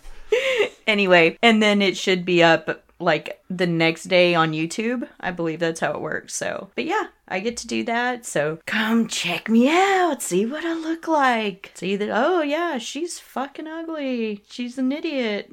anyway, 0.88 1.38
and 1.42 1.62
then 1.62 1.82
it 1.82 1.98
should 1.98 2.26
be 2.26 2.44
up 2.44 2.84
like 3.00 3.42
the 3.50 3.68
next 3.68 4.06
day 4.06 4.36
on 4.36 4.52
YouTube. 4.52 5.08
I 5.20 5.32
believe 5.32 5.60
that's 5.60 5.80
how 5.80 5.94
it 5.94 6.02
works. 6.02 6.36
So, 6.36 6.70
but 6.76 6.86
yeah, 6.86 7.08
I 7.28 7.40
get 7.40 7.56
to 7.58 7.68
do 7.68 7.84
that. 7.86 8.26
So 8.26 8.60
come 8.66 9.08
check 9.08 9.48
me 9.50 9.70
out. 9.70 10.22
See 10.22 10.46
what 10.46 10.66
I 10.66 10.74
look 10.74 11.08
like. 11.08 11.72
See 11.76 11.96
that, 11.96 12.10
oh 12.12 12.42
yeah, 12.42 12.78
she's 12.78 13.20
fucking 13.20 13.68
ugly. 13.68 14.44
She's 14.50 14.78
an 14.78 14.92
idiot. 14.92 15.52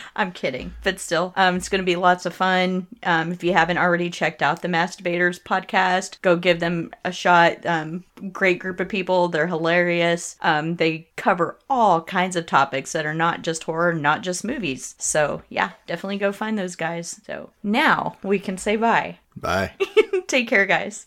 I'm 0.16 0.32
kidding, 0.32 0.74
but 0.82 0.98
still, 0.98 1.32
um, 1.36 1.56
it's 1.56 1.68
going 1.68 1.80
to 1.80 1.86
be 1.86 1.96
lots 1.96 2.26
of 2.26 2.34
fun. 2.34 2.86
Um, 3.02 3.32
if 3.32 3.42
you 3.44 3.52
haven't 3.52 3.78
already 3.78 4.10
checked 4.10 4.42
out 4.42 4.62
the 4.62 4.68
Mass 4.68 4.96
Debaters 4.96 5.38
podcast, 5.38 6.20
go 6.22 6.36
give 6.36 6.60
them 6.60 6.90
a 7.04 7.12
shot. 7.12 7.64
Um, 7.66 8.04
great 8.32 8.58
group 8.58 8.80
of 8.80 8.88
people. 8.88 9.28
They're 9.28 9.46
hilarious. 9.46 10.36
Um, 10.40 10.76
they 10.76 11.08
cover 11.16 11.58
all 11.68 12.02
kinds 12.02 12.36
of 12.36 12.46
topics 12.46 12.92
that 12.92 13.06
are 13.06 13.14
not 13.14 13.42
just 13.42 13.64
horror, 13.64 13.94
not 13.94 14.22
just 14.22 14.44
movies. 14.44 14.94
So 14.98 15.42
yeah, 15.48 15.72
definitely 15.86 16.18
go 16.18 16.32
find 16.32 16.58
those 16.58 16.76
guys. 16.76 17.20
So 17.26 17.50
now 17.62 18.16
we 18.22 18.38
can 18.38 18.58
say 18.58 18.76
bye. 18.76 19.18
Bye. 19.36 19.72
Take 20.26 20.48
care, 20.48 20.66
guys. 20.66 21.06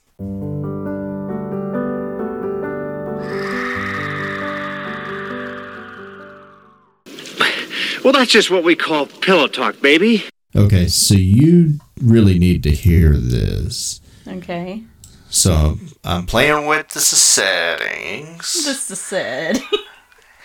Well, 8.06 8.14
that's 8.14 8.30
just 8.30 8.52
what 8.52 8.64
we 8.64 8.76
call 8.76 9.08
pillow 9.08 9.48
talk, 9.48 9.82
baby. 9.82 10.26
Okay, 10.56 10.86
so 10.86 11.16
you 11.16 11.80
really 12.00 12.38
need 12.38 12.62
to 12.62 12.70
hear 12.70 13.18
this. 13.18 14.00
Okay. 14.28 14.84
So 15.32 15.80
I'm 16.04 16.28
playing 16.28 16.68
with 16.68 16.90
the 16.90 17.00
settings, 17.00 18.64
This 18.64 18.92
is 18.92 19.00
sad. 19.02 19.60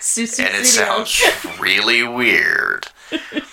Susu 0.00 0.42
and 0.42 0.56
it 0.56 0.64
sounds 0.64 1.22
really 1.60 2.02
weird. 2.02 2.86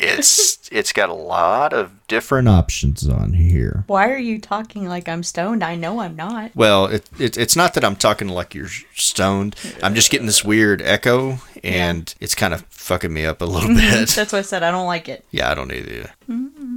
It's 0.00 0.68
it's 0.72 0.92
got 0.92 1.08
a 1.08 1.14
lot 1.14 1.72
of 1.72 2.06
different 2.06 2.48
options 2.48 3.06
on 3.06 3.34
here. 3.34 3.84
Why 3.86 4.08
are 4.10 4.18
you 4.18 4.40
talking 4.40 4.88
like 4.88 5.08
I'm 5.08 5.22
stoned? 5.22 5.62
I 5.62 5.74
know 5.74 6.00
I'm 6.00 6.16
not. 6.16 6.52
Well, 6.54 6.86
it, 6.86 7.08
it 7.18 7.36
it's 7.36 7.54
not 7.54 7.74
that 7.74 7.84
I'm 7.84 7.96
talking 7.96 8.28
like 8.28 8.54
you're 8.54 8.70
stoned. 8.94 9.56
I'm 9.82 9.94
just 9.94 10.10
getting 10.10 10.26
this 10.26 10.44
weird 10.44 10.80
echo, 10.80 11.38
and 11.62 12.12
it's 12.18 12.34
kind 12.34 12.54
of 12.54 12.62
fucking 12.70 13.12
me 13.12 13.26
up 13.26 13.42
a 13.42 13.44
little 13.44 13.68
mm-hmm. 13.68 13.98
bit. 14.00 14.08
That's 14.08 14.32
why 14.32 14.38
I 14.38 14.42
said 14.42 14.62
I 14.62 14.70
don't 14.70 14.86
like 14.86 15.08
it. 15.08 15.24
yeah, 15.30 15.50
I 15.50 15.54
don't 15.54 15.72
either. 15.72 16.10
Mm-hmm. 16.28 16.69